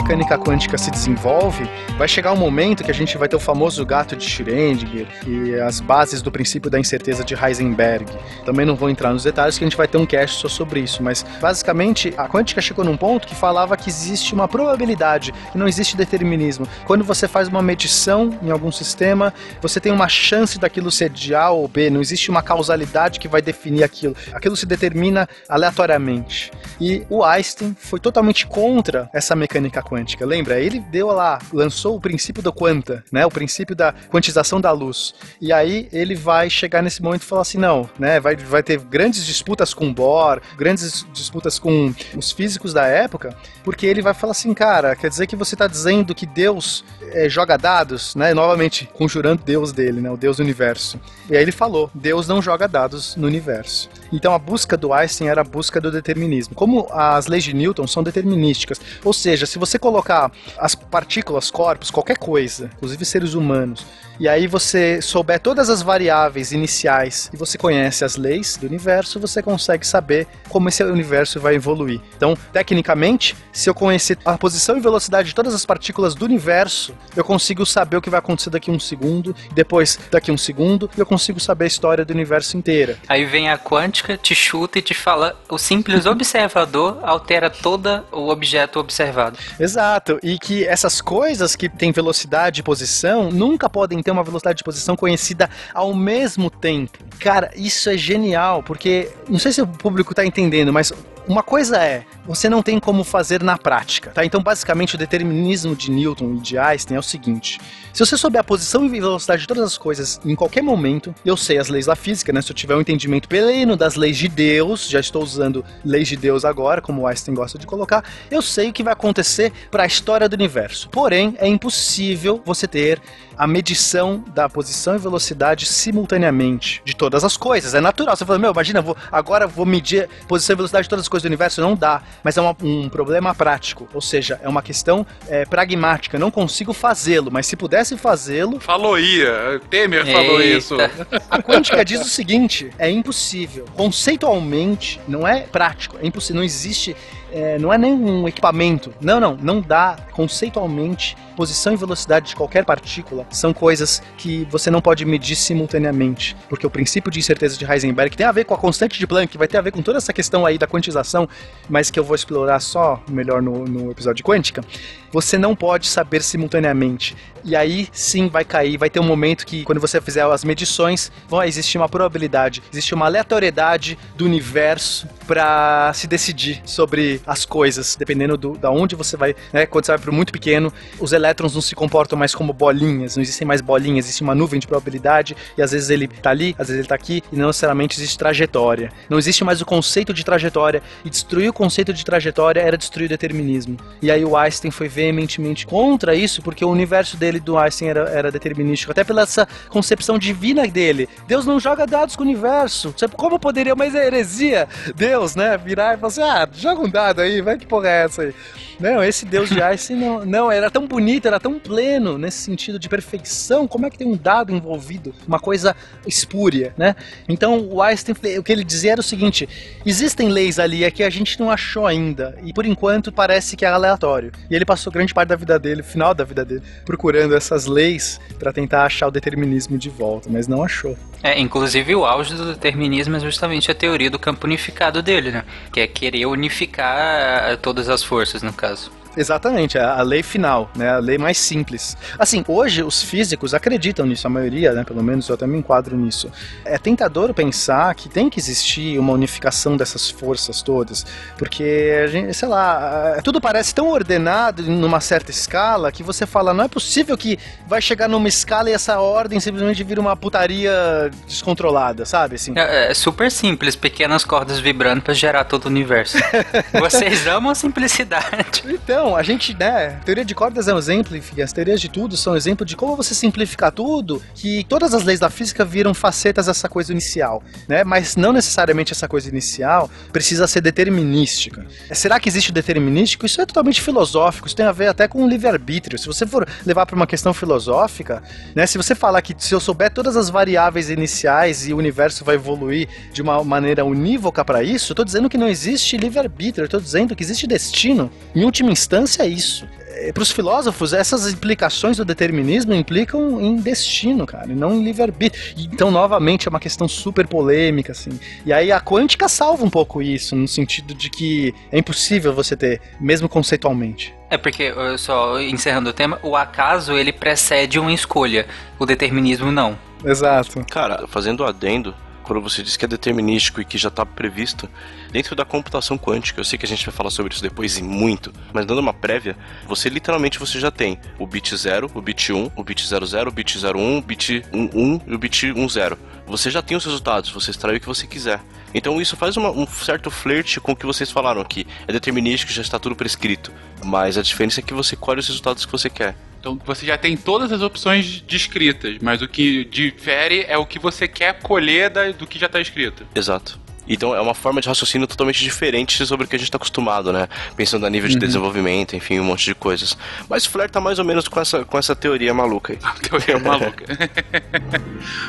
Mecânica 0.08 0.38
quântica 0.38 0.78
se 0.78 0.90
desenvolve, 0.90 1.70
vai 1.98 2.08
chegar 2.08 2.32
um 2.32 2.38
momento 2.38 2.82
que 2.82 2.90
a 2.90 2.94
gente 2.94 3.18
vai 3.18 3.28
ter 3.28 3.36
o 3.36 3.40
famoso 3.42 3.86
gato 3.86 4.16
de 4.16 4.26
Schrödinger 4.26 5.06
e 5.28 5.54
as 5.60 5.82
bases 5.82 6.22
do 6.22 6.32
princípio 6.32 6.72
da 6.72 6.80
incerteza 6.80 7.26
de 7.26 7.36
Heisenberg. 7.36 8.06
Também 8.46 8.66
não 8.66 8.74
vou 8.74 8.90
entrar 8.90 9.12
nos 9.12 9.26
detalhes 9.26 9.58
que 9.58 9.66
a 9.66 9.68
gente 9.68 9.76
vai 9.76 9.86
ter 9.86 9.98
um 9.98 10.06
cast 10.06 10.40
só 10.40 10.48
sobre 10.48 10.80
isso, 10.80 11.04
mas 11.04 11.26
basicamente 11.42 12.14
a 12.18 12.26
quântica 12.26 12.62
chegou 12.62 12.86
num 12.86 12.96
ponto 12.96 13.28
que 13.28 13.36
falava 13.36 13.76
que 13.76 13.90
existe 13.90 14.34
uma 14.34 14.48
probabilidade, 14.48 15.34
que 15.52 15.58
não 15.58 15.68
existe 15.68 15.98
determinismo. 15.98 16.66
Quando 16.86 17.04
você 17.04 17.28
faz 17.28 17.50
uma 17.50 17.62
medição 17.62 18.34
em 18.42 18.50
algum 18.50 18.72
sistema, 18.72 19.34
você 19.62 19.78
tem 19.82 19.92
uma 19.92 20.08
chance 20.08 20.58
daquilo 20.58 20.90
ser 20.90 21.10
de 21.10 21.36
A 21.36 21.50
ou 21.50 21.68
B, 21.68 21.90
não 21.90 22.00
existe 22.00 22.30
uma 22.30 22.42
causalidade 22.42 23.20
que 23.20 23.28
vai 23.28 23.42
definir 23.42 23.84
aquilo. 23.84 24.16
Aquilo 24.32 24.56
se 24.56 24.66
determina 24.66 25.28
aleatoriamente. 25.50 26.50
E 26.80 27.06
o 27.10 27.26
Einstein 27.26 27.76
foi 27.78 28.00
totalmente 28.00 28.48
contra 28.48 29.10
essa 29.14 29.36
mecânica 29.36 29.58
mecânica 29.68 29.82
quântica. 29.98 30.26
Lembra? 30.26 30.60
Ele 30.60 30.80
deu 30.80 31.08
lá, 31.08 31.40
lançou 31.52 31.96
o 31.96 32.02
princípio 32.02 32.44
do 32.44 32.54
quanta, 32.54 33.04
né? 33.12 33.26
O 33.26 33.32
princípio 33.32 33.76
da 33.76 33.94
quantização 34.10 34.62
da 34.62 34.72
luz. 34.72 35.14
E 35.42 35.52
aí 35.52 35.90
ele 35.92 36.16
vai 36.16 36.50
chegar 36.50 36.84
nesse 36.84 37.02
momento 37.02 37.24
e 37.24 37.26
falar 37.26 37.42
assim, 37.42 37.58
não, 37.58 37.90
né? 37.98 38.20
Vai, 38.20 38.36
vai 38.36 38.62
ter 38.62 38.80
grandes 38.80 39.26
disputas 39.26 39.74
com 39.74 39.94
Bohr, 39.94 40.40
grandes 40.56 41.06
disputas 41.12 41.58
com 41.58 41.94
os 42.16 42.32
físicos 42.32 42.74
da 42.74 42.86
época, 42.86 43.36
porque 43.64 43.86
ele 43.86 44.02
vai 44.02 44.14
falar 44.14 44.32
assim, 44.32 44.54
cara, 44.54 44.96
quer 44.96 45.10
dizer 45.10 45.26
que 45.28 45.36
você 45.36 45.56
está 45.56 45.68
dizendo 45.68 46.14
que 46.14 46.26
Deus 46.26 46.84
é, 47.12 47.30
joga 47.30 47.58
dados, 47.58 48.16
né? 48.16 48.34
Novamente, 48.34 48.90
conjurando 48.94 49.44
Deus 49.44 49.72
dele, 49.72 50.02
né? 50.02 50.10
O 50.10 50.18
Deus 50.18 50.38
do 50.38 50.44
universo. 50.44 51.00
E 51.30 51.36
aí 51.36 51.42
ele 51.42 51.52
falou: 51.52 51.90
Deus 51.94 52.28
não 52.28 52.42
joga 52.42 52.68
dados 52.68 53.16
no 53.16 53.28
universo. 53.28 53.90
Então 54.12 54.34
a 54.34 54.40
busca 54.40 54.78
do 54.78 54.94
Einstein 54.94 55.28
era 55.28 55.42
a 55.42 55.44
busca 55.44 55.82
do 55.82 55.92
determinismo. 55.92 56.56
Como 56.56 56.88
as 56.92 57.28
leis 57.28 57.44
de 57.44 57.54
Newton 57.54 57.88
são 57.88 58.04
determinísticas, 58.04 58.80
ou 59.04 59.14
seja, 59.14 59.46
se 59.46 59.60
você 59.60 59.78
colocar 59.78 60.32
as 60.58 60.76
partículas, 60.76 61.52
corpos, 61.52 61.92
qualquer 61.92 62.18
coisa, 62.18 62.70
inclusive 62.76 63.06
seres 63.06 63.34
humanos, 63.34 63.86
e 64.20 64.28
aí 64.28 64.48
você 64.48 65.02
souber 65.02 65.40
todas 65.40 65.70
as 65.70 65.82
variáveis 65.82 66.52
iniciais 66.52 67.30
e 67.34 67.38
você 67.38 67.58
conhece 67.58 68.04
as 68.04 68.16
leis 68.16 68.58
do 68.58 68.66
universo, 68.66 69.20
você 69.20 69.42
consegue 69.42 69.86
saber 69.86 70.28
como 70.50 70.70
esse 70.70 70.84
universo 70.84 71.40
vai 71.40 71.56
evoluir. 71.56 72.02
Então, 72.16 72.38
tecnicamente, 72.52 73.36
se 73.52 73.70
eu 73.70 73.74
conhecer 73.74 74.18
a 74.26 74.38
posição 74.38 74.78
e 74.78 74.80
velocidade 74.80 75.30
de 75.30 75.36
todas 75.36 75.54
as 75.54 75.66
partículas 75.66 76.16
do 76.16 76.26
universo, 76.26 76.94
eu 77.16 77.24
consigo 77.24 77.66
saber 77.66 77.98
o 77.98 78.02
que 78.02 78.10
vai 78.10 78.20
acontecer 78.20 78.50
daqui 78.50 78.72
a 78.72 78.74
um 78.74 78.80
segundo, 78.80 79.36
depois 79.54 80.00
daqui 80.12 80.32
a 80.32 80.34
um 80.34 80.38
segundo, 80.38 80.90
e 80.96 81.00
eu 81.00 81.06
consigo 81.06 81.40
saber 81.40 81.66
a 81.66 81.68
história 81.68 82.06
do 82.06 82.12
universo 82.12 82.58
inteira. 82.58 82.98
Aí 83.08 83.26
vem 83.26 83.50
a 83.50 83.58
quântica, 83.58 84.18
te 84.18 84.34
chuta 84.34 84.80
e 84.80 84.82
te 84.82 84.94
fala: 84.94 85.36
o 85.50 85.58
simples 85.58 86.06
observador 86.08 87.00
altera 87.04 87.50
todo 87.50 88.04
o 88.12 88.30
objeto 88.30 88.80
observado. 88.80 89.38
Exato, 89.60 90.20
e 90.24 90.38
que 90.40 90.66
essas 90.66 91.02
coisas 91.02 91.56
que 91.56 91.70
têm 91.70 91.92
velocidade 91.92 92.62
e 92.62 92.64
posição 92.64 93.32
nunca 93.32 93.70
podem 93.70 94.02
ter 94.08 94.12
uma 94.12 94.24
velocidade 94.24 94.60
de 94.60 94.64
posição 94.64 94.96
conhecida 94.96 95.50
ao 95.74 95.94
mesmo 95.94 96.50
tempo. 96.50 96.98
Cara, 97.20 97.52
isso 97.58 97.90
é 97.90 97.98
genial, 97.98 98.64
porque 98.64 99.10
não 99.28 99.38
sei 99.38 99.52
se 99.52 99.62
o 99.62 99.68
público 99.68 100.16
tá 100.16 100.26
entendendo, 100.26 100.72
mas 100.72 100.94
uma 101.28 101.44
coisa 101.44 101.78
é, 101.78 102.06
você 102.26 102.50
não 102.50 102.64
tem 102.64 102.80
como 102.80 103.04
fazer 103.04 103.44
na 103.44 103.58
prática, 103.58 104.12
tá? 104.12 104.24
Então, 104.24 104.42
basicamente, 104.42 104.96
o 104.96 104.98
determinismo 104.98 105.76
de 105.76 105.92
Newton 105.92 106.36
e 106.36 106.40
de 106.40 106.58
Einstein 106.58 106.96
é 106.96 107.00
o 107.00 107.04
seguinte: 107.04 107.60
se 107.94 108.06
você 108.06 108.18
souber 108.18 108.40
a 108.40 108.44
posição 108.44 108.86
e 108.86 108.90
velocidade 108.90 109.42
de 109.42 109.48
todas 109.48 109.64
as 109.64 109.78
coisas 109.78 110.20
em 110.24 110.36
qualquer 110.36 110.62
momento, 110.62 111.14
eu 111.26 111.36
sei 111.36 111.58
as 111.58 111.68
leis 111.68 111.86
da 111.86 111.96
física, 111.96 112.32
né? 112.32 112.42
Se 112.42 112.52
eu 112.52 112.56
tiver 112.56 112.76
um 112.76 112.82
entendimento 112.82 113.28
pleno 113.28 113.76
das 113.76 113.96
leis 113.96 114.18
de 114.18 114.28
Deus, 114.28 114.88
já 114.88 115.00
estou 115.00 115.22
usando 115.22 115.66
leis 115.84 116.08
de 116.08 116.16
Deus 116.16 116.46
agora, 116.46 116.82
como 116.82 117.06
Einstein 117.06 117.36
gosta 117.36 117.58
de 117.58 117.68
colocar, 117.68 118.04
eu 118.32 118.42
sei 118.42 118.70
o 118.70 118.74
que 118.74 118.84
vai 118.84 118.94
acontecer 118.94 119.52
para 119.70 119.84
a 119.84 119.88
história 119.88 120.30
do 120.30 120.34
universo. 120.34 120.90
Porém, 120.90 121.36
é 121.40 121.48
impossível 121.48 122.42
você 122.46 122.68
ter 122.68 123.02
a 123.38 123.46
medição 123.46 124.24
da 124.34 124.50
posição 124.50 124.96
e 124.96 124.98
velocidade 124.98 125.66
simultaneamente 125.66 126.82
de 126.84 126.96
todas 126.96 127.24
as 127.24 127.38
coisas. 127.38 127.76
É 127.76 127.80
natural. 127.80 128.16
Você 128.16 128.26
fala, 128.26 128.40
meu, 128.40 128.52
imagina, 128.52 128.82
vou, 128.82 128.98
agora 129.12 129.46
vou 129.46 129.66
medir 129.66 130.10
posição 130.28 130.54
e 130.54 130.58
velocidade 130.58 130.84
de 130.84 130.90
todas 130.90 131.06
as 131.06 131.10
coisas 131.10 131.17
do 131.22 131.28
universo. 131.28 131.62
Não 131.62 131.76
dá. 131.76 132.02
Mas 132.24 132.38
é 132.38 132.42
uma, 132.42 132.56
um 132.62 132.90
problema 132.90 133.34
prático. 133.34 133.88
Ou 133.94 134.02
seja, 134.02 134.40
é 134.42 134.50
uma 134.50 134.62
questão 134.62 135.06
é, 135.28 135.46
pragmática. 135.46 136.18
Não 136.18 136.32
consigo 136.32 136.74
fazê-lo, 136.74 137.30
mas 137.32 137.48
se 137.48 137.56
pudesse 137.56 137.98
fazê-lo. 137.98 138.60
Falou 138.60 139.00
ia. 139.00 139.62
Temer 139.70 140.06
falou 140.06 140.42
Eita. 140.42 140.58
isso. 140.58 140.78
A 141.30 141.42
quântica 141.42 141.84
diz 141.84 142.02
o 142.02 142.10
seguinte: 142.10 142.70
é 142.78 142.90
impossível. 142.90 143.66
Conceitualmente, 143.76 145.00
não 145.08 145.28
é 145.28 145.42
prático. 145.42 145.98
É 146.02 146.06
impossível. 146.06 146.38
Não 146.38 146.44
existe. 146.44 146.96
É, 147.32 147.58
não 147.60 147.74
é 147.74 147.78
nem 147.78 147.94
um 147.94 148.28
equipamento. 148.28 148.94
Não, 149.02 149.20
não. 149.20 149.38
Não 149.42 149.62
dá. 149.62 149.98
Conceitualmente, 150.12 151.16
posição 151.36 151.74
e 151.74 151.78
velocidade 151.78 152.30
de 152.30 152.36
qualquer 152.36 152.66
partícula 152.66 153.26
são 153.30 153.54
coisas 153.54 154.02
que 154.18 154.48
você 154.50 154.72
não 154.72 154.82
pode 154.82 155.06
medir 155.06 155.36
simultaneamente. 155.36 156.36
Porque 156.50 156.66
o 156.66 156.70
princípio 156.70 157.12
de 157.12 157.20
incerteza 157.20 157.58
de 157.58 157.66
Heisenberg 157.66 158.12
que 158.12 158.18
tem 158.18 158.26
a 158.26 158.32
ver 158.32 158.46
com 158.46 158.54
a 158.54 158.58
constante 158.58 158.98
de 158.98 159.06
Planck, 159.06 159.38
vai 159.38 159.48
ter 159.48 159.58
a 159.58 159.62
ver 159.62 159.72
com 159.72 159.82
toda 159.82 159.98
essa 159.98 160.12
questão 160.12 160.46
aí 160.46 160.58
da 160.58 160.68
quantização, 160.68 161.28
mas 161.70 161.92
que 161.92 162.00
eu 162.00 162.04
vou 162.04 162.16
explorar 162.16 162.60
só 162.60 163.02
melhor 163.10 163.42
no, 163.42 163.66
no 163.66 163.92
episódio 163.92 164.18
de 164.18 164.24
quântica. 164.24 164.64
Você 165.12 165.38
não 165.38 165.56
pode 165.56 165.88
saber 165.88 166.22
simultaneamente. 166.22 167.16
E 167.44 167.56
aí 167.56 167.88
sim 167.94 168.28
vai 168.28 168.44
cair, 168.44 168.78
vai 168.78 168.90
ter 168.90 169.00
um 169.00 169.04
momento 169.04 169.46
que, 169.46 169.64
quando 169.64 169.80
você 169.80 170.02
fizer 170.02 170.26
as 170.26 170.44
medições, 170.44 171.12
vai 171.30 171.48
existir 171.48 171.78
uma 171.78 171.88
probabilidade, 171.88 172.62
existe 172.72 172.94
uma 172.94 173.06
aleatoriedade 173.06 173.98
do 174.18 174.26
universo 174.26 175.08
para 175.26 175.92
se 175.94 176.08
decidir 176.08 176.62
sobre 176.66 177.17
as 177.26 177.46
coisas, 177.46 177.96
dependendo 177.96 178.38
do, 178.38 178.58
da 178.58 178.72
onde 178.72 178.96
você 178.96 179.18
vai, 179.18 179.36
né? 179.52 179.66
Quando 179.66 179.86
você 179.86 179.92
vai 179.92 180.00
para 180.00 180.12
muito 180.12 180.32
pequeno, 180.32 180.72
os 181.00 181.14
elétrons 181.14 181.54
não 181.54 181.62
se 181.62 181.76
comportam 181.76 182.18
mais 182.18 182.34
como 182.34 182.54
bolinhas, 182.54 183.16
não 183.16 183.24
existem 183.24 183.48
mais 183.48 183.62
bolinhas, 183.62 184.06
existe 184.06 184.22
uma 184.22 184.36
nuvem 184.36 184.60
de 184.60 184.68
probabilidade 184.68 185.36
e 185.58 185.62
às 185.62 185.72
vezes 185.72 185.90
ele 185.90 186.08
tá 186.08 186.30
ali, 186.30 186.56
às 186.58 186.68
vezes 186.68 186.80
ele 186.80 186.88
tá 186.88 186.96
aqui 186.96 187.24
e 187.32 187.36
não 187.36 187.48
necessariamente 187.48 187.98
existe 187.98 188.18
trajetória. 188.18 188.92
Não 189.10 189.18
existe 189.18 189.44
mais 189.44 189.62
o 189.62 189.66
conceito 189.66 190.14
de 190.14 190.24
trajetória 190.24 190.82
e 191.04 191.10
destruir 191.10 191.50
o 191.50 191.54
conceito 191.54 191.94
de 191.94 192.04
trajetória 192.04 192.62
era 192.62 192.78
destruir 192.78 193.06
o 193.06 193.10
determinismo. 193.10 193.78
E 194.02 194.12
aí 194.12 194.24
o 194.24 194.36
Einstein 194.36 194.72
foi 194.72 194.88
veementemente 194.88 195.66
contra 195.66 196.16
isso 196.16 196.42
porque 196.42 196.64
o 196.64 196.70
universo 196.70 197.18
dele 197.18 197.40
do 197.40 197.58
Einstein 197.58 197.90
era, 197.90 198.10
era 198.10 198.32
determinístico, 198.32 198.92
até 198.92 199.04
pela 199.04 199.22
essa 199.22 199.48
concepção 199.70 200.18
divina 200.18 200.68
dele. 200.68 201.08
Deus 201.28 201.46
não 201.46 201.60
joga 201.60 201.86
dados 201.86 202.16
com 202.16 202.24
o 202.24 202.26
universo. 202.26 202.94
Como 203.16 203.40
poderia, 203.40 203.74
é 203.78 204.08
heresia, 204.08 204.68
Deus, 204.96 205.36
né, 205.36 205.58
virar 205.58 205.96
e 205.96 205.98
falar 205.98 206.08
assim, 206.08 206.22
ah, 206.22 206.50
joga 206.52 206.82
um 206.82 206.90
dado 206.90 207.07
aí, 207.16 207.42
vai 207.42 207.58
que 207.58 207.66
porra 207.66 207.90
é 207.90 208.04
essa 208.04 208.22
aí. 208.24 208.34
Não, 208.80 209.04
esse 209.04 209.26
Deus 209.26 209.50
de 209.50 209.62
Einstein 209.62 209.98
não, 209.98 210.26
não, 210.26 210.52
era 210.52 210.70
tão 210.70 210.88
bonito, 210.88 211.28
era 211.28 211.40
tão 211.40 211.58
pleno 211.58 212.18
nesse 212.18 212.38
sentido 212.38 212.78
de 212.78 212.88
perfeição. 212.88 213.68
Como 213.68 213.86
é 213.86 213.90
que 213.90 213.98
tem 213.98 214.08
um 214.08 214.16
dado 214.16 214.54
envolvido? 214.54 215.14
Uma 215.28 215.40
coisa 215.40 215.76
espúria, 216.06 216.74
né? 216.78 216.96
Então 217.28 217.60
o 217.72 217.82
Einstein, 217.82 218.16
o 218.38 218.44
que 218.44 218.52
ele 218.52 218.64
dizia 218.64 218.92
era 218.94 219.02
o 219.02 219.04
seguinte: 219.04 219.48
existem 219.86 220.30
leis 220.30 220.60
ali 220.60 220.84
é 220.84 220.92
que 220.92 221.04
a 221.04 221.10
gente 221.10 221.40
não 221.40 221.50
achou 221.50 221.86
ainda, 221.88 222.38
e 222.44 222.54
por 222.54 222.66
enquanto 222.66 223.12
parece 223.12 223.56
que 223.56 223.66
é 223.66 223.68
aleatório. 223.68 224.32
E 224.50 224.56
ele 224.56 224.66
passou 224.66 224.92
grande 224.94 225.14
parte 225.14 225.30
da 225.30 225.36
vida 225.36 225.58
dele, 225.58 225.82
final 225.82 226.14
da 226.14 226.24
vida 226.24 226.46
dele, 226.46 226.62
procurando 226.86 227.36
essas 227.36 227.66
leis 227.66 228.20
para 228.38 228.54
tentar 228.54 228.86
achar 228.86 229.08
o 229.08 229.12
determinismo 229.12 229.78
de 229.78 229.90
volta, 229.90 230.30
mas 230.32 230.48
não 230.48 230.64
achou. 230.64 230.96
É, 231.24 231.40
inclusive 231.40 231.96
o 231.96 232.06
auge 232.06 232.36
do 232.36 232.54
determinismo 232.54 233.16
é 233.16 233.20
justamente 233.20 233.72
a 233.72 233.76
teoria 233.76 234.10
do 234.10 234.20
campo 234.20 234.46
unificado 234.46 235.02
dele, 235.02 235.32
né? 235.32 235.44
Que 235.74 235.80
é 235.80 235.88
querer 235.88 236.28
unificar 236.28 237.52
eh, 237.52 237.58
todas 237.58 237.90
as 237.90 238.04
forças, 238.04 238.44
no 238.44 238.54
caso. 238.54 238.67
caso. 238.68 238.97
Exatamente, 239.18 239.80
a, 239.80 239.98
a 239.98 240.02
lei 240.04 240.22
final, 240.22 240.70
né? 240.76 240.92
A 240.92 241.00
lei 241.00 241.18
mais 241.18 241.40
simples. 241.40 241.98
Assim, 242.20 242.46
hoje 242.48 242.84
os 242.84 243.02
físicos 243.02 243.56
acreditam 243.56 244.06
nisso, 244.06 244.28
a 244.28 244.30
maioria, 244.30 244.74
né? 244.74 244.84
Pelo 244.84 245.04
menos 245.04 245.28
eu 245.28 245.34
até 245.34 245.48
me 245.48 245.58
enquadro 245.58 245.98
nisso. 245.98 246.32
É 246.64 246.78
tentador 246.78 247.34
pensar 247.34 247.94
que 247.96 248.08
tem 248.08 248.30
que 248.30 248.40
existir 248.40 249.00
uma 249.00 249.14
unificação 249.14 249.76
dessas 249.76 250.10
forças 250.10 250.62
todas, 250.62 251.04
porque 251.36 252.00
a 252.04 252.08
gente, 252.08 252.34
sei 252.34 252.48
lá, 252.48 253.16
é, 253.18 253.22
tudo 253.22 253.42
parece 253.42 253.74
tão 253.74 253.90
ordenado 253.90 254.62
numa 254.64 255.02
certa 255.02 255.32
escala 255.32 255.92
que 255.92 256.04
você 256.04 256.28
fala, 256.28 256.54
não 256.54 256.66
é 256.66 256.68
possível 256.68 257.18
que 257.18 257.40
vai 257.66 257.82
chegar 257.82 258.08
numa 258.08 258.28
escala 258.28 258.70
e 258.70 258.74
essa 258.74 259.00
ordem 259.00 259.40
simplesmente 259.40 259.84
vira 259.84 260.00
uma 260.00 260.16
putaria 260.16 261.10
descontrolada, 261.26 262.06
sabe? 262.06 262.36
Assim. 262.36 262.54
É, 262.56 262.92
é 262.92 262.94
super 262.94 263.32
simples, 263.32 263.76
pequenas 263.76 264.24
cordas 264.24 264.60
vibrando 264.60 265.02
pra 265.02 265.14
gerar 265.14 265.44
todo 265.46 265.66
o 265.66 265.70
universo. 265.70 266.18
Vocês 266.80 267.26
amam 267.26 267.52
a 267.52 267.56
simplicidade. 267.56 268.64
Então, 268.68 269.07
a 269.16 269.24
gente, 269.24 269.56
né, 269.56 270.00
teoria 270.06 270.26
de 270.26 270.36
cordas 270.36 270.68
é 270.68 270.74
um 270.74 270.78
exemplo, 270.78 271.16
enfim, 271.16 271.42
as 271.42 271.54
teorias 271.54 271.80
de 271.80 271.90
tudo 271.90 272.18
são 272.18 272.34
um 272.34 272.36
exemplo 272.36 272.66
de 272.66 272.76
como 272.76 272.96
você 272.96 273.14
simplificar 273.14 273.72
tudo, 273.72 274.22
que 274.36 274.66
todas 274.66 274.94
as 274.94 275.04
leis 275.04 275.20
da 275.20 275.30
física 275.30 275.64
viram 275.64 275.94
facetas 275.94 276.46
dessa 276.48 276.68
coisa 276.68 276.92
inicial, 276.92 277.44
né? 277.68 277.84
Mas 277.84 278.16
não 278.16 278.32
necessariamente 278.34 278.94
essa 278.94 279.08
coisa 279.08 279.30
inicial 279.30 279.90
precisa 280.12 280.48
ser 280.48 280.62
determinística. 280.62 281.66
Será 281.92 282.20
que 282.20 282.30
existe 282.30 282.52
o 282.52 282.54
determinístico? 282.54 283.26
Isso 283.26 283.42
é 283.42 283.46
totalmente 283.46 283.82
filosófico, 283.82 284.48
isso 284.48 284.56
tem 284.56 284.66
a 284.66 284.72
ver 284.72 284.88
até 284.88 285.08
com 285.08 285.24
o 285.24 285.28
livre-arbítrio. 285.28 285.98
Se 285.98 286.08
você 286.08 286.26
for 286.26 286.48
levar 286.66 286.86
para 286.86 286.96
uma 286.96 287.08
questão 287.08 287.34
filosófica, 287.34 288.24
né, 288.56 288.66
se 288.66 288.78
você 288.78 288.96
falar 288.96 289.22
que 289.22 289.36
se 289.38 289.54
eu 289.54 289.60
souber 289.60 289.92
todas 289.92 290.16
as 290.16 290.30
variáveis 290.30 290.90
iniciais 290.90 291.68
e 291.68 291.74
o 291.74 291.78
universo 291.78 292.26
vai 292.26 292.36
evoluir 292.36 292.88
de 293.12 293.22
uma 293.22 293.44
maneira 293.44 293.86
unívoca 293.86 294.44
para 294.44 294.64
isso, 294.64 294.92
eu 294.92 294.96
tô 294.96 295.04
dizendo 295.04 295.30
que 295.30 295.38
não 295.38 295.48
existe 295.48 295.98
livre-arbítrio, 295.98 296.66
eu 296.66 296.70
tô 296.70 296.80
dizendo 296.80 297.16
que 297.16 297.24
existe 297.24 297.48
destino. 297.48 298.12
Em 298.36 298.44
última 298.44 298.72
instância, 298.72 298.97
é 299.20 299.28
isso. 299.28 299.68
Para 300.14 300.22
os 300.22 300.32
filósofos, 300.32 300.94
essas 300.94 301.34
implicações 301.34 301.98
do 301.98 302.06
determinismo 302.06 302.72
implicam 302.74 303.42
em 303.42 303.56
destino, 303.56 304.28
cara, 304.28 304.52
e 304.52 304.56
não 304.56 304.76
em 304.76 304.84
livre-arbítrio. 304.84 305.56
Então, 305.58 305.90
novamente, 305.90 306.48
é 306.48 306.50
uma 306.50 306.60
questão 306.60 306.88
super 306.88 307.28
polêmica, 307.28 307.94
assim. 307.94 308.12
E 308.46 308.54
aí 308.54 308.72
a 308.72 308.80
quântica 308.80 309.28
salva 309.28 309.66
um 309.66 309.70
pouco 309.70 310.00
isso, 310.00 310.36
no 310.36 310.48
sentido 310.48 310.94
de 310.94 311.10
que 311.10 311.52
é 311.72 311.80
impossível 311.80 312.32
você 312.32 312.56
ter, 312.56 312.80
mesmo 313.00 313.28
conceitualmente. 313.28 314.14
É 314.30 314.38
porque, 314.38 314.72
só 315.00 315.42
encerrando 315.42 315.90
o 315.90 315.94
tema, 315.94 316.20
o 316.22 316.36
acaso 316.36 316.94
ele 316.94 317.12
precede 317.12 317.80
uma 317.80 317.92
escolha, 317.92 318.46
o 318.78 318.86
determinismo 318.86 319.52
não. 319.52 319.78
Exato. 320.06 320.64
Cara, 320.70 321.08
fazendo 321.08 321.44
adendo, 321.44 321.96
quando 322.28 322.42
você 322.42 322.62
diz 322.62 322.76
que 322.76 322.84
é 322.84 322.88
determinístico 322.88 323.62
e 323.62 323.66
que 323.66 323.78
já 323.78 323.88
está 323.88 324.06
previsto, 324.06 324.70
dentro 325.12 325.34
da 325.34 325.46
computação 325.46 325.98
quântica, 325.98 326.42
eu 326.42 326.44
sei 326.44 326.60
que 326.60 326.66
a 326.66 326.68
gente 326.68 326.86
vai 326.86 326.94
falar 326.94 327.10
sobre 327.10 327.34
isso 327.34 327.42
depois 327.42 327.78
e 327.78 327.84
muito, 327.84 328.34
mas 328.52 328.66
dando 328.66 328.80
uma 328.80 328.94
prévia, 328.94 329.38
você 329.66 329.88
literalmente 329.88 330.38
você 330.38 330.60
já 330.60 330.70
tem 330.70 331.00
o 331.18 331.26
bit 331.26 331.56
0, 331.56 331.90
o 331.96 332.02
bit 332.02 332.34
1, 332.34 332.52
o 332.54 332.64
bit 332.64 332.86
00, 332.86 333.30
o 333.30 333.32
bit 333.32 333.58
01, 333.66 333.98
o 333.98 334.02
bit 334.02 334.44
11 334.54 335.04
e 335.08 335.16
o 335.16 335.18
bit 335.18 335.54
10. 335.54 335.94
Você 336.28 336.52
já 336.52 336.62
tem 336.62 336.76
os 336.76 336.84
resultados, 336.84 337.30
você 337.30 337.52
extrai 337.52 337.78
o 337.78 337.80
que 337.80 337.88
você 337.88 338.06
quiser. 338.06 338.42
Então 338.74 339.02
isso 339.02 339.16
faz 339.16 339.38
uma, 339.38 339.50
um 339.50 339.66
certo 339.66 340.12
flerte 340.12 340.60
com 340.60 340.74
o 340.74 340.76
que 340.76 340.86
vocês 340.86 341.10
falaram 341.10 341.40
aqui. 341.40 341.66
É 341.88 341.94
determinístico, 341.94 342.52
já 342.52 342.62
está 342.62 342.78
tudo 342.78 342.98
prescrito. 342.98 343.54
Mas 343.86 344.18
a 344.18 344.22
diferença 344.22 344.60
é 344.60 344.64
que 344.64 344.74
você 344.74 344.98
colhe 344.98 345.22
os 345.22 345.28
resultados 345.28 345.66
que 345.66 345.72
você 345.72 345.90
quer. 345.90 346.14
Então 346.40 346.60
você 346.66 346.86
já 346.86 346.98
tem 346.98 347.18
todas 347.18 347.52
as 347.52 347.62
opções 347.62 348.22
descritas, 348.28 348.98
mas 349.02 349.22
o 349.22 349.28
que 349.28 349.66
difere 349.66 350.46
é 350.48 350.58
o 350.58 350.66
que 350.66 350.80
você 350.80 351.08
quer 351.08 351.40
colher 351.42 351.90
da- 351.90 352.12
do 352.12 352.26
que 352.28 352.38
já 352.40 352.46
está 352.46 352.60
escrito. 352.62 353.06
Exato. 353.16 353.60
Então 353.90 354.14
é 354.14 354.20
uma 354.20 354.34
forma 354.34 354.60
de 354.60 354.68
raciocínio 354.68 355.08
totalmente 355.08 355.42
diferente 355.42 356.06
sobre 356.06 356.26
o 356.26 356.28
que 356.30 356.36
a 356.36 356.40
gente 356.40 356.50
está 356.50 356.58
acostumado, 356.58 357.14
né? 357.14 357.30
Pensando 357.56 357.86
a 357.86 357.90
nível 357.90 358.10
de 358.10 358.16
Uhum. 358.16 358.20
desenvolvimento, 358.20 358.96
enfim, 358.98 359.18
um 359.20 359.24
monte 359.24 359.46
de 359.46 359.56
coisas. 359.56 359.98
Mas 360.30 360.46
flerta 360.46 360.82
mais 360.82 361.00
ou 361.00 361.06
menos 361.06 361.28
com 361.30 361.40
essa, 361.40 361.64
com 361.64 361.78
essa 361.78 361.96
teoria 361.96 362.34
maluca 362.34 362.74
aí. 362.74 362.80
Teoria 363.08 363.40
maluca. 363.40 363.86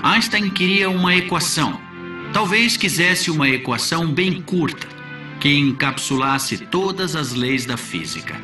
Einstein 0.02 0.50
queria 0.50 0.90
uma 0.90 1.14
equação. 1.14 1.80
Talvez 2.32 2.76
quisesse 2.76 3.30
uma 3.30 3.48
equação 3.48 4.06
bem 4.12 4.40
curta, 4.42 4.86
que 5.40 5.56
encapsulasse 5.56 6.58
todas 6.66 7.14
as 7.16 7.32
leis 7.32 7.64
da 7.64 7.76
física. 7.76 8.34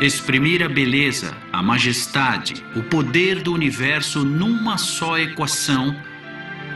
Exprimir 0.00 0.62
a 0.62 0.68
beleza, 0.68 1.34
a 1.52 1.60
majestade, 1.60 2.64
o 2.76 2.84
poder 2.84 3.42
do 3.42 3.52
universo 3.52 4.24
numa 4.24 4.78
só 4.78 5.18
equação 5.18 5.92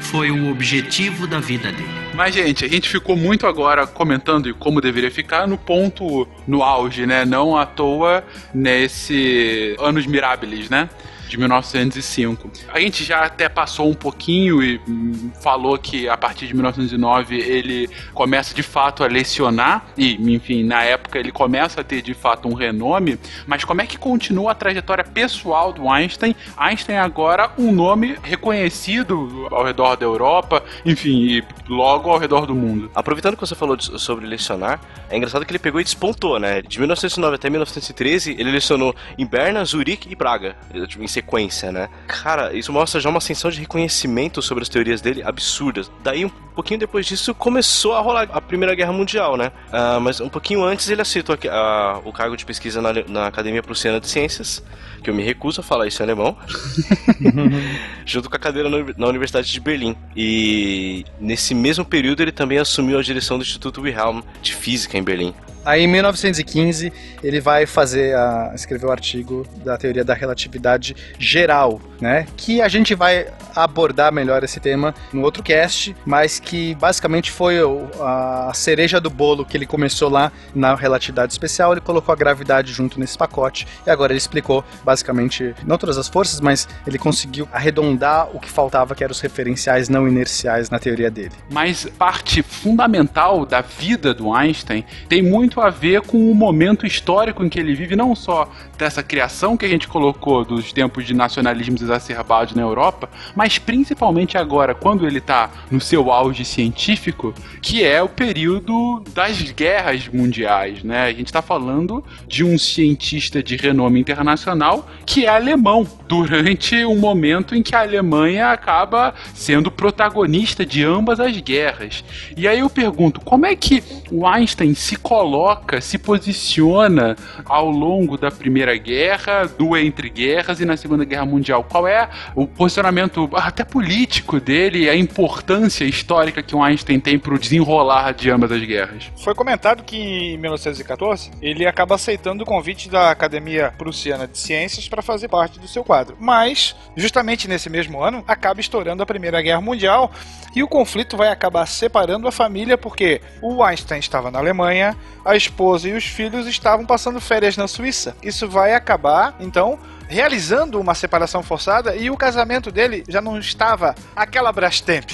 foi 0.01 0.33
o 0.33 0.51
objetivo 0.51 1.29
da 1.29 1.39
vida 1.39 1.71
dele. 1.71 1.89
Mas, 2.15 2.35
gente, 2.35 2.65
a 2.65 2.69
gente 2.69 2.89
ficou 2.89 3.17
muito 3.17 3.47
agora 3.47 3.87
comentando 3.87 4.49
e 4.49 4.53
como 4.53 4.81
deveria 4.81 5.11
ficar 5.11 5.47
no 5.47 5.57
ponto, 5.57 6.27
no 6.49 6.65
auge, 6.65 7.07
né? 7.07 7.25
Não 7.25 7.57
à 7.57 7.65
toa 7.65 8.25
nesse 8.53 9.77
Anos 9.79 10.05
Mirabilis, 10.05 10.69
né? 10.69 10.91
De 11.33 11.39
1905. 11.39 12.51
A 12.69 12.79
gente 12.79 13.05
já 13.05 13.25
até 13.25 13.49
passou 13.49 13.89
um 13.89 13.95
pouquinho 13.95 14.63
e 14.63 14.79
hum, 14.87 15.31
falou 15.43 15.79
que 15.79 16.07
a 16.07 16.15
partir 16.15 16.47
de 16.47 16.53
1909 16.53 17.37
ele 17.39 17.89
começa 18.13 18.55
de 18.55 18.63
fato 18.63 19.03
a 19.03 19.07
lecionar, 19.07 19.87
e 19.97 20.13
enfim, 20.35 20.63
na 20.63 20.83
época 20.85 21.19
ele 21.19 21.33
começa 21.33 21.81
a 21.81 21.85
ter 21.85 22.03
de 22.03 22.13
fato 22.13 22.49
um 22.49 22.53
renome, 22.53 23.19
mas 23.47 23.65
como 23.65 23.81
é 23.81 23.87
que 23.87 23.97
continua 23.97 24.53
a 24.53 24.55
trajetória 24.55 25.03
pessoal 25.05 25.73
do 25.73 25.89
Einstein? 25.89 26.37
Einstein 26.55 26.99
agora 26.99 27.51
um 27.57 27.73
nome 27.73 28.19
reconhecido 28.23 29.49
ao 29.51 29.65
redor 29.65 29.97
da 29.97 30.05
Europa, 30.05 30.63
enfim, 30.85 31.17
e 31.23 31.45
logo 31.67 32.11
ao 32.11 32.19
redor 32.19 32.45
do 32.45 32.55
mundo. 32.55 32.91
Aproveitando 32.95 33.37
que 33.37 33.41
você 33.41 33.55
falou 33.55 33.75
de- 33.75 33.99
sobre 33.99 34.27
lecionar, 34.27 34.81
é 35.09 35.17
engraçado 35.17 35.47
que 35.47 35.53
ele 35.53 35.59
pegou 35.59 35.81
e 35.81 35.85
despontou, 35.85 36.39
né? 36.39 36.61
De 36.61 36.79
1909 36.79 37.37
até 37.37 37.49
1913, 37.49 38.33
ele 38.39 38.51
lecionou 38.51 38.95
em 39.17 39.25
Berna, 39.25 39.65
Zurique 39.65 40.13
e 40.13 40.15
Praga, 40.17 40.55
tipo, 40.87 41.03
em 41.03 41.09
sequência, 41.23 41.73
né? 41.73 41.89
Cara, 42.07 42.53
isso 42.53 42.73
mostra 42.73 43.01
já 43.01 43.09
uma 43.09 43.19
ascensão 43.19 43.51
de 43.51 43.61
reconhecimento 43.61 44.43
sobre 44.43 44.63
as 44.63 44.69
teorias 44.69 45.01
dele 45.01 45.23
absurdas. 45.23 45.91
Daí, 46.03 46.25
um 46.25 46.31
pouquinho 46.55 46.79
depois 46.81 47.07
disso, 47.07 47.35
começou 47.35 47.95
a 47.95 48.01
rolar 48.01 48.29
a 48.33 48.41
Primeira 48.41 48.75
Guerra 48.75 48.93
Mundial, 48.93 49.37
né? 49.37 49.51
Ah, 49.73 49.99
mas 50.01 50.21
um 50.21 50.29
pouquinho 50.29 50.63
antes 50.65 50.89
ele 50.89 51.01
aceitou 51.03 51.35
aqui, 51.35 51.49
ah, 51.49 52.01
o 52.05 52.13
cargo 52.13 52.37
de 52.37 52.45
pesquisa 52.45 52.81
na, 52.83 52.91
na 53.09 53.27
Academia 53.27 53.63
Prussiana 53.63 53.99
de 54.01 54.09
Ciências, 54.09 54.63
que 55.03 55.11
eu 55.11 55.15
me 55.15 55.23
recuso 55.23 55.61
a 55.61 55.65
falar 55.65 55.87
isso 55.87 56.03
em 56.03 56.05
alemão, 56.05 56.37
junto 58.05 58.29
com 58.29 58.37
a 58.37 58.39
cadeira 58.39 58.69
na 58.69 58.77
uni- 58.79 58.95
na 58.97 59.07
Universidade 59.07 59.51
de 59.51 59.61
Berlim. 59.61 59.97
E 60.17 61.05
nesse 61.21 61.55
mesmo 61.55 61.85
período 61.85 62.23
ele 62.23 62.33
também 62.33 62.59
assumiu 62.59 62.99
a 62.99 63.03
direção 63.03 63.39
do 63.39 63.43
Instituto 63.43 63.81
Wilhelm 63.81 64.21
de 64.41 64.55
Física 64.55 64.97
em 64.99 65.03
Berlim. 65.03 65.35
Aí 65.65 65.83
em 65.83 65.87
1915 65.87 66.93
ele 67.23 67.41
vai 67.41 67.67
fazer 67.67 68.17
a, 68.17 68.51
escrever 68.53 68.87
o 68.87 68.91
artigo 68.91 69.47
da 69.65 69.79
teoria 69.79 70.05
da 70.05 70.13
relatividade 70.13 70.97
geral, 71.21 71.81
né? 72.01 72.27
Que 72.37 72.61
a 72.61 72.67
gente 72.67 72.97
vai 72.97 73.29
abordar 73.55 74.13
melhor 74.13 74.43
esse 74.43 74.59
tema 74.59 74.93
no 75.13 75.23
outro 75.23 75.41
cast, 75.41 75.95
mas 76.05 76.41
que 76.43 76.75
basicamente 76.75 77.31
foi 77.31 77.57
a 78.01 78.51
cereja 78.55 79.01
do 79.01 79.09
bolo 79.09 79.45
que 79.45 79.57
ele 79.57 79.67
começou 79.67 80.09
lá 80.09 80.33
na 80.55 80.75
relatividade 80.75 81.33
especial, 81.33 81.73
ele 81.73 81.81
colocou 81.81 82.13
a 82.13 82.17
gravidade 82.17 82.73
junto 82.73 82.99
nesse 82.99 83.17
pacote 83.17 83.67
e 83.87 83.91
agora 83.91 84.13
ele 84.13 84.19
explicou 84.19 84.65
basicamente 84.85 85.55
não 85.65 85.79
todas 85.79 85.97
as 85.97 86.09
forças, 86.09 86.41
mas 86.41 86.69
ele 86.87 86.99
conseguiu 86.99 87.49
arredondar 87.53 88.29
o 88.35 88.41
que 88.41 88.49
faltava, 88.49 88.95
que 88.95 89.05
eram 89.05 89.13
os 89.13 89.21
referenciais 89.21 89.89
não 89.89 90.07
inerciais 90.09 90.69
na 90.69 90.79
teoria 90.79 91.11
dele. 91.11 91.33
Mas 91.51 91.87
parte 91.99 92.43
fundamental 92.43 93.47
da 93.47 93.61
vida 93.61 94.13
do 94.13 94.35
Einstein 94.35 94.85
tem 95.09 95.23
muito 95.23 95.61
a 95.61 95.71
ver 95.71 96.03
com 96.03 96.31
o 96.31 96.35
momento 96.35 96.87
histórico 96.87 97.45
em 97.45 97.49
que 97.49 97.61
ele 97.61 97.75
vive, 97.75 97.95
não 97.95 98.15
só 98.15 98.51
dessa 98.77 99.03
criação 99.03 99.57
que 99.57 99.65
a 99.65 99.69
gente 99.69 99.87
colocou 99.87 100.45
dos 100.45 100.73
tempos 100.73 101.07
de 101.07 101.15
nacionalismos 101.15 101.83
exacerbados 101.83 102.55
na 102.55 102.63
Europa, 102.63 103.09
mas 103.35 103.59
principalmente 103.59 104.37
agora, 104.37 104.75
quando 104.75 105.07
ele 105.07 105.19
está 105.19 105.51
no 105.71 105.81
seu 105.81 106.11
auge 106.11 106.32
científico, 106.45 107.35
que 107.61 107.85
é 107.85 108.03
o 108.03 108.09
período 108.09 109.03
das 109.15 109.41
guerras 109.53 110.09
mundiais, 110.09 110.83
né? 110.83 111.03
A 111.05 111.13
gente 111.13 111.27
está 111.27 111.43
falando 111.43 112.05
de 112.27 112.45
um 112.45 112.57
cientista 112.57 113.43
de 113.43 113.57
renome 113.57 114.01
internacional 114.01 114.89
que 115.05 115.27
é 115.27 115.29
alemão, 115.29 115.87
durante 116.09 116.85
um 116.85 116.99
momento 116.99 117.55
em 117.55 117.63
que 117.63 117.75
a 117.75 117.81
Alemanha 117.81 118.51
acaba 118.51 119.15
sendo 119.35 119.71
protagonista 119.71 120.65
de 120.65 120.85
ambas 120.85 121.19
as 121.19 121.37
guerras. 121.39 122.05
E 122.37 122.47
aí 122.47 122.59
eu 122.59 122.69
pergunto, 122.69 123.21
como 123.21 123.47
é 123.47 123.57
que 123.57 123.83
o 124.11 124.27
Einstein 124.27 124.75
se 124.75 124.97
coloca, 124.97 125.81
se 125.81 125.97
posiciona 125.99 127.17
ao 127.45 127.71
longo 127.71 128.19
da 128.19 128.31
Primeira 128.31 128.77
Guerra, 128.77 129.47
do 129.47 129.77
Entre 129.77 130.11
Guerras 130.11 130.61
e 130.61 130.65
na 130.65 130.77
Segunda 130.77 131.05
Guerra 131.05 131.25
Mundial? 131.25 131.65
Qual 131.65 131.87
é 131.87 132.09
o 132.35 132.47
posicionamento 132.47 133.31
até 133.35 133.65
político 133.65 134.39
dele, 134.39 134.89
a 134.89 134.97
importância 134.97 135.85
histórica 135.85 136.22
que 136.31 136.55
o 136.55 136.63
Einstein 136.63 137.01
tem 137.01 137.19
para 137.19 137.35
o 137.35 137.39
desenrolar 137.39 138.13
de 138.13 138.31
ambas 138.31 138.53
as 138.53 138.63
guerras? 138.63 139.11
Foi 139.17 139.35
comentado 139.35 139.83
que 139.83 139.97
em 139.97 140.39
1914 140.39 141.31
ele 141.41 141.67
acaba 141.67 141.95
aceitando 141.95 142.45
o 142.45 142.47
convite 142.47 142.89
da 142.89 143.11
Academia 143.11 143.73
Prussiana 143.77 144.29
de 144.29 144.39
Ciências 144.39 144.89
para 144.89 145.03
fazer 145.03 145.29
parte 145.29 145.59
do 145.59 145.67
seu 145.67 145.83
quadro. 145.83 146.17
Mas, 146.21 146.77
justamente 146.95 147.49
nesse 147.49 147.71
mesmo 147.71 148.03
ano, 148.03 148.23
acaba 148.29 148.61
estourando 148.61 149.03
a 149.03 149.07
Primeira 149.07 149.41
Guerra 149.41 149.61
Mundial 149.61 150.13
e 150.55 150.63
o 150.63 150.69
conflito 150.69 151.17
vai 151.17 151.29
acabar 151.29 151.67
separando 151.67 152.29
a 152.29 152.33
família 152.33 152.77
porque 152.77 153.21
o 153.41 153.65
Einstein 153.65 153.99
estava 153.99 154.31
na 154.31 154.39
Alemanha, 154.39 154.97
a 155.25 155.35
esposa 155.35 155.89
e 155.89 155.93
os 155.93 156.05
filhos 156.05 156.47
estavam 156.47 156.85
passando 156.85 157.21
férias 157.21 157.57
na 157.57 157.67
Suíça. 157.67 158.15
Isso 158.23 158.47
vai 158.49 158.75
acabar, 158.75 159.35
então, 159.41 159.79
realizando 160.09 160.81
uma 160.81 160.95
separação 160.95 161.43
forçada 161.43 161.95
e 161.97 162.11
o 162.11 162.17
casamento 162.17 162.71
dele 162.71 163.05
já 163.09 163.21
não 163.21 163.39
estava 163.39 163.95
aquela 164.15 164.53
Brastemp. 164.53 165.11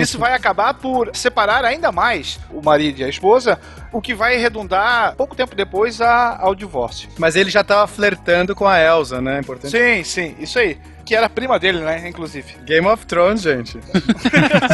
Isso 0.00 0.18
vai 0.18 0.32
acabar 0.34 0.74
por 0.74 1.10
separar 1.14 1.64
ainda 1.64 1.92
mais 1.92 2.38
o 2.50 2.62
marido 2.62 3.00
e 3.00 3.04
a 3.04 3.08
esposa, 3.08 3.58
o 3.92 4.00
que 4.00 4.14
vai 4.14 4.36
redundar 4.36 5.14
pouco 5.16 5.34
tempo 5.36 5.54
depois 5.54 6.00
a- 6.00 6.38
ao 6.40 6.54
divórcio. 6.54 7.08
Mas 7.18 7.36
ele 7.36 7.50
já 7.50 7.62
tava 7.62 7.86
flertando 7.86 8.54
com 8.54 8.66
a 8.66 8.78
Elsa, 8.80 9.20
né? 9.20 9.40
Importante. 9.40 9.70
Sim, 9.70 10.04
sim, 10.04 10.34
isso 10.40 10.58
aí. 10.58 10.78
Que 11.06 11.14
era 11.14 11.30
prima 11.30 11.56
dele, 11.56 11.78
né? 11.78 12.08
Inclusive. 12.08 12.56
Game 12.64 12.84
of 12.88 13.06
Thrones, 13.06 13.42
gente. 13.42 13.78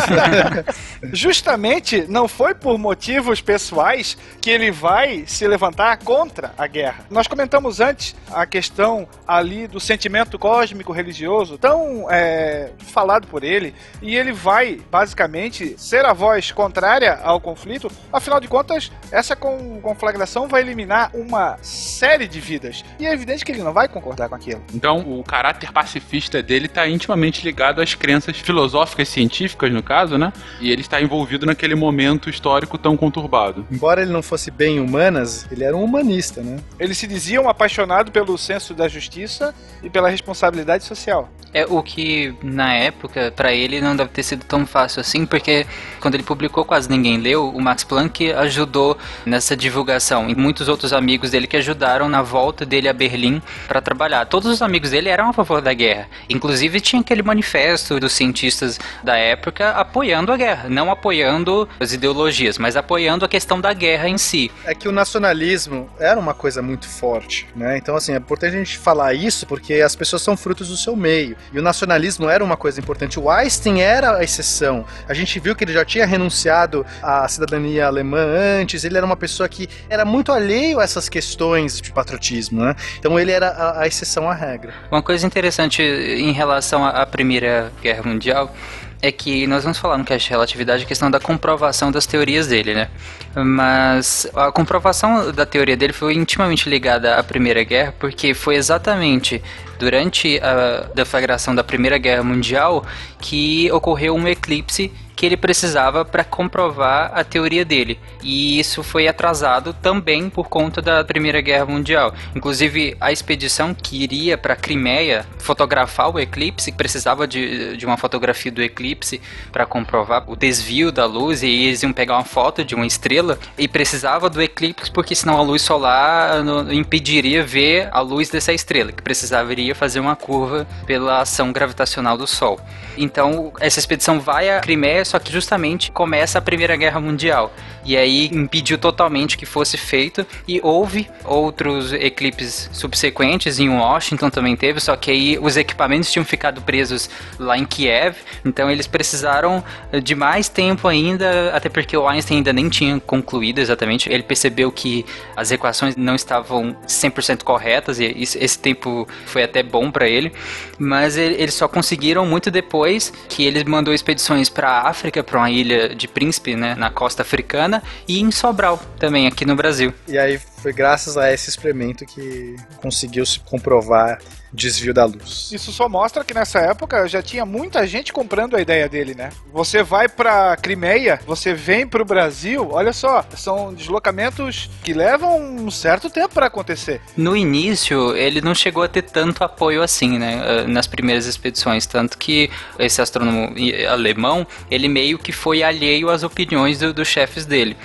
Justamente 1.13 2.07
não 2.09 2.27
foi 2.27 2.55
por 2.55 2.79
motivos 2.79 3.43
pessoais 3.43 4.17
que 4.41 4.49
ele 4.49 4.71
vai 4.71 5.25
se 5.27 5.47
levantar 5.47 5.99
contra 5.99 6.55
a 6.57 6.67
guerra. 6.67 7.05
Nós 7.11 7.27
comentamos 7.27 7.81
antes 7.81 8.17
a 8.31 8.47
questão 8.47 9.07
ali 9.29 9.67
do 9.67 9.79
sentimento 9.79 10.39
cósmico 10.39 10.91
religioso, 10.91 11.59
tão 11.59 12.11
é, 12.11 12.71
falado 12.79 13.27
por 13.27 13.45
ele, 13.45 13.75
e 14.01 14.17
ele 14.17 14.33
vai 14.33 14.81
basicamente 14.91 15.75
ser 15.77 16.07
a 16.07 16.15
voz 16.15 16.51
contrária 16.51 17.21
ao 17.23 17.39
conflito. 17.41 17.91
Afinal 18.11 18.41
de 18.41 18.49
contas, 18.49 18.91
essa 19.11 19.37
con- 19.37 19.81
conflagração 19.83 20.49
vai 20.49 20.63
eliminar 20.63 21.11
uma 21.15 21.59
série 21.61 22.27
de 22.27 22.41
vidas. 22.41 22.83
E 22.99 23.07
é 23.07 23.13
evidente 23.13 23.45
que 23.45 23.53
ele 23.53 23.63
não 23.63 23.75
vai 23.75 23.87
concordar 23.87 24.31
com 24.31 24.35
aquilo. 24.35 24.63
Então, 24.73 25.01
o 25.01 25.23
caráter 25.23 25.71
pacifista 25.73 26.22
dele 26.31 26.67
está 26.67 26.89
intimamente 26.89 27.45
ligado 27.45 27.81
às 27.81 27.95
crenças 27.95 28.37
filosóficas 28.37 29.09
científicas, 29.09 29.73
no 29.73 29.83
caso, 29.83 30.17
né? 30.19 30.33
E 30.61 30.71
ele 30.71 30.81
está 30.81 31.01
envolvido 31.01 31.47
naquele 31.47 31.75
momento 31.75 32.29
histórico 32.31 32.79
tão 32.79 32.97
conturbado. 32.97 33.67
Embora 33.71 34.03
ele 34.03 34.13
não 34.13 34.23
fosse 34.23 34.51
bem 34.51 34.81
humanas, 34.81 35.47
ele 35.51 35.65
era 35.65 35.77
um 35.77 35.83
humanista, 35.83 36.43
né? 36.43 36.59
Ele 36.79 36.95
se 36.95 37.07
dizia 37.07 37.41
um 37.41 37.49
apaixonado 37.49 38.11
pelo 38.11 38.37
senso 38.39 38.75
da 38.75 38.89
justiça 38.89 39.55
e 39.83 39.91
pela 39.91 40.09
responsabilidade 40.09 40.85
social. 40.85 41.29
É 41.55 41.67
o 41.67 41.83
que 41.83 42.35
na 42.43 42.73
época 42.75 43.31
pra 43.37 43.53
ele 43.53 43.81
não 43.81 43.95
deve 43.95 44.09
ter 44.11 44.23
sido 44.23 44.45
tão 44.45 44.67
fácil 44.67 45.01
assim, 45.01 45.27
porque 45.27 45.67
quando 46.01 46.15
ele 46.15 46.23
publicou 46.23 46.65
Quase 46.65 46.89
Ninguém 46.89 47.19
Leu, 47.19 47.51
o 47.51 47.61
Max 47.61 47.85
Planck 47.85 48.33
ajudou 48.33 48.97
nessa 49.27 49.55
divulgação 49.55 50.31
e 50.31 50.35
muitos 50.35 50.69
outros 50.69 50.95
amigos 50.95 51.31
dele 51.31 51.47
que 51.47 51.57
ajudaram 51.59 52.09
na 52.09 52.23
volta 52.23 52.65
dele 52.65 52.89
a 52.89 52.93
Berlim 52.93 53.43
para 53.69 53.83
trabalhar. 53.83 54.25
Todos 54.25 54.51
os 54.51 54.63
amigos 54.63 54.91
dele 54.91 55.11
eram 55.11 55.29
a 55.29 55.33
favor 55.33 55.61
da 55.61 55.75
guerra. 55.75 56.09
Inclusive 56.29 56.81
tinha 56.81 57.01
aquele 57.01 57.23
manifesto 57.23 57.99
dos 57.99 58.13
cientistas 58.13 58.79
da 59.03 59.17
época 59.17 59.71
apoiando 59.71 60.33
a 60.33 60.37
guerra, 60.37 60.69
não 60.69 60.91
apoiando 60.91 61.69
as 61.79 61.93
ideologias, 61.93 62.59
mas 62.59 62.77
apoiando 62.77 63.25
a 63.25 63.29
questão 63.29 63.61
da 63.61 63.73
guerra 63.73 64.09
em 64.09 64.19
si. 64.19 64.51
É 64.65 64.75
que 64.75 64.89
o 64.89 64.93
nacionalismo 64.93 65.89
era 65.99 66.19
uma 66.19 66.35
coisa 66.35 66.63
muito 66.63 66.89
forte, 66.89 67.47
né? 67.55 67.77
Então, 67.79 67.97
assim, 67.97 68.13
é 68.13 68.17
importante 68.17 68.55
a 68.55 68.59
gente 68.59 68.79
falar 68.79 69.15
isso 69.15 69.47
porque 69.47 69.75
as 69.75 69.95
pessoas 69.95 70.23
são 70.23 70.37
frutos 70.37 70.69
do 70.69 70.77
seu 70.77 70.97
meio. 70.97 71.37
E 71.53 71.59
o 71.59 71.63
nacionalismo 71.63 72.29
era 72.29 72.43
uma 72.43 72.57
coisa 72.57 72.81
importante. 72.81 73.19
O 73.19 73.31
Einstein 73.31 73.81
era 73.81 74.17
a 74.17 74.25
exceção. 74.25 74.85
A 75.09 75.15
gente 75.15 75.39
viu 75.39 75.55
que 75.55 75.65
ele 75.65 75.73
já 75.73 75.85
tinha 75.85 76.07
renunciado 76.07 76.85
à 77.03 77.27
cidadania 77.29 77.87
alemã 77.87 78.25
antes, 78.61 78.85
ele 78.85 78.97
era 78.97 79.07
uma 79.07 79.17
pessoa 79.17 79.49
que 79.49 79.69
era 79.89 80.05
muito 80.05 80.33
alheio 80.33 80.81
a 80.81 80.85
essas 80.85 81.09
questões 81.09 81.81
de 81.81 81.93
patriotismo, 81.93 82.63
né? 82.63 82.75
Então 82.99 83.19
ele 83.19 83.31
era 83.31 83.49
a, 83.49 83.83
a 83.83 83.87
exceção 83.87 84.29
à 84.29 84.35
regra. 84.35 84.75
Uma 84.91 85.03
coisa 85.03 85.27
interessante 85.27 85.83
em 86.03 86.33
relação 86.33 86.85
à 86.85 87.05
Primeira 87.07 87.73
Guerra 87.83 88.03
Mundial 88.05 88.55
é 89.03 89.11
que 89.11 89.49
nós 89.49 89.65
vamos 89.65 89.79
falar 89.79 89.99
no 89.99 90.05
cast 90.05 90.25
de 90.25 90.31
relatividade 90.31 90.85
a 90.85 90.87
questão 90.87 91.11
da 91.11 91.19
comprovação 91.19 91.91
das 91.91 92.07
teorias 92.07 92.47
dele, 92.47 92.73
né? 92.73 92.89
Mas 93.35 94.29
a 94.33 94.53
comprovação 94.53 95.33
da 95.33 95.45
teoria 95.45 95.77
dele 95.77 95.93
foi 95.93 96.15
intimamente 96.15 96.71
ligada 96.71 97.17
à 97.17 97.23
Primeira 97.23 97.65
Guerra, 97.65 97.93
porque 97.99 98.33
foi 98.33 98.55
exatamente 98.55 99.43
durante 99.77 100.39
a 100.39 100.87
deflagração 100.95 101.53
da 101.53 101.65
Primeira 101.65 101.99
Guerra 101.99 102.23
Mundial 102.23 102.87
que 103.21 103.69
ocorreu 103.73 104.15
um 104.15 104.29
eclipse 104.29 104.93
que 105.15 105.27
ele 105.27 105.37
precisava 105.37 106.05
para 106.05 106.25
comprovar 106.25 107.13
a 107.15 107.25
teoria 107.25 107.65
dele. 107.65 107.99
E 108.23 108.59
isso 108.59 108.83
foi 108.83 109.09
atrasado 109.09 109.73
também 109.73 110.29
por 110.29 110.49
conta 110.49 110.81
da 110.81 111.05
Primeira 111.05 111.41
Guerra 111.41 111.67
Mundial. 111.67 112.15
Inclusive, 112.35 112.97
a 113.01 113.13
expedição 113.13 113.75
que 113.75 114.03
iria 114.03 114.39
para 114.39 114.55
a 114.55 114.57
Crimeia 114.57 115.27
fotografar 115.39 116.15
o 116.15 116.19
eclipse, 116.19 116.73
precisava 116.73 117.27
de, 117.27 117.77
de 117.77 117.85
uma 117.85 117.97
fotografia 117.97 118.51
do 118.51 118.63
eclipse 118.63 119.21
para 119.51 119.67
comprovar 119.67 120.25
o 120.31 120.37
desvio 120.37 120.91
da 120.91 121.05
luz, 121.05 121.43
e 121.43 121.49
eles 121.49 121.83
iam 121.83 121.93
pegar 121.93 122.15
uma 122.15 122.25
foto 122.25 122.65
de 122.65 122.75
uma 122.75 122.87
estrela 122.87 123.39
e 123.59 123.69
precisava 123.69 124.31
do 124.31 124.41
eclipse 124.41 124.91
porque 124.91 125.15
senão 125.15 125.37
a 125.39 125.43
luz 125.43 125.63
solar 125.63 126.43
impediria 126.71 127.43
ver 127.45 127.89
a 127.93 128.01
luz 128.01 128.31
dessa 128.31 128.53
estrela, 128.53 128.93
que 128.93 129.03
precisaria 129.03 129.75
fazer 129.75 130.01
uma 130.01 130.17
curva 130.17 130.67
pela 130.87 131.21
ação 131.21 131.53
gravitacional 131.53 132.17
do 132.17 132.27
Sol. 132.27 132.61
Então, 132.97 133.53
essa 133.61 133.79
expedição 133.79 134.21
vai 134.21 134.51
à 134.51 134.61
Crimeia 134.61 135.02
só 135.05 135.19
que 135.19 135.33
justamente 135.33 135.91
começa 135.91 136.39
a 136.39 136.43
Primeira 136.43 136.77
Guerra 136.77 137.01
Mundial. 137.01 137.53
E 137.85 137.97
aí 137.97 138.27
impediu 138.33 138.79
totalmente 138.79 139.37
que 139.37 139.45
fosse 139.45 139.77
feito. 139.77 140.27
E 140.47 140.61
houve 140.63 141.09
outros 141.25 141.93
eclipses 141.93 142.71
subsequentes, 142.73 143.59
em 143.59 143.69
Washington 143.69 144.31
também 144.31 144.57
teve, 144.57 144.81
só 144.81 144.97
que 144.97 145.11
aí 145.11 145.39
os 145.41 145.57
equipamentos 145.57 146.11
tinham 146.11 146.25
ficado 146.25 146.61
presos 146.63 147.09
lá 147.39 147.57
em 147.57 147.65
Kiev, 147.65 148.17
então 148.45 148.71
eles 148.71 148.87
precisaram 148.87 149.63
de 150.03 150.15
mais 150.15 150.49
tempo 150.49 150.89
ainda, 150.89 151.55
até 151.55 151.69
porque 151.69 151.97
o 151.97 152.07
Einstein 152.07 152.39
ainda 152.39 152.53
nem 152.53 152.69
tinha 152.69 153.01
concluído 153.01 153.59
exatamente. 153.59 154.11
Ele 154.11 154.23
percebeu 154.23 154.71
que 154.71 155.05
as 155.37 155.51
equações 155.51 155.97
não 155.97 156.15
estavam 156.15 156.77
100% 156.87 157.43
corretas, 157.43 157.99
e 157.99 158.05
esse 158.17 158.59
tempo 158.59 159.07
foi 159.27 159.43
até 159.43 159.63
bom 159.63 159.91
para 159.91 160.09
ele, 160.09 160.33
mas 160.79 161.17
eles 161.17 161.55
só 161.55 161.69
conseguiram 161.69 162.27
muito 162.27 162.51
depois 162.51 163.13
que 163.29 163.45
ele 163.45 163.63
mandou 163.65 163.93
expedições 163.95 164.49
para 164.49 164.83
a 164.83 164.92
África 164.93 165.25
para 165.25 165.39
uma 165.39 165.51
ilha 165.51 165.95
de 165.95 166.07
Príncipe, 166.07 166.55
né, 166.55 166.75
na 166.75 166.91
costa 166.91 167.23
africana, 167.23 167.83
e 168.07 168.21
em 168.21 168.31
Sobral, 168.31 168.81
também 168.99 169.27
aqui 169.27 169.45
no 169.45 169.57
Brasil. 169.57 169.93
E 170.07 170.19
aí 170.19 170.39
foi 170.63 170.73
graças 170.73 171.17
a 171.17 171.33
esse 171.33 171.51
experimento 171.51 172.07
que 172.07 172.55
conseguiu 172.81 173.27
se 173.27 173.41
comprovar 173.41 174.21
desvio 174.53 174.93
da 174.93 175.05
luz. 175.05 175.51
Isso 175.51 175.73
só 175.73 175.89
mostra 175.89 176.23
que 176.23 176.35
nessa 176.35 176.59
época 176.61 177.09
já 177.09 177.23
tinha 177.23 177.47
muita 177.47 177.87
gente 177.87 178.13
comprando 178.13 178.55
a 178.55 178.61
ideia 178.61 178.89
dele, 178.89 179.15
né? 179.15 179.31
Você 179.53 179.83
vai 179.83 180.09
pra 180.09 180.57
Crimeia, 180.57 181.19
você 181.27 181.55
vem 181.55 181.87
pro 181.87 182.05
Brasil, 182.05 182.69
olha 182.71 182.93
só, 182.93 183.25
são 183.35 183.73
deslocamentos 183.73 184.69
que 184.85 184.93
levam 184.93 185.41
um 185.41 185.71
certo 185.71 186.11
tempo 186.11 186.35
para 186.35 186.47
acontecer. 186.47 187.01
No 187.17 187.37
início, 187.37 188.15
ele 188.15 188.41
não 188.41 188.55
chegou 188.55 188.83
a 188.83 188.89
ter 188.89 189.03
tanto 189.03 189.43
apoio 189.43 189.83
assim, 189.83 190.19
né? 190.19 190.43
Eh, 190.45 190.67
nas 190.67 190.87
primeiras 190.87 191.27
expedições, 191.27 191.87
tanto 191.87 192.19
que 192.19 192.51
esse 192.79 193.01
astrônomo 193.01 193.55
alemão, 193.89 194.47
ele 194.71 194.89
meio 194.89 195.19
que 195.19 195.33
foi 195.33 195.63
alheio 195.63 196.11
às 196.11 196.23
opiniões 196.23 196.79
do, 196.79 196.93
dos 196.93 197.09
chefes 197.09 197.47
dele. 197.47 197.77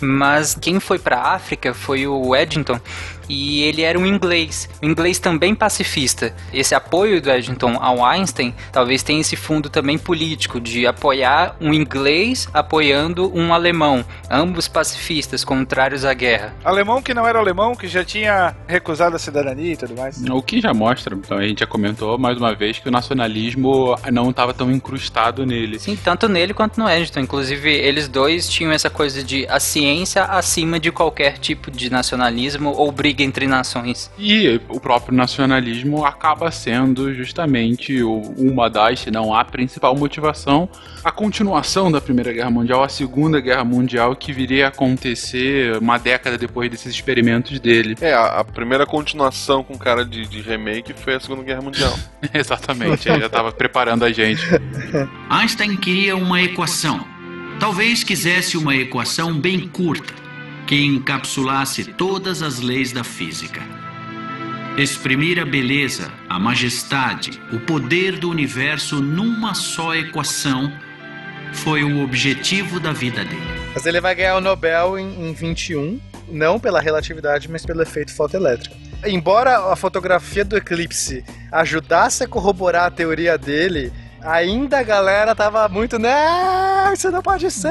Mas 0.00 0.54
quem 0.54 0.78
foi 0.78 0.98
para 0.98 1.20
África 1.20 1.74
foi 1.74 2.06
o 2.06 2.34
Eddington, 2.34 2.80
e 3.28 3.62
ele 3.62 3.82
era 3.82 3.98
um 3.98 4.06
inglês, 4.06 4.68
um 4.82 4.88
inglês 4.88 5.18
também 5.18 5.54
pacifista. 5.54 6.34
Esse 6.52 6.74
apoio 6.74 7.20
do 7.20 7.30
Eddington 7.30 7.76
ao 7.80 8.04
Einstein 8.04 8.54
talvez 8.72 9.02
tenha 9.02 9.20
esse 9.20 9.36
fundo 9.36 9.68
também 9.68 9.98
político 9.98 10.60
de 10.60 10.86
apoiar 10.86 11.56
um 11.60 11.72
inglês 11.72 12.48
apoiando 12.52 13.30
um 13.36 13.52
alemão, 13.52 14.04
ambos 14.30 14.68
pacifistas, 14.68 15.44
contrários 15.44 16.04
à 16.04 16.14
guerra. 16.14 16.54
Alemão 16.64 17.02
que 17.02 17.12
não 17.12 17.26
era 17.26 17.38
alemão, 17.38 17.74
que 17.74 17.88
já 17.88 18.04
tinha 18.04 18.56
recusado 18.66 19.16
a 19.16 19.18
cidadania 19.18 19.72
e 19.72 19.76
tudo 19.76 19.94
mais. 19.96 20.22
O 20.30 20.42
que 20.42 20.60
já 20.60 20.72
mostra, 20.72 21.14
então, 21.14 21.38
a 21.38 21.46
gente 21.46 21.60
já 21.60 21.66
comentou 21.66 22.18
mais 22.18 22.38
uma 22.38 22.54
vez 22.54 22.78
que 22.78 22.88
o 22.88 22.92
nacionalismo 22.92 23.96
não 24.12 24.30
estava 24.30 24.54
tão 24.54 24.70
incrustado 24.70 25.44
nele. 25.44 25.78
Sim, 25.78 25.96
tanto 25.96 26.28
nele 26.28 26.54
quanto 26.54 26.78
no 26.78 26.88
Eddington. 26.88 27.20
Inclusive, 27.20 27.70
eles 27.70 28.08
dois 28.08 28.48
tinham 28.48 28.72
essa 28.72 28.88
coisa 28.90 29.22
de 29.22 29.46
a 29.48 29.60
ciência 29.60 30.24
acima 30.24 30.78
de 30.78 30.90
qualquer 30.90 31.38
tipo 31.38 31.70
de 31.70 31.90
nacionalismo 31.90 32.70
ou 32.70 32.90
briga 32.90 33.17
briga 33.18 33.22
entre 33.22 33.46
nações. 33.46 34.10
E 34.18 34.60
o 34.68 34.78
próprio 34.80 35.14
nacionalismo 35.14 36.04
acaba 36.04 36.50
sendo 36.50 37.12
justamente 37.12 38.02
uma 38.02 38.70
das, 38.70 39.00
se 39.00 39.10
não 39.10 39.34
a 39.34 39.44
principal 39.44 39.96
motivação, 39.96 40.68
a 41.04 41.10
continuação 41.10 41.90
da 41.90 42.00
Primeira 42.00 42.32
Guerra 42.32 42.50
Mundial, 42.50 42.82
a 42.82 42.88
Segunda 42.88 43.40
Guerra 43.40 43.64
Mundial, 43.64 44.14
que 44.14 44.32
viria 44.32 44.66
a 44.66 44.68
acontecer 44.68 45.76
uma 45.78 45.98
década 45.98 46.38
depois 46.38 46.70
desses 46.70 46.94
experimentos 46.94 47.58
dele. 47.58 47.96
É, 48.00 48.14
a, 48.14 48.40
a 48.40 48.44
primeira 48.44 48.86
continuação 48.86 49.64
com 49.64 49.76
cara 49.76 50.04
de, 50.04 50.26
de 50.26 50.40
remake 50.40 50.92
foi 50.94 51.14
a 51.14 51.20
Segunda 51.20 51.42
Guerra 51.42 51.62
Mundial. 51.62 51.94
Exatamente, 52.32 53.08
ele 53.08 53.20
já 53.20 53.26
estava 53.26 53.50
preparando 53.50 54.04
a 54.04 54.12
gente. 54.12 54.42
Einstein 55.28 55.76
queria 55.76 56.16
uma 56.16 56.40
equação. 56.40 57.04
Talvez 57.58 58.04
quisesse 58.04 58.56
uma 58.56 58.76
equação 58.76 59.34
bem 59.34 59.66
curta 59.66 60.27
que 60.68 60.84
encapsulasse 60.84 61.82
todas 61.82 62.42
as 62.42 62.60
leis 62.60 62.92
da 62.92 63.02
física. 63.02 63.62
Exprimir 64.76 65.40
a 65.40 65.46
beleza, 65.46 66.12
a 66.28 66.38
majestade, 66.38 67.40
o 67.50 67.58
poder 67.58 68.18
do 68.18 68.28
universo 68.28 69.00
numa 69.00 69.54
só 69.54 69.94
equação 69.94 70.70
foi 71.54 71.82
o 71.82 72.04
objetivo 72.04 72.78
da 72.78 72.92
vida 72.92 73.24
dele. 73.24 73.40
Mas 73.74 73.86
ele 73.86 73.98
vai 73.98 74.14
ganhar 74.14 74.36
o 74.36 74.42
Nobel 74.42 74.98
em, 74.98 75.30
em 75.30 75.32
21, 75.32 75.98
não 76.28 76.60
pela 76.60 76.82
relatividade, 76.82 77.50
mas 77.50 77.64
pelo 77.64 77.80
efeito 77.80 78.14
fotoelétrico. 78.14 78.76
Embora 79.06 79.72
a 79.72 79.74
fotografia 79.74 80.44
do 80.44 80.54
eclipse 80.54 81.24
ajudasse 81.50 82.24
a 82.24 82.28
corroborar 82.28 82.84
a 82.84 82.90
teoria 82.90 83.38
dele, 83.38 83.90
ainda 84.28 84.78
a 84.78 84.82
galera 84.82 85.34
tava 85.34 85.66
muito, 85.68 85.98
não, 85.98 86.92
isso 86.92 87.10
não 87.10 87.22
pode 87.22 87.50
ser. 87.50 87.68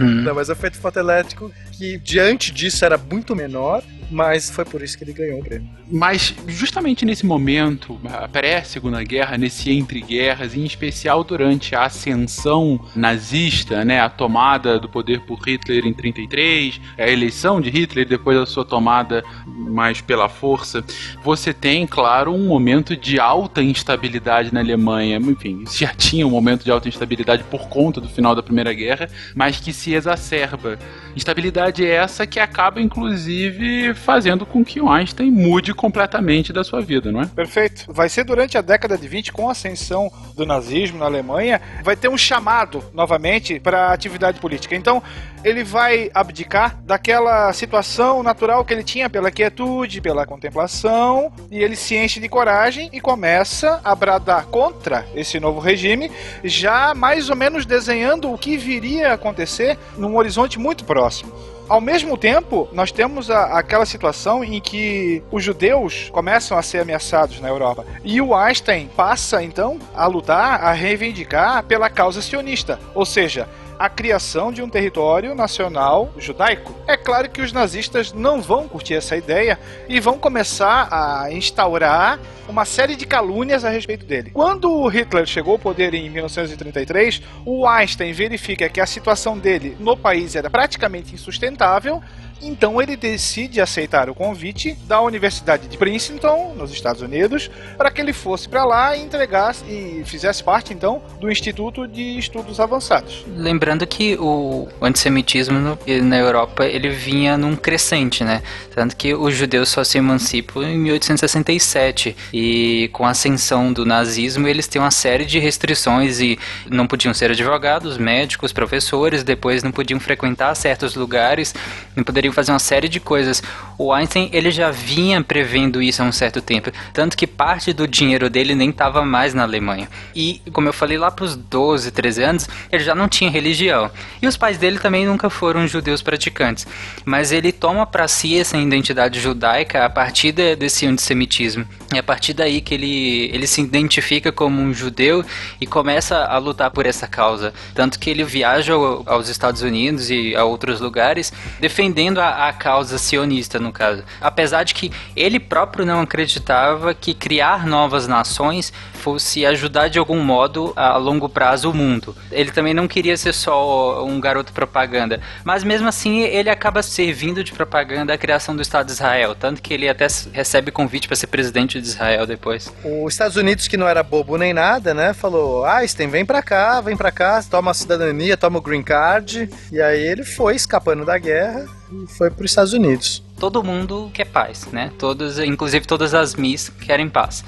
Uhum. 0.00 0.22
Não, 0.22 0.34
mas 0.34 0.48
o 0.48 0.52
efeito 0.52 0.78
fotoelétrico, 0.78 1.50
que 1.72 1.98
diante 1.98 2.52
disso 2.52 2.84
era 2.84 2.96
muito 2.96 3.34
menor, 3.34 3.82
mas 4.10 4.50
foi 4.50 4.64
por 4.64 4.82
isso 4.82 4.96
que 4.96 5.04
ele 5.04 5.12
ganhou 5.12 5.40
o 5.40 5.44
prêmio. 5.44 5.68
Mas 5.90 6.34
justamente 6.48 7.04
nesse 7.04 7.24
momento, 7.24 8.00
pré-segunda 8.32 9.02
guerra, 9.02 9.38
nesse 9.38 9.70
entre 9.70 10.00
guerras, 10.00 10.54
em 10.54 10.64
especial 10.64 11.22
durante 11.22 11.74
a 11.74 11.84
ascensão 11.84 12.80
nazista, 12.94 13.84
né, 13.84 14.00
a 14.00 14.08
tomada 14.08 14.78
do 14.78 14.88
poder 14.88 15.20
por 15.20 15.38
Hitler 15.46 15.86
em 15.86 15.92
33, 15.92 16.80
a 16.98 17.08
eleição 17.08 17.60
de 17.60 17.70
Hitler 17.70 18.06
depois 18.06 18.38
da 18.38 18.46
sua 18.46 18.64
tomada 18.64 19.24
mais 19.46 20.00
pela 20.00 20.28
força, 20.28 20.84
você 21.22 21.52
tem, 21.52 21.86
claro, 21.86 22.32
um 22.32 22.46
momento 22.46 22.96
de 22.96 23.20
alta 23.20 23.62
instabilidade 23.62 24.52
na 24.52 24.60
Alemanha. 24.60 25.16
Enfim, 25.18 25.64
já 25.70 25.88
tinha 25.88 26.26
um 26.26 26.30
momento 26.30 26.64
de 26.64 26.70
alta 26.70 26.88
instabilidade 26.88 27.44
por 27.44 27.68
conta 27.68 28.00
do 28.00 28.08
final 28.08 28.34
da 28.34 28.42
Primeira 28.42 28.72
Guerra, 28.72 29.08
mas 29.34 29.58
que 29.58 29.72
se 29.72 29.94
exacerba. 29.94 30.78
Instabilidade 31.14 31.86
essa 31.86 32.26
que 32.26 32.38
acaba, 32.38 32.80
inclusive, 32.80 33.94
fazendo 33.96 34.46
com 34.46 34.64
que 34.64 34.80
o 34.80 34.88
Einstein 34.88 35.30
mude 35.30 35.74
completamente 35.74 36.52
da 36.52 36.62
sua 36.62 36.80
vida, 36.80 37.10
não 37.10 37.22
é? 37.22 37.26
Perfeito. 37.26 37.84
Vai 37.88 38.08
ser 38.08 38.24
durante 38.24 38.56
a 38.56 38.60
década 38.60 38.96
de 38.96 39.08
20, 39.08 39.32
com 39.32 39.48
a 39.48 39.52
ascensão 39.52 40.10
do 40.34 40.46
nazismo 40.46 40.98
na 40.98 41.06
Alemanha, 41.06 41.60
vai 41.82 41.96
ter 41.96 42.08
um 42.08 42.18
chamado 42.18 42.84
novamente 42.92 43.58
para 43.58 43.88
a 43.88 43.92
atividade 43.92 44.40
política. 44.40 44.74
Então, 44.74 45.02
ele 45.44 45.62
vai 45.62 46.10
abdicar 46.12 46.80
daquela 46.84 47.52
situação 47.52 48.22
natural 48.22 48.64
que 48.64 48.74
ele 48.74 48.82
tinha 48.82 49.08
pela 49.08 49.30
quietude, 49.30 50.00
pela 50.00 50.26
contemplação, 50.26 51.32
e 51.50 51.58
ele 51.58 51.76
se 51.76 51.96
enche 51.96 52.20
de 52.20 52.28
coragem 52.28 52.90
e 52.92 53.00
começa 53.00 53.80
a 53.84 53.94
bradar 53.94 54.46
contra 54.46 55.06
esse 55.14 55.38
novo 55.38 55.60
regime, 55.60 56.10
já 56.42 56.94
mais 56.94 57.30
ou 57.30 57.36
menos 57.36 57.64
desenhando 57.64 58.32
o 58.32 58.38
que 58.38 58.56
viria 58.56 59.10
a 59.10 59.14
acontecer 59.14 59.78
num 59.96 60.16
horizonte 60.16 60.58
muito 60.58 60.84
próximo. 60.84 61.32
Ao 61.68 61.80
mesmo 61.80 62.16
tempo, 62.16 62.68
nós 62.72 62.92
temos 62.92 63.28
a, 63.28 63.58
aquela 63.58 63.84
situação 63.84 64.44
em 64.44 64.60
que 64.60 65.20
os 65.32 65.42
judeus 65.42 66.08
começam 66.10 66.56
a 66.56 66.62
ser 66.62 66.78
ameaçados 66.78 67.40
na 67.40 67.48
Europa. 67.48 67.84
E 68.04 68.20
o 68.20 68.34
Einstein 68.36 68.88
passa, 68.96 69.42
então, 69.42 69.78
a 69.92 70.06
lutar, 70.06 70.62
a 70.62 70.72
reivindicar 70.72 71.64
pela 71.64 71.90
causa 71.90 72.22
sionista. 72.22 72.78
Ou 72.94 73.04
seja, 73.04 73.48
a 73.78 73.88
criação 73.88 74.52
de 74.52 74.62
um 74.62 74.68
território 74.68 75.34
nacional 75.34 76.12
judaico. 76.16 76.74
É 76.86 76.96
claro 76.96 77.28
que 77.28 77.42
os 77.42 77.52
nazistas 77.52 78.12
não 78.12 78.40
vão 78.40 78.68
curtir 78.68 78.94
essa 78.94 79.16
ideia 79.16 79.58
e 79.88 80.00
vão 80.00 80.18
começar 80.18 80.88
a 80.90 81.32
instaurar 81.32 82.18
uma 82.48 82.64
série 82.64 82.94
de 82.94 83.04
calúnias 83.06 83.64
a 83.64 83.70
respeito 83.70 84.06
dele. 84.06 84.30
Quando 84.32 84.86
Hitler 84.86 85.26
chegou 85.26 85.54
ao 85.54 85.58
poder 85.58 85.94
em 85.94 86.08
1933, 86.08 87.22
o 87.44 87.66
Einstein 87.66 88.12
verifica 88.12 88.68
que 88.68 88.80
a 88.80 88.86
situação 88.86 89.36
dele 89.36 89.76
no 89.80 89.96
país 89.96 90.36
era 90.36 90.48
praticamente 90.48 91.12
insustentável 91.12 91.55
sustentável 91.56 92.02
então 92.40 92.80
ele 92.80 92.96
decide 92.96 93.60
aceitar 93.60 94.08
o 94.10 94.14
convite 94.14 94.76
da 94.86 95.00
Universidade 95.00 95.68
de 95.68 95.76
Princeton, 95.76 96.54
nos 96.56 96.70
Estados 96.70 97.02
Unidos, 97.02 97.50
para 97.76 97.90
que 97.90 98.00
ele 98.00 98.12
fosse 98.12 98.48
para 98.48 98.64
lá 98.64 98.96
e 98.96 99.02
entregasse 99.02 99.64
e 99.64 100.02
fizesse 100.04 100.42
parte 100.42 100.72
então 100.72 101.02
do 101.20 101.30
Instituto 101.30 101.86
de 101.86 102.18
Estudos 102.18 102.60
Avançados. 102.60 103.24
Lembrando 103.36 103.86
que 103.86 104.16
o 104.18 104.68
antissemitismo 104.80 105.78
na 106.02 106.16
Europa 106.16 106.64
ele 106.64 106.88
vinha 106.90 107.36
num 107.36 107.56
crescente, 107.56 108.22
né? 108.24 108.42
Tanto 108.74 108.96
que 108.96 109.14
os 109.14 109.34
judeus 109.34 109.68
só 109.68 109.82
se 109.82 109.98
emancipam 109.98 110.62
em 110.62 110.78
1867 110.78 112.16
e 112.32 112.90
com 112.92 113.04
a 113.04 113.10
ascensão 113.10 113.72
do 113.72 113.84
nazismo 113.84 114.46
eles 114.46 114.66
têm 114.66 114.80
uma 114.80 114.90
série 114.90 115.24
de 115.24 115.38
restrições 115.38 116.20
e 116.20 116.38
não 116.68 116.86
podiam 116.86 117.12
ser 117.14 117.30
advogados, 117.30 117.98
médicos, 117.98 118.52
professores, 118.52 119.22
depois 119.22 119.62
não 119.62 119.72
podiam 119.72 119.98
frequentar 119.98 120.54
certos 120.54 120.94
lugares, 120.94 121.54
não 121.94 122.04
poderiam 122.04 122.25
poderiam 122.26 122.32
fazer 122.32 122.52
uma 122.52 122.58
série 122.58 122.88
de 122.88 123.00
coisas. 123.00 123.42
O 123.78 123.92
Einstein 123.92 124.30
ele 124.32 124.50
já 124.50 124.70
vinha 124.70 125.22
prevendo 125.22 125.82
isso 125.82 126.02
há 126.02 126.04
um 126.06 126.12
certo 126.12 126.40
tempo, 126.40 126.70
tanto 126.92 127.16
que 127.16 127.26
parte 127.26 127.72
do 127.72 127.86
dinheiro 127.86 128.30
dele 128.30 128.54
nem 128.54 128.70
estava 128.70 129.04
mais 129.04 129.34
na 129.34 129.42
Alemanha. 129.42 129.88
E 130.14 130.40
como 130.52 130.68
eu 130.68 130.72
falei 130.72 130.96
lá 130.96 131.10
para 131.10 131.24
os 131.24 131.36
12, 131.36 131.90
13 131.90 132.22
anos, 132.22 132.48
ele 132.72 132.82
já 132.82 132.94
não 132.94 133.08
tinha 133.08 133.30
religião. 133.30 133.90
E 134.20 134.26
os 134.26 134.36
pais 134.36 134.56
dele 134.56 134.78
também 134.78 135.06
nunca 135.06 135.28
foram 135.28 135.66
judeus 135.66 136.02
praticantes. 136.02 136.66
Mas 137.04 137.32
ele 137.32 137.52
toma 137.52 137.86
para 137.86 138.08
si 138.08 138.38
essa 138.38 138.56
identidade 138.56 139.20
judaica 139.20 139.84
a 139.84 139.90
partir 139.90 140.32
de, 140.32 140.56
desse 140.56 140.86
antissemitismo. 140.86 141.66
É 141.94 141.98
a 141.98 142.02
partir 142.02 142.32
daí 142.32 142.60
que 142.60 142.74
ele, 142.74 143.30
ele 143.32 143.46
se 143.46 143.60
identifica 143.60 144.32
como 144.32 144.60
um 144.60 144.72
judeu 144.72 145.24
e 145.60 145.66
começa 145.66 146.24
a 146.24 146.38
lutar 146.38 146.70
por 146.70 146.86
essa 146.86 147.06
causa. 147.06 147.52
Tanto 147.74 147.98
que 147.98 148.08
ele 148.08 148.24
viaja 148.24 148.72
aos 148.74 149.28
Estados 149.28 149.62
Unidos 149.62 150.10
e 150.10 150.34
a 150.34 150.44
outros 150.44 150.80
lugares 150.80 151.32
defendendo 151.60 152.15
defendendo 152.16 152.20
a, 152.20 152.48
a, 152.48 152.52
causa 152.52 152.98
sionista, 152.98 153.58
no 153.58 153.72
caso. 153.72 154.02
Apesar 154.20 154.64
de 154.64 154.74
que 154.74 154.90
ele 155.14 155.38
próprio 155.38 155.84
não 155.84 156.00
acreditava 156.00 156.94
que 156.94 157.14
criar 157.14 157.66
novas 157.66 158.08
nações 158.08 158.72
fosse 158.94 159.46
ajudar 159.46 159.88
de 159.88 159.98
algum 159.98 160.20
modo 160.20 160.72
a 160.74 160.96
longo 160.96 161.28
prazo 161.28 161.70
o 161.70 161.74
mundo. 161.74 162.16
Ele 162.32 162.50
também 162.50 162.74
não 162.74 162.88
queria 162.88 163.16
ser 163.16 163.32
só 163.32 164.04
um 164.04 164.18
garoto 164.18 164.52
propaganda, 164.52 165.20
mas 165.44 165.62
mesmo 165.62 165.86
assim 165.86 166.22
ele 166.22 166.50
acaba 166.50 166.82
servindo 166.82 167.44
de 167.44 167.52
propaganda 167.52 168.12
a 168.12 168.18
criação 168.18 168.56
do 168.56 168.62
Estado 168.62 168.86
de 168.86 168.92
Israel, 168.92 169.34
tanto 169.34 169.62
que 169.62 169.72
ele 169.72 169.88
até 169.88 170.08
recebe 170.32 170.72
convite 170.72 171.06
para 171.06 171.16
ser 171.16 171.28
presidente 171.28 171.80
de 171.80 171.86
Israel 171.86 172.26
depois. 172.26 172.72
Os 172.84 173.12
Estados 173.12 173.36
Unidos, 173.36 173.68
que 173.68 173.76
não 173.76 173.86
era 173.86 174.02
bobo 174.02 174.36
nem 174.36 174.52
nada, 174.52 174.92
né, 174.92 175.12
falou: 175.12 175.64
Einstein, 175.64 176.08
vem 176.08 176.24
pra 176.24 176.42
cá, 176.42 176.80
vem 176.80 176.96
pra 176.96 177.12
cá, 177.12 177.40
toma 177.48 177.70
a 177.70 177.74
cidadania, 177.74 178.36
toma 178.36 178.58
o 178.58 178.62
green 178.62 178.82
card. 178.82 179.48
E 179.70 179.80
aí 179.80 180.00
ele 180.00 180.24
foi 180.24 180.56
escapando 180.56 181.04
da 181.04 181.16
guerra 181.16 181.64
e 181.92 182.06
foi 182.06 182.30
para 182.30 182.44
os 182.44 182.50
Estados 182.50 182.72
Unidos. 182.72 183.22
Todo 183.38 183.62
mundo 183.62 184.10
quer 184.12 184.26
paz, 184.26 184.66
né? 184.72 184.90
Todos, 184.98 185.38
inclusive 185.38 185.86
todas 185.86 186.14
as 186.14 186.34
Miss 186.34 186.68
querem 186.68 187.08
paz. 187.08 187.44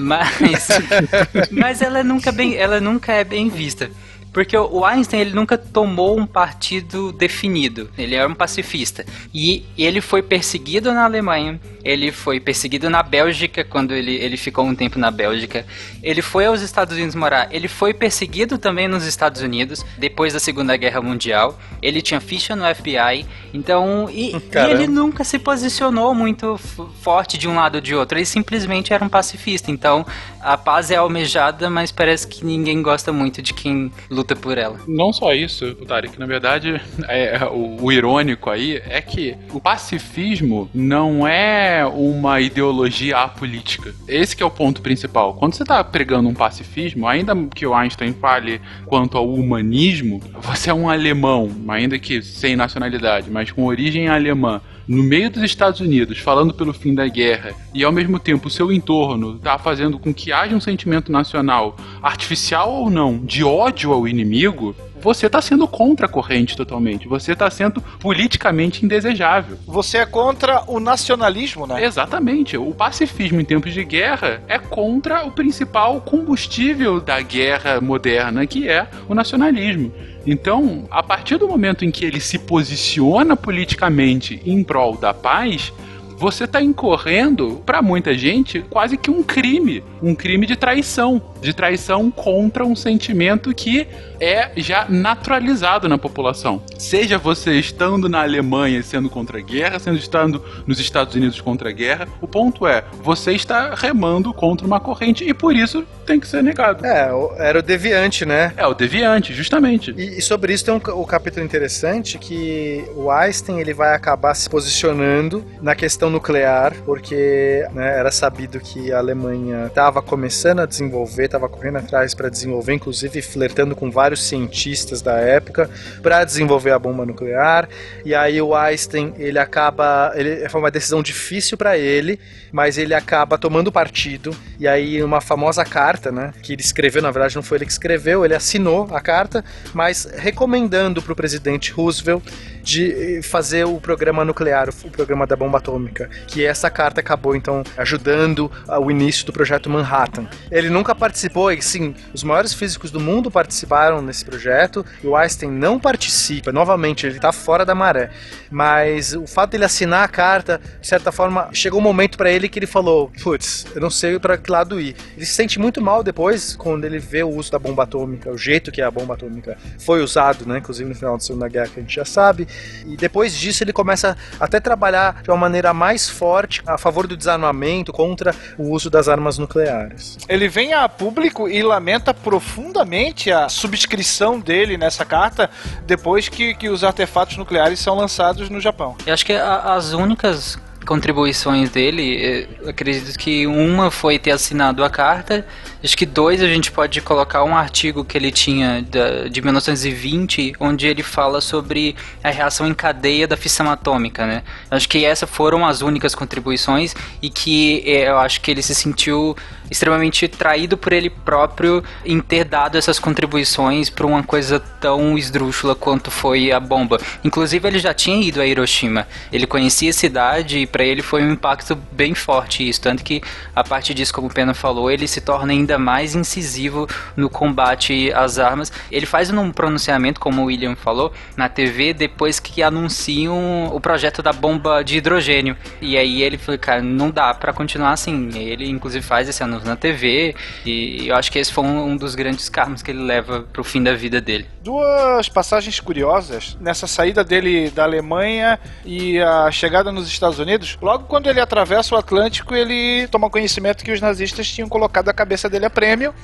Mas, 0.00 0.68
mas 1.50 1.82
ela 1.82 2.04
nunca 2.04 2.30
bem, 2.30 2.54
ela 2.54 2.80
nunca 2.80 3.12
é 3.12 3.24
bem 3.24 3.48
vista. 3.48 3.90
Porque 4.34 4.56
o 4.56 4.84
Einstein 4.84 5.20
ele 5.20 5.32
nunca 5.32 5.56
tomou 5.56 6.18
um 6.18 6.26
partido 6.26 7.12
definido. 7.12 7.88
Ele 7.96 8.16
era 8.16 8.28
um 8.28 8.34
pacifista. 8.34 9.06
E 9.32 9.64
ele 9.78 10.00
foi 10.00 10.22
perseguido 10.22 10.92
na 10.92 11.04
Alemanha, 11.04 11.60
ele 11.84 12.10
foi 12.10 12.40
perseguido 12.40 12.90
na 12.90 13.00
Bélgica 13.00 13.62
quando 13.62 13.94
ele, 13.94 14.16
ele 14.16 14.36
ficou 14.36 14.64
um 14.64 14.74
tempo 14.74 14.98
na 14.98 15.10
Bélgica. 15.12 15.64
Ele 16.02 16.20
foi 16.20 16.46
aos 16.46 16.62
Estados 16.62 16.96
Unidos 16.96 17.14
morar. 17.14 17.46
Ele 17.52 17.68
foi 17.68 17.94
perseguido 17.94 18.58
também 18.58 18.88
nos 18.88 19.06
Estados 19.06 19.40
Unidos 19.40 19.86
depois 19.96 20.32
da 20.32 20.40
Segunda 20.40 20.76
Guerra 20.76 21.00
Mundial. 21.00 21.56
Ele 21.80 22.02
tinha 22.02 22.20
ficha 22.20 22.56
no 22.56 22.64
FBI. 22.74 23.24
Então, 23.52 24.08
e, 24.10 24.32
e 24.32 24.70
ele 24.70 24.88
nunca 24.88 25.22
se 25.22 25.38
posicionou 25.38 26.12
muito 26.12 26.58
forte 27.02 27.38
de 27.38 27.46
um 27.46 27.54
lado 27.54 27.76
ou 27.76 27.80
de 27.80 27.94
outro. 27.94 28.18
Ele 28.18 28.26
simplesmente 28.26 28.92
era 28.92 29.04
um 29.04 29.08
pacifista. 29.08 29.70
Então, 29.70 30.04
a 30.40 30.56
paz 30.56 30.90
é 30.90 30.96
almejada, 30.96 31.70
mas 31.70 31.92
parece 31.92 32.26
que 32.26 32.44
ninguém 32.44 32.82
gosta 32.82 33.12
muito 33.12 33.40
de 33.40 33.54
quem 33.54 33.92
luta 34.10 34.23
por 34.36 34.56
ela. 34.56 34.78
Não 34.86 35.12
só 35.12 35.32
isso, 35.32 35.74
Tarek, 35.86 36.18
na 36.18 36.26
verdade, 36.26 36.80
é, 37.08 37.44
o, 37.50 37.82
o 37.82 37.92
irônico 37.92 38.48
aí 38.48 38.80
é 38.88 39.00
que 39.00 39.36
o 39.52 39.60
pacifismo 39.60 40.70
não 40.72 41.26
é 41.26 41.84
uma 41.84 42.40
ideologia 42.40 43.18
apolítica. 43.18 43.92
Esse 44.06 44.40
é 44.40 44.46
o 44.46 44.50
ponto 44.50 44.80
principal. 44.80 45.34
Quando 45.34 45.54
você 45.54 45.64
está 45.64 45.82
pregando 45.82 46.28
um 46.28 46.34
pacifismo, 46.34 47.08
ainda 47.08 47.34
que 47.54 47.66
o 47.66 47.74
Einstein 47.74 48.12
fale 48.12 48.60
quanto 48.86 49.18
ao 49.18 49.28
humanismo, 49.28 50.20
você 50.40 50.70
é 50.70 50.74
um 50.74 50.88
alemão, 50.88 51.50
ainda 51.68 51.98
que 51.98 52.22
sem 52.22 52.54
nacionalidade, 52.54 53.30
mas 53.30 53.50
com 53.50 53.64
origem 53.64 54.08
alemã 54.08 54.60
no 54.86 55.02
meio 55.02 55.30
dos 55.30 55.42
Estados 55.42 55.80
Unidos, 55.80 56.18
falando 56.18 56.52
pelo 56.52 56.72
fim 56.72 56.94
da 56.94 57.06
guerra, 57.08 57.52
e 57.72 57.82
ao 57.84 57.92
mesmo 57.92 58.18
tempo 58.18 58.48
o 58.48 58.50
seu 58.50 58.72
entorno 58.72 59.36
está 59.36 59.58
fazendo 59.58 59.98
com 59.98 60.12
que 60.12 60.32
haja 60.32 60.54
um 60.54 60.60
sentimento 60.60 61.10
nacional, 61.10 61.76
artificial 62.02 62.72
ou 62.72 62.90
não, 62.90 63.18
de 63.18 63.42
ódio 63.42 63.92
ao 63.92 64.06
inimigo, 64.06 64.74
você 65.04 65.26
está 65.26 65.42
sendo 65.42 65.68
contra 65.68 66.06
a 66.06 66.08
corrente 66.08 66.56
totalmente. 66.56 67.06
Você 67.06 67.32
está 67.32 67.50
sendo 67.50 67.82
politicamente 68.00 68.86
indesejável. 68.86 69.58
Você 69.66 69.98
é 69.98 70.06
contra 70.06 70.64
o 70.66 70.80
nacionalismo, 70.80 71.66
né? 71.66 71.84
Exatamente. 71.84 72.56
O 72.56 72.72
pacifismo 72.72 73.38
em 73.38 73.44
tempos 73.44 73.74
de 73.74 73.84
guerra 73.84 74.42
é 74.48 74.58
contra 74.58 75.26
o 75.26 75.30
principal 75.30 76.00
combustível 76.00 77.02
da 77.02 77.20
guerra 77.20 77.82
moderna, 77.82 78.46
que 78.46 78.66
é 78.66 78.88
o 79.06 79.14
nacionalismo. 79.14 79.92
Então, 80.26 80.88
a 80.90 81.02
partir 81.02 81.36
do 81.36 81.46
momento 81.46 81.84
em 81.84 81.90
que 81.90 82.06
ele 82.06 82.18
se 82.18 82.38
posiciona 82.38 83.36
politicamente 83.36 84.40
em 84.46 84.64
prol 84.64 84.96
da 84.96 85.12
paz, 85.12 85.70
você 86.16 86.44
está 86.44 86.62
incorrendo, 86.62 87.62
para 87.66 87.82
muita 87.82 88.14
gente, 88.14 88.64
quase 88.70 88.96
que 88.96 89.10
um 89.10 89.22
crime. 89.22 89.82
Um 90.02 90.14
crime 90.14 90.46
de 90.46 90.56
traição. 90.56 91.20
De 91.40 91.52
traição 91.52 92.10
contra 92.10 92.64
um 92.64 92.76
sentimento 92.76 93.52
que 93.54 93.86
é 94.20 94.50
já 94.56 94.86
naturalizado 94.88 95.88
na 95.88 95.98
população. 95.98 96.62
Seja 96.78 97.18
você 97.18 97.58
estando 97.58 98.08
na 98.08 98.22
Alemanha 98.22 98.82
sendo 98.82 99.08
contra 99.08 99.38
a 99.38 99.42
guerra, 99.42 99.78
sendo 99.78 99.98
estando 99.98 100.42
nos 100.66 100.78
Estados 100.78 101.14
Unidos 101.14 101.40
contra 101.40 101.70
a 101.70 101.72
guerra, 101.72 102.08
o 102.20 102.26
ponto 102.26 102.66
é, 102.66 102.84
você 103.02 103.32
está 103.32 103.74
remando 103.74 104.32
contra 104.32 104.66
uma 104.66 104.80
corrente 104.80 105.24
e 105.24 105.34
por 105.34 105.56
isso 105.56 105.84
tem 106.04 106.20
que 106.20 106.28
ser 106.28 106.42
negado. 106.42 106.84
É, 106.84 107.10
era 107.38 107.58
o 107.58 107.62
deviante, 107.62 108.24
né? 108.24 108.52
É, 108.56 108.66
o 108.66 108.74
deviante, 108.74 109.32
justamente. 109.32 109.94
E, 109.96 110.18
e 110.18 110.22
sobre 110.22 110.52
isso 110.52 110.64
tem 110.64 110.74
um, 110.74 111.00
um 111.00 111.04
capítulo 111.04 111.44
interessante 111.44 112.18
que 112.18 112.84
o 112.94 113.10
Einstein 113.10 113.60
ele 113.60 113.72
vai 113.72 113.94
acabar 113.94 114.34
se 114.34 114.48
posicionando 114.48 115.44
na 115.60 115.74
questão 115.74 116.10
nuclear, 116.10 116.74
porque 116.84 117.66
né, 117.72 117.98
era 117.98 118.10
sabido 118.10 118.60
que 118.60 118.92
a 118.92 118.98
Alemanha 118.98 119.66
estava 119.66 120.02
começando 120.02 120.60
a 120.60 120.66
desenvolver, 120.66 121.24
estava 121.24 121.48
correndo 121.48 121.78
atrás 121.78 122.14
para 122.14 122.28
desenvolver, 122.28 122.74
inclusive 122.74 123.22
flertando 123.22 123.74
com 123.74 123.90
vários 124.04 124.22
cientistas 124.24 125.00
da 125.00 125.14
época 125.14 125.70
para 126.02 126.24
desenvolver 126.24 126.72
a 126.72 126.78
bomba 126.78 127.06
nuclear. 127.06 127.68
E 128.04 128.14
aí 128.14 128.40
o 128.40 128.54
Einstein 128.54 129.14
ele 129.18 129.38
acaba, 129.38 130.12
ele 130.14 130.46
foi 130.50 130.60
uma 130.60 130.70
decisão 130.70 131.02
difícil 131.02 131.56
para 131.56 131.78
ele, 131.78 132.20
mas 132.52 132.76
ele 132.76 132.92
acaba 132.92 133.38
tomando 133.38 133.72
partido. 133.72 134.36
E 134.60 134.68
aí 134.68 135.02
uma 135.02 135.22
famosa 135.22 135.64
carta, 135.64 136.12
né, 136.12 136.32
que 136.42 136.52
ele 136.52 136.60
escreveu, 136.60 137.00
na 137.00 137.10
verdade 137.10 137.34
não 137.34 137.42
foi 137.42 137.58
ele 137.58 137.66
que 137.66 137.72
escreveu, 137.72 138.24
ele 138.24 138.34
assinou 138.34 138.88
a 138.94 139.00
carta, 139.00 139.42
mas 139.72 140.06
recomendando 140.16 141.00
para 141.00 141.12
o 141.12 141.16
presidente 141.16 141.72
Roosevelt 141.72 142.22
de 142.64 143.20
fazer 143.22 143.64
o 143.64 143.78
programa 143.78 144.24
nuclear, 144.24 144.70
o 144.82 144.90
programa 144.90 145.26
da 145.26 145.36
bomba 145.36 145.58
atômica, 145.58 146.08
que 146.26 146.44
essa 146.44 146.70
carta 146.70 147.00
acabou 147.00 147.36
então 147.36 147.62
ajudando 147.76 148.50
o 148.80 148.90
início 148.90 149.26
do 149.26 149.32
projeto 149.32 149.68
Manhattan. 149.68 150.26
Ele 150.50 150.70
nunca 150.70 150.94
participou, 150.94 151.52
e 151.52 151.60
sim, 151.60 151.94
os 152.14 152.24
maiores 152.24 152.54
físicos 152.54 152.90
do 152.90 152.98
mundo 152.98 153.30
participaram 153.30 154.00
nesse 154.00 154.24
projeto, 154.24 154.84
e 155.02 155.06
o 155.06 155.14
Einstein 155.14 155.50
não 155.50 155.78
participa, 155.78 156.50
novamente, 156.50 157.06
ele 157.06 157.16
está 157.16 157.30
fora 157.32 157.66
da 157.66 157.74
maré. 157.74 158.10
Mas 158.50 159.12
o 159.12 159.26
fato 159.26 159.50
dele 159.50 159.66
assinar 159.66 160.02
a 160.02 160.08
carta, 160.08 160.60
de 160.80 160.86
certa 160.86 161.12
forma, 161.12 161.50
chegou 161.52 161.80
um 161.80 161.82
momento 161.82 162.16
para 162.16 162.30
ele 162.30 162.48
que 162.48 162.58
ele 162.58 162.66
falou: 162.66 163.12
putz, 163.22 163.66
eu 163.74 163.80
não 163.80 163.90
sei 163.90 164.18
para 164.18 164.38
que 164.38 164.50
lado 164.50 164.80
ir. 164.80 164.96
Ele 165.16 165.26
se 165.26 165.34
sente 165.34 165.58
muito 165.58 165.82
mal 165.82 166.02
depois, 166.02 166.56
quando 166.56 166.84
ele 166.84 166.98
vê 166.98 167.22
o 167.22 167.28
uso 167.28 167.52
da 167.52 167.58
bomba 167.58 167.82
atômica, 167.82 168.30
o 168.30 168.38
jeito 168.38 168.72
que 168.72 168.80
a 168.80 168.90
bomba 168.90 169.14
atômica 169.14 169.58
foi 169.78 170.02
usado, 170.02 170.46
né, 170.46 170.58
inclusive 170.58 170.88
no 170.88 170.94
final 170.94 171.16
da 171.18 171.22
Segunda 171.22 171.48
Guerra, 171.48 171.68
que 171.68 171.80
a 171.80 171.82
gente 171.82 171.94
já 171.94 172.04
sabe. 172.04 172.48
E 172.86 172.96
depois 172.96 173.34
disso 173.34 173.64
ele 173.64 173.72
começa 173.72 174.16
até 174.38 174.60
trabalhar 174.60 175.22
de 175.22 175.30
uma 175.30 175.36
maneira 175.38 175.72
mais 175.72 176.08
forte 176.08 176.62
a 176.66 176.76
favor 176.76 177.06
do 177.06 177.16
desarmamento, 177.16 177.92
contra 177.92 178.34
o 178.58 178.70
uso 178.70 178.90
das 178.90 179.08
armas 179.08 179.38
nucleares. 179.38 180.18
Ele 180.28 180.48
vem 180.48 180.74
a 180.74 180.86
público 180.88 181.48
e 181.48 181.62
lamenta 181.62 182.12
profundamente 182.12 183.30
a 183.32 183.48
subscrição 183.48 184.38
dele 184.38 184.76
nessa 184.76 185.04
carta 185.04 185.50
depois 185.86 186.28
que, 186.28 186.54
que 186.54 186.68
os 186.68 186.84
artefatos 186.84 187.36
nucleares 187.36 187.80
são 187.80 187.94
lançados 187.96 188.48
no 188.50 188.60
Japão. 188.60 188.96
Eu 189.06 189.14
acho 189.14 189.24
que 189.24 189.32
a- 189.32 189.74
as 189.74 189.92
únicas 189.92 190.58
contribuições 190.84 191.70
dele, 191.70 192.46
eh, 192.64 192.68
acredito 192.68 193.18
que 193.18 193.46
uma 193.46 193.90
foi 193.90 194.18
ter 194.18 194.30
assinado 194.30 194.84
a 194.84 194.90
carta, 194.90 195.46
acho 195.82 195.96
que 195.96 196.06
dois 196.06 196.42
a 196.42 196.46
gente 196.46 196.70
pode 196.70 197.00
colocar 197.00 197.42
um 197.44 197.56
artigo 197.56 198.04
que 198.04 198.16
ele 198.16 198.30
tinha 198.30 198.82
da- 198.82 199.28
de 199.28 199.40
1920, 199.42 200.54
onde 200.60 200.86
ele 200.86 201.02
fala 201.02 201.40
sobre 201.40 201.96
a 202.22 202.30
reação 202.30 202.66
em 202.66 202.74
cadeia 202.74 203.26
da 203.26 203.36
fissão 203.36 203.70
atômica, 203.70 204.26
né? 204.26 204.42
Acho 204.70 204.88
que 204.88 205.04
essas 205.04 205.28
foram 205.28 205.66
as 205.66 205.82
únicas 205.82 206.14
contribuições 206.14 206.94
e 207.20 207.28
que 207.30 207.82
eh, 207.86 208.08
eu 208.08 208.18
acho 208.18 208.40
que 208.40 208.50
ele 208.50 208.62
se 208.62 208.74
sentiu 208.74 209.36
extremamente 209.70 210.28
traído 210.28 210.76
por 210.76 210.92
ele 210.92 211.08
próprio 211.10 211.82
em 212.04 212.20
ter 212.20 212.44
dado 212.44 212.76
essas 212.76 212.98
contribuições 212.98 213.88
para 213.90 214.06
uma 214.06 214.22
coisa 214.22 214.60
tão 214.60 215.16
esdrúxula 215.16 215.74
quanto 215.74 216.10
foi 216.10 216.52
a 216.52 216.60
bomba. 216.60 217.00
Inclusive 217.24 217.66
ele 217.66 217.78
já 217.78 217.94
tinha 217.94 218.20
ido 218.22 218.40
a 218.40 218.46
Hiroshima. 218.46 219.06
Ele 219.32 219.46
conhecia 219.46 219.90
a 219.90 219.92
cidade 219.92 220.66
para 220.74 220.84
ele 220.84 221.02
foi 221.02 221.22
um 221.22 221.30
impacto 221.30 221.76
bem 221.92 222.16
forte 222.16 222.68
isso, 222.68 222.80
tanto 222.80 223.04
que 223.04 223.22
a 223.54 223.62
partir 223.62 223.94
disso, 223.94 224.12
como 224.12 224.26
o 224.26 224.34
Pena 224.34 224.52
falou, 224.52 224.90
ele 224.90 225.06
se 225.06 225.20
torna 225.20 225.52
ainda 225.52 225.78
mais 225.78 226.16
incisivo 226.16 226.88
no 227.16 227.30
combate 227.30 228.12
às 228.12 228.40
armas. 228.40 228.72
Ele 228.90 229.06
faz 229.06 229.30
um 229.30 229.52
pronunciamento, 229.52 230.18
como 230.18 230.42
o 230.42 230.46
William 230.46 230.74
falou, 230.74 231.12
na 231.36 231.48
TV 231.48 231.94
depois 231.94 232.40
que 232.40 232.60
anunciam 232.60 233.70
o 233.72 233.78
projeto 233.78 234.20
da 234.20 234.32
bomba 234.32 234.82
de 234.82 234.98
hidrogênio. 234.98 235.56
E 235.80 235.96
aí 235.96 236.24
ele 236.24 236.36
falou, 236.36 236.58
cara, 236.58 236.82
não 236.82 237.08
dá 237.08 237.32
para 237.32 237.52
continuar 237.52 237.92
assim. 237.92 238.30
Ele 238.34 238.68
inclusive 238.68 239.06
faz 239.06 239.28
esse 239.28 239.44
anúncio 239.44 239.68
na 239.68 239.76
TV 239.76 240.34
e 240.66 241.06
eu 241.06 241.14
acho 241.14 241.30
que 241.30 241.38
esse 241.38 241.52
foi 241.52 241.62
um, 241.64 241.96
dos 241.96 242.16
grandes 242.16 242.48
karmas 242.48 242.82
que 242.82 242.90
ele 242.90 243.04
leva 243.04 243.42
pro 243.52 243.62
fim 243.62 243.80
da 243.80 243.94
vida 243.94 244.20
dele. 244.20 244.48
Duas 244.60 245.28
passagens 245.28 245.78
curiosas 245.78 246.56
nessa 246.60 246.88
saída 246.88 247.22
dele 247.22 247.70
da 247.70 247.84
Alemanha 247.84 248.58
e 248.84 249.20
a 249.20 249.48
chegada 249.52 249.92
nos 249.92 250.08
Estados 250.08 250.40
Unidos. 250.64 250.78
Logo 250.80 251.04
quando 251.04 251.28
ele 251.28 251.40
atravessa 251.40 251.94
o 251.94 251.98
Atlântico, 251.98 252.54
ele 252.54 253.06
toma 253.08 253.30
conhecimento 253.30 253.84
que 253.84 253.92
os 253.92 254.00
nazistas 254.00 254.48
tinham 254.48 254.68
colocado 254.68 255.08
a 255.08 255.12
cabeça 255.12 255.48
dele 255.48 255.66
a 255.66 255.70
prêmio. 255.70 256.14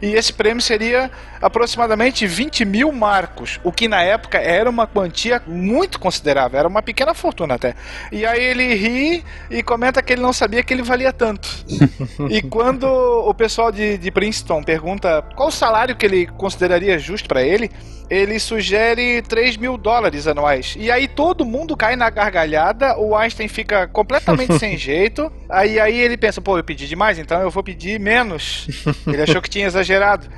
E 0.00 0.14
esse 0.14 0.32
prêmio 0.32 0.62
seria 0.62 1.10
aproximadamente 1.40 2.26
20 2.26 2.64
mil 2.64 2.92
marcos, 2.92 3.60
o 3.62 3.72
que 3.72 3.88
na 3.88 4.02
época 4.02 4.38
era 4.38 4.68
uma 4.68 4.86
quantia 4.86 5.42
muito 5.46 5.98
considerável, 5.98 6.58
era 6.58 6.68
uma 6.68 6.82
pequena 6.82 7.14
fortuna 7.14 7.54
até. 7.54 7.74
E 8.10 8.26
aí 8.26 8.42
ele 8.42 8.74
ri 8.74 9.24
e 9.50 9.62
comenta 9.62 10.02
que 10.02 10.12
ele 10.12 10.22
não 10.22 10.32
sabia 10.32 10.62
que 10.62 10.72
ele 10.72 10.82
valia 10.82 11.12
tanto. 11.12 11.48
E 12.30 12.42
quando 12.42 12.84
o 12.84 13.32
pessoal 13.32 13.70
de, 13.70 13.96
de 13.96 14.10
Princeton 14.10 14.62
pergunta 14.62 15.22
qual 15.36 15.48
o 15.48 15.52
salário 15.52 15.96
que 15.96 16.04
ele 16.04 16.26
consideraria 16.26 16.98
justo 16.98 17.28
para 17.28 17.42
ele, 17.42 17.70
ele 18.10 18.38
sugere 18.40 19.22
3 19.22 19.56
mil 19.56 19.76
dólares 19.76 20.26
anuais. 20.26 20.74
E 20.78 20.90
aí 20.90 21.06
todo 21.06 21.44
mundo 21.44 21.76
cai 21.76 21.94
na 21.94 22.08
gargalhada, 22.08 22.98
o 22.98 23.14
Einstein 23.14 23.48
fica 23.48 23.86
completamente 23.86 24.56
sem 24.58 24.76
jeito. 24.76 25.30
Aí, 25.48 25.78
aí 25.78 25.98
ele 25.98 26.16
pensa, 26.16 26.40
pô, 26.40 26.58
eu 26.58 26.64
pedi 26.64 26.86
demais, 26.86 27.18
então 27.18 27.40
eu 27.40 27.50
vou 27.50 27.62
pedir 27.62 28.00
menos. 28.00 28.66
Ele 29.06 29.22
achou 29.22 29.40
que 29.40 29.48
tinha 29.48 29.66
exagerado. 29.66 29.87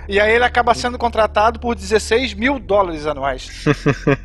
E 0.08 0.18
aí 0.18 0.34
ele 0.34 0.44
acaba 0.44 0.74
sendo 0.74 0.98
contratado 0.98 1.58
por 1.58 1.74
16 1.74 2.34
mil 2.34 2.58
dólares 2.58 3.06
anuais. 3.06 3.64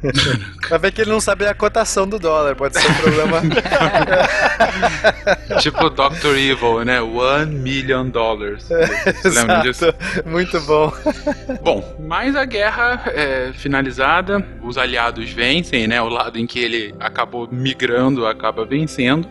Vai 0.69 0.80
ver 0.80 0.91
que 0.91 1.02
ele 1.02 1.11
não 1.11 1.19
sabe 1.19 1.45
a 1.45 1.53
cotação 1.53 2.07
do 2.07 2.18
dólar, 2.18 2.56
pode 2.56 2.80
ser 2.80 2.89
um 2.89 2.93
problema. 2.95 3.41
tipo 5.61 5.89
Dr. 5.89 6.35
Evil, 6.38 6.84
né? 6.84 7.02
One 7.02 7.56
million 7.56 8.10
dollars. 8.10 8.68
Lembra 9.23 9.61
disso? 9.61 9.85
Muito 10.26 10.60
bom. 10.61 10.91
Bom, 11.61 11.95
mas 11.99 12.35
a 12.35 12.45
guerra 12.45 13.03
é 13.07 13.52
finalizada, 13.53 14.45
os 14.64 14.77
aliados 14.77 15.30
vencem, 15.31 15.88
né? 15.88 16.02
O 16.02 16.10
lado 16.10 16.39
em 16.39 16.47
que 16.47 16.60
ele 16.60 16.95
acabou 16.99 17.47
migrando 17.52 18.26
acaba 18.26 18.65
vencendo. 18.65 19.27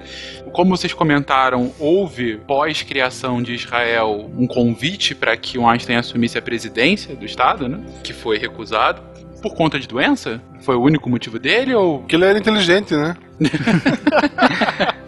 Como 0.53 0.77
vocês 0.77 0.93
comentaram, 0.93 1.75
houve 1.81 2.37
pós-criação 2.47 3.43
de 3.43 3.55
Israel 3.55 4.31
um 4.37 4.47
convite 4.47 5.15
para 5.15 5.37
que 5.37 5.59
o 5.59 5.67
Einstein 5.85 5.97
assumisse 5.97 6.39
a 6.39 6.43
presidência 6.43 7.15
do 7.15 7.25
Estado, 7.25 7.69
né? 7.69 7.81
Que 8.03 8.13
foi 8.13 8.39
recusado. 8.39 9.03
Por 9.43 9.55
conta 9.55 9.79
de 9.79 9.87
doença? 9.87 10.41
Foi 10.63 10.75
o 10.75 10.81
único 10.81 11.09
motivo 11.11 11.39
dele 11.39 11.75
ou. 11.75 11.99
Porque 11.99 12.17
ele 12.17 12.25
era 12.25 12.39
inteligente, 12.39 12.95
né? 12.95 13.15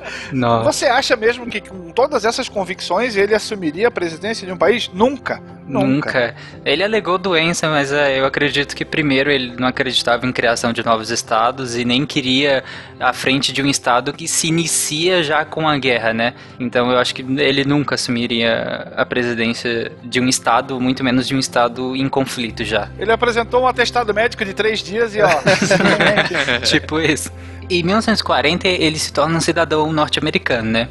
Você 0.65 0.87
acha 0.87 1.17
mesmo 1.17 1.47
que 1.47 1.61
com 1.61 1.91
todas 1.91 2.25
essas 2.25 2.49
convicções 2.49 3.17
ele 3.17 3.35
assumiria 3.35 3.89
a 3.89 3.91
presidência 3.91 4.47
de 4.47 4.53
um 4.53 4.57
país? 4.57 4.91
Nunca. 4.93 5.41
Nunca. 5.69 6.35
Ele 6.65 6.85
alegou 6.85 7.19
doença, 7.19 7.69
mas 7.69 7.91
é, 7.91 8.21
eu 8.21 8.25
acredito 8.25 8.77
que 8.77 8.85
primeiro 8.85 9.31
ele 9.31 9.57
não 9.57 9.67
acreditava 9.67 10.25
em 10.25 10.33
criação 10.33 10.73
de 10.73 10.85
novos 10.85 11.11
estados 11.11 11.77
e 11.77 11.85
nem 11.85 12.07
queria 12.07 12.63
à 13.01 13.13
frente 13.13 13.53
de 13.53 13.63
um 13.63 13.67
estado 13.67 14.13
que 14.13 14.29
se 14.29 14.47
inicia 14.47 15.25
já 15.25 15.45
com 15.45 15.69
a 15.69 15.77
guerra, 15.77 16.13
né? 16.13 16.35
Então 16.61 16.91
eu 16.91 16.99
acho 16.99 17.13
que 17.13 17.23
ele 17.23 17.65
nunca 17.65 17.97
assumiria 17.97 18.93
a 18.97 19.05
presidência 19.05 19.91
de 20.05 20.21
um 20.21 20.29
estado, 20.29 20.81
muito 20.81 21.03
menos 21.03 21.27
de 21.27 21.35
um 21.35 21.39
estado 21.39 21.97
em 21.97 22.09
conflito 22.09 22.65
já. 22.65 22.89
Ele 22.97 23.11
apresentou 23.11 23.63
um 23.63 23.67
atestado 23.67 24.15
médico 24.15 24.45
de 24.45 24.55
três 24.55 24.79
dias 24.81 25.17
e 25.17 25.21
ó. 25.21 25.29
tipo 26.63 27.01
isso. 27.01 27.33
Em 27.69 27.83
1940 28.17 28.69
ele 28.69 28.99
se 28.99 29.13
torna 29.13 29.37
um 29.37 29.41
cidadão 29.41 29.93
norte-americano, 29.93 30.71
né? 30.71 30.89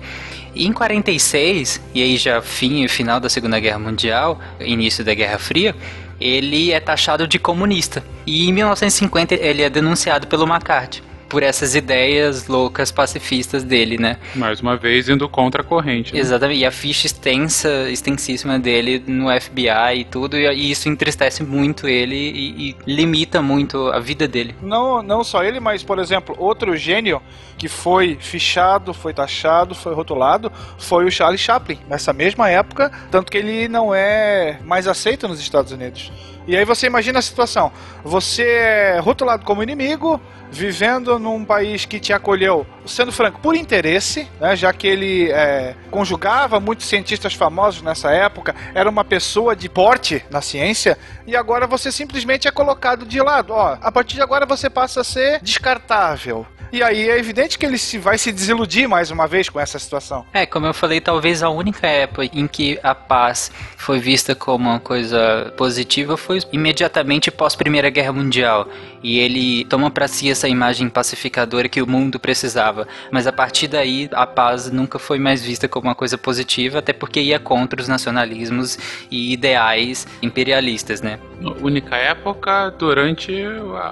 E 0.54 0.66
em 0.66 0.72
46, 0.72 1.82
e 1.94 2.02
aí 2.02 2.18
já 2.18 2.42
fim 2.42 2.84
e 2.84 2.88
final 2.88 3.20
da 3.20 3.30
Segunda 3.30 3.60
Guerra 3.60 3.80
Mundial, 3.80 4.40
início 4.60 5.04
da 5.04 5.14
Guerra 5.14 5.38
Fria, 5.38 5.76
ele 6.20 6.72
é 6.72 6.80
taxado 6.80 7.28
de 7.28 7.38
comunista. 7.38 8.04
E 8.26 8.48
em 8.48 8.54
1950 8.54 9.36
ele 9.36 9.64
é 9.64 9.70
denunciado 9.70 10.28
pelo 10.28 10.46
McCarthy 10.46 11.04
por 11.28 11.44
essas 11.44 11.76
ideias 11.76 12.48
loucas 12.48 12.92
pacifistas 12.92 13.64
dele, 13.64 13.98
né? 13.98 14.18
Mais 14.36 14.62
uma 14.62 14.78
vez 14.78 15.10
indo 15.10 15.28
contra 15.28 15.62
a 15.62 15.66
corrente. 15.66 16.14
né? 16.14 16.20
Exatamente. 16.20 16.60
E 16.60 16.66
a 16.66 16.72
ficha 16.72 17.08
extensa, 17.08 17.90
extensíssima 17.90 18.60
dele 18.60 19.04
no 19.06 19.28
FBI 19.40 20.00
e 20.00 20.04
tudo, 20.06 20.38
e 20.38 20.72
isso 20.72 20.88
entristece 20.90 21.44
muito 21.44 21.88
ele 21.88 22.16
e, 22.16 22.70
e 22.70 22.76
limita 22.86 23.42
muito 23.42 23.88
a 23.90 24.00
vida 24.00 24.28
dele. 24.28 24.56
Não, 24.62 25.02
não 25.02 25.24
só 25.24 25.44
ele, 25.44 25.60
mas, 25.60 25.84
por 25.84 26.00
exemplo, 26.00 26.36
outro 26.38 26.76
gênio 26.76 27.22
que 27.58 27.68
foi 27.68 28.18
fichado, 28.20 28.94
foi 28.94 29.14
taxado, 29.14 29.74
foi 29.74 29.94
rotulado, 29.94 30.52
foi 30.78 31.06
o 31.06 31.12
Charlie 31.12 31.38
Chaplin, 31.38 31.80
nessa 31.88 32.12
mesma 32.14 32.50
época, 32.50 32.92
tanto 33.10 33.32
que 33.32 33.38
ele 33.38 33.68
não 33.68 33.94
é 33.94 34.60
mais 34.64 34.88
aceito 34.88 35.28
nos 35.28 35.40
Estados 35.40 35.72
Unidos. 35.72 36.12
E 36.48 36.56
aí 36.56 36.64
você 36.66 36.88
imagina 36.88 37.20
a 37.20 37.22
situação: 37.22 37.72
você 38.04 38.44
é 38.44 39.00
rotulado 39.00 39.46
como 39.46 39.64
inimigo, 39.64 40.22
vivendo 40.52 41.18
num 41.20 41.44
país 41.44 41.86
que 41.86 42.00
te 42.00 42.14
acolheu, 42.14 42.66
sendo 42.86 43.12
franco, 43.12 43.40
por 43.42 43.56
interesse, 43.56 44.28
né, 44.40 44.56
já 44.56 44.72
que 44.72 44.88
ele 44.88 45.32
é, 45.32 45.76
conjugava 45.92 46.60
muitos 46.60 46.88
cientistas 46.88 47.34
famosos 47.34 47.82
nessa 47.82 48.12
época, 48.12 48.56
era 48.74 48.90
uma 48.90 49.04
pessoa 49.04 49.56
de 49.56 49.68
porte 49.68 50.24
na 50.30 50.42
ciência, 50.42 50.98
e 51.28 51.36
agora 51.36 51.68
você 51.68 51.92
simplesmente 51.92 52.48
é 52.48 52.52
colocado 52.52 53.06
de 53.06 53.20
lado. 53.22 53.54
Ó, 53.54 53.78
a 53.82 53.92
partir 53.92 54.16
de 54.16 54.22
agora 54.22 54.46
você 54.46 54.70
passa 54.70 55.02
a 55.02 55.04
ser 55.04 55.40
descartável. 55.42 56.46
E 56.72 56.84
aí 56.84 57.10
é 57.10 57.18
evidente 57.18 57.58
que 57.58 57.66
ele 57.66 57.78
se 57.78 57.98
vai 57.98 58.18
se 58.18 58.32
desiludir 58.34 58.88
mais 58.88 59.10
uma 59.10 59.28
vez 59.28 59.48
com 59.50 59.60
essa 59.60 59.80
situação. 59.80 60.26
É, 60.34 60.46
como 60.46 60.66
eu 60.66 60.74
falei, 60.74 61.00
talvez 61.00 61.42
a 61.42 61.50
única 61.50 61.88
época 61.88 62.26
em 62.34 62.48
que 62.48 62.78
a 62.84 62.94
paz 62.94 63.50
foi 63.78 64.00
vista 64.00 64.36
como 64.36 64.70
uma 64.70 64.80
coisa 64.80 65.54
positiva 65.56 66.18
foi 66.18 66.35
imediatamente 66.52 67.32
pós 67.32 67.56
Primeira 67.56 67.90
Guerra 67.90 68.12
Mundial. 68.14 68.68
E 69.06 69.20
ele 69.20 69.64
toma 69.66 69.92
para 69.92 70.08
si 70.08 70.32
essa 70.32 70.50
imagem 70.50 70.90
pacificadora 70.90 71.70
que 71.70 71.80
o 71.80 71.86
mundo 71.86 72.20
precisava. 72.20 72.88
Mas 73.12 73.28
a 73.28 73.32
partir 73.32 73.68
daí, 73.68 74.10
a 74.12 74.26
paz 74.26 74.72
nunca 74.72 74.98
foi 74.98 75.20
mais 75.20 75.46
vista 75.46 75.68
como 75.68 75.88
uma 75.88 75.94
coisa 75.94 76.18
positiva, 76.18 76.80
até 76.80 76.92
porque 76.92 77.22
ia 77.22 77.38
contra 77.38 77.80
os 77.80 77.88
nacionalismos 77.88 78.80
e 79.12 79.32
ideais 79.32 80.08
imperialistas, 80.24 81.04
né? 81.04 81.20
Única 81.62 81.96
época 81.96 82.72
durante 82.80 83.32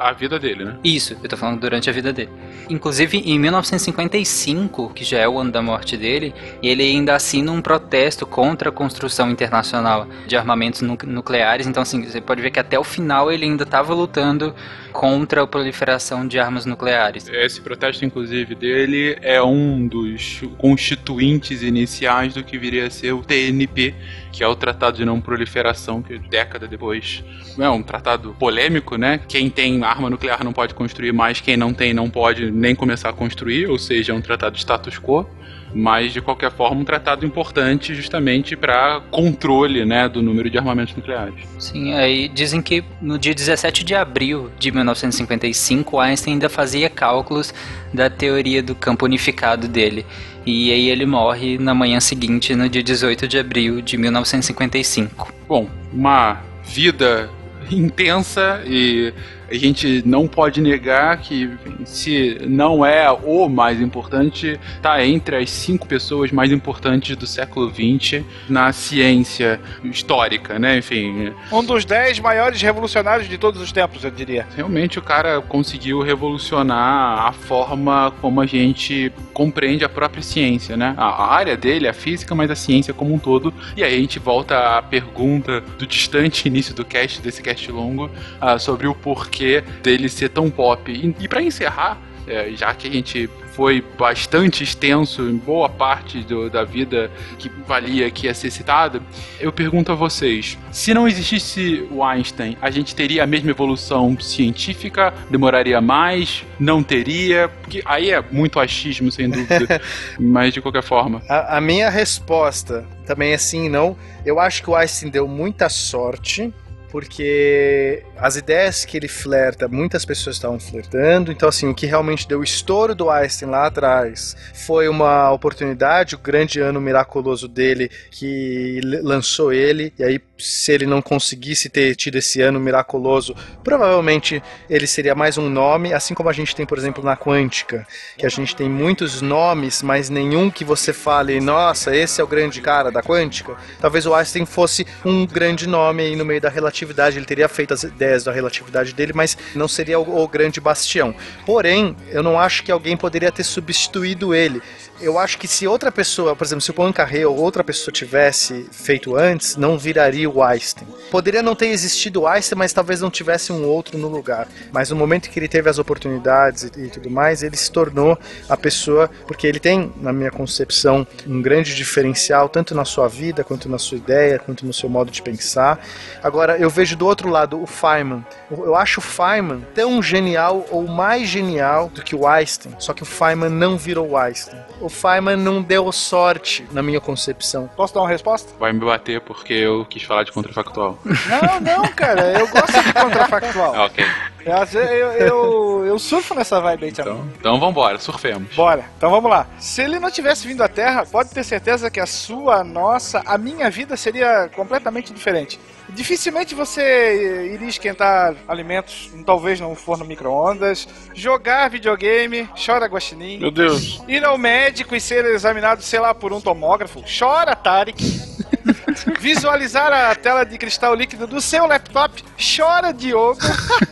a 0.02 0.12
vida 0.14 0.40
dele, 0.40 0.66
né? 0.66 0.78
Isso, 0.84 1.16
eu 1.22 1.30
tô 1.30 1.38
falando 1.38 1.60
durante 1.60 1.92
a 1.92 1.94
vida 1.94 2.12
dele. 2.12 2.32
Inclusive, 2.68 3.20
em 3.20 3.38
1955, 3.38 4.94
que 4.96 5.04
já 5.04 5.20
é 5.20 5.28
o 5.28 5.38
ano 5.38 5.52
da 5.52 5.62
morte 5.62 5.96
dele, 5.96 6.34
ele 6.64 6.82
ainda 6.82 7.14
assina 7.14 7.52
um 7.52 7.62
protesto 7.62 8.26
contra 8.26 8.70
a 8.70 8.72
construção 8.72 9.30
internacional 9.30 10.08
de 10.26 10.36
armamentos 10.36 10.82
nu- 10.82 10.98
nucleares. 11.06 11.68
Então, 11.68 11.84
assim, 11.84 12.04
você 12.04 12.20
pode 12.20 12.42
ver 12.42 12.50
que 12.50 12.60
até 12.60 12.80
o 12.80 12.84
final 12.84 13.32
ele 13.32 13.46
ainda 13.46 13.64
estava 13.64 13.94
lutando 13.94 14.56
contra 14.94 15.42
a 15.42 15.48
proliferação 15.48 16.26
de 16.26 16.40
armas 16.40 16.66
nucleares. 16.66 17.28
Esse 17.28 17.60
protesto, 17.60 18.06
inclusive, 18.06 18.56
dele 18.56 19.18
é 19.22 19.42
um 19.42 19.88
dos 19.88 20.42
constituintes 20.58 21.64
iniciais 21.64 22.36
do 22.36 22.44
que 22.44 22.58
viria 22.58 22.88
a 22.88 22.90
ser 22.90 23.12
o 23.12 23.24
TNP, 23.24 23.94
que 24.32 24.44
é 24.44 24.48
o 24.48 24.56
Tratado 24.56 24.98
de 24.98 25.04
Não 25.04 25.20
Proliferação, 25.20 26.02
que 26.02 26.18
década 26.18 26.68
depois 26.68 27.24
é 27.58 27.70
um 27.70 27.82
tratado 27.82 28.36
polêmico, 28.40 28.96
né? 28.96 29.20
Quem 29.28 29.50
tem 29.50 29.84
arma 29.84 30.10
nuclear 30.10 30.44
não 30.44 30.54
pode 30.54 30.74
construir 30.74 31.12
mais, 31.12 31.42
quem 31.42 31.58
não 31.58 31.74
tem 31.74 31.94
não 31.94 32.10
pode 32.10 32.52
nem 32.52 32.76
começar 32.76 33.10
a 33.10 33.14
construir, 33.14 33.68
ou 33.68 33.80
seja, 33.80 34.14
é 34.14 34.16
um 34.16 34.22
tratado 34.22 34.58
status 34.58 35.00
quo 35.00 35.28
mas 35.74 36.14
de 36.14 36.22
qualquer 36.22 36.52
forma 36.52 36.82
um 36.82 36.86
tratado 36.86 37.26
importante 37.26 37.96
justamente 37.96 38.56
para 38.56 39.02
controle 39.12 39.86
né, 39.86 40.08
do 40.08 40.22
número 40.22 40.50
de 40.50 40.58
armamentos 40.58 40.96
nucleares. 40.96 41.46
Sim, 41.58 41.94
aí 41.94 42.30
dizem 42.30 42.62
que 42.62 42.84
no 43.02 43.18
dia 43.18 43.34
17 43.34 43.84
de 43.84 43.96
abril 43.96 44.52
de 44.60 44.72
1955 44.72 46.00
Einstein 46.00 46.34
ainda 46.34 46.50
fazia 46.50 46.90
cálculos 46.90 47.54
da 47.94 48.10
teoria 48.10 48.62
do 48.62 48.76
campo 48.76 49.06
unificado 49.06 49.68
dele. 49.68 50.06
E 50.46 50.72
aí 50.72 50.90
ele 50.90 51.06
morre 51.06 51.58
na 51.58 51.74
manhã 51.74 52.00
seguinte, 52.00 52.54
no 52.54 52.68
dia 52.68 52.84
18 52.84 53.28
de 53.28 53.40
abril 53.40 53.82
de 53.82 53.98
1955. 53.98 55.34
Bom, 55.48 55.70
uma 55.92 56.42
vida 56.66 57.30
intensa 57.72 58.62
e 58.66 59.14
a 59.54 59.60
gente 59.60 60.02
não 60.04 60.28
pode 60.28 60.60
negar 60.60 61.16
que 61.18 61.48
se 61.86 62.40
não 62.48 62.84
é 62.84 63.12
o 63.12 63.48
mais 63.48 63.80
importante, 63.80 64.60
está 64.76 65.06
entre 65.06 65.36
as 65.36 65.52
cinco 65.52 65.88
pessoas 65.88 66.32
mais 66.32 66.52
importantes 66.52 67.16
do 67.16 67.28
século 67.28 67.70
XX 67.72 68.24
na 68.50 68.74
ciência 68.74 69.62
histórica, 69.84 70.58
né? 70.58 70.80
Enfim. 70.80 71.32
Um 71.52 71.64
dos 71.64 71.86
dez 71.86 72.20
maiores 72.20 72.60
revolucionários 72.62 73.30
de 73.30 73.38
todos 73.38 73.62
os 73.62 73.72
tempos, 73.72 74.04
eu 74.04 74.10
diria. 74.10 74.48
Realmente 74.56 74.98
o 74.98 75.04
cara 75.04 75.40
conseguiu 75.42 76.02
revolucionar 76.02 77.28
a 77.28 77.32
forma 77.32 78.12
como 78.22 78.42
a 78.42 78.48
gente 78.48 79.12
compreende 79.34 79.86
a 79.86 79.90
própria 79.90 80.24
ciência, 80.24 80.76
né? 80.76 80.96
A 80.98 81.32
área 81.32 81.56
dele 81.56 81.86
é 81.86 81.92
a 81.92 81.94
física, 81.94 82.34
mas 82.34 82.50
a 82.50 82.56
ciência 82.56 82.92
como 82.92 83.14
um 83.14 83.20
todo. 83.20 83.54
E 83.78 83.84
aí 83.84 83.96
a 83.96 84.00
gente 84.00 84.18
volta 84.18 84.78
à 84.78 84.82
pergunta 84.82 85.62
do 85.78 85.86
distante 85.86 86.48
início 86.48 86.74
do 86.74 86.84
cast, 86.84 87.22
desse 87.22 87.44
cast 87.44 87.72
longo, 87.72 88.10
uh, 88.42 88.58
sobre 88.58 88.88
o 88.88 88.96
porquê 88.96 89.43
porquê 89.44 89.64
dele 89.82 90.08
ser 90.08 90.30
tão 90.30 90.50
pop. 90.50 90.92
E, 90.92 91.16
e 91.24 91.28
para 91.28 91.42
encerrar, 91.42 92.00
é, 92.26 92.52
já 92.56 92.74
que 92.74 92.88
a 92.88 92.92
gente 92.92 93.30
foi 93.52 93.84
bastante 94.00 94.64
extenso 94.64 95.30
em 95.30 95.36
boa 95.36 95.70
parte 95.70 96.22
do, 96.22 96.50
da 96.50 96.64
vida 96.64 97.12
que 97.38 97.52
valia 97.68 98.10
que 98.10 98.26
ia 98.26 98.34
ser 98.34 98.50
citada, 98.50 99.02
eu 99.40 99.52
pergunto 99.52 99.92
a 99.92 99.96
vocês: 99.96 100.58
se 100.72 100.94
não 100.94 101.08
existisse 101.08 101.86
o 101.92 102.04
Einstein, 102.04 102.58
a 102.62 102.72
gente 102.72 102.96
teria 102.96 103.24
a 103.24 103.28
mesma 103.28 103.52
evolução 103.52 104.18
científica? 104.20 105.14
Demoraria 105.30 105.82
mais? 105.82 106.46
Não 106.58 106.82
teria? 106.82 107.50
Porque 107.50 107.84
aí 107.86 108.12
é 108.12 108.24
muito 108.32 108.60
achismo, 108.60 109.12
sem 109.12 109.30
dúvida. 109.30 109.82
mas 110.18 110.54
de 110.54 110.62
qualquer 110.62 110.84
forma. 110.84 111.22
A, 111.30 111.58
a 111.58 111.62
minha 111.62 111.90
resposta 111.90 112.86
também 113.06 113.34
é 113.34 113.38
sim 113.38 113.66
e 113.66 113.70
não. 113.70 113.98
Eu 114.26 114.40
acho 114.40 114.64
que 114.64 114.70
o 114.70 114.76
Einstein 114.76 115.12
deu 115.12 115.28
muita 115.28 115.68
sorte 115.68 116.54
porque 116.94 118.04
as 118.16 118.36
ideias 118.36 118.86
que 118.86 118.96
ele 118.96 119.08
flerta, 119.08 119.68
muitas 119.68 120.06
pessoas 120.06 120.36
estavam 120.36 120.60
flertando, 120.60 121.32
então 121.32 121.50
assim, 121.50 121.68
o 121.68 121.74
que 121.74 121.88
realmente 121.88 122.28
deu 122.28 122.42
o 122.42 122.44
estouro 122.44 122.94
do 122.94 123.10
Einstein 123.10 123.50
lá 123.50 123.66
atrás 123.66 124.38
foi 124.54 124.88
uma 124.88 125.32
oportunidade, 125.32 126.14
o 126.14 126.20
grande 126.20 126.60
ano 126.60 126.80
miraculoso 126.80 127.48
dele 127.48 127.90
que 128.12 128.80
lançou 129.02 129.52
ele, 129.52 129.92
e 129.98 130.04
aí 130.04 130.22
se 130.38 130.72
ele 130.72 130.86
não 130.86 131.02
conseguisse 131.02 131.68
ter 131.68 131.96
tido 131.96 132.18
esse 132.18 132.42
ano 132.42 132.60
miraculoso, 132.60 133.36
provavelmente 133.64 134.44
ele 134.70 134.86
seria 134.86 135.16
mais 135.16 135.36
um 135.36 135.50
nome, 135.50 135.94
assim 135.94 136.14
como 136.14 136.30
a 136.30 136.34
gente 136.34 136.56
tem, 136.56 136.66
por 136.66 136.78
exemplo, 136.78 137.04
na 137.04 137.18
quântica, 137.18 137.88
que 138.16 138.26
a 138.26 138.30
gente 138.30 138.56
tem 138.56 138.70
muitos 138.70 139.20
nomes, 139.20 139.82
mas 139.82 140.12
nenhum 140.12 140.52
que 140.52 140.64
você 140.64 140.94
fale, 140.94 141.40
nossa, 141.40 141.96
esse 141.96 142.22
é 142.22 142.24
o 142.24 142.28
grande 142.28 142.62
cara 142.62 142.92
da 142.92 143.02
quântica. 143.02 143.56
Talvez 143.82 144.06
o 144.06 144.14
Einstein 144.14 144.46
fosse 144.46 144.86
um 145.04 145.26
grande 145.26 145.66
nome 145.66 146.04
aí 146.04 146.16
no 146.16 146.26
meio 146.26 146.42
da 146.42 146.50
relatividade 146.50 146.83
relatividade, 146.84 147.18
ele 147.18 147.26
teria 147.26 147.48
feito 147.48 147.74
as 147.74 147.84
ideias 147.84 148.24
da 148.24 148.32
relatividade 148.32 148.94
dele, 148.94 149.14
mas 149.16 149.38
não 149.56 149.68
seria 149.68 150.00
o, 150.00 150.24
o 150.24 150.28
grande 150.28 150.60
bastião. 150.60 151.16
Porém, 151.46 151.96
eu 152.10 152.22
não 152.22 152.40
acho 152.40 152.64
que 152.64 152.72
alguém 152.72 152.96
poderia 152.96 153.32
ter 153.32 153.44
substituído 153.44 154.34
ele 154.34 154.62
eu 155.04 155.20
acho 155.20 155.38
que 155.38 155.48
se 155.48 155.68
outra 155.68 155.92
pessoa, 155.92 156.36
por 156.36 156.46
exemplo, 156.46 156.62
se 156.62 156.72
o 156.72 156.74
Poincaré 156.74 157.26
ou 157.26 157.38
outra 157.38 157.64
pessoa 157.64 157.92
tivesse 157.92 158.68
feito 158.72 159.16
antes, 159.16 159.58
não 159.58 159.78
viraria 159.78 160.30
o 160.30 160.42
Einstein. 160.42 160.88
Poderia 161.12 161.42
não 161.42 161.56
ter 161.56 161.68
existido 161.68 162.22
o 162.22 162.28
Einstein, 162.28 162.58
mas 162.58 162.74
talvez 162.74 163.02
não 163.02 163.12
tivesse 163.12 163.52
um 163.52 163.66
outro 163.66 163.98
no 163.98 164.08
lugar. 164.08 164.48
Mas 164.72 164.90
no 164.90 164.96
momento 164.96 165.30
que 165.30 165.38
ele 165.38 165.48
teve 165.48 165.70
as 165.70 165.78
oportunidades 165.78 166.64
e, 166.64 166.86
e 166.86 166.90
tudo 166.90 167.10
mais, 167.10 167.44
ele 167.44 167.58
se 167.58 167.72
tornou 167.72 168.18
a 168.48 168.56
pessoa, 168.56 169.10
porque 169.28 169.46
ele 169.46 169.60
tem, 169.60 169.92
na 169.98 170.14
minha 170.14 170.32
concepção, 170.32 171.06
um 171.28 171.42
grande 171.42 171.76
diferencial, 171.76 172.48
tanto 172.48 172.74
na 172.74 172.86
sua 172.86 173.08
vida, 173.08 173.44
quanto 173.44 173.68
na 173.68 173.78
sua 173.78 173.98
ideia, 173.98 174.40
quanto 174.40 174.66
no 174.66 174.74
seu 174.74 174.90
modo 174.90 175.12
de 175.12 175.22
pensar. 175.22 175.86
Agora, 176.22 176.58
eu 176.58 176.70
vejo 176.70 176.96
do 176.96 177.06
outro 177.06 177.30
lado 177.30 177.62
o 177.62 177.68
Feynman. 177.68 178.26
Eu 178.50 178.76
acho 178.76 179.00
o 179.00 179.04
Feynman 179.04 179.66
tão 179.76 180.02
genial 180.02 180.66
ou 180.72 180.88
mais 180.88 181.28
genial 181.28 181.90
do 181.90 182.02
que 182.02 182.16
o 182.16 182.28
Einstein, 182.28 182.76
só 182.80 182.94
que 182.94 183.04
o 183.04 183.06
Feynman 183.06 183.50
não 183.50 183.78
virou 183.78 184.12
o 184.12 184.18
Einstein 184.18 184.64
o 184.84 184.90
Feynman 184.94 185.36
não 185.38 185.62
deu 185.62 185.92
sorte, 185.92 186.66
na 186.72 186.82
minha 186.82 187.02
concepção. 187.02 187.70
Posso 187.76 187.94
dar 187.94 188.02
uma 188.02 188.10
resposta? 188.10 188.54
Vai 188.60 188.72
me 188.72 188.80
bater 188.80 189.20
porque 189.22 189.54
eu 189.54 189.86
quis 189.86 190.04
falar 190.04 190.24
de 190.24 190.32
contrafactual. 190.32 190.98
Não, 191.04 191.60
não, 191.60 191.88
cara, 191.94 192.40
eu 192.40 192.48
gosto 192.48 192.82
de 192.82 192.94
contrafactual. 192.94 193.74
ok. 193.86 194.06
Eu, 194.46 195.12
eu, 195.14 195.86
eu, 195.86 196.00
surfo 196.00 196.36
nessa 196.36 196.60
vibe 196.60 196.86
aí 196.86 196.92
também. 196.92 197.14
Então, 197.14 197.30
então 197.40 197.60
vambora, 197.60 197.98
surfemos. 197.98 198.54
Bora. 198.56 198.84
Então 198.98 199.10
vamos 199.10 199.30
lá. 199.30 199.48
Se 199.58 199.82
ele 199.82 200.00
não 200.00 200.12
tivesse 200.12 200.46
vindo 200.46 200.62
à 200.62 200.68
Terra, 200.68 201.06
pode 201.06 201.30
ter 201.30 201.46
certeza 201.46 201.90
que 201.90 202.00
a 202.00 202.06
sua, 202.06 202.58
a 202.58 202.64
nossa, 202.64 203.22
a 203.26 203.38
minha 203.38 203.70
vida 203.70 203.96
seria 203.96 204.50
completamente 204.54 205.14
diferente. 205.14 205.58
Dificilmente 205.94 206.56
você 206.56 207.52
iria 207.54 207.68
esquentar 207.68 208.36
alimentos, 208.48 209.12
talvez 209.26 209.60
num 209.60 209.76
forno 209.76 210.04
micro-ondas, 210.04 210.88
jogar 211.14 211.70
videogame, 211.70 212.50
chora 212.66 212.88
guaxinim. 212.88 213.40
Meu 213.40 213.52
Deus. 213.52 214.04
Ir 214.08 214.24
ao 214.26 214.38
médico 214.38 214.96
e 214.96 215.02
ser 215.02 215.24
examinado, 215.26 215.82
sei 215.82 216.00
lá, 216.00 216.14
por 216.14 216.34
um 216.34 216.42
tomógrafo, 216.42 217.04
chora 217.04 217.56
Tarek. 217.56 218.04
Visualizar 219.20 219.92
a 219.92 220.16
tela 220.16 220.44
de 220.44 220.58
cristal 220.58 220.96
líquido 220.96 221.28
do 221.28 221.40
seu 221.40 221.66
laptop, 221.66 222.24
chora 222.38 222.92
Diogo. 222.92 223.40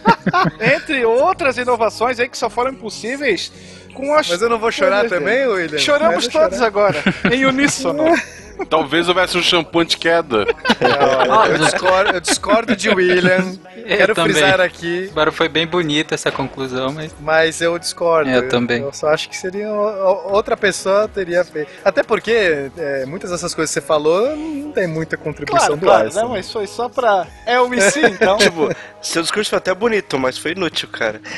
Entre 0.59 1.05
outras 1.05 1.57
inovações 1.57 2.19
aí 2.19 2.27
que 2.27 2.37
só 2.37 2.49
foram 2.49 2.71
impossíveis 2.71 3.51
com 3.93 4.13
as. 4.13 4.29
Mas 4.29 4.41
eu 4.41 4.49
não 4.49 4.59
vou 4.59 4.71
chorar 4.71 5.07
também, 5.07 5.47
William? 5.47 5.77
Choramos 5.77 6.27
todos 6.27 6.57
chorar. 6.57 6.67
agora, 6.67 7.03
em 7.31 7.45
uníssono. 7.45 8.03
Talvez 8.69 9.07
houvesse 9.09 9.37
um 9.37 9.43
shampoo 9.43 9.83
de 9.83 9.97
queda. 9.97 10.45
É, 10.81 11.53
eu, 11.53 11.57
discordo, 11.59 12.11
eu, 12.11 12.19
discordo, 12.19 12.75
de 12.75 12.89
William. 12.89 13.53
Eu 13.75 13.97
Quero 13.97 14.15
também. 14.15 14.33
frisar 14.33 14.59
aqui. 14.59 15.09
Agora 15.11 15.31
foi 15.31 15.47
bem 15.47 15.67
bonita 15.67 16.15
essa 16.15 16.31
conclusão, 16.31 16.91
mas. 16.91 17.13
Mas 17.19 17.61
eu 17.61 17.77
discordo. 17.77 18.29
Eu, 18.29 18.43
eu 18.43 18.49
também. 18.49 18.81
Eu 18.81 18.91
só 18.91 19.09
acho 19.09 19.29
que 19.29 19.37
seria. 19.37 19.69
Outra 19.69 20.57
pessoa 20.57 21.07
teria 21.07 21.43
feito. 21.43 21.69
Até 21.85 22.01
porque 22.01 22.71
é, 22.77 23.05
muitas 23.05 23.29
dessas 23.29 23.53
coisas 23.53 23.73
que 23.73 23.79
você 23.79 23.85
falou 23.85 24.35
não 24.35 24.71
tem 24.71 24.87
muita 24.87 25.17
contribuição 25.17 25.77
claro, 25.77 26.09
do 26.09 26.11
claro, 26.11 26.27
Não, 26.27 26.29
mas 26.29 26.51
foi 26.51 26.65
só 26.65 26.89
pra. 26.89 27.27
É 27.45 27.59
o 27.59 27.67
MC, 27.67 27.99
então. 28.07 28.37
tipo, 28.37 28.69
seu 29.01 29.21
discurso 29.21 29.49
foi 29.51 29.57
até 29.57 29.73
bonito, 29.73 30.17
mas 30.17 30.37
foi 30.37 30.51
inútil, 30.51 30.89
cara. 30.89 31.21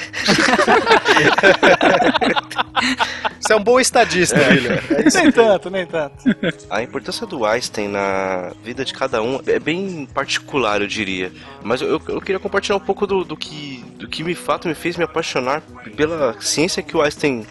Você 3.39 3.53
é 3.53 3.55
um 3.55 3.63
bom 3.63 3.79
estadista, 3.79 4.37
é. 4.37 4.49
William. 4.49 4.79
É 4.89 5.21
nem 5.21 5.31
tanto, 5.31 5.69
nem 5.69 5.85
tanto. 5.85 6.15
A 6.69 6.81
importância 6.81 7.12
do 7.21 7.45
Einstein 7.45 7.87
na 7.87 8.51
vida 8.63 8.83
de 8.83 8.93
cada 8.93 9.21
um 9.21 9.39
é 9.45 9.59
bem 9.59 10.07
particular, 10.13 10.81
eu 10.81 10.87
diria. 10.87 11.31
Mas 11.61 11.81
eu, 11.81 12.01
eu 12.07 12.21
queria 12.21 12.39
compartilhar 12.39 12.75
um 12.75 12.79
pouco 12.79 13.05
do, 13.05 13.23
do, 13.23 13.37
que, 13.37 13.83
do 13.97 14.07
que 14.07 14.23
me 14.23 14.35
fato 14.35 14.67
me 14.67 14.73
fez 14.73 14.97
me 14.97 15.03
apaixonar 15.03 15.61
pela 15.95 16.35
ciência 16.41 16.83
que 16.83 16.97
o 16.97 17.01
Einstein 17.01 17.45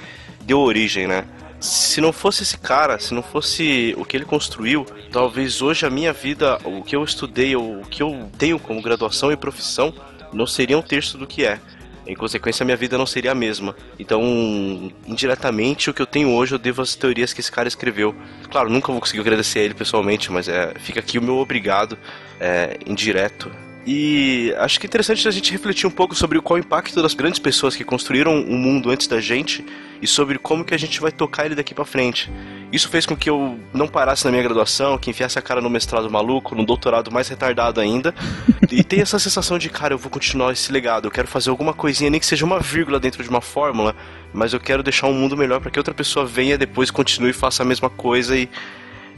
deu 0.45 0.59
origem, 0.59 1.07
né? 1.07 1.25
se 1.63 2.01
não 2.01 2.13
fosse 2.13 2.43
esse 2.43 2.59
cara, 2.59 2.99
se 2.99 3.15
não 3.15 3.23
fosse 3.23 3.95
o 3.97 4.05
que 4.05 4.17
ele 4.17 4.25
construiu, 4.25 4.85
talvez 5.13 5.63
hoje 5.63 5.87
a 5.87 5.91
minha 5.91 6.13
vida, 6.13 6.59
o 6.65 6.83
que 6.83 6.97
eu 6.97 7.05
estudei, 7.05 7.55
o 7.55 7.83
que 7.89 8.03
eu 8.03 8.29
tenho 8.37 8.59
como 8.59 8.83
graduação 8.83 9.31
e 9.31 9.37
profissão, 9.37 9.95
não 10.33 10.47
seria 10.47 10.77
um 10.77 10.83
terço 10.83 11.17
do 11.17 11.27
que 11.27 11.45
é. 11.45 11.61
Em 12.07 12.15
consequência, 12.15 12.65
minha 12.65 12.77
vida 12.77 12.99
não 12.99 13.07
seria 13.07 13.33
a 13.33 13.35
mesma. 13.35 13.77
Então, 13.99 14.93
indiretamente, 15.07 15.89
o 15.89 15.95
que 15.95 16.03
eu 16.03 16.07
tenho 16.07 16.31
hoje 16.33 16.55
eu 16.55 16.59
devo 16.59 16.83
às 16.83 16.95
teorias 16.97 17.33
que 17.33 17.41
esse 17.41 17.51
cara 17.51 17.69
escreveu. 17.69 18.15
Claro, 18.51 18.69
nunca 18.69 18.91
vou 18.91 19.01
conseguir 19.01 19.21
agradecer 19.21 19.61
a 19.61 19.63
ele 19.63 19.75
pessoalmente, 19.75 20.31
mas 20.31 20.49
é, 20.49 20.75
fica 20.79 21.01
aqui 21.01 21.19
o 21.19 21.23
meu 21.23 21.37
obrigado 21.37 21.97
é, 22.41 22.77
indireto. 22.87 23.51
E 23.85 24.55
acho 24.59 24.79
que 24.79 24.87
é 24.87 24.89
interessante 24.89 25.27
a 25.27 25.31
gente 25.31 25.51
refletir 25.51 25.89
um 25.89 25.91
pouco 25.91 26.15
sobre 26.15 26.41
qual 26.41 26.57
o 26.57 26.61
impacto 26.61 27.03
das 27.03 27.15
grandes 27.15 27.41
pessoas 27.41 27.75
que 27.75 27.83
construíram 27.83 28.41
o 28.41 28.57
mundo 28.57 28.91
antes 28.91 29.09
da 29.09 29.21
gente 29.21 29.65
e 30.01 30.07
sobre 30.07 30.39
como 30.39 30.65
que 30.65 30.73
a 30.73 30.79
gente 30.79 31.01
vai 31.01 31.11
tocar 31.11 31.47
ele 31.47 31.57
daqui 31.57 31.75
para 31.75 31.85
frente. 31.85 32.31
Isso 32.71 32.89
fez 32.89 33.05
com 33.05 33.17
que 33.17 33.29
eu 33.29 33.59
não 33.75 33.89
parasse 33.89 34.25
na 34.25 34.31
minha 34.31 34.43
graduação, 34.43 34.97
que 34.97 35.11
enfiasse 35.11 35.37
a 35.37 35.43
cara 35.43 35.61
no 35.61 35.69
mestrado 35.69 36.09
maluco, 36.09 36.55
no 36.55 36.65
doutorado 36.65 37.11
mais 37.11 37.29
retardado 37.29 37.81
ainda. 37.81 38.15
e 38.71 38.85
ter 38.85 39.01
essa 39.01 39.19
sensação 39.19 39.59
de, 39.59 39.69
cara, 39.69 39.95
eu 39.95 39.99
vou 39.99 40.11
continuar 40.11 40.53
esse 40.53 40.71
legado, 40.71 41.09
eu 41.09 41.11
quero 41.11 41.27
fazer 41.27 41.51
alguma 41.51 41.75
coisinha, 41.75 42.09
nem 42.09 42.21
que 42.21 42.27
seja 42.27 42.45
uma 42.45 42.61
vírgula 42.61 43.01
dentro 43.01 43.23
de 43.23 43.29
uma 43.29 43.41
fórmula, 43.41 43.97
mas 44.33 44.53
eu 44.53 44.61
quero 44.61 44.83
deixar 44.83 45.09
um 45.09 45.15
mundo 45.15 45.37
melhor 45.37 45.61
para 45.61 45.71
que 45.71 45.79
outra 45.79 45.93
pessoa 45.93 46.25
venha 46.25 46.57
depois, 46.57 46.91
continue 46.91 47.31
e 47.31 47.35
faça 47.35 47.65
a 47.65 47.67
mesma 47.67 47.91
coisa 47.91 48.37
e, 48.37 48.49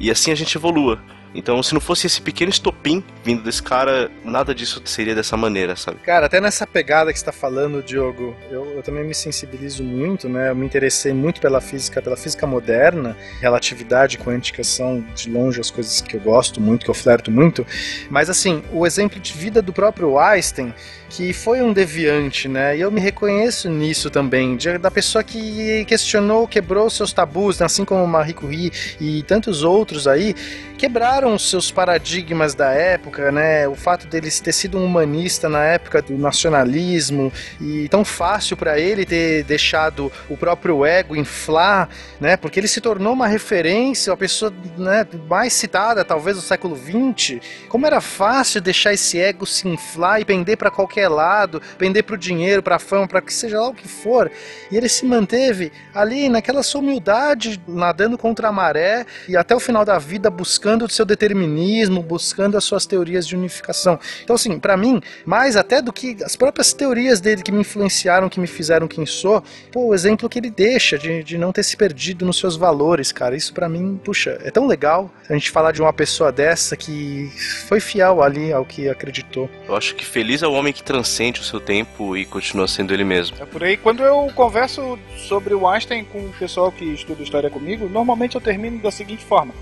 e 0.01 0.11
assim 0.11 0.33
a 0.33 0.35
gente 0.35 0.57
evolua. 0.57 0.99
Então, 1.35 1.63
se 1.63 1.75
não 1.75 1.81
fosse 1.81 2.07
esse 2.07 2.21
pequeno 2.21 2.51
estopim 2.51 3.03
vindo 3.25 3.43
desse 3.43 3.63
cara, 3.63 4.11
nada 4.25 4.55
disso 4.55 4.81
seria 4.85 5.15
dessa 5.15 5.37
maneira, 5.37 5.75
sabe? 5.75 5.99
Cara, 5.99 6.27
até 6.27 6.41
nessa 6.41 6.67
pegada 6.67 7.13
que 7.13 7.19
você 7.19 7.25
tá 7.25 7.33
falando, 7.33 7.83
Diogo, 7.83 8.37
eu, 8.51 8.77
eu 8.77 8.83
também 8.83 9.05
me 9.05 9.15
sensibilizo 9.15 9.83
muito, 9.83 10.29
né? 10.29 10.51
Eu 10.51 10.55
me 10.55 10.65
interessei 10.65 11.13
muito 11.13 11.41
pela 11.41 11.61
física, 11.61 12.01
pela 12.01 12.17
física 12.17 12.47
moderna, 12.47 13.17
relatividade 13.41 14.19
quântica 14.19 14.63
são 14.63 15.05
de 15.15 15.29
longe 15.31 15.61
as 15.61 15.71
coisas 15.71 16.01
que 16.01 16.17
eu 16.17 16.21
gosto 16.21 16.61
muito, 16.61 16.85
que 16.85 16.91
eu 16.91 16.95
flerto 16.95 17.31
muito. 17.31 17.67
Mas 18.09 18.31
assim, 18.31 18.63
o 18.73 18.87
exemplo 18.87 19.19
de 19.19 19.33
vida 19.33 19.61
do 19.61 19.73
próprio 19.73 20.19
Einstein 20.19 20.73
que 21.17 21.33
foi 21.33 21.63
um 21.63 21.73
deviante, 21.73 22.49
né? 22.49 22.77
E 22.77 22.81
eu 22.81 22.91
me 22.91 23.01
reconheço 23.01 23.71
nisso 23.71 24.11
também, 24.11 24.57
de, 24.57 24.79
da 24.79 24.91
pessoa 24.91 25.23
que 25.23 25.85
questionou, 25.85 26.49
quebrou 26.49 26.91
seus 26.91 27.13
tabus, 27.13 27.61
né? 27.61 27.67
assim 27.67 27.85
como 27.85 28.05
Marie 28.05 28.35
Curie 28.35 28.73
e 29.01 29.23
tantos 29.23 29.63
outros 29.63 30.09
aí, 30.09 30.35
quebraram 30.77 31.24
os 31.33 31.49
seus 31.49 31.71
paradigmas 31.71 32.55
da 32.55 32.71
época, 32.73 33.31
né? 33.31 33.67
O 33.69 33.75
fato 33.75 34.07
dele 34.07 34.31
ter 34.31 34.53
sido 34.53 34.79
um 34.79 34.85
humanista 34.85 35.49
na 35.49 35.65
época 35.65 36.03
do 36.03 36.19
nacionalismo 36.19 37.33
e 37.61 37.89
tão 37.89 38.05
fácil 38.05 38.57
para 38.57 38.79
ele 38.79 39.07
ter 39.07 39.45
deixado 39.45 40.11
o 40.29 40.37
próprio 40.37 40.85
ego 40.85 41.17
inflar, 41.17 41.89
né? 42.21 42.37
Porque 42.37 42.59
ele 42.61 42.69
se 42.69 42.81
tornou 42.81 43.13
uma 43.13 43.27
referência, 43.27 44.13
a 44.13 44.17
pessoa 44.17 44.53
né, 44.77 45.07
mais 45.29 45.53
citada 45.53 46.05
talvez 46.05 46.37
do 46.37 46.43
século 46.43 46.77
XX. 46.77 47.41
Como 47.69 47.87
era 47.87 48.01
fácil 48.01 48.61
deixar 48.61 48.93
esse 48.93 49.19
ego 49.19 49.47
se 49.47 49.67
inflar 49.69 50.21
e 50.21 50.25
pender 50.25 50.57
para 50.57 50.71
qualquer 50.71 51.09
lado, 51.09 51.63
pender 51.79 52.03
para 52.03 52.15
o 52.15 52.19
dinheiro, 52.19 52.63
para 52.63 52.77
a 52.77 52.79
fama, 52.79 53.07
para 53.07 53.21
que 53.21 53.33
seja 53.33 53.61
lá 53.61 53.69
o 53.69 53.75
que 53.75 53.89
for. 53.89 54.31
E 54.71 54.77
ele 54.77 54.89
se 54.89 55.05
manteve 55.07 55.73
ali 55.95 56.29
naquela 56.29 56.63
sua 56.63 56.81
humildade, 56.81 57.61
nadando 57.67 58.19
contra 58.19 58.49
a 58.49 58.53
maré 58.53 59.07
e 59.29 59.37
até 59.37 59.55
o 59.55 59.61
final 59.61 59.85
da 59.85 59.99
vida 59.99 60.31
buscando 60.31 60.85
o 60.85 60.91
seu 60.91 61.05
determinismo, 61.15 62.03
buscando 62.03 62.57
as 62.57 62.65
suas 62.65 62.85
teorias 62.87 63.27
de 63.27 63.37
unificação. 63.37 63.99
Então, 64.23 64.37
assim, 64.37 64.59
para 64.59 64.77
mim, 64.77 65.01
mais 65.25 65.57
até 65.57 65.81
do 65.81 65.93
que 65.93 66.17
as 66.23 66.37
próprias 66.37 66.73
teorias 66.73 67.21
dele 67.21 67.43
que 67.43 67.53
me 67.53 67.61
influenciaram, 67.61 68.29
que 68.29 68.41
me 68.41 68.47
fizeram 68.47 68.89
quem 68.89 69.07
sou, 69.07 69.43
pô, 69.73 69.87
o 69.87 69.95
exemplo 69.95 70.29
que 70.29 70.39
ele 70.39 70.51
deixa 70.51 70.99
de, 70.99 71.23
de 71.23 71.39
não 71.39 71.53
ter 71.53 71.63
se 71.63 71.77
perdido 71.77 72.25
nos 72.25 72.39
seus 72.39 72.57
valores, 72.57 73.13
cara, 73.13 73.37
isso 73.37 73.53
para 73.53 73.69
mim, 73.69 74.01
puxa, 74.05 74.39
é 74.43 74.51
tão 74.51 74.67
legal 74.67 75.11
a 75.29 75.33
gente 75.33 75.51
falar 75.51 75.73
de 75.73 75.81
uma 75.81 75.93
pessoa 75.93 76.31
dessa 76.31 76.77
que 76.77 77.31
foi 77.69 77.81
fiel 77.81 78.23
ali 78.23 78.53
ao 78.53 78.65
que 78.65 78.89
acreditou. 78.89 79.49
Eu 79.67 79.77
acho 79.77 79.95
que 79.95 80.05
feliz 80.05 80.43
é 80.43 80.47
o 80.47 80.53
homem 80.53 80.73
que 80.73 80.83
transcende 80.83 81.41
o 81.41 81.45
seu 81.45 81.61
tempo 81.61 82.17
e 82.17 82.25
continua 82.25 82.67
sendo 82.67 82.93
ele 82.93 83.05
mesmo. 83.05 83.37
É 83.41 83.47
por 83.47 83.63
aí. 83.63 83.77
Quando 83.77 84.03
eu 84.03 84.31
converso 84.35 84.99
sobre 85.17 85.55
o 85.55 85.67
Einstein 85.69 86.05
com 86.05 86.19
o 86.19 86.33
pessoal 86.39 86.71
que 86.73 86.85
estuda 86.85 87.23
história 87.23 87.51
comigo, 87.51 87.89
normalmente 87.89 88.35
eu 88.35 88.41
termino 88.41 88.81
da 88.81 88.91
seguinte 88.91 89.25
forma. 89.25 89.55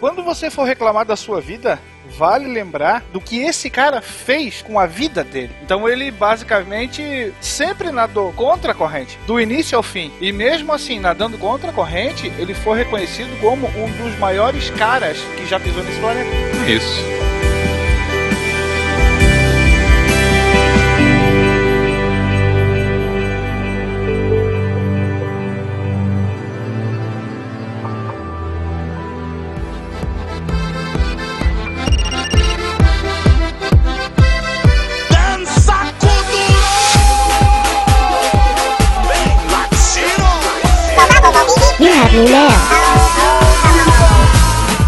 Quando 0.00 0.22
você 0.22 0.50
for 0.50 0.64
reclamar 0.64 1.04
da 1.04 1.16
sua 1.16 1.40
vida, 1.40 1.80
vale 2.16 2.46
lembrar 2.46 3.02
do 3.12 3.20
que 3.20 3.38
esse 3.38 3.70
cara 3.70 4.00
fez 4.00 4.62
com 4.62 4.78
a 4.78 4.86
vida 4.86 5.24
dele. 5.24 5.54
Então 5.62 5.88
ele 5.88 6.10
basicamente 6.10 7.32
sempre 7.40 7.90
nadou 7.90 8.32
contra 8.32 8.72
a 8.72 8.74
corrente, 8.74 9.18
do 9.26 9.40
início 9.40 9.76
ao 9.76 9.82
fim. 9.82 10.12
E 10.20 10.32
mesmo 10.32 10.72
assim, 10.72 10.98
nadando 10.98 11.38
contra 11.38 11.70
a 11.70 11.74
corrente, 11.74 12.32
ele 12.38 12.54
foi 12.54 12.78
reconhecido 12.78 13.38
como 13.40 13.66
um 13.66 13.90
dos 14.02 14.18
maiores 14.18 14.70
caras 14.70 15.18
que 15.36 15.46
já 15.46 15.58
pisou 15.58 15.82
nesse 15.82 16.00
planeta. 16.00 16.30
Isso. 16.68 17.43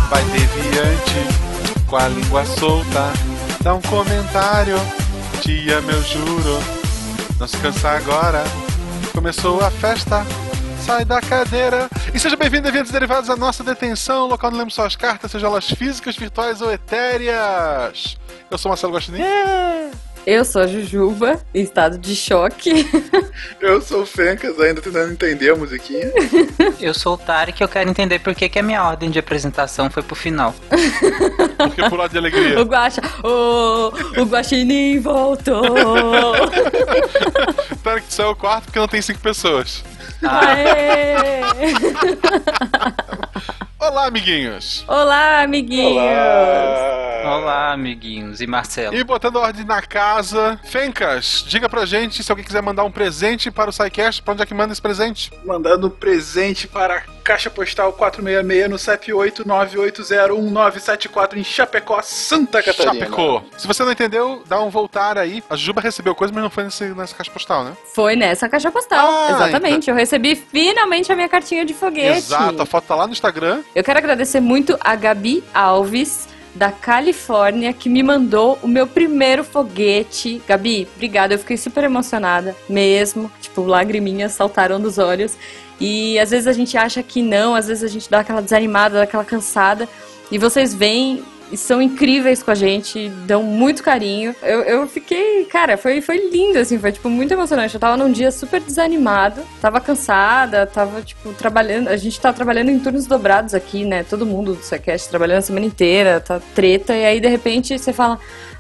Vai 0.09 0.23
deviante, 0.27 1.85
com 1.89 1.97
a 1.97 2.07
língua 2.07 2.45
solta, 2.45 3.13
dá 3.63 3.75
um 3.75 3.83
comentário, 3.83 4.77
te 5.41 5.69
amo 5.73 5.91
eu 5.91 6.03
juro. 6.05 6.63
Não 7.41 7.49
se 7.49 7.57
cansar 7.57 7.97
agora, 7.97 8.45
começou 9.13 9.61
a 9.61 9.73
festa. 9.73 10.25
Sai 10.85 11.05
da 11.05 11.21
cadeira 11.21 11.91
e 12.15 12.21
seja 12.21 12.37
bem-vindo 12.37 12.69
a 12.69 12.71
eventos 12.71 12.93
derivados 12.93 13.27
da 13.27 13.35
nossa 13.35 13.65
detenção, 13.65 14.29
local 14.29 14.51
onde 14.51 14.59
lemos 14.59 14.75
suas 14.75 14.95
cartas, 14.95 15.33
seja 15.33 15.49
elas 15.49 15.69
físicas, 15.69 16.15
virtuais 16.15 16.63
ou 16.63 16.73
etéreas. 16.73 18.17
Eu 18.49 18.57
sou 18.57 18.69
Marcelo 18.69 18.93
Gostinin. 18.93 19.25
Eu 20.27 20.45
sou 20.45 20.63
a 20.63 20.67
Jujuba, 20.67 21.39
em 21.55 21.63
estado 21.63 21.97
de 21.97 22.17
choque. 22.17 22.85
Eu 23.63 23.81
sou 23.81 24.03
o 24.03 24.07
Fencas, 24.07 24.59
ainda 24.59 24.83
tentando 24.83 25.13
entender 25.13 25.51
a 25.51 25.55
musiquinha. 25.55 26.11
Eu 26.81 26.93
sou 26.93 27.15
o 27.15 27.19
Tarek 27.19 27.63
e 27.63 27.65
eu 27.65 27.69
quero 27.69 27.89
entender 27.89 28.19
por 28.19 28.35
que, 28.35 28.49
que 28.49 28.59
a 28.59 28.63
minha 28.63 28.83
ordem 28.83 29.09
de 29.09 29.21
apresentação 29.21 29.89
foi 29.89 30.03
pro 30.03 30.17
final. 30.17 30.53
Porque 31.57 31.89
por 31.89 31.97
lado 31.97 32.11
de 32.11 32.19
alegria. 32.19 32.61
O 32.61 32.65
Guaxa, 32.65 33.01
o, 33.23 33.93
o 34.21 34.25
Guaxinim 34.25 34.99
voltou. 34.99 35.63
Tarek 37.83 38.13
saiu 38.13 38.31
o 38.31 38.37
quarto 38.37 38.65
porque 38.65 38.79
não 38.79 38.89
tem 38.89 39.01
cinco 39.01 39.21
pessoas. 39.21 39.85
Aê! 40.23 41.41
Olá, 43.79 44.07
amiguinhos! 44.07 44.85
Olá, 44.89 45.43
amiguinhos! 45.43 45.97
Olá, 47.27 47.73
amiguinhos. 47.73 48.41
E 48.41 48.47
Marcelo? 48.47 48.97
E 48.97 49.05
botando 49.05 49.37
a 49.37 49.43
ordem 49.43 49.65
na 49.67 49.83
casa, 49.83 50.59
Fencas, 50.65 51.45
diga 51.47 51.69
pra 51.69 51.85
gente 51.85 52.23
se 52.23 52.33
alguém 52.33 52.45
quiser 52.45 52.63
mandar 52.63 52.85
um 52.85 52.91
presente 52.91 53.51
para 53.51 53.69
o 53.69 53.73
SciCast, 53.73 54.23
pra 54.23 54.33
onde 54.33 54.43
é 54.43 54.47
que 54.47 54.55
manda 54.55 54.73
esse 54.73 54.81
presente? 54.81 55.31
Mandando 55.45 55.91
presente 55.91 56.67
para 56.67 56.99
a 56.99 57.03
Caixa 57.27 57.51
Postal 57.51 57.93
466 57.93 58.71
no 58.71 58.79
CEP 58.79 59.11
898801974 59.11 61.37
em 61.37 61.43
Chapecó, 61.43 62.01
Santa 62.01 62.63
Catarina. 62.63 62.95
Chapecó. 62.95 63.43
Se 63.59 63.67
você 63.67 63.83
não 63.83 63.91
entendeu, 63.91 64.45
dá 64.47 64.63
um 64.63 64.71
voltar 64.71 65.19
aí. 65.19 65.43
A 65.51 65.57
Juba 65.57 65.81
recebeu 65.81 66.15
coisa, 66.15 66.33
mas 66.33 66.41
não 66.41 66.51
foi 66.51 66.63
nesse, 66.63 66.85
nessa 66.85 67.17
caixa 67.17 67.33
postal, 67.33 67.65
né? 67.65 67.73
Foi 67.93 68.15
nessa 68.15 68.49
caixa 68.49 68.71
postal, 68.71 69.09
Ah, 69.11 69.33
exatamente. 69.33 69.91
Eu 69.91 69.97
recebi 69.97 70.37
finalmente 70.37 71.11
a 71.11 71.17
minha 71.17 71.29
cartinha 71.29 71.65
de 71.65 71.75
foguete. 71.75 72.19
Exato, 72.19 72.63
a 72.63 72.67
foto 72.67 72.85
tá 72.85 72.95
lá 72.95 73.09
no 73.09 73.13
Instagram. 73.13 73.65
Eu 73.75 73.83
quero 73.83 73.99
agradecer 73.99 74.39
muito 74.39 74.79
a 74.81 74.95
Gabi 74.95 75.43
Alves, 75.53 76.29
da 76.55 76.71
Califórnia, 76.71 77.73
que 77.73 77.89
me 77.89 78.05
mandou 78.05 78.57
o 78.63 78.69
meu 78.69 78.87
primeiro 78.87 79.43
foguete. 79.43 80.41
Gabi, 80.47 80.87
obrigada, 80.95 81.35
eu 81.35 81.41
fiquei 81.41 81.57
super 81.57 81.83
emocionada, 81.83 82.55
mesmo. 82.69 83.33
Tipo, 83.41 83.63
lagriminhas 83.63 84.31
saltaram 84.33 84.81
dos 84.81 84.97
olhos. 84.97 85.37
E 85.81 86.19
às 86.19 86.31
vezes 86.31 86.47
a 86.47 86.53
gente 86.53 86.77
acha 86.77 87.03
que 87.03 87.21
não, 87.23 87.55
às 87.55 87.69
vezes 87.69 87.85
a 87.85 87.89
gente 87.89 88.11
dá 88.11 88.21
aquela 88.21 88.41
desanimada, 88.41 88.97
dá 88.97 89.03
aquela 89.03 89.25
cansada. 89.25 89.89
E 90.31 90.39
vocês 90.39 90.75
vêm 90.75 91.23
e 91.51 91.57
são 91.57 91.81
incríveis 91.81 92.43
com 92.43 92.51
a 92.51 92.55
gente, 92.55 93.09
dão 93.27 93.43
muito 93.43 93.83
carinho. 93.83 94.35
Eu, 94.43 94.61
eu 94.63 94.87
fiquei, 94.87 95.45
cara, 95.45 95.77
foi, 95.77 96.01
foi 96.01 96.31
lindo, 96.31 96.59
assim, 96.59 96.79
foi 96.79 96.93
tipo 96.93 97.09
muito 97.09 97.33
emocionante. 97.33 97.75
Eu 97.75 97.81
tava 97.81 97.97
num 97.97 98.11
dia 98.11 98.31
super 98.31 98.61
desanimado, 98.61 99.43
tava 99.61 99.81
cansada, 99.81 100.67
tava, 100.67 101.03
tipo, 101.03 101.33
trabalhando. 101.35 101.89
A 101.89 101.97
gente 101.97 102.21
tá 102.21 102.33
trabalhando 102.33 102.71
em 102.71 102.79
turnos 102.79 103.07
dobrados 103.07 103.55
aqui, 103.55 103.85
né? 103.85 104.03
Todo 104.03 104.27
mundo 104.27 104.55
do 104.55 104.63
Sequest 104.63 105.09
trabalhando 105.09 105.39
a 105.39 105.43
semana 105.43 105.67
inteira, 105.67 106.21
tá 106.21 106.41
treta, 106.55 106.95
e 106.95 107.05
aí 107.05 107.21
de 107.21 107.29
repente 107.29 107.79
você 107.79 107.93
fala. 107.93 108.19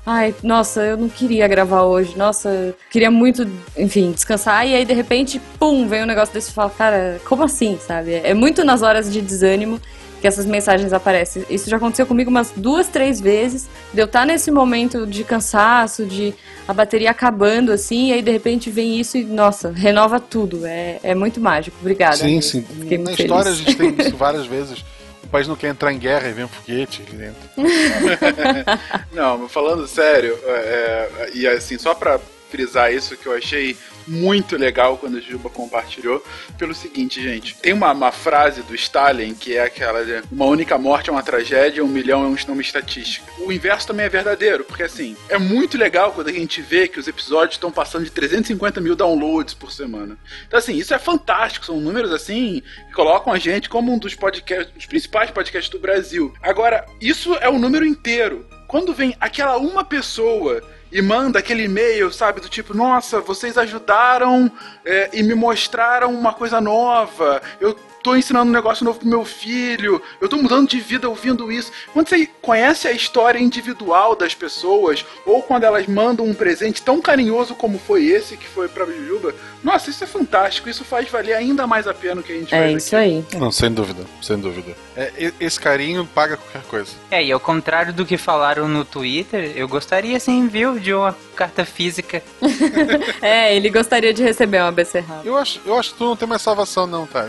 Ai, 0.09 0.33
nossa, 0.41 0.83
eu 0.83 0.97
não 0.97 1.09
queria 1.09 1.49
gravar 1.49 1.83
hoje. 1.83 2.17
Nossa, 2.17 2.73
queria 2.93 3.11
muito, 3.11 3.45
enfim, 3.77 4.13
descansar. 4.13 4.65
E 4.65 4.73
aí, 4.73 4.85
de 4.85 4.95
repente, 4.95 5.41
pum, 5.59 5.89
vem 5.89 6.05
um 6.05 6.07
negócio 6.07 6.33
desse 6.33 6.53
e 6.53 6.55
fala, 6.55 6.71
cara, 6.71 7.21
como 7.25 7.43
assim, 7.43 7.77
sabe? 7.85 8.15
É 8.15 8.33
muito 8.33 8.65
nas 8.65 8.83
horas 8.83 9.13
de 9.13 9.21
desânimo 9.21 9.81
que 10.21 10.27
essas 10.27 10.47
mensagens 10.47 10.93
aparecem. 10.93 11.45
Isso 11.51 11.69
já 11.69 11.77
aconteceu 11.77 12.07
comigo 12.07 12.31
umas 12.31 12.53
duas, 12.57 12.89
três 12.89 13.21
vezes. 13.21 13.69
De 13.93 14.01
eu 14.01 14.07
estar 14.07 14.25
nesse 14.27 14.51
momento 14.51 15.07
de 15.07 15.25
cansaço, 15.25 16.05
de 16.05 16.35
a 16.67 16.73
bateria 16.73 17.11
acabando, 17.11 17.71
assim, 17.73 18.09
e 18.09 18.13
aí 18.13 18.23
de 18.23 18.31
repente 18.31 18.71
vem 18.71 18.99
isso 18.99 19.17
e, 19.17 19.25
nossa, 19.25 19.71
renova 19.71 20.19
tudo. 20.19 20.67
É, 20.67 20.99
é 21.03 21.15
muito 21.15 21.41
mágico. 21.41 21.77
Obrigada. 21.81 22.17
Sim, 22.17 22.41
sim. 22.41 22.63
Fiquei 22.63 22.99
Na 22.99 23.13
história 23.13 23.51
a 23.51 23.55
gente 23.55 23.77
tem 23.77 23.95
isso 23.99 24.17
várias 24.17 24.47
vezes. 24.47 24.85
O 25.23 25.29
país 25.29 25.49
não 25.49 25.57
quer 25.57 25.69
entrar 25.69 25.93
em 25.93 25.99
guerra 25.99 26.29
e 26.29 26.33
vem 26.33 26.45
um 26.45 26.49
foguete 26.49 27.03
aqui 27.03 27.17
dentro. 27.17 27.41
Não, 29.13 29.39
mas 29.39 29.51
falando 29.51 29.85
sério, 29.89 30.39
é, 30.47 30.51
é, 30.51 31.31
e 31.35 31.49
assim, 31.49 31.77
só 31.79 31.95
pra 31.95 32.21
frisar 32.49 32.95
isso 32.95 33.17
que 33.17 33.27
eu 33.27 33.33
achei 33.33 33.77
muito 34.07 34.57
legal 34.57 34.97
quando 34.97 35.19
a 35.19 35.20
Juba 35.20 35.49
compartilhou, 35.51 36.24
pelo 36.59 36.74
seguinte, 36.74 37.23
gente. 37.23 37.55
Tem 37.57 37.73
uma, 37.73 37.93
uma 37.93 38.12
frase 38.12 38.62
do 38.62 38.74
Stalin 38.74 39.35
que 39.35 39.57
é 39.57 39.62
aquela 39.65 40.05
de 40.05 40.23
uma 40.31 40.45
única 40.47 40.78
morte 40.78 41.11
é 41.11 41.12
uma 41.12 41.23
tragédia, 41.23 41.85
um 41.85 41.89
milhão 41.89 42.24
é 42.24 42.27
um- 42.28 42.37
uma 42.53 42.61
estatística. 42.62 43.27
O 43.41 43.51
inverso 43.53 43.87
também 43.89 44.07
é 44.07 44.09
verdadeiro, 44.09 44.65
porque 44.65 44.83
assim, 44.85 45.16
é 45.28 45.37
muito 45.39 45.77
legal 45.77 46.12
quando 46.12 46.28
a 46.28 46.33
gente 46.33 46.61
vê 46.62 46.87
que 46.87 47.01
os 47.01 47.09
episódios 47.09 47.55
estão 47.57 47.70
passando 47.73 48.05
de 48.05 48.11
350 48.11 48.81
mil 48.81 48.95
downloads 48.95 49.55
por 49.55 49.73
semana. 49.73 50.16
Então, 50.47 50.59
assim, 50.59 50.77
isso 50.77 50.95
é 50.95 50.99
fantástico. 50.99 51.66
São 51.66 51.81
números 51.81 52.12
assim 52.12 52.62
que 52.89 52.93
colocam 52.95 53.33
a 53.33 53.39
gente 53.39 53.69
como 53.69 53.93
um 53.93 53.99
dos 53.99 54.15
podcasts, 54.15 54.73
dos 54.74 54.87
principais 54.87 55.31
podcasts 55.31 55.70
do 55.70 55.78
Brasil. 55.78 56.33
Agora, 56.43 56.87
isso 57.01 57.35
é 57.37 57.49
o 57.49 57.59
número 57.59 57.85
inteiro. 57.85 58.47
Quando 58.67 58.93
vem 58.93 59.17
aquela 59.21 59.57
uma 59.59 59.85
pessoa 59.85 60.63
e 60.91 61.03
manda 61.03 61.39
aquele 61.39 61.65
e-mail, 61.65 62.13
sabe, 62.13 62.41
do 62.41 62.49
tipo, 62.49 62.75
nossa, 62.75 63.21
vocês 63.21 63.59
ajudaram 63.59 64.51
é, 64.85 65.11
e 65.13 65.23
me 65.23 65.35
mostraram 65.35 66.13
uma 66.13 66.33
coisa 66.33 66.61
nova. 66.61 67.43
Eu 67.61 67.77
tô 68.03 68.15
ensinando 68.15 68.49
um 68.49 68.55
negócio 68.55 68.85
novo 68.85 69.01
pro 69.01 69.09
meu 69.09 69.25
filho. 69.25 70.01
Eu 70.21 70.29
tô 70.29 70.37
mudando 70.37 70.69
de 70.69 70.79
vida 70.79 71.09
ouvindo 71.09 71.51
isso. 71.51 71.73
Quando 71.93 72.09
você 72.09 72.27
conhece 72.41 72.87
a 72.87 72.93
história 72.93 73.39
individual 73.39 74.15
das 74.15 74.33
pessoas, 74.33 75.05
ou 75.25 75.43
quando 75.43 75.65
elas 75.65 75.89
mandam 75.89 76.25
um 76.25 76.33
presente 76.33 76.81
tão 76.83 77.01
carinhoso 77.01 77.57
como 77.57 77.81
foi 77.81 78.05
esse 78.07 78.37
que 78.37 78.47
foi 78.47 78.69
pra 78.69 78.87
Jujuba, 78.87 79.35
nossa, 79.63 79.91
isso 79.91 80.05
é 80.05 80.07
fantástico. 80.07 80.69
Isso 80.69 80.85
faz 80.85 81.11
valer 81.11 81.35
ainda 81.35 81.67
mais 81.67 81.89
a 81.89 81.95
pena 81.95 82.21
o 82.21 82.25
que 82.25 82.33
a 82.33 82.37
gente 82.37 82.55
É 82.55 82.63
faz 82.63 82.85
isso 82.85 82.97
aí. 82.97 83.25
Não, 83.35 83.51
sem 83.51 83.73
dúvida, 83.73 84.05
sem 84.23 84.39
dúvida. 84.39 84.86
É, 84.97 85.32
esse 85.39 85.60
carinho 85.60 86.06
paga 86.06 86.36
qualquer 86.36 86.62
coisa. 86.62 86.93
É, 87.10 87.23
e 87.23 87.31
ao 87.31 87.39
contrário 87.39 87.93
do 87.93 88.06
que 88.06 88.16
falaram 88.16 88.66
no 88.66 88.85
Twitter, 88.85 89.52
eu 89.55 89.68
gostaria 89.68 90.18
sim, 90.18 90.48
viu, 90.48 90.78
de 90.78 90.94
uma 90.94 91.14
carta 91.35 91.64
física. 91.64 92.23
É, 93.20 93.55
ele 93.55 93.70
gostaria 93.70 94.12
de 94.12 94.23
receber 94.23 94.60
uma 94.60 94.73
becerrada. 94.73 95.23
Eu 95.24 95.36
acho, 95.36 95.60
eu 95.64 95.77
acho 95.77 95.93
que 95.93 95.98
tu 95.98 96.05
não 96.05 96.16
tem 96.16 96.28
mais 96.28 96.43
salvação, 96.43 96.86
não, 96.86 97.06
tá? 97.06 97.28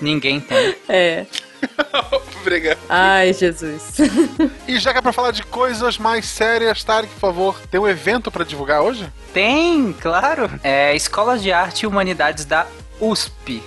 Ninguém 0.00 0.40
tem. 0.40 0.74
É. 0.88 1.26
Obrigado. 2.40 2.78
Ai, 2.88 3.32
Jesus. 3.32 3.96
E 4.66 4.78
já 4.78 4.92
que 4.92 4.98
é 4.98 5.02
pra 5.02 5.12
falar 5.12 5.30
de 5.30 5.42
coisas 5.42 5.98
mais 5.98 6.26
sérias, 6.26 6.82
Tarek, 6.82 7.12
por 7.14 7.20
favor, 7.20 7.60
tem 7.70 7.78
um 7.80 7.86
evento 7.88 8.30
pra 8.30 8.44
divulgar 8.44 8.82
hoje? 8.82 9.06
Tem, 9.32 9.92
claro. 9.92 10.50
É 10.62 10.94
Escola 10.96 11.38
de 11.38 11.52
Arte 11.52 11.82
e 11.82 11.86
Humanidades 11.86 12.44
da 12.44 12.66
USP. 13.00 13.62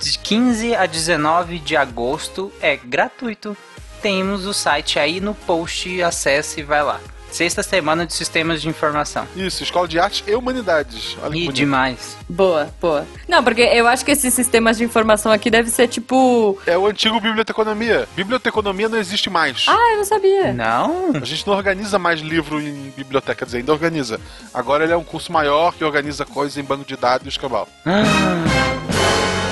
De 0.00 0.18
15 0.18 0.74
a 0.74 0.86
19 0.86 1.58
de 1.58 1.76
agosto 1.76 2.52
é 2.60 2.76
gratuito. 2.76 3.56
Temos 4.02 4.46
o 4.46 4.52
site 4.52 4.98
aí 4.98 5.20
no 5.20 5.34
post, 5.34 6.02
acesse 6.02 6.60
e 6.60 6.62
vai 6.62 6.82
lá. 6.82 7.00
Sexta 7.30 7.62
semana 7.62 8.06
de 8.06 8.14
Sistemas 8.14 8.62
de 8.62 8.68
Informação. 8.68 9.26
Isso, 9.36 9.62
Escola 9.62 9.86
de 9.86 9.98
Arte 9.98 10.24
e 10.26 10.34
Humanidades. 10.34 11.18
Olha 11.22 11.36
E 11.36 11.48
demais. 11.48 12.16
Boa, 12.28 12.72
boa. 12.80 13.06
Não, 13.28 13.42
porque 13.42 13.60
eu 13.60 13.86
acho 13.86 14.04
que 14.04 14.12
esses 14.12 14.32
sistemas 14.32 14.78
de 14.78 14.84
informação 14.84 15.30
aqui 15.30 15.50
deve 15.50 15.68
ser 15.68 15.88
tipo. 15.88 16.58
É 16.66 16.78
o 16.78 16.86
antigo 16.86 17.20
biblioteconomia. 17.20 18.08
Biblioteconomia 18.16 18.88
não 18.88 18.96
existe 18.96 19.28
mais. 19.28 19.66
Ah, 19.68 19.92
eu 19.92 19.98
não 19.98 20.04
sabia. 20.04 20.52
Não? 20.54 21.10
A 21.20 21.24
gente 21.24 21.46
não 21.46 21.54
organiza 21.54 21.98
mais 21.98 22.20
livro 22.20 22.60
em 22.60 22.92
biblioteca, 22.96 23.34
quer 23.34 23.44
dizer, 23.44 23.58
ainda 23.58 23.72
organiza. 23.72 24.20
Agora 24.54 24.84
ele 24.84 24.92
é 24.92 24.96
um 24.96 25.04
curso 25.04 25.30
maior 25.30 25.74
que 25.74 25.84
organiza 25.84 26.24
coisas 26.24 26.56
em 26.56 26.62
banco 26.62 26.86
de 26.86 26.96
dados 26.96 27.26
e 27.26 27.28
escambau. 27.28 27.68
Ah. 27.84 29.05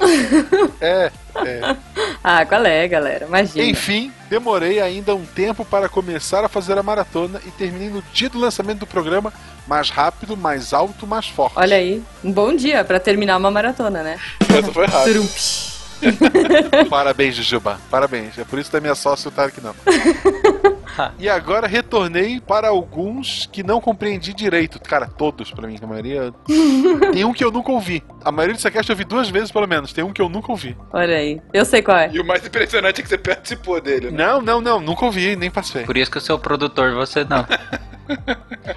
É, 0.80 1.10
é. 1.36 1.76
Ah, 2.22 2.44
qual 2.44 2.64
é, 2.64 2.86
galera? 2.86 3.26
Imagina. 3.26 3.64
Enfim, 3.64 4.12
demorei 4.28 4.80
ainda 4.80 5.14
um 5.14 5.24
tempo 5.24 5.64
para 5.64 5.88
começar 5.88 6.44
a 6.44 6.48
fazer 6.48 6.78
a 6.78 6.82
maratona 6.82 7.40
e 7.46 7.50
terminei 7.50 7.88
no 7.88 8.02
dia 8.12 8.28
do 8.28 8.38
lançamento 8.38 8.80
do 8.80 8.86
programa 8.86 9.32
mais 9.66 9.90
rápido, 9.90 10.36
mais 10.36 10.72
alto, 10.72 11.06
mais 11.06 11.26
forte. 11.26 11.58
Olha 11.58 11.76
aí, 11.76 12.02
um 12.22 12.30
bom 12.30 12.54
dia 12.54 12.84
pra 12.84 13.00
terminar 13.00 13.36
uma 13.36 13.50
maratona, 13.50 13.85
né? 13.90 14.18
Essa 14.40 14.72
foi 14.72 14.86
rápido. 14.86 15.14
Turumpi. 15.14 15.76
Parabéns, 16.90 17.34
Jujuba. 17.34 17.78
Parabéns. 17.90 18.38
É 18.38 18.44
por 18.44 18.58
isso 18.58 18.70
que 18.70 18.76
é 18.76 18.80
minha 18.80 18.94
sócia, 18.94 19.28
o 19.28 19.32
Tarek 19.32 19.60
não. 19.60 19.74
e 21.18 21.28
agora 21.28 21.66
retornei 21.66 22.40
para 22.40 22.68
alguns 22.68 23.48
que 23.52 23.62
não 23.62 23.80
compreendi 23.80 24.32
direito. 24.32 24.80
Cara, 24.80 25.06
todos 25.06 25.50
pra 25.50 25.66
mim, 25.66 25.78
a 25.80 25.86
maioria. 25.86 26.32
Tem 27.12 27.24
um 27.24 27.32
que 27.32 27.44
eu 27.44 27.50
nunca 27.50 27.72
ouvi. 27.72 28.02
A 28.24 28.32
maioria 28.32 28.54
do 28.54 28.60
Sequest 28.60 28.88
eu 28.88 28.94
ouvi 28.94 29.04
duas 29.04 29.28
vezes, 29.28 29.50
pelo 29.50 29.66
menos. 29.66 29.92
Tem 29.92 30.04
um 30.04 30.12
que 30.12 30.20
eu 30.20 30.28
nunca 30.28 30.50
ouvi. 30.50 30.76
Olha 30.92 31.16
aí. 31.16 31.40
Eu 31.52 31.64
sei 31.64 31.82
qual 31.82 31.96
é. 31.96 32.10
E 32.12 32.20
o 32.20 32.24
mais 32.24 32.44
impressionante 32.46 33.00
é 33.00 33.02
que 33.02 33.08
você 33.08 33.18
participou 33.18 33.80
dele, 33.80 34.10
né? 34.10 34.24
Não, 34.24 34.40
não, 34.40 34.60
não. 34.60 34.80
Nunca 34.80 35.04
ouvi, 35.04 35.36
nem 35.36 35.50
passei. 35.50 35.84
Por 35.84 35.96
isso 35.96 36.10
que 36.10 36.18
eu 36.18 36.22
sou 36.22 36.36
o 36.36 36.40
produtor, 36.40 36.94
você 36.94 37.24
não. 37.24 37.46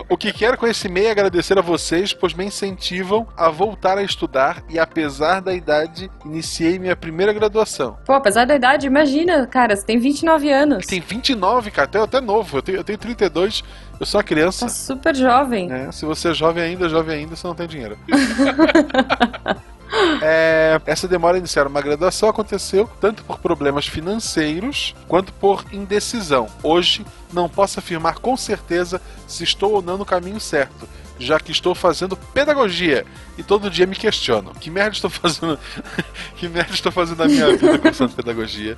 O 0.08 0.18
que 0.18 0.34
quero 0.34 0.58
com 0.58 0.68
esse 0.68 0.88
e-mail 0.88 1.08
é 1.08 1.12
agradecer 1.12 1.58
a 1.58 1.62
vocês, 1.62 2.14
pois 2.14 2.34
me 2.34 2.46
incentivam 2.46 3.28
a 3.38 3.50
voltar 3.50 3.98
a 3.98 4.04
estudar 4.04 4.64
e, 4.70 4.80
apesar 4.80 5.40
da 5.40 5.54
idade, 5.54 6.10
iniciei 6.26 6.80
minha 6.80 6.96
primeira 6.96 7.32
graduação. 7.32 7.98
Pô, 8.06 8.14
apesar 8.14 8.46
da 8.46 8.56
idade, 8.56 8.88
imagina, 8.88 9.46
cara, 9.46 9.76
você 9.76 9.86
tem 9.86 10.00
29 10.00 10.52
anos. 10.52 10.86
Tem 10.86 11.00
29, 11.00 11.72
cara, 11.72 11.88
até, 11.88 12.00
até 12.10 12.22
novo. 12.22 12.58
Eu 12.58 12.62
tenho, 12.62 12.78
eu 12.78 12.84
tenho 12.84 12.98
32, 12.98 13.64
eu 14.00 14.06
sou 14.06 14.20
uma 14.20 14.24
criança. 14.24 14.66
Tá 14.66 14.72
super 14.72 15.16
jovem. 15.16 15.72
É, 15.72 15.92
se 15.92 16.06
você 16.06 16.30
é 16.30 16.34
jovem 16.34 16.64
ainda, 16.64 16.90
jovem 16.90 17.20
ainda, 17.20 17.36
você 17.36 17.48
não 17.48 17.56
tem 17.56 17.68
dinheiro. 17.68 17.98
É, 20.22 20.80
essa 20.86 21.08
demora 21.08 21.36
a 21.36 21.40
iniciar 21.40 21.66
uma 21.66 21.82
graduação 21.82 22.30
aconteceu 22.30 22.90
tanto 23.02 23.24
por 23.24 23.40
problemas 23.40 23.88
financeiros 23.88 24.96
quanto 25.08 25.34
por 25.34 25.66
indecisão. 25.72 26.48
Hoje, 26.62 27.06
não 27.34 27.50
posso 27.50 27.80
afirmar 27.80 28.20
com 28.20 28.38
certeza 28.38 29.02
se 29.28 29.44
estou 29.44 29.74
ou 29.74 29.82
não 29.82 29.98
no 29.98 30.06
caminho 30.06 30.40
certo, 30.40 30.88
já 31.20 31.40
que 31.40 31.52
estou 31.52 31.76
fazendo 31.76 32.16
pedagogia 32.16 33.06
e 33.38 33.44
todo 33.44 33.70
dia 33.70 33.86
me 33.86 33.96
questiono: 33.96 34.54
que 34.54 34.72
merda 34.72 34.92
estou 34.92 35.10
fazendo? 35.10 35.60
que 36.38 36.48
merda 36.48 36.74
estou 36.74 36.92
fazendo 36.92 37.20
na 37.20 37.26
minha 37.26 37.56
vida 37.56 37.78
cursando 37.78 38.14
pedagogia? 38.14 38.78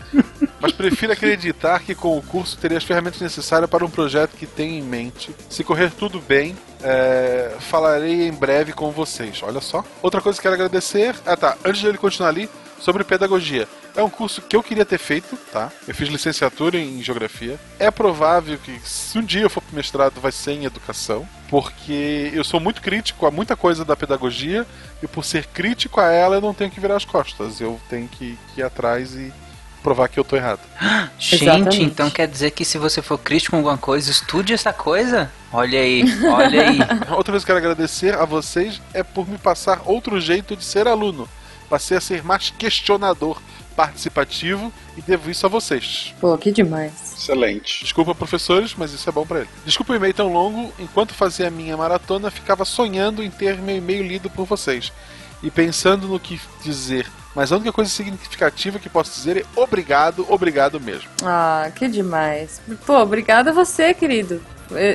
Mas 0.59 0.71
prefiro 0.71 1.13
acreditar 1.13 1.79
que 1.81 1.95
com 1.95 2.17
o 2.17 2.21
curso 2.21 2.57
terei 2.57 2.77
as 2.77 2.83
ferramentas 2.83 3.21
necessárias 3.21 3.69
para 3.69 3.85
um 3.85 3.89
projeto 3.89 4.35
que 4.35 4.45
tenho 4.45 4.73
em 4.73 4.81
mente. 4.81 5.33
Se 5.49 5.63
correr 5.63 5.91
tudo 5.91 6.19
bem, 6.19 6.55
é, 6.83 7.55
falarei 7.59 8.27
em 8.27 8.33
breve 8.33 8.73
com 8.73 8.91
vocês. 8.91 9.41
Olha 9.43 9.61
só. 9.61 9.83
Outra 10.01 10.21
coisa 10.21 10.37
que 10.37 10.43
quero 10.43 10.55
agradecer. 10.55 11.15
Ah 11.25 11.37
tá, 11.37 11.57
antes 11.63 11.81
de 11.81 11.87
ele 11.87 11.97
continuar 11.97 12.29
ali, 12.29 12.49
sobre 12.81 13.03
pedagogia. 13.03 13.67
É 13.95 14.03
um 14.03 14.09
curso 14.09 14.41
que 14.41 14.55
eu 14.55 14.63
queria 14.63 14.83
ter 14.83 14.97
feito, 14.97 15.37
tá? 15.51 15.71
Eu 15.87 15.93
fiz 15.93 16.09
licenciatura 16.09 16.77
em 16.77 17.01
geografia. 17.01 17.59
É 17.79 17.91
provável 17.91 18.57
que 18.57 18.77
se 18.83 19.17
um 19.17 19.23
dia 19.23 19.41
eu 19.41 19.49
for 19.49 19.61
pro 19.61 19.75
mestrado 19.75 20.19
vai 20.19 20.31
ser 20.31 20.53
em 20.53 20.65
educação, 20.65 21.27
porque 21.49 22.31
eu 22.33 22.43
sou 22.43 22.59
muito 22.59 22.81
crítico 22.81 23.25
a 23.25 23.31
muita 23.31 23.55
coisa 23.55 23.85
da 23.85 23.95
pedagogia 23.95 24.65
e 25.01 25.07
por 25.07 25.23
ser 25.23 25.45
crítico 25.45 26.01
a 26.01 26.11
ela 26.11 26.35
eu 26.35 26.41
não 26.41 26.53
tenho 26.53 26.71
que 26.71 26.79
virar 26.79 26.95
as 26.95 27.05
costas, 27.05 27.61
eu 27.61 27.79
tenho 27.89 28.07
que, 28.07 28.37
que 28.53 28.61
ir 28.61 28.63
atrás 28.63 29.13
e 29.13 29.31
provar 29.83 30.07
que 30.07 30.19
eu 30.19 30.23
tô 30.23 30.35
errado. 30.35 30.61
Gente, 31.19 31.43
Exatamente. 31.43 31.83
então 31.83 32.09
quer 32.09 32.27
dizer 32.27 32.51
que 32.51 32.63
se 32.63 32.77
você 32.77 33.01
for 33.01 33.17
crítico 33.17 33.51
com 33.51 33.57
alguma 33.57 33.77
coisa, 33.77 34.09
estude 34.09 34.53
essa 34.53 34.71
coisa? 34.71 35.29
Olha 35.51 35.79
aí, 35.79 36.03
olha 36.25 36.69
aí. 36.69 36.79
Outra 37.11 37.33
coisa 37.33 37.45
que 37.45 37.51
eu 37.51 37.55
quero 37.55 37.57
agradecer 37.57 38.15
a 38.15 38.25
vocês 38.25 38.81
é 38.93 39.03
por 39.03 39.27
me 39.27 39.37
passar 39.37 39.81
outro 39.85 40.19
jeito 40.19 40.55
de 40.55 40.63
ser 40.63 40.87
aluno. 40.87 41.27
Passei 41.71 41.95
a 41.95 42.01
ser 42.01 42.21
mais 42.21 42.49
questionador, 42.49 43.41
participativo 43.77 44.73
e 44.97 45.01
devo 45.01 45.31
isso 45.31 45.45
a 45.45 45.49
vocês. 45.49 46.13
Pô, 46.19 46.37
que 46.37 46.51
demais. 46.51 47.13
Excelente. 47.17 47.85
Desculpa, 47.85 48.13
professores, 48.13 48.75
mas 48.77 48.91
isso 48.91 49.07
é 49.07 49.11
bom 49.13 49.25
pra 49.25 49.39
ele. 49.39 49.49
Desculpa 49.63 49.93
o 49.93 49.95
e-mail 49.95 50.13
tão 50.13 50.33
longo. 50.33 50.73
Enquanto 50.77 51.13
fazia 51.13 51.47
a 51.47 51.49
minha 51.49 51.77
maratona, 51.77 52.29
ficava 52.29 52.65
sonhando 52.65 53.23
em 53.23 53.31
ter 53.31 53.57
meu 53.57 53.77
e-mail 53.77 54.03
lido 54.03 54.29
por 54.29 54.45
vocês. 54.45 54.91
E 55.41 55.49
pensando 55.49 56.09
no 56.09 56.19
que 56.19 56.41
dizer. 56.61 57.09
Mas 57.33 57.53
a 57.53 57.55
única 57.55 57.71
coisa 57.71 57.89
significativa 57.89 58.77
que 58.77 58.89
posso 58.89 59.13
dizer 59.13 59.37
é 59.37 59.45
obrigado, 59.55 60.25
obrigado 60.27 60.77
mesmo. 60.77 61.09
Ah, 61.23 61.71
que 61.73 61.87
demais. 61.87 62.61
Pô, 62.85 62.97
obrigada 62.99 63.51
a 63.51 63.53
você, 63.53 63.93
querido. 63.93 64.43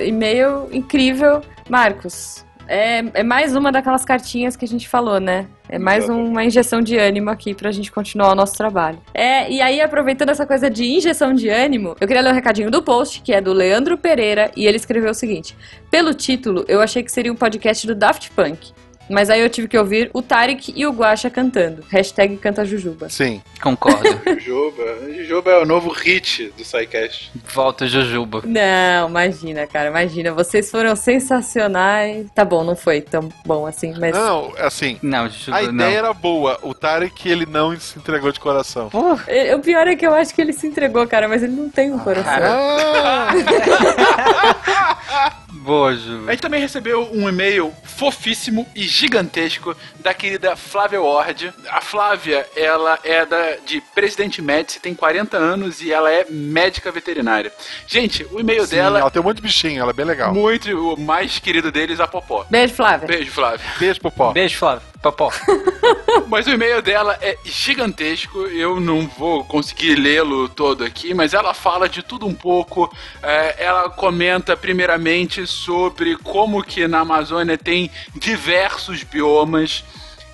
E-mail 0.06 0.68
incrível. 0.70 1.40
Marcos, 1.70 2.44
é, 2.68 3.04
é 3.14 3.22
mais 3.22 3.54
uma 3.54 3.70
daquelas 3.70 4.04
cartinhas 4.04 4.56
que 4.56 4.64
a 4.64 4.68
gente 4.68 4.88
falou, 4.88 5.20
né? 5.20 5.46
É 5.68 5.78
mais 5.78 6.08
uma 6.08 6.44
injeção 6.44 6.80
de 6.80 6.96
ânimo 6.96 7.28
aqui 7.30 7.54
pra 7.54 7.72
gente 7.72 7.90
continuar 7.90 8.30
o 8.30 8.34
nosso 8.34 8.56
trabalho. 8.56 8.98
É, 9.12 9.50
e 9.50 9.60
aí, 9.60 9.80
aproveitando 9.80 10.30
essa 10.30 10.46
coisa 10.46 10.70
de 10.70 10.84
injeção 10.84 11.34
de 11.34 11.48
ânimo, 11.48 11.96
eu 12.00 12.06
queria 12.06 12.22
ler 12.22 12.30
um 12.30 12.34
recadinho 12.34 12.70
do 12.70 12.82
post, 12.82 13.20
que 13.22 13.32
é 13.32 13.40
do 13.40 13.52
Leandro 13.52 13.98
Pereira, 13.98 14.50
e 14.56 14.66
ele 14.66 14.76
escreveu 14.76 15.10
o 15.10 15.14
seguinte: 15.14 15.56
Pelo 15.90 16.14
título, 16.14 16.64
eu 16.68 16.80
achei 16.80 17.02
que 17.02 17.10
seria 17.10 17.32
um 17.32 17.36
podcast 17.36 17.86
do 17.86 17.94
Daft 17.94 18.30
Punk. 18.30 18.72
Mas 19.08 19.30
aí 19.30 19.40
eu 19.40 19.48
tive 19.48 19.68
que 19.68 19.78
ouvir 19.78 20.10
o 20.12 20.20
Tarek 20.22 20.72
e 20.74 20.86
o 20.86 20.92
Guaxa 20.92 21.30
cantando. 21.30 21.84
Hashtag 21.90 22.36
canta 22.36 22.64
Jujuba. 22.64 23.08
Sim. 23.08 23.40
Concordo. 23.62 24.02
Jujuba. 24.40 24.82
Jujuba 25.14 25.50
é 25.50 25.58
o 25.62 25.66
novo 25.66 25.90
hit 25.90 26.52
do 26.56 26.64
SciCast. 26.64 27.30
Volta 27.54 27.86
Jujuba. 27.86 28.42
Não, 28.44 29.08
imagina, 29.08 29.66
cara, 29.66 29.88
imagina. 29.88 30.32
Vocês 30.32 30.70
foram 30.70 30.94
sensacionais. 30.96 32.26
Tá 32.34 32.44
bom, 32.44 32.64
não 32.64 32.74
foi 32.76 33.00
tão 33.00 33.28
bom 33.44 33.66
assim, 33.66 33.94
mas. 33.98 34.12
Não, 34.14 34.52
assim, 34.58 34.98
Não, 35.02 35.28
Jujuba 35.28 35.58
a 35.58 35.62
não. 35.62 35.72
ideia 35.74 35.98
era 35.98 36.12
boa. 36.12 36.58
O 36.62 36.74
Tarek, 36.74 37.28
ele 37.28 37.46
não 37.46 37.78
se 37.78 37.98
entregou 37.98 38.32
de 38.32 38.40
coração. 38.40 38.90
É, 39.26 39.54
O 39.54 39.60
pior 39.60 39.86
é 39.86 39.94
que 39.96 40.06
eu 40.06 40.14
acho 40.14 40.34
que 40.34 40.40
ele 40.40 40.52
se 40.52 40.66
entregou, 40.66 41.06
cara, 41.06 41.28
mas 41.28 41.42
ele 41.42 41.54
não 41.54 41.68
tem 41.70 41.92
um 41.92 41.98
coração. 41.98 42.32
Ah, 42.34 43.32
boa, 45.66 45.90
A 45.90 45.94
Jujuba. 45.94 46.30
gente 46.30 46.40
também 46.40 46.60
recebeu 46.60 47.10
um 47.12 47.28
e-mail 47.28 47.74
fofíssimo 47.84 48.66
e 48.74 48.82
gigantesco 48.84 49.76
da 50.00 50.14
querida 50.14 50.54
Flávia 50.56 51.00
Ward. 51.02 51.52
A 51.68 51.80
Flávia, 51.80 52.46
ela 52.56 52.98
é 53.02 53.26
da, 53.26 53.56
de 53.66 53.80
Presidente 53.94 54.40
Médici, 54.40 54.80
tem 54.80 54.94
40 54.94 55.36
anos 55.36 55.82
e 55.82 55.92
ela 55.92 56.10
é 56.10 56.24
médica 56.30 56.92
veterinária. 56.92 57.52
Gente, 57.86 58.24
o 58.30 58.40
e-mail 58.40 58.64
sim, 58.64 58.76
dela, 58.76 59.00
ela 59.00 59.10
tem 59.10 59.20
um 59.20 59.24
monte 59.24 59.36
de 59.36 59.42
bichinho, 59.42 59.80
ela 59.80 59.90
é 59.90 59.94
bem 59.94 60.06
legal. 60.06 60.32
muito, 60.32 60.70
o 60.94 60.98
mais 61.00 61.38
querido 61.38 61.72
deles, 61.72 61.98
a 62.00 62.06
Popó. 62.06 62.46
Beijo, 62.48 62.74
Flávia. 62.74 63.08
Beijo, 63.08 63.30
Flávia. 63.32 63.66
Beijo, 63.78 64.00
Popó. 64.00 64.32
Beijo, 64.32 64.56
Flávio. 64.56 64.82
Popó. 65.12 65.30
Mas 66.28 66.46
o 66.46 66.50
e-mail 66.50 66.82
dela 66.82 67.16
é 67.20 67.36
gigantesco, 67.44 68.46
eu 68.46 68.80
não 68.80 69.06
vou 69.06 69.44
conseguir 69.44 69.94
lê-lo 69.94 70.48
todo 70.48 70.82
aqui, 70.82 71.14
mas 71.14 71.34
ela 71.34 71.54
fala 71.54 71.88
de 71.88 72.02
tudo 72.02 72.26
um 72.26 72.34
pouco. 72.34 72.92
É, 73.22 73.64
ela 73.64 73.88
comenta 73.90 74.56
primeiramente 74.56 75.46
sobre 75.46 76.16
como 76.16 76.64
que 76.64 76.88
na 76.88 77.00
Amazônia 77.00 77.56
tem 77.56 77.90
diversos 78.14 79.02
biomas. 79.04 79.84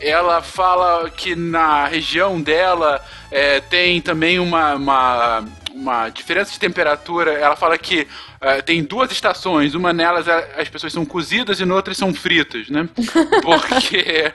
Ela 0.01 0.41
fala 0.41 1.11
que 1.11 1.37
na 1.37 1.87
região 1.87 2.41
dela 2.41 3.05
é, 3.31 3.61
tem 3.61 4.01
também 4.01 4.39
uma, 4.39 4.75
uma, 4.75 5.45
uma 5.75 6.09
diferença 6.09 6.53
de 6.53 6.59
temperatura. 6.59 7.33
Ela 7.33 7.57
fala 7.57 7.77
que 7.77 8.09
é, 8.43 8.61
tem 8.61 8.83
duas 8.83 9.13
estações, 9.13 9.75
uma 9.75 9.93
nelas 9.93 10.27
é- 10.27 10.55
as 10.61 10.69
pessoas 10.69 10.93
são 10.93 11.07
cozidas 11.07 11.61
e 11.61 11.65
noutras 11.65 11.97
são 11.97 12.13
fritas, 12.13 12.69
né? 12.69 12.89
Porque 13.41 14.35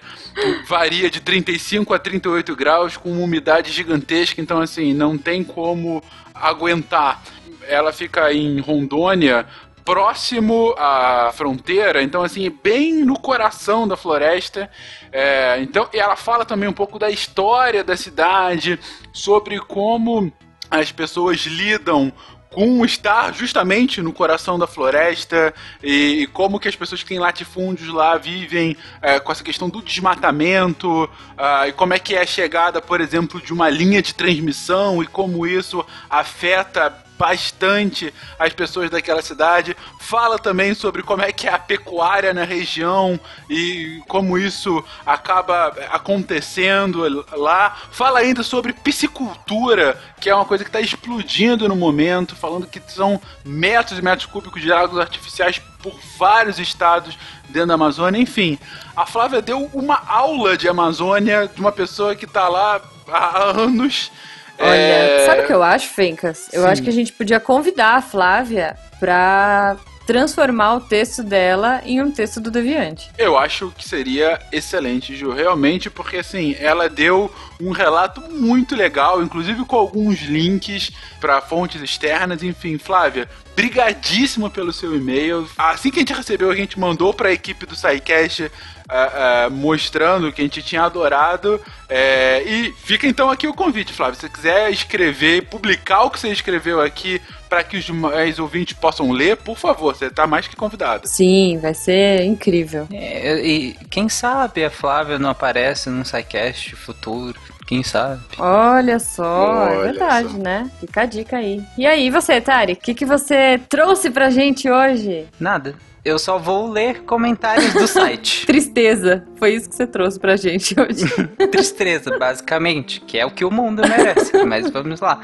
varia 0.65 1.09
de 1.09 1.19
35 1.19 1.93
a 1.93 1.99
38 1.99 2.55
graus 2.55 2.95
com 2.95 3.11
uma 3.11 3.23
umidade 3.23 3.71
gigantesca, 3.71 4.39
então 4.39 4.61
assim, 4.61 4.93
não 4.93 5.17
tem 5.17 5.43
como 5.43 6.01
aguentar. 6.33 7.21
Ela 7.67 7.91
fica 7.91 8.31
em 8.31 8.61
Rondônia, 8.61 9.45
próximo 9.83 10.73
à 10.77 11.31
fronteira, 11.33 12.01
então 12.01 12.23
assim, 12.23 12.49
bem 12.63 13.03
no 13.03 13.19
coração 13.19 13.85
da 13.85 13.97
floresta. 13.97 14.69
É, 15.11 15.59
então, 15.61 15.89
e 15.93 15.97
ela 15.97 16.15
fala 16.15 16.45
também 16.45 16.69
um 16.69 16.73
pouco 16.73 16.97
da 16.97 17.09
história 17.09 17.83
da 17.83 17.97
cidade, 17.97 18.79
sobre 19.11 19.59
como 19.59 20.31
as 20.71 20.91
pessoas 20.93 21.39
lidam 21.41 22.13
com 22.57 22.83
estar 22.83 23.35
justamente 23.35 24.01
no 24.01 24.11
coração 24.11 24.57
da 24.57 24.65
floresta 24.65 25.53
e, 25.83 26.23
e 26.23 26.27
como 26.27 26.59
que 26.59 26.67
as 26.67 26.75
pessoas 26.75 27.03
que 27.03 27.09
têm 27.09 27.19
latifúndios 27.19 27.93
lá 27.93 28.17
vivem 28.17 28.75
é, 28.99 29.19
com 29.19 29.31
essa 29.31 29.43
questão 29.43 29.69
do 29.69 29.79
desmatamento 29.79 31.07
ah, 31.37 31.67
e 31.67 31.71
como 31.71 31.93
é 31.93 31.99
que 31.99 32.15
é 32.15 32.23
a 32.23 32.25
chegada, 32.25 32.81
por 32.81 32.99
exemplo, 32.99 33.39
de 33.39 33.53
uma 33.53 33.69
linha 33.69 34.01
de 34.01 34.15
transmissão 34.15 35.03
e 35.03 35.05
como 35.05 35.45
isso 35.45 35.85
afeta 36.09 37.05
bastante 37.17 38.13
as 38.39 38.53
pessoas 38.53 38.89
daquela 38.89 39.21
cidade. 39.21 39.75
Fala 39.99 40.37
também 40.37 40.73
sobre 40.73 41.03
como 41.03 41.21
é 41.21 41.31
que 41.31 41.47
é 41.47 41.53
a 41.53 41.59
pecuária 41.59 42.33
na 42.33 42.43
região 42.43 43.19
e 43.49 44.01
como 44.07 44.37
isso 44.37 44.83
acaba 45.05 45.67
acontecendo 45.89 47.25
lá. 47.33 47.75
Fala 47.91 48.19
ainda 48.19 48.43
sobre 48.43 48.73
piscicultura, 48.73 49.99
que 50.19 50.29
é 50.29 50.35
uma 50.35 50.45
coisa 50.45 50.63
que 50.63 50.69
está 50.69 50.81
explodindo 50.81 51.67
no 51.67 51.75
momento, 51.75 52.35
falando 52.35 52.67
que 52.67 52.81
são 52.87 53.21
metros 53.43 53.99
e 53.99 54.01
metros 54.01 54.27
cúbicos 54.27 54.61
de 54.61 54.71
águas 54.71 54.99
artificiais 54.99 55.61
por 55.81 55.93
vários 56.17 56.59
estados 56.59 57.17
dentro 57.49 57.69
da 57.69 57.73
Amazônia. 57.75 58.19
Enfim, 58.19 58.57
a 58.95 59.05
Flávia 59.05 59.41
deu 59.41 59.69
uma 59.73 60.01
aula 60.07 60.57
de 60.57 60.67
Amazônia 60.67 61.49
de 61.53 61.59
uma 61.59 61.71
pessoa 61.71 62.15
que 62.15 62.25
está 62.25 62.47
lá 62.47 62.81
há 63.07 63.43
anos. 63.51 64.11
Olha, 64.59 64.71
É, 64.75 65.25
sabe 65.25 65.41
o 65.41 65.45
que 65.47 65.53
eu 65.53 65.61
acho, 65.63 65.87
Fencas? 65.89 66.49
Eu 66.51 66.63
Sim. 66.63 66.67
acho 66.69 66.81
que 66.83 66.89
a 66.89 66.93
gente 66.93 67.13
podia 67.13 67.39
convidar 67.39 67.95
a 67.95 68.01
Flávia 68.01 68.75
pra 68.99 69.77
transformar 70.07 70.75
o 70.75 70.81
texto 70.81 71.21
dela 71.21 71.81
em 71.83 72.01
um 72.01 72.09
texto 72.09 72.39
do 72.39 72.49
Deviante. 72.49 73.11
Eu 73.17 73.37
acho 73.37 73.73
que 73.77 73.87
seria 73.87 74.39
excelente, 74.53 75.13
Ju, 75.13 75.33
realmente, 75.33 75.89
porque 75.89 76.17
assim, 76.17 76.55
ela 76.57 76.87
deu 76.87 77.29
um 77.61 77.71
relato 77.71 78.21
muito 78.21 78.73
legal, 78.73 79.21
inclusive 79.21 79.65
com 79.65 79.75
alguns 79.75 80.21
links 80.21 80.91
para 81.19 81.41
fontes 81.41 81.81
externas, 81.81 82.41
enfim, 82.41 82.77
Flávia, 82.77 83.27
brigadíssimo 83.53 84.49
pelo 84.49 84.71
seu 84.71 84.95
e-mail. 84.95 85.45
Assim 85.57 85.91
que 85.91 85.97
a 85.97 86.01
gente 86.01 86.13
recebeu, 86.13 86.49
a 86.49 86.55
gente 86.55 86.79
mandou 86.79 87.13
para 87.13 87.27
a 87.27 87.33
equipe 87.33 87.65
do 87.65 87.75
SciCast 87.75 88.49
ah, 88.87 89.45
ah, 89.45 89.49
mostrando 89.49 90.31
que 90.31 90.39
a 90.39 90.43
gente 90.45 90.61
tinha 90.61 90.83
adorado. 90.83 91.59
é, 91.89 92.43
e 92.43 92.71
fica 92.71 93.05
então 93.07 93.29
aqui 93.29 93.45
o 93.45 93.53
convite, 93.53 93.91
Flávio. 93.91 94.15
Se 94.15 94.21
você 94.21 94.29
quiser 94.29 94.71
escrever, 94.71 95.47
publicar 95.47 96.03
o 96.03 96.09
que 96.09 96.19
você 96.19 96.29
escreveu 96.29 96.79
aqui 96.79 97.21
para 97.47 97.63
que 97.63 97.77
os 97.77 97.83
demais 97.83 98.39
ouvintes 98.39 98.77
possam 98.77 99.11
ler, 99.11 99.37
por 99.37 99.57
favor, 99.57 99.95
você 99.95 100.05
está 100.05 100.27
mais 100.27 100.47
que 100.47 100.55
convidado. 100.55 101.07
Sim, 101.07 101.59
vai 101.61 101.73
ser 101.73 102.23
incrível. 102.23 102.87
É, 102.91 103.39
e 103.45 103.73
quem 103.89 104.09
sabe 104.09 104.63
a 104.63 104.69
Flávia 104.69 105.17
não 105.17 105.29
aparece 105.29 105.89
num 105.89 106.03
SciCast 106.03 106.75
futuro? 106.75 107.39
Quem 107.67 107.83
sabe? 107.83 108.21
Olha 108.39 108.97
só, 108.97 109.67
é 109.67 109.77
Olha 109.77 109.91
verdade, 109.91 110.31
só. 110.31 110.37
né? 110.37 110.71
Fica 110.79 111.01
a 111.01 111.05
dica 111.05 111.35
aí. 111.37 111.61
E 111.77 111.85
aí, 111.85 112.09
você, 112.09 112.39
Tari, 112.39 112.73
o 112.73 112.75
que, 112.77 112.93
que 112.93 113.05
você 113.05 113.59
trouxe 113.69 114.09
pra 114.09 114.29
gente 114.29 114.69
hoje? 114.69 115.27
Nada. 115.39 115.75
Eu 116.05 116.17
só 116.17 116.37
vou 116.39 116.69
ler 116.71 117.01
comentários 117.03 117.73
do 117.73 117.85
site. 117.85 118.45
Tristeza. 118.47 119.25
Foi 119.35 119.53
isso 119.53 119.69
que 119.69 119.75
você 119.75 119.85
trouxe 119.85 120.17
pra 120.17 120.37
gente 120.37 120.73
hoje. 120.79 121.03
Tristeza, 121.51 122.17
basicamente, 122.17 123.01
que 123.01 123.17
é 123.17 123.25
o 123.25 123.31
que 123.31 123.43
o 123.43 123.51
mundo 123.51 123.81
merece. 123.85 124.31
Mas 124.47 124.69
vamos 124.69 125.01
lá. 125.01 125.19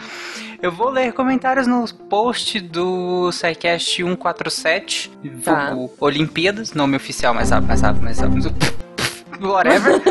Eu 0.62 0.70
vou 0.74 0.90
ler 0.90 1.14
comentários 1.14 1.66
no 1.66 1.86
post 2.10 2.60
do 2.60 3.32
SciCast 3.32 4.04
147, 4.04 5.10
Tá. 5.46 5.74
Olimpíadas, 6.02 6.74
nome 6.74 6.98
oficial, 6.98 7.34
mais 7.34 7.50
rápido, 7.52 7.68
mais 7.70 7.82
rápido, 7.82 8.04
mais 8.04 8.20
rápido. 8.20 8.54
Whatever. 9.42 10.02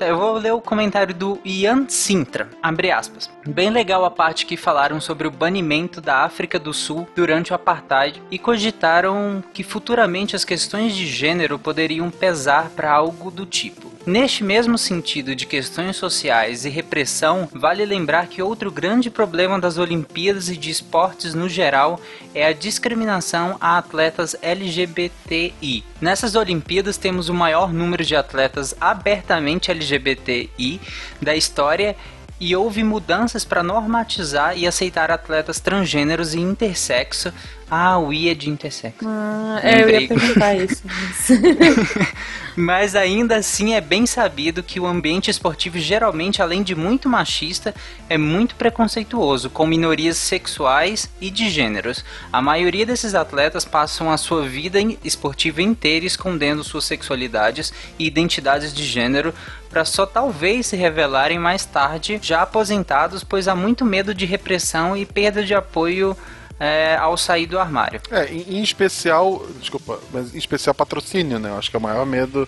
Eu 0.00 0.16
vou 0.16 0.34
ler 0.34 0.52
o 0.52 0.60
comentário 0.60 1.14
do 1.14 1.38
Ian 1.44 1.86
Sintra, 1.88 2.48
abre 2.62 2.90
aspas. 2.90 3.30
Bem 3.46 3.68
legal 3.68 4.04
a 4.04 4.10
parte 4.10 4.46
que 4.46 4.56
falaram 4.56 5.00
sobre 5.00 5.28
o 5.28 5.30
banimento 5.30 6.00
da 6.00 6.24
África 6.24 6.58
do 6.58 6.72
Sul 6.72 7.06
durante 7.14 7.52
o 7.52 7.54
Apartheid 7.54 8.22
e 8.30 8.38
cogitaram 8.38 9.44
que 9.52 9.62
futuramente 9.62 10.34
as 10.34 10.44
questões 10.44 10.96
de 10.96 11.06
gênero 11.06 11.58
poderiam 11.58 12.10
pesar 12.10 12.70
para 12.70 12.90
algo 12.90 13.30
do 13.30 13.44
tipo. 13.44 13.90
Neste 14.06 14.42
mesmo 14.42 14.78
sentido 14.78 15.36
de 15.36 15.44
questões 15.44 15.94
sociais 15.96 16.64
e 16.64 16.70
repressão, 16.70 17.46
vale 17.52 17.84
lembrar 17.84 18.28
que 18.28 18.40
outro 18.40 18.70
grande 18.70 19.10
problema 19.10 19.60
das 19.60 19.76
Olimpíadas 19.76 20.48
e 20.48 20.56
de 20.56 20.70
esportes 20.70 21.34
no 21.34 21.50
geral 21.50 22.00
é 22.34 22.46
a 22.46 22.52
discriminação 22.52 23.58
a 23.60 23.76
atletas 23.76 24.34
LGBTI. 24.40 25.84
Nessas 26.00 26.34
Olimpíadas 26.34 26.96
temos 26.96 27.28
o 27.28 27.34
maior 27.34 27.74
número 27.74 28.02
de 28.02 28.16
atletas 28.16 28.74
abertamente 28.80 29.70
LGBTI 29.70 30.80
da 31.20 31.36
história 31.36 31.94
e 32.40 32.56
houve 32.56 32.82
mudanças 32.82 33.44
para 33.44 33.62
normatizar 33.62 34.56
e 34.56 34.66
aceitar 34.66 35.10
atletas 35.10 35.60
transgêneros 35.60 36.32
e 36.32 36.40
intersexo. 36.40 37.30
Ah, 37.70 37.98
o 37.98 38.12
I 38.12 38.30
é 38.30 38.34
de 38.34 38.50
intersexo. 38.50 39.06
Ah, 39.06 39.60
é, 39.62 39.82
eu 39.82 39.88
ia 39.88 40.08
perguntar 40.08 40.54
isso. 40.58 40.82
Mas 42.56 42.96
ainda 42.96 43.36
assim 43.36 43.74
é 43.74 43.80
bem 43.80 44.06
sabido 44.06 44.62
que 44.62 44.80
o 44.80 44.86
ambiente 44.86 45.30
esportivo 45.30 45.78
geralmente, 45.78 46.42
além 46.42 46.62
de 46.64 46.74
muito 46.74 47.08
machista, 47.08 47.72
é 48.08 48.18
muito 48.18 48.56
preconceituoso 48.56 49.48
com 49.48 49.66
minorias 49.66 50.16
sexuais 50.16 51.08
e 51.20 51.30
de 51.30 51.48
gêneros. 51.48 52.04
A 52.32 52.42
maioria 52.42 52.84
desses 52.84 53.14
atletas 53.14 53.64
passam 53.64 54.10
a 54.10 54.16
sua 54.16 54.42
vida 54.42 54.80
esportiva 55.04 55.62
inteira 55.62 56.04
escondendo 56.04 56.64
suas 56.64 56.84
sexualidades 56.84 57.72
e 57.98 58.06
identidades 58.06 58.74
de 58.74 58.84
gênero 58.84 59.32
para 59.70 59.84
só 59.84 60.04
talvez 60.04 60.66
se 60.66 60.76
revelarem 60.76 61.38
mais 61.38 61.64
tarde, 61.64 62.18
já 62.20 62.42
aposentados, 62.42 63.22
pois 63.22 63.46
há 63.46 63.54
muito 63.54 63.84
medo 63.84 64.12
de 64.12 64.26
repressão 64.26 64.96
e 64.96 65.06
perda 65.06 65.44
de 65.44 65.54
apoio 65.54 66.16
é, 66.60 66.94
ao 66.96 67.16
sair 67.16 67.46
do 67.46 67.58
armário. 67.58 68.00
É, 68.10 68.26
em, 68.26 68.58
em 68.58 68.62
especial, 68.62 69.42
desculpa, 69.58 69.98
mas 70.12 70.34
em 70.34 70.38
especial 70.38 70.74
patrocínio, 70.74 71.38
né? 71.38 71.48
Eu 71.48 71.58
acho 71.58 71.70
que 71.70 71.76
é 71.76 71.78
o 71.78 71.82
maior 71.82 72.04
medo. 72.04 72.46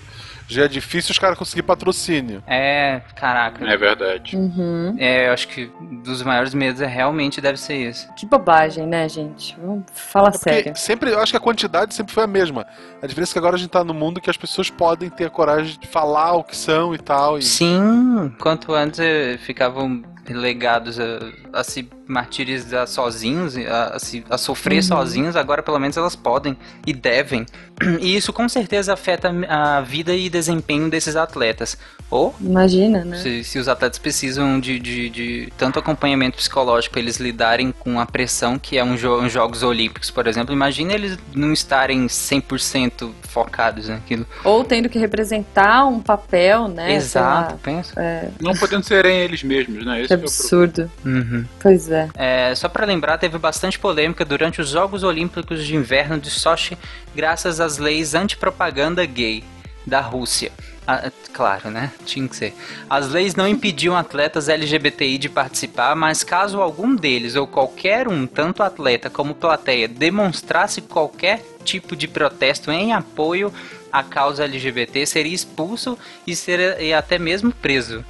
Já 0.49 0.65
é 0.65 0.69
difícil 0.69 1.13
os 1.13 1.19
caras 1.19 1.39
conseguir 1.39 1.63
patrocínio. 1.63 2.43
É, 2.47 3.01
caraca. 3.17 3.65
É 3.65 3.77
verdade. 3.77 4.37
Uhum. 4.37 4.95
É, 4.99 5.29
eu 5.29 5.33
acho 5.33 5.49
que 5.49 5.71
dos 6.05 6.23
maiores 6.23 6.53
medos 6.53 6.83
é 6.83 6.87
realmente 6.87 7.41
deve 7.41 7.59
ser 7.59 7.77
isso. 7.77 8.13
Que 8.15 8.27
bobagem, 8.27 8.87
né, 8.87 9.09
gente? 9.09 9.57
Vamos 9.59 9.85
falar 9.95 10.29
É 10.29 10.33
porque 10.33 10.51
sério. 10.51 10.77
sempre, 10.77 11.11
eu 11.11 11.21
acho 11.21 11.33
que 11.33 11.37
a 11.39 11.41
quantidade 11.41 11.95
sempre 11.95 12.13
foi 12.13 12.25
a 12.25 12.27
mesma. 12.27 12.67
A 13.01 13.07
diferença 13.07 13.33
é 13.33 13.35
que 13.35 13.39
agora 13.39 13.57
a 13.57 13.59
gente 13.59 13.71
tá 13.71 13.83
no 13.83 13.95
mundo 13.95 14.21
que 14.21 14.29
as 14.29 14.37
pessoas 14.37 14.69
podem 14.69 15.09
ter 15.09 15.25
a 15.27 15.31
coragem 15.31 15.79
de 15.79 15.87
falar 15.87 16.35
o 16.35 16.45
que 16.45 16.57
são 16.57 16.95
e 16.95 16.99
tal. 16.99 17.39
E... 17.39 17.43
Sim, 17.43 18.35
quanto 18.39 18.75
antes 18.75 19.01
ficavam 19.41 20.03
legados 20.29 20.99
a, 21.01 21.05
a 21.53 21.65
se 21.65 21.89
martirizar 22.13 22.87
sozinhos, 22.87 23.57
a, 23.57 23.97
a, 23.97 24.35
a 24.35 24.39
sofrer 24.39 24.77
Uhum. 24.77 24.83
sozinhos, 24.83 25.37
agora 25.37 25.63
pelo 25.63 25.79
menos 25.79 25.97
elas 25.97 26.15
podem 26.15 26.57
e 26.87 26.93
devem. 26.93 27.47
E 28.01 28.15
isso 28.15 28.33
com 28.33 28.49
certeza 28.49 28.93
afeta 28.93 29.33
a 29.49 29.81
vida 29.81 30.15
e 30.15 30.29
desempenho 30.31 30.89
desses 30.89 31.17
atletas. 31.17 31.77
Ou 32.13 32.35
Imagina, 32.39 33.07
né? 33.07 33.17
se, 33.17 33.43
se 33.43 33.59
os 33.59 33.69
atletas 33.69 33.99
precisam 33.99 34.61
de, 34.61 34.79
de, 34.79 35.09
de 35.09 35.53
tanto 35.57 35.79
acompanhamento 35.79 36.37
psicológico 36.37 36.93
para 36.93 37.01
eles 37.01 37.17
lidarem 37.17 37.73
com 37.73 37.99
a 37.99 38.05
pressão 38.05 38.59
que 38.59 38.77
é 38.77 38.85
um 38.85 38.99
jo 38.99 39.19
uns 39.19 39.33
Jogos 39.33 39.63
Olímpicos, 39.63 40.11
por 40.11 40.27
exemplo, 40.27 40.53
imagina 40.55 40.93
eles 40.93 41.19
não 41.35 41.55
estarem 41.55 42.07
100% 42.07 43.11
focados 43.23 43.89
naquilo. 43.89 44.27
Ou 44.45 44.63
tendo 44.63 44.91
que 44.91 44.99
representar 44.99 45.87
um 45.87 46.01
papel, 46.01 46.69
né? 46.69 46.93
Exato, 46.93 47.57
pensa. 47.63 47.99
É, 47.99 48.29
Não 48.39 48.55
podendo 48.55 48.85
serem 48.85 49.17
eles 49.21 49.43
mesmos, 49.43 49.83
né? 49.87 50.03
Esse 50.03 50.13
é 50.13 50.17
absurdo. 50.17 50.91
Uhum. 51.07 51.47
Pois 51.61 51.91
é. 51.91 52.11
É, 52.15 52.55
só 52.55 52.69
para 52.69 52.85
lembrar, 52.85 53.17
teve 53.17 53.39
bastante 53.39 53.79
polêmica 53.79 54.23
durante 54.23 54.61
os 54.61 54.69
Jogos 54.69 55.03
Olímpicos 55.03 55.65
de 55.65 55.75
Inverno 55.75 56.21
de 56.21 56.29
Sochi, 56.29 56.77
graças 57.17 57.59
às 57.59 57.79
leis 57.79 58.15
antipropaganda 58.15 59.03
gay 59.07 59.43
da 59.87 60.01
Rússia. 60.01 60.53
Ah, 60.87 61.11
claro, 61.33 61.71
né? 61.71 61.93
Tinha 62.05 62.27
que 62.29 62.35
ser. 62.35 62.55
As 62.91 63.09
leis 63.09 63.37
não 63.37 63.47
impediam 63.47 63.97
atletas 63.97 64.49
LGBTI 64.49 65.17
de 65.17 65.29
participar, 65.29 65.95
mas 65.95 66.25
caso 66.25 66.61
algum 66.61 66.97
deles 66.97 67.37
ou 67.37 67.47
qualquer 67.47 68.09
um, 68.09 68.27
tanto 68.27 68.63
atleta 68.63 69.09
como 69.09 69.35
plateia, 69.35 69.87
demonstrasse 69.87 70.81
qualquer 70.81 71.41
tipo 71.65 71.95
de 71.95 72.09
protesto 72.09 72.73
em 72.73 72.93
apoio 72.93 73.53
à 73.93 74.03
causa 74.03 74.45
LGBT, 74.45 75.07
seria 75.07 75.35
expulso 75.35 75.97
e, 76.27 76.35
ser, 76.35 76.81
e 76.81 76.93
até 76.93 77.19
mesmo 77.19 77.53
preso. 77.53 78.05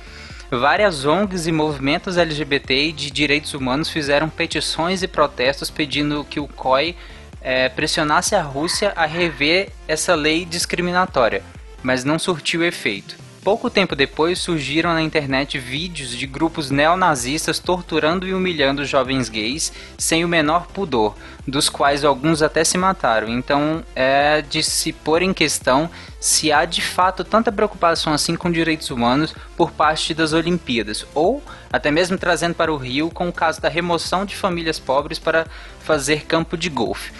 Várias 0.51 1.05
ONGs 1.05 1.47
e 1.47 1.53
movimentos 1.53 2.17
LGBT 2.17 2.89
e 2.89 2.93
de 2.93 3.11
direitos 3.11 3.53
humanos 3.53 3.89
fizeram 3.89 4.29
petições 4.29 5.03
e 5.03 5.09
protestos 5.09 5.71
pedindo 5.71 6.25
que 6.25 6.39
o 6.39 6.47
COI 6.47 6.95
eh, 7.41 7.69
pressionasse 7.71 8.35
a 8.35 8.43
Rússia 8.43 8.93
a 8.95 9.07
rever 9.07 9.71
essa 9.89 10.15
lei 10.15 10.45
discriminatória, 10.45 11.43
mas 11.83 12.05
não 12.05 12.19
surtiu 12.19 12.65
efeito. 12.65 13.17
Pouco 13.43 13.69
tempo 13.69 13.97
depois 13.97 14.39
surgiram 14.39 14.95
na 14.95 15.03
internet 15.03 15.59
vídeos 15.59 16.11
de 16.11 16.29
grupos 16.29 16.71
neonazistas 16.71 17.59
torturando 17.59 18.25
e 18.25 18.33
humilhando 18.33 18.85
jovens 18.85 19.29
gays 19.29 19.73
sem 19.99 20.25
o 20.25 20.29
menor 20.29 20.69
pudor, 20.69 21.17
dos 21.45 21.69
quais 21.69 22.05
alguns 22.05 22.41
até 22.41 22.63
se 22.63 22.79
mataram. 22.79 23.29
Então 23.29 23.83
é 23.97 24.43
de 24.43 24.63
se 24.63 24.93
pôr 24.93 25.23
em 25.23 25.35
questão 25.35 25.91
se 26.21 26.53
há 26.53 26.65
de 26.65 26.81
fato 26.81 27.25
tanta 27.25 27.51
preocupação 27.51 28.13
assim 28.13 28.37
com 28.37 28.49
direitos 28.49 28.91
humanos 28.91 29.35
por 29.57 29.73
parte 29.73 30.15
das 30.15 30.33
Olimpíadas, 30.33 31.05
ou 31.13 31.43
até 31.73 31.91
mesmo 31.91 32.17
trazendo 32.17 32.55
para 32.55 32.73
o 32.73 32.77
Rio 32.77 33.11
com 33.11 33.29
o 33.29 33.33
caso 33.33 33.61
da 33.61 33.69
remoção 33.69 34.25
de 34.25 34.37
famílias 34.37 34.79
pobres 34.79 35.19
para 35.19 35.49
fazer 35.81 36.27
campo 36.27 36.57
de 36.57 36.69
golfe. 36.69 37.13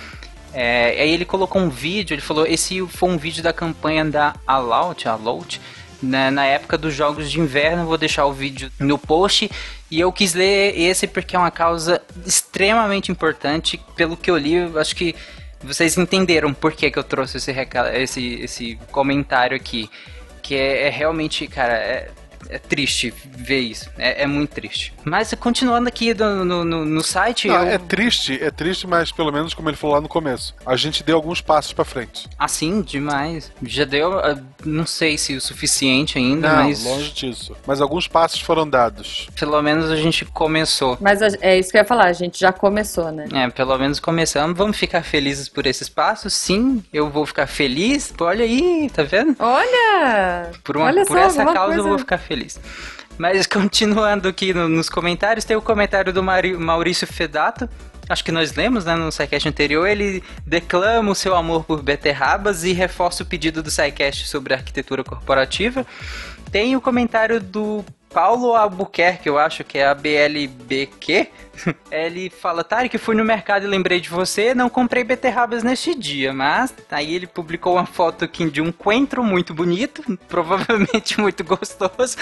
É, 0.55 1.01
aí 1.01 1.11
ele 1.11 1.25
colocou 1.25 1.61
um 1.61 1.71
vídeo, 1.71 2.15
ele 2.15 2.21
falou, 2.21 2.47
esse 2.47 2.87
foi 2.87 3.09
um 3.09 3.17
vídeo 3.17 3.43
da 3.43 3.53
campanha 3.53 4.05
da 4.05 4.35
Alaut, 4.47 5.09
Alaut 5.09 5.61
na, 6.03 6.31
na 6.31 6.45
época 6.45 6.77
dos 6.77 6.95
Jogos 6.95 7.31
de 7.31 7.41
Inverno, 7.41 7.87
vou 7.87 7.97
deixar 7.97 8.27
o 8.27 8.33
vídeo 8.33 8.71
no 8.79 8.99
post, 8.99 9.51
e 9.91 10.01
eu 10.01 10.13
quis 10.13 10.35
ler 10.35 10.79
esse 10.79 11.07
porque 11.07 11.37
é 11.37 11.39
uma 11.39 11.51
causa 11.51 12.03
extremamente 12.27 13.11
importante, 13.11 13.81
pelo 13.97 14.17
que 14.17 14.31
eu 14.31 14.37
li, 14.37 14.55
eu 14.55 14.79
acho 14.79 14.95
que 14.95 15.15
vocês 15.63 15.97
entenderam 15.97 16.53
por 16.53 16.73
que, 16.73 16.91
que 16.91 16.99
eu 16.99 17.05
trouxe 17.05 17.39
esse, 17.39 17.53
esse, 17.95 18.35
esse 18.43 18.79
comentário 18.91 19.57
aqui, 19.57 19.89
que 20.43 20.57
é, 20.57 20.89
é 20.89 20.91
realmente, 20.91 21.47
cara, 21.47 21.75
é, 21.75 22.11
é 22.49 22.59
triste 22.59 23.13
ver 23.25 23.61
isso, 23.61 23.89
é, 23.99 24.23
é 24.23 24.27
muito 24.27 24.51
triste. 24.51 24.93
Mas 25.05 25.33
continuando 25.35 25.89
aqui 25.89 26.13
no, 26.15 26.45
no, 26.45 26.85
no 26.85 27.03
site, 27.03 27.49
Não, 27.49 27.57
eu... 27.57 27.63
É 27.63 27.79
triste, 27.79 28.39
é 28.43 28.51
triste, 28.51 28.87
mas 28.87 29.11
pelo 29.13 29.33
menos 29.33 29.55
como 29.55 29.69
ele 29.69 29.77
falou 29.77 29.97
lá 29.97 30.01
no 30.03 30.09
começo, 30.09 30.55
a 30.65 30.77
gente 30.77 31.03
deu 31.03 31.17
alguns 31.17 31.41
passos 31.41 31.73
pra 31.73 31.85
frente. 31.85 32.29
Assim, 32.39 32.83
demais. 32.83 33.51
Já 33.63 33.85
deu, 33.85 34.19
ah, 34.19 34.39
não 34.65 34.87
sei 34.87 35.17
se 35.19 35.35
o 35.35 35.41
suficiente 35.41 36.19
ainda, 36.19 36.49
Não, 36.57 36.65
mas 36.65 36.85
longe 36.85 37.13
disso. 37.13 37.57
Mas 37.67 37.81
alguns 37.81 38.07
passos 38.09 38.41
foram 38.41 38.69
dados. 38.69 39.29
pelo 39.39 39.61
menos 39.63 39.91
a 39.91 39.97
gente 39.97 40.25
começou. 40.25 40.97
Mas 41.01 41.21
a- 41.23 41.29
é 41.41 41.59
isso 41.59 41.71
que 41.71 41.77
eu 41.77 41.81
ia 41.83 41.87
falar, 41.87 42.07
a 42.07 42.13
gente 42.13 42.39
já 42.39 42.53
começou, 42.53 43.11
né? 43.11 43.27
É, 43.33 43.49
pelo 43.51 43.77
menos 43.79 43.99
começamos. 44.01 44.57
Vamos 44.57 44.77
ficar 44.77 45.03
felizes 45.03 45.49
por 45.49 45.67
esses 45.67 45.89
passos? 45.89 46.33
Sim, 46.35 46.83
eu 46.93 47.11
vou 47.11 47.27
ficar 47.27 47.47
feliz. 47.47 48.13
Olha 48.21 48.45
aí, 48.45 48.91
tá 48.93 49.03
vendo? 49.03 49.35
Olha! 49.39 50.51
Por, 50.63 50.77
uma, 50.77 50.87
Olha 50.87 51.05
por 51.05 51.17
só, 51.19 51.25
essa 51.25 51.45
causa 51.45 51.59
eu 51.61 51.67
coisa- 51.67 51.89
vou 51.89 51.99
ficar 51.99 52.19
feliz. 52.19 52.32
Mas 53.19 53.47
continuando 53.49 54.29
aqui 54.29 54.53
no- 54.55 54.69
nos 54.69 54.89
comentários, 54.89 55.45
tem 55.45 55.57
o 55.57 55.63
comentário 55.63 56.13
do 56.13 56.23
Mari- 56.23 56.57
Maurício 56.57 57.07
Fedato. 57.07 57.69
Acho 58.09 58.25
que 58.25 58.33
nós 58.33 58.55
lemos 58.55 58.85
né, 58.85 58.95
no 58.97 59.13
SciCast 59.13 59.49
anterior. 59.49 59.87
Ele 59.87 60.23
declama 60.47 61.11
o 61.13 61.15
seu 61.15 61.35
amor 61.37 61.65
por 61.65 61.83
beterrabas 61.83 62.65
e 62.65 62.73
reforça 62.73 63.23
o 63.23 63.27
pedido 63.27 63.63
do 63.63 63.71
SciCast 63.71 64.27
sobre 64.29 64.55
arquitetura 64.55 65.05
corporativa. 65.05 65.87
Tem 66.51 66.75
o 66.77 66.81
comentário 66.81 67.41
do 67.41 67.85
Paulo 68.13 68.55
Albuquerque, 68.55 69.29
eu 69.29 69.39
acho 69.39 69.65
que 69.65 69.79
é 69.79 69.87
a 69.87 69.95
BLBQ. 69.95 71.29
Ele 71.91 72.31
fala, 72.31 72.65
Tarek, 72.65 72.97
fui 72.99 73.15
no 73.15 73.25
mercado 73.25 73.65
e 73.65 73.69
lembrei 73.69 74.01
de 74.01 74.09
você, 74.09 74.55
não 74.55 74.69
comprei 74.69 75.05
beterrabas 75.05 75.63
neste 75.63 75.95
dia, 75.95 76.33
mas 76.33 76.75
aí 76.91 77.15
ele 77.15 77.27
publicou 77.27 77.75
uma 77.75 77.87
foto 77.87 78.25
aqui 78.25 78.51
de 78.51 78.61
um 78.61 78.73
coentro 78.73 79.23
muito 79.23 79.53
bonito, 79.53 80.03
provavelmente 80.29 81.19
muito 81.21 81.45
gostoso. 81.45 82.17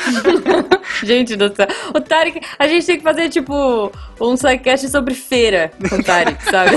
Gente 1.02 1.36
do 1.36 1.54
céu. 1.54 1.68
O 1.94 2.00
Tarek, 2.00 2.40
a 2.58 2.66
gente 2.66 2.86
tem 2.86 2.96
que 2.98 3.04
fazer, 3.04 3.28
tipo, 3.28 3.92
um 4.20 4.36
sidecast 4.36 4.88
sobre 4.88 5.14
feira 5.14 5.72
com 5.88 5.96
o 5.96 6.02
Tarek, 6.02 6.42
sabe? 6.44 6.76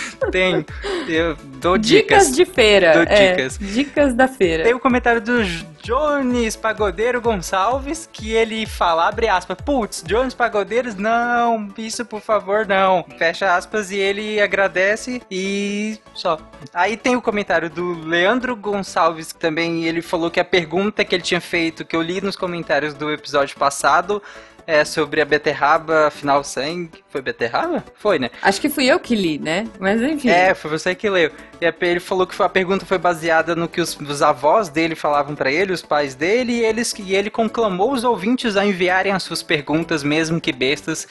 Tem. 0.30 0.64
Eu 1.08 1.36
dou 1.60 1.78
Dicas, 1.78 2.30
dicas. 2.30 2.36
de 2.36 2.44
feira. 2.44 2.92
Dou 2.92 3.02
é, 3.02 3.34
dicas. 3.34 3.58
dicas 3.58 4.14
da 4.14 4.28
feira. 4.28 4.64
Tem 4.64 4.74
o 4.74 4.80
comentário 4.80 5.20
do 5.20 5.42
Jones 5.82 6.56
Pagodeiro 6.56 7.20
Gonçalves 7.20 8.08
que 8.12 8.32
ele 8.32 8.66
fala, 8.66 9.06
abre 9.06 9.28
aspas, 9.28 9.56
putz, 9.64 10.02
Jones 10.04 10.34
Pagodeiros, 10.34 10.96
não, 10.96 11.72
isso 11.78 12.04
por 12.04 12.20
favor 12.20 12.66
não. 12.66 13.04
Fecha 13.16 13.54
aspas 13.54 13.92
e 13.92 13.96
ele 13.96 14.40
agradece 14.40 15.22
e 15.30 15.96
só. 16.12 16.38
Aí 16.74 16.96
tem 16.96 17.14
o 17.14 17.22
comentário 17.22 17.70
do 17.70 17.92
Leandro 18.04 18.56
Gonçalves 18.56 19.32
que 19.32 19.38
também 19.38 19.84
ele 19.84 20.02
falou 20.02 20.28
que 20.28 20.40
a 20.40 20.44
pergunta 20.44 21.04
que 21.04 21.14
ele 21.14 21.22
tinha 21.22 21.40
feito, 21.40 21.84
que 21.84 21.94
eu 21.94 22.02
li 22.02 22.20
nos 22.20 22.34
comentários 22.34 22.92
do 22.92 23.10
episódio 23.12 23.56
passado, 23.56 24.20
é 24.66 24.84
sobre 24.84 25.20
a 25.20 25.24
beterraba 25.24 26.10
final 26.10 26.42
sangue. 26.42 27.04
Foi 27.08 27.22
beterraba? 27.22 27.84
Foi, 27.94 28.18
né? 28.18 28.30
Acho 28.42 28.60
que 28.60 28.68
fui 28.68 28.86
eu 28.86 28.98
que 28.98 29.14
li, 29.14 29.38
né? 29.38 29.66
Mas 29.78 30.02
enfim. 30.02 30.28
É, 30.28 30.54
foi 30.54 30.70
você 30.70 30.94
que 30.94 31.08
leu. 31.08 31.30
E 31.60 31.72
ele 31.82 32.00
falou 32.00 32.26
que 32.26 32.40
a 32.42 32.48
pergunta 32.48 32.84
foi 32.84 32.98
baseada 32.98 33.54
no 33.54 33.68
que 33.68 33.80
os, 33.80 33.96
os 33.98 34.22
avós 34.22 34.68
dele 34.68 34.94
falavam 34.94 35.34
pra 35.34 35.50
ele, 35.50 35.72
os 35.72 35.82
pais 35.82 36.14
dele, 36.14 36.52
e, 36.52 36.64
eles, 36.64 36.92
e 36.98 37.14
ele 37.14 37.30
conclamou 37.30 37.92
os 37.92 38.04
ouvintes 38.04 38.56
a 38.56 38.66
enviarem 38.66 39.12
as 39.12 39.22
suas 39.22 39.42
perguntas, 39.42 40.02
mesmo 40.02 40.40
que 40.40 40.52
bestas, 40.52 41.06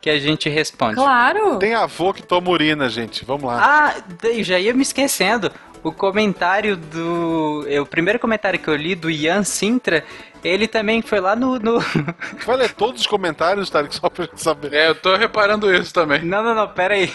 que 0.00 0.10
a 0.10 0.18
gente 0.18 0.48
responde. 0.48 0.94
Claro! 0.96 1.58
Tem 1.58 1.74
avô 1.74 2.12
que 2.12 2.22
toma 2.22 2.50
urina, 2.50 2.88
gente. 2.88 3.24
Vamos 3.24 3.44
lá. 3.44 3.58
Ah, 3.60 3.94
já 4.40 4.58
ia 4.58 4.74
me 4.74 4.82
esquecendo. 4.82 5.50
O 5.82 5.92
comentário 5.92 6.76
do. 6.76 7.64
é, 7.68 7.80
O 7.80 7.86
primeiro 7.86 8.18
comentário 8.18 8.58
que 8.58 8.68
eu 8.68 8.74
li 8.76 8.94
do 8.94 9.08
Ian 9.08 9.44
Sintra, 9.44 10.04
ele 10.44 10.66
também 10.68 11.02
foi 11.02 11.20
lá 11.20 11.34
no. 11.34 11.58
no... 11.58 11.78
Vai 12.46 12.56
ler 12.56 12.72
todos 12.72 13.00
os 13.00 13.06
comentários, 13.06 13.70
Tarek, 13.70 13.94
só 13.94 14.08
pra 14.08 14.24
gente 14.24 14.42
saber. 14.42 14.72
É, 14.72 14.88
eu 14.88 14.94
tô 14.94 15.14
reparando 15.16 15.72
isso 15.74 15.92
também. 15.92 16.24
Não, 16.24 16.42
não, 16.42 16.54
não, 16.54 16.68
pera 16.68 16.94
aí. 16.94 17.12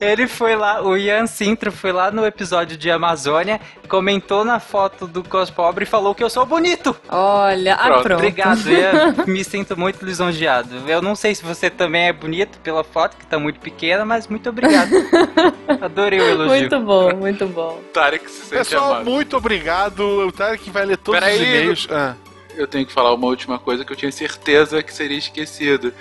Ele 0.00 0.26
foi 0.26 0.56
lá, 0.56 0.82
o 0.82 0.96
Ian 0.96 1.26
Sintra 1.26 1.70
foi 1.70 1.92
lá 1.92 2.10
no 2.10 2.26
episódio 2.26 2.76
de 2.76 2.90
Amazônia, 2.90 3.60
comentou 3.88 4.44
na 4.44 4.58
foto 4.58 5.06
do 5.06 5.22
Cospobre 5.22 5.84
e 5.84 5.86
falou 5.86 6.14
que 6.14 6.22
eu 6.22 6.30
sou 6.30 6.44
bonito. 6.46 6.96
Olha, 7.08 7.74
ah, 7.74 8.00
pronto. 8.00 8.14
Obrigado, 8.14 8.70
Ian. 8.70 9.14
Me 9.26 9.44
sinto 9.44 9.78
muito 9.78 10.04
lisonjeado. 10.04 10.88
Eu 10.88 11.02
não 11.02 11.14
sei 11.14 11.34
se 11.34 11.44
você 11.44 11.70
também 11.70 12.08
é 12.08 12.12
bonito 12.12 12.58
pela 12.60 12.84
foto, 12.84 13.16
que 13.16 13.26
tá 13.26 13.38
muito 13.38 13.60
pequena, 13.60 14.04
mas 14.04 14.26
muito 14.26 14.48
obrigado. 14.48 14.90
Adorei 15.80 16.20
o 16.20 16.24
elogio. 16.24 16.58
Muito 16.58 16.80
bom, 16.80 17.16
muito 17.16 17.46
bom. 17.46 17.80
Tarek 17.92 18.30
se 18.30 18.46
sente 18.46 18.50
Pessoal, 18.50 18.94
amado. 18.94 19.10
muito 19.10 19.36
obrigado. 19.36 20.00
O 20.26 20.32
Tarek 20.32 20.70
vai 20.70 20.84
ler 20.84 20.96
todos 20.96 21.20
Peraí. 21.20 21.36
os 21.36 21.42
e-mails. 21.42 21.88
Ah. 21.90 22.14
Eu 22.56 22.66
tenho 22.66 22.86
que 22.86 22.92
falar 22.92 23.12
uma 23.14 23.26
última 23.26 23.58
coisa 23.58 23.84
que 23.84 23.92
eu 23.92 23.96
tinha 23.96 24.12
certeza 24.12 24.82
que 24.82 24.92
seria 24.92 25.18
esquecido. 25.18 25.92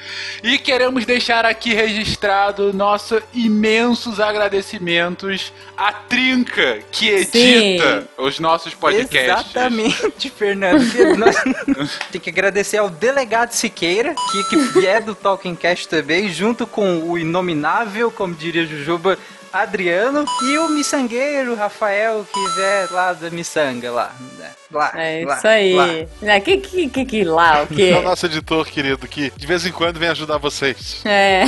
E 0.44 0.58
queremos 0.58 1.06
deixar 1.06 1.46
aqui 1.46 1.74
registrado 1.74 2.74
nossos 2.74 3.22
imensos 3.34 4.20
agradecimentos 4.20 5.52
à 5.78 5.92
Trinca, 5.94 6.80
que 6.92 7.10
edita 7.10 8.02
Sim. 8.02 8.08
os 8.18 8.40
nossos 8.40 8.74
podcasts. 8.74 9.52
Exatamente, 9.52 10.30
Fernando. 10.36 10.84
Tem 12.12 12.22
que 12.22 12.30
agradecer 12.30 12.78
ao 12.78 12.90
delegado 12.90 13.52
Siqueira, 13.52 14.16
que, 14.32 14.74
que 14.74 14.88
é 14.88 15.00
do 15.00 15.16
Talking 15.16 15.56
Cast 15.56 15.88
também, 15.88 16.30
junto 16.30 16.66
com 16.68 17.10
o 17.10 17.18
inominável, 17.18 18.12
como 18.12 18.34
diria 18.34 18.66
Jujuba, 18.66 19.18
Adriano, 19.54 20.26
e 20.44 20.58
o 20.58 20.68
miçangueiro 20.70 21.54
Rafael, 21.54 22.26
que 22.34 22.62
é 22.62 22.88
lá 22.90 23.14
da 23.14 23.30
miçanga, 23.30 23.92
lá. 23.92 24.12
né? 24.40 24.50
Lá, 24.72 24.92
É 24.96 25.24
lá, 25.24 25.38
isso 25.38 25.48
aí. 25.48 25.74
lá. 25.76 26.34
É, 26.34 26.40
que, 26.40 26.58
que, 26.58 26.90
que, 26.90 27.06
que 27.06 27.24
lá, 27.24 27.62
o 27.62 27.68
quê? 27.68 27.92
É 27.94 28.00
o 28.00 28.02
nosso 28.02 28.26
editor 28.26 28.66
querido, 28.66 29.08
que 29.08 29.32
de 29.38 29.46
vez 29.46 29.64
em 29.68 29.72
quando 29.72 30.00
vem 30.00 30.10
ajudar 30.10 30.40
vocês. 30.40 31.02
É. 31.06 31.44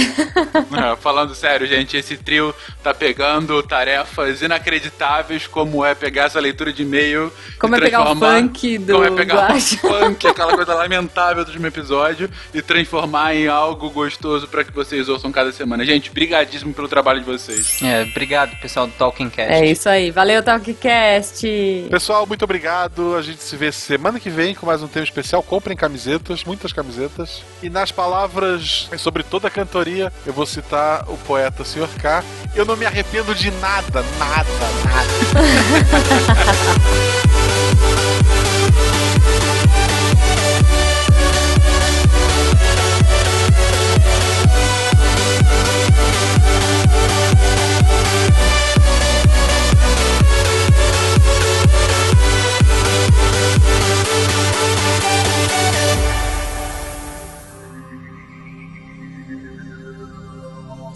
Falando 1.01 1.33
sério, 1.33 1.65
gente, 1.65 1.97
esse 1.97 2.17
trio 2.17 2.53
tá 2.83 2.93
pegando 2.93 3.63
tarefas 3.63 4.43
inacreditáveis, 4.43 5.47
como 5.47 5.83
é 5.83 5.95
pegar 5.95 6.25
essa 6.25 6.39
leitura 6.39 6.71
de 6.71 6.83
e-mail. 6.83 7.33
Como 7.57 7.75
e 7.75 7.77
é 7.79 7.81
pegar 7.81 8.11
o 8.11 8.15
funk 8.15 8.77
do 8.77 8.93
Como 8.93 9.05
é 9.05 9.11
pegar 9.11 9.55
o 9.55 9.59
funk, 9.59 10.27
aquela 10.27 10.53
coisa 10.53 10.75
lamentável 10.75 11.43
do 11.43 11.47
último 11.47 11.65
episódio, 11.65 12.29
e 12.53 12.61
transformar 12.61 13.33
em 13.35 13.47
algo 13.47 13.89
gostoso 13.89 14.47
pra 14.47 14.63
que 14.63 14.71
vocês 14.71 15.09
ouçam 15.09 15.31
cada 15.31 15.51
semana. 15.51 15.83
Gente, 15.83 16.11
brigadíssimo 16.11 16.73
pelo 16.75 16.87
trabalho 16.87 17.19
de 17.21 17.25
vocês. 17.25 17.81
É, 17.81 17.94
obrigado, 18.03 18.55
pessoal 18.59 18.87
do 18.87 18.93
Talking 18.93 19.29
Cast. 19.29 19.53
É 19.53 19.65
isso 19.65 19.87
aí. 19.89 20.11
Valeu, 20.11 20.41
Talkcast. 20.43 21.87
Pessoal, 21.89 22.25
muito 22.25 22.43
obrigado. 22.43 23.15
A 23.15 23.21
gente 23.21 23.41
se 23.41 23.55
vê 23.55 23.71
semana 23.71 24.19
que 24.19 24.29
vem 24.29 24.55
com 24.55 24.65
mais 24.65 24.81
um 24.81 24.87
tema 24.87 25.03
especial. 25.03 25.41
Comprem 25.43 25.75
camisetas, 25.75 26.43
muitas 26.43 26.73
camisetas. 26.73 27.43
E 27.61 27.69
nas 27.69 27.91
palavras 27.91 28.89
sobre 28.97 29.23
toda 29.23 29.47
a 29.47 29.51
cantoria, 29.51 30.11
eu 30.25 30.33
vou 30.33 30.45
citar 30.45 31.05
o 31.09 31.17
poeta 31.17 31.63
Sr. 31.63 31.89
K. 32.01 32.23
Eu 32.55 32.65
não 32.65 32.75
me 32.75 32.85
arrependo 32.85 33.33
de 33.35 33.51
nada, 33.51 34.03
nada, 34.19 34.49
nada. 34.85 35.09